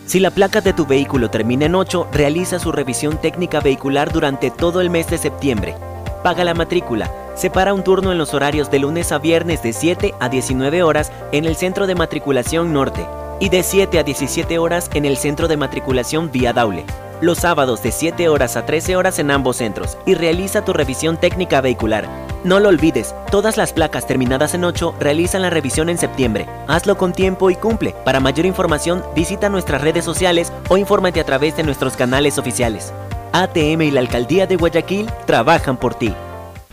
Si 0.05 0.21
la 0.21 0.31
placa 0.31 0.61
de 0.61 0.71
tu 0.71 0.85
vehículo 0.85 1.29
termina 1.29 1.65
en 1.65 1.75
8, 1.75 2.07
realiza 2.13 2.57
su 2.57 2.71
revisión 2.71 3.19
técnica 3.19 3.59
vehicular 3.59 4.13
durante 4.13 4.49
todo 4.49 4.79
el 4.79 4.89
mes 4.89 5.09
de 5.09 5.17
septiembre. 5.17 5.75
Paga 6.23 6.45
la 6.45 6.53
matrícula. 6.53 7.11
Separa 7.35 7.73
un 7.73 7.83
turno 7.83 8.13
en 8.13 8.17
los 8.17 8.33
horarios 8.33 8.71
de 8.71 8.79
lunes 8.79 9.11
a 9.11 9.17
viernes 9.17 9.61
de 9.61 9.73
7 9.73 10.13
a 10.21 10.29
19 10.29 10.83
horas 10.83 11.11
en 11.33 11.43
el 11.43 11.57
Centro 11.57 11.85
de 11.85 11.95
Matriculación 11.95 12.71
Norte 12.71 13.05
y 13.41 13.49
de 13.49 13.63
7 13.63 13.97
a 13.97 14.03
17 14.03 14.59
horas 14.59 14.89
en 14.93 15.03
el 15.03 15.17
Centro 15.17 15.47
de 15.47 15.57
Matriculación 15.57 16.31
Vía 16.31 16.53
Daule. 16.53 16.85
Los 17.21 17.39
sábados 17.39 17.81
de 17.81 17.91
7 17.91 18.29
horas 18.29 18.55
a 18.55 18.67
13 18.67 18.95
horas 18.95 19.17
en 19.17 19.31
ambos 19.31 19.57
centros 19.57 19.97
y 20.05 20.13
realiza 20.13 20.63
tu 20.63 20.73
revisión 20.73 21.19
técnica 21.19 21.59
vehicular. 21.59 22.07
No 22.43 22.59
lo 22.59 22.69
olvides, 22.69 23.15
todas 23.31 23.57
las 23.57 23.73
placas 23.73 24.05
terminadas 24.05 24.53
en 24.53 24.63
8 24.63 24.95
realizan 24.99 25.41
la 25.41 25.49
revisión 25.49 25.89
en 25.89 25.97
septiembre. 25.97 26.45
Hazlo 26.67 26.97
con 26.97 27.13
tiempo 27.13 27.49
y 27.49 27.55
cumple. 27.55 27.95
Para 28.05 28.19
mayor 28.19 28.45
información, 28.45 29.03
visita 29.15 29.49
nuestras 29.49 29.81
redes 29.81 30.05
sociales 30.05 30.53
o 30.69 30.77
infórmate 30.77 31.19
a 31.19 31.25
través 31.25 31.57
de 31.57 31.63
nuestros 31.63 31.97
canales 31.97 32.37
oficiales. 32.37 32.93
ATM 33.33 33.81
y 33.81 33.91
la 33.91 34.01
Alcaldía 34.01 34.45
de 34.45 34.55
Guayaquil 34.55 35.09
trabajan 35.25 35.77
por 35.77 35.95
ti. 35.95 36.13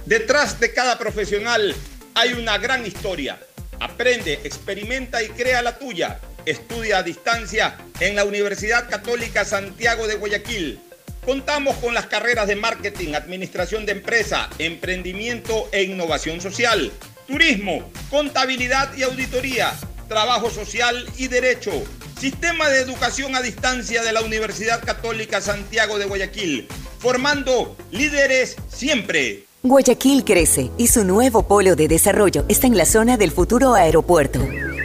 Detrás 0.04 0.60
de 0.60 0.74
cada 0.74 0.98
profesional 0.98 1.74
hay 2.14 2.34
una 2.34 2.58
gran 2.58 2.84
historia. 2.84 3.38
Aprende, 3.80 4.34
experimenta 4.44 5.22
y 5.22 5.28
crea 5.28 5.62
la 5.62 5.78
tuya. 5.78 6.18
Estudia 6.48 6.96
a 6.96 7.02
distancia 7.02 7.76
en 8.00 8.16
la 8.16 8.24
Universidad 8.24 8.88
Católica 8.88 9.44
Santiago 9.44 10.06
de 10.06 10.14
Guayaquil. 10.14 10.80
Contamos 11.22 11.76
con 11.76 11.92
las 11.92 12.06
carreras 12.06 12.48
de 12.48 12.56
marketing, 12.56 13.12
administración 13.12 13.84
de 13.84 13.92
empresa, 13.92 14.48
emprendimiento 14.58 15.68
e 15.72 15.82
innovación 15.82 16.40
social, 16.40 16.90
turismo, 17.26 17.92
contabilidad 18.08 18.96
y 18.96 19.02
auditoría, 19.02 19.74
trabajo 20.08 20.48
social 20.48 21.06
y 21.18 21.28
derecho. 21.28 21.70
Sistema 22.18 22.70
de 22.70 22.80
educación 22.80 23.36
a 23.36 23.42
distancia 23.42 24.02
de 24.02 24.12
la 24.12 24.22
Universidad 24.22 24.82
Católica 24.82 25.42
Santiago 25.42 25.98
de 25.98 26.06
Guayaquil, 26.06 26.66
formando 26.98 27.76
líderes 27.90 28.56
siempre. 28.70 29.44
Guayaquil 29.62 30.24
crece 30.24 30.70
y 30.78 30.86
su 30.86 31.04
nuevo 31.04 31.46
polo 31.46 31.76
de 31.76 31.88
desarrollo 31.88 32.46
está 32.48 32.68
en 32.68 32.78
la 32.78 32.86
zona 32.86 33.18
del 33.18 33.32
futuro 33.32 33.74
aeropuerto. 33.74 34.40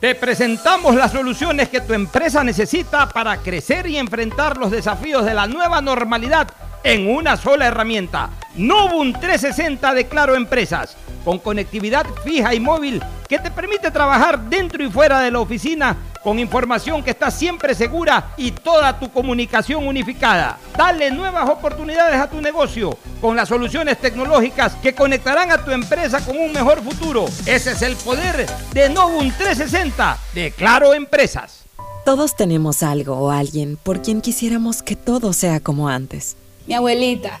Te 0.00 0.14
presentamos 0.14 0.94
las 0.94 1.10
soluciones 1.10 1.68
que 1.70 1.80
tu 1.80 1.92
empresa 1.92 2.44
necesita 2.44 3.08
para 3.08 3.38
crecer 3.38 3.88
y 3.88 3.96
enfrentar 3.96 4.56
los 4.56 4.70
desafíos 4.70 5.24
de 5.24 5.34
la 5.34 5.48
nueva 5.48 5.80
normalidad 5.80 6.46
en 6.84 7.10
una 7.10 7.36
sola 7.36 7.66
herramienta. 7.66 8.30
Novum 8.54 9.12
360 9.12 9.94
de 9.94 10.06
Claro 10.06 10.36
Empresas, 10.36 10.96
con 11.24 11.38
conectividad 11.38 12.06
fija 12.24 12.54
y 12.54 12.60
móvil 12.60 13.02
que 13.28 13.38
te 13.38 13.50
permite 13.50 13.90
trabajar 13.90 14.40
dentro 14.48 14.82
y 14.82 14.90
fuera 14.90 15.20
de 15.20 15.30
la 15.30 15.40
oficina 15.40 15.96
con 16.22 16.38
información 16.38 17.02
que 17.02 17.10
está 17.10 17.30
siempre 17.30 17.74
segura 17.74 18.32
y 18.36 18.50
toda 18.50 18.98
tu 18.98 19.10
comunicación 19.10 19.86
unificada. 19.86 20.58
Dale 20.76 21.10
nuevas 21.10 21.48
oportunidades 21.48 22.20
a 22.20 22.28
tu 22.28 22.40
negocio 22.40 22.98
con 23.20 23.36
las 23.36 23.48
soluciones 23.48 23.98
tecnológicas 23.98 24.74
que 24.76 24.94
conectarán 24.94 25.50
a 25.50 25.64
tu 25.64 25.70
empresa 25.70 26.20
con 26.20 26.38
un 26.38 26.52
mejor 26.52 26.82
futuro. 26.82 27.26
Ese 27.46 27.72
es 27.72 27.82
el 27.82 27.96
poder 27.96 28.46
de 28.72 28.88
Novum 28.88 29.30
360 29.30 30.18
de 30.34 30.50
Claro 30.52 30.94
Empresas. 30.94 31.64
Todos 32.04 32.36
tenemos 32.36 32.82
algo 32.82 33.16
o 33.18 33.30
alguien 33.30 33.76
por 33.76 34.00
quien 34.00 34.20
quisiéramos 34.20 34.82
que 34.82 34.96
todo 34.96 35.32
sea 35.32 35.60
como 35.60 35.88
antes. 35.88 36.36
Mi 36.66 36.74
abuelita, 36.74 37.40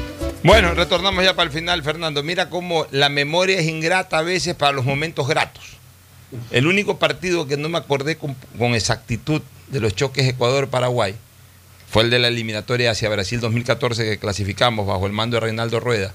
Bueno, 0.43 0.73
retornamos 0.73 1.23
ya 1.23 1.35
para 1.35 1.47
el 1.47 1.53
final, 1.53 1.83
Fernando. 1.83 2.23
Mira 2.23 2.49
cómo 2.49 2.87
la 2.89 3.09
memoria 3.09 3.59
es 3.59 3.67
ingrata 3.67 4.17
a 4.17 4.23
veces 4.23 4.55
para 4.55 4.71
los 4.71 4.85
momentos 4.85 5.27
gratos. 5.27 5.63
El 6.49 6.65
único 6.65 6.97
partido 6.97 7.45
que 7.45 7.57
no 7.57 7.69
me 7.69 7.77
acordé 7.77 8.15
con, 8.15 8.35
con 8.57 8.73
exactitud 8.73 9.41
de 9.67 9.79
los 9.79 9.95
choques 9.95 10.27
Ecuador-Paraguay 10.27 11.13
fue 11.89 12.03
el 12.03 12.09
de 12.09 12.19
la 12.19 12.29
eliminatoria 12.29 12.91
hacia 12.91 13.09
Brasil 13.09 13.39
2014 13.39 14.03
que 14.03 14.17
clasificamos 14.17 14.87
bajo 14.87 15.05
el 15.05 15.13
mando 15.13 15.35
de 15.35 15.41
Reinaldo 15.41 15.79
Rueda. 15.79 16.13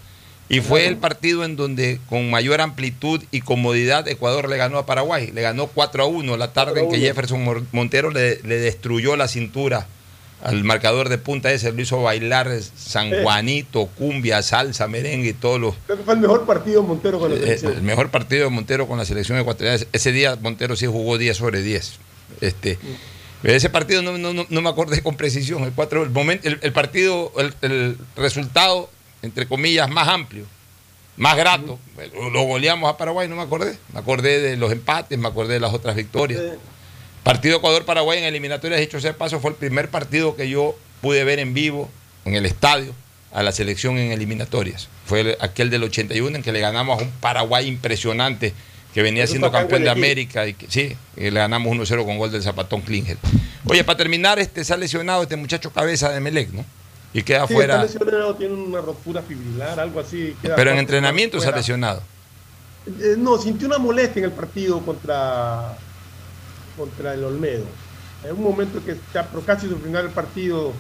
Y 0.48 0.60
fue 0.60 0.86
el 0.86 0.96
partido 0.96 1.44
en 1.44 1.56
donde 1.56 2.00
con 2.08 2.30
mayor 2.30 2.60
amplitud 2.60 3.22
y 3.30 3.40
comodidad 3.42 4.08
Ecuador 4.08 4.48
le 4.48 4.56
ganó 4.56 4.78
a 4.78 4.86
Paraguay. 4.86 5.30
Le 5.32 5.42
ganó 5.42 5.66
4 5.68 6.02
a 6.02 6.06
1 6.06 6.36
la 6.36 6.52
tarde 6.52 6.80
en 6.80 6.90
que 6.90 6.98
Jefferson 6.98 7.66
Montero 7.72 8.10
le, 8.10 8.40
le 8.42 8.58
destruyó 8.58 9.16
la 9.16 9.28
cintura 9.28 9.86
al 10.42 10.62
marcador 10.64 11.08
de 11.08 11.18
punta 11.18 11.50
ese, 11.52 11.72
lo 11.72 11.80
hizo 11.82 12.02
bailar 12.02 12.50
San 12.76 13.10
Juanito, 13.22 13.86
cumbia, 13.96 14.42
salsa, 14.42 14.86
merengue 14.86 15.30
y 15.30 15.32
todos 15.32 15.58
los... 15.60 15.74
Creo 15.86 15.98
que 15.98 16.04
fue 16.04 16.14
el 16.14 16.20
mejor 16.20 16.44
partido 16.46 16.82
de 16.82 16.88
Montero 16.88 17.18
con 17.18 17.30
la 17.30 17.36
Eh, 17.36 17.40
selección. 17.40 17.72
El 17.72 17.82
mejor 17.82 18.10
partido 18.10 18.44
de 18.44 18.50
Montero 18.50 18.86
con 18.86 18.98
la 18.98 19.04
selección 19.04 19.38
ecuatoriana. 19.38 19.82
Ese 19.92 20.12
día 20.12 20.36
Montero 20.40 20.76
sí 20.76 20.86
jugó 20.86 21.18
10 21.18 21.36
sobre 21.36 21.62
10. 21.62 21.92
Este, 22.40 22.78
pero 23.42 23.54
ese 23.54 23.70
partido 23.70 24.02
no, 24.02 24.18
no- 24.18 24.32
no- 24.34 24.46
no 24.48 24.62
me 24.62 24.68
acordé 24.68 25.02
con 25.02 25.16
precisión. 25.16 25.62
El, 25.64 25.72
cuatro, 25.72 26.02
el, 26.02 26.10
momento, 26.10 26.46
el, 26.48 26.58
el 26.62 26.72
partido, 26.72 27.32
el, 27.38 27.54
el 27.62 27.96
resultado, 28.16 28.90
entre 29.22 29.46
comillas, 29.46 29.88
más 29.88 30.08
amplio, 30.08 30.44
más 31.16 31.36
grato. 31.36 31.78
Lo 32.32 32.42
goleamos 32.42 32.92
a 32.92 32.96
Paraguay, 32.96 33.26
no 33.28 33.36
me 33.36 33.42
acordé. 33.42 33.78
Me 33.92 34.00
acordé 34.00 34.40
de 34.40 34.56
los 34.56 34.70
empates, 34.70 35.18
me 35.18 35.28
acordé 35.28 35.54
de 35.54 35.60
las 35.60 35.72
otras 35.72 35.96
victorias. 35.96 36.42
Partido 37.26 37.56
Ecuador-Paraguay 37.58 38.18
en 38.20 38.24
eliminatorias, 38.24 38.78
dicho 38.78 39.00
sea 39.00 39.12
paso, 39.16 39.40
fue 39.40 39.50
el 39.50 39.56
primer 39.56 39.88
partido 39.90 40.36
que 40.36 40.48
yo 40.48 40.76
pude 41.00 41.24
ver 41.24 41.40
en 41.40 41.54
vivo, 41.54 41.90
en 42.24 42.34
el 42.34 42.46
estadio, 42.46 42.94
a 43.32 43.42
la 43.42 43.50
selección 43.50 43.98
en 43.98 44.12
eliminatorias. 44.12 44.86
Fue 45.06 45.20
el- 45.22 45.36
aquel 45.40 45.68
del 45.68 45.82
81 45.82 46.36
en 46.36 46.44
que 46.44 46.52
le 46.52 46.60
ganamos 46.60 47.00
a 47.00 47.02
un 47.02 47.10
Paraguay 47.10 47.66
impresionante 47.66 48.54
que 48.94 49.02
venía 49.02 49.26
siendo 49.26 49.50
campeón 49.50 49.82
de. 49.82 49.90
América 49.90 50.46
y 50.46 50.54
que, 50.54 50.66
sí, 50.70 50.96
y 51.16 51.30
le 51.30 51.40
ganamos 51.40 51.68
1-0 51.72 52.04
con 52.04 52.16
gol 52.16 52.30
del 52.30 52.44
Zapatón 52.44 52.80
Klinger. 52.82 53.18
Oye, 53.64 53.82
para 53.82 53.96
terminar, 53.96 54.38
este 54.38 54.64
se 54.64 54.72
ha 54.72 54.76
lesionado 54.76 55.22
este 55.24 55.34
muchacho 55.34 55.72
cabeza 55.72 56.10
de 56.10 56.20
Melec, 56.20 56.50
¿no? 56.52 56.64
Y 57.12 57.22
queda 57.24 57.48
Sí, 57.48 57.54
fuera. 57.54 57.82
está 57.84 57.98
lesionado, 58.04 58.36
tiene 58.36 58.54
una 58.54 58.80
rotura 58.80 59.20
fibrilar, 59.22 59.80
algo 59.80 59.98
así. 59.98 60.36
queda 60.40 60.54
Pero 60.54 60.70
en 60.70 60.78
entrenamiento 60.78 61.40
se 61.40 61.48
ha 61.48 61.50
lesionado. 61.56 62.02
Eh, 62.86 63.16
no, 63.18 63.36
sintió 63.36 63.66
una 63.66 63.78
molestia 63.78 64.20
en 64.20 64.26
el 64.26 64.30
partido 64.32 64.78
contra, 64.80 65.76
contra 66.76 67.14
el 67.14 67.24
Olmedo. 67.24 67.66
En 68.24 68.32
un 68.32 68.42
momento 68.44 68.84
que 68.84 68.96
ya, 69.12 69.26
pero 69.26 69.42
casi 69.42 69.66
al 69.66 69.76
final 69.76 70.04
del 70.04 70.12
partido 70.12 70.72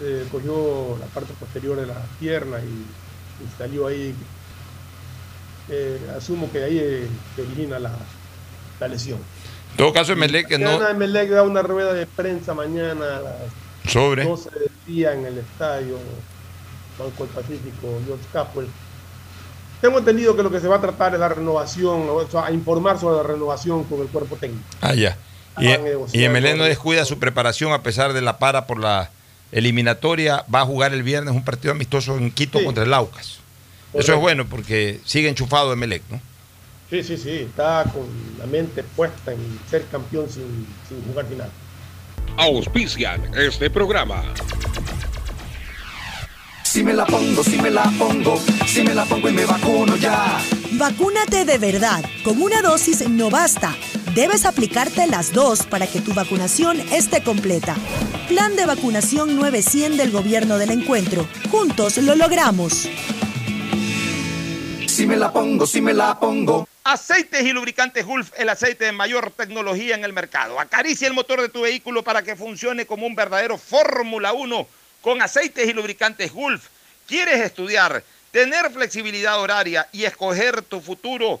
eh, 0.00 0.26
cogió 0.30 0.96
la 0.98 1.06
parte 1.06 1.32
posterior 1.38 1.76
de 1.78 1.86
la 1.86 2.02
pierna 2.18 2.58
y, 2.58 3.44
y 3.44 3.58
salió 3.58 3.86
ahí. 3.86 4.14
Eh, 5.68 5.98
asumo 6.16 6.50
que 6.50 6.62
ahí 6.64 6.78
eh, 6.78 7.08
se 7.36 7.42
origina 7.42 7.78
la, 7.78 7.92
la 8.80 8.88
lesión. 8.88 9.18
En 9.72 9.76
todo 9.76 9.92
caso, 9.92 10.12
Emelec 10.12 10.58
no. 10.58 10.86
Emelec 10.86 11.30
da 11.30 11.44
una 11.44 11.62
rueda 11.62 11.94
de 11.94 12.06
prensa 12.06 12.52
mañana 12.52 13.16
a 13.16 13.20
las 13.20 13.34
Sobre. 13.90 14.24
12 14.24 14.50
del 14.50 14.70
día 14.86 15.12
en 15.12 15.26
el 15.26 15.38
estadio 15.38 15.98
Banco 16.98 17.24
del 17.24 17.32
Pacífico, 17.34 18.00
George 18.06 18.24
Capwell. 18.32 18.68
Tengo 19.80 19.98
entendido 19.98 20.36
que 20.36 20.42
lo 20.42 20.50
que 20.50 20.60
se 20.60 20.68
va 20.68 20.76
a 20.76 20.80
tratar 20.80 21.14
es 21.14 21.20
la 21.20 21.28
renovación, 21.28 22.06
o 22.08 22.26
sea, 22.30 22.46
a 22.46 22.52
informar 22.52 23.00
sobre 23.00 23.16
la 23.16 23.22
renovación 23.24 23.82
con 23.84 24.00
el 24.00 24.06
cuerpo 24.06 24.36
técnico. 24.36 24.62
Ah, 24.80 24.94
ya. 24.94 25.16
Y, 25.58 25.68
y 26.18 26.24
Emelec 26.24 26.56
no 26.56 26.64
descuida 26.64 27.04
su 27.04 27.18
preparación 27.18 27.72
a 27.72 27.82
pesar 27.82 28.12
de 28.12 28.22
la 28.22 28.38
para 28.38 28.66
por 28.66 28.78
la 28.78 29.10
eliminatoria. 29.52 30.44
Va 30.52 30.60
a 30.60 30.66
jugar 30.66 30.92
el 30.92 31.02
viernes 31.02 31.34
un 31.34 31.44
partido 31.44 31.72
amistoso 31.72 32.16
en 32.16 32.30
Quito 32.30 32.62
contra 32.64 32.84
el 32.84 32.94
Aucas. 32.94 33.38
Eso 33.92 34.14
es 34.14 34.18
bueno 34.18 34.46
porque 34.46 35.00
sigue 35.04 35.28
enchufado 35.28 35.72
Emelec, 35.72 36.02
¿no? 36.10 36.20
Sí, 36.88 37.02
sí, 37.02 37.16
sí, 37.16 37.30
está 37.30 37.84
con 37.84 38.06
la 38.38 38.46
mente 38.46 38.82
puesta 38.82 39.32
en 39.32 39.58
ser 39.70 39.86
campeón 39.86 40.28
sin, 40.28 40.66
sin 40.88 41.02
jugar 41.06 41.26
final. 41.26 41.50
Auspician 42.36 43.30
este 43.34 43.70
programa. 43.70 44.22
Si 46.64 46.82
me 46.82 46.94
la 46.94 47.04
pongo, 47.04 47.44
si 47.44 47.60
me 47.60 47.70
la 47.70 47.84
pongo, 47.98 48.40
si 48.66 48.82
me 48.82 48.94
la 48.94 49.04
pongo 49.04 49.28
y 49.28 49.32
me 49.32 49.44
vacuno 49.44 49.96
ya. 49.96 50.38
Vacúnate 50.72 51.44
de 51.44 51.58
verdad. 51.58 52.02
Con 52.24 52.40
una 52.40 52.62
dosis 52.62 53.06
no 53.08 53.28
basta. 53.28 53.74
Debes 54.14 54.44
aplicarte 54.44 55.06
las 55.06 55.32
dos 55.32 55.64
para 55.64 55.86
que 55.86 56.02
tu 56.02 56.12
vacunación 56.12 56.78
esté 56.92 57.22
completa. 57.22 57.74
Plan 58.28 58.54
de 58.56 58.66
vacunación 58.66 59.36
900 59.36 59.96
del 59.96 60.10
Gobierno 60.10 60.58
del 60.58 60.70
Encuentro. 60.70 61.26
Juntos 61.50 61.96
lo 61.96 62.14
logramos. 62.14 62.90
Si 64.86 65.06
me 65.06 65.16
la 65.16 65.32
pongo, 65.32 65.66
si 65.66 65.80
me 65.80 65.94
la 65.94 66.20
pongo. 66.20 66.68
Aceites 66.84 67.42
y 67.42 67.52
lubricantes 67.52 68.04
Gulf, 68.04 68.32
el 68.36 68.50
aceite 68.50 68.84
de 68.84 68.92
mayor 68.92 69.30
tecnología 69.30 69.94
en 69.94 70.04
el 70.04 70.12
mercado. 70.12 70.60
Acaricia 70.60 71.08
el 71.08 71.14
motor 71.14 71.40
de 71.40 71.48
tu 71.48 71.62
vehículo 71.62 72.04
para 72.04 72.20
que 72.20 72.36
funcione 72.36 72.84
como 72.84 73.06
un 73.06 73.14
verdadero 73.14 73.56
Fórmula 73.56 74.34
1 74.34 74.66
con 75.00 75.22
aceites 75.22 75.66
y 75.66 75.72
lubricantes 75.72 76.32
Gulf. 76.34 76.66
¿Quieres 77.06 77.40
estudiar, 77.40 78.04
tener 78.30 78.70
flexibilidad 78.70 79.40
horaria 79.40 79.88
y 79.90 80.04
escoger 80.04 80.60
tu 80.60 80.82
futuro? 80.82 81.40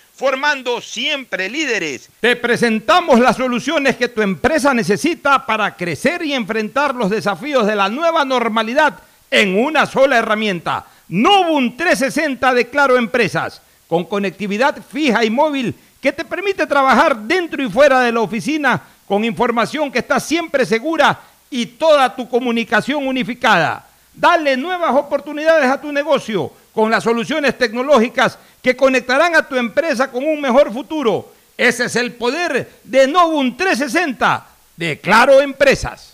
formando 0.21 0.79
siempre 0.81 1.49
líderes. 1.49 2.07
Te 2.19 2.35
presentamos 2.35 3.19
las 3.19 3.37
soluciones 3.37 3.95
que 3.95 4.07
tu 4.07 4.21
empresa 4.21 4.71
necesita 4.71 5.47
para 5.47 5.75
crecer 5.75 6.21
y 6.21 6.33
enfrentar 6.33 6.93
los 6.93 7.09
desafíos 7.09 7.65
de 7.65 7.75
la 7.75 7.89
nueva 7.89 8.23
normalidad 8.23 8.99
en 9.31 9.57
una 9.57 9.87
sola 9.87 10.19
herramienta. 10.19 10.85
Novum 11.09 11.75
360 11.75 12.53
de 12.53 12.69
Claro 12.69 12.97
Empresas, 12.97 13.63
con 13.87 14.05
conectividad 14.05 14.77
fija 14.91 15.25
y 15.25 15.31
móvil 15.31 15.73
que 15.99 16.13
te 16.13 16.23
permite 16.23 16.67
trabajar 16.67 17.17
dentro 17.17 17.63
y 17.63 17.67
fuera 17.71 18.01
de 18.01 18.11
la 18.11 18.21
oficina 18.21 18.79
con 19.07 19.25
información 19.25 19.91
que 19.91 19.99
está 19.99 20.19
siempre 20.19 20.67
segura 20.67 21.19
y 21.49 21.65
toda 21.65 22.15
tu 22.15 22.29
comunicación 22.29 23.07
unificada. 23.07 23.87
Dale 24.13 24.55
nuevas 24.55 24.93
oportunidades 24.93 25.67
a 25.67 25.81
tu 25.81 25.91
negocio 25.91 26.51
con 26.73 26.89
las 26.91 27.03
soluciones 27.03 27.57
tecnológicas 27.57 28.37
que 28.61 28.75
conectarán 28.75 29.35
a 29.35 29.47
tu 29.47 29.55
empresa 29.55 30.11
con 30.11 30.23
un 30.23 30.39
mejor 30.39 30.71
futuro. 30.71 31.31
Ese 31.57 31.85
es 31.85 31.95
el 31.95 32.13
poder 32.13 32.69
de 32.83 33.07
Novum 33.07 33.55
360 33.55 34.47
de 34.77 34.99
Claro 34.99 35.41
Empresas. 35.41 36.13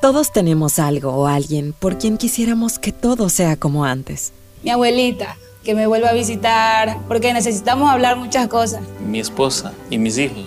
Todos 0.00 0.32
tenemos 0.32 0.78
algo 0.78 1.12
o 1.12 1.26
alguien 1.26 1.72
por 1.72 1.98
quien 1.98 2.18
quisiéramos 2.18 2.78
que 2.78 2.92
todo 2.92 3.28
sea 3.28 3.56
como 3.56 3.84
antes. 3.84 4.32
Mi 4.62 4.70
abuelita, 4.70 5.36
que 5.64 5.74
me 5.74 5.86
vuelva 5.86 6.10
a 6.10 6.12
visitar, 6.12 6.98
porque 7.08 7.32
necesitamos 7.32 7.90
hablar 7.90 8.16
muchas 8.16 8.46
cosas. 8.48 8.80
Mi 9.04 9.18
esposa 9.18 9.72
y 9.90 9.98
mis 9.98 10.16
hijos, 10.16 10.46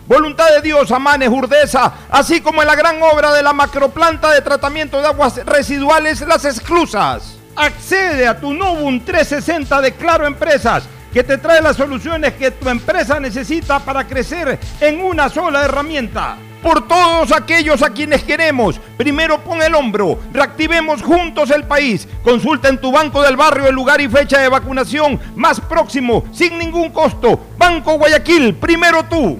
Voluntad 0.11 0.49
de 0.49 0.61
Dios, 0.61 0.91
Amanes, 0.91 1.29
Urdesa, 1.29 1.93
así 2.09 2.41
como 2.41 2.61
en 2.61 2.67
la 2.67 2.75
gran 2.75 3.01
obra 3.01 3.31
de 3.31 3.41
la 3.41 3.53
macroplanta 3.53 4.29
de 4.33 4.41
tratamiento 4.41 4.99
de 4.99 5.07
aguas 5.07 5.37
residuales 5.45 6.19
Las 6.27 6.43
Exclusas. 6.43 7.37
Accede 7.55 8.27
a 8.27 8.37
tu 8.37 8.53
Novum 8.53 8.99
360 8.99 9.79
de 9.79 9.93
Claro 9.93 10.27
Empresas, 10.27 10.83
que 11.13 11.23
te 11.23 11.37
trae 11.37 11.61
las 11.61 11.77
soluciones 11.77 12.33
que 12.33 12.51
tu 12.51 12.67
empresa 12.67 13.21
necesita 13.21 13.79
para 13.79 14.05
crecer 14.05 14.59
en 14.81 15.01
una 15.01 15.29
sola 15.29 15.63
herramienta. 15.63 16.35
por 16.61 16.87
todos 16.87 17.31
aquellos 17.31 17.81
a 17.81 17.89
quienes 17.89 18.23
queremos. 18.23 18.79
Primero 18.97 19.39
pon 19.39 19.61
el 19.63 19.73
hombro, 19.73 20.19
reactivemos 20.33 21.01
juntos 21.01 21.49
el 21.51 21.63
país. 21.63 22.07
Consulta 22.21 22.67
en 22.67 22.79
tu 22.79 22.91
banco 22.91 23.23
del 23.23 23.37
barrio 23.37 23.67
el 23.67 23.73
lugar 23.73 24.01
y 24.01 24.09
fecha 24.09 24.39
de 24.39 24.49
vacunación 24.49 25.19
más 25.35 25.61
próximo, 25.61 26.25
sin 26.33 26.57
ningún 26.57 26.89
costo. 26.91 27.39
Banco 27.57 27.93
Guayaquil, 27.93 28.55
primero 28.55 29.03
tú. 29.05 29.39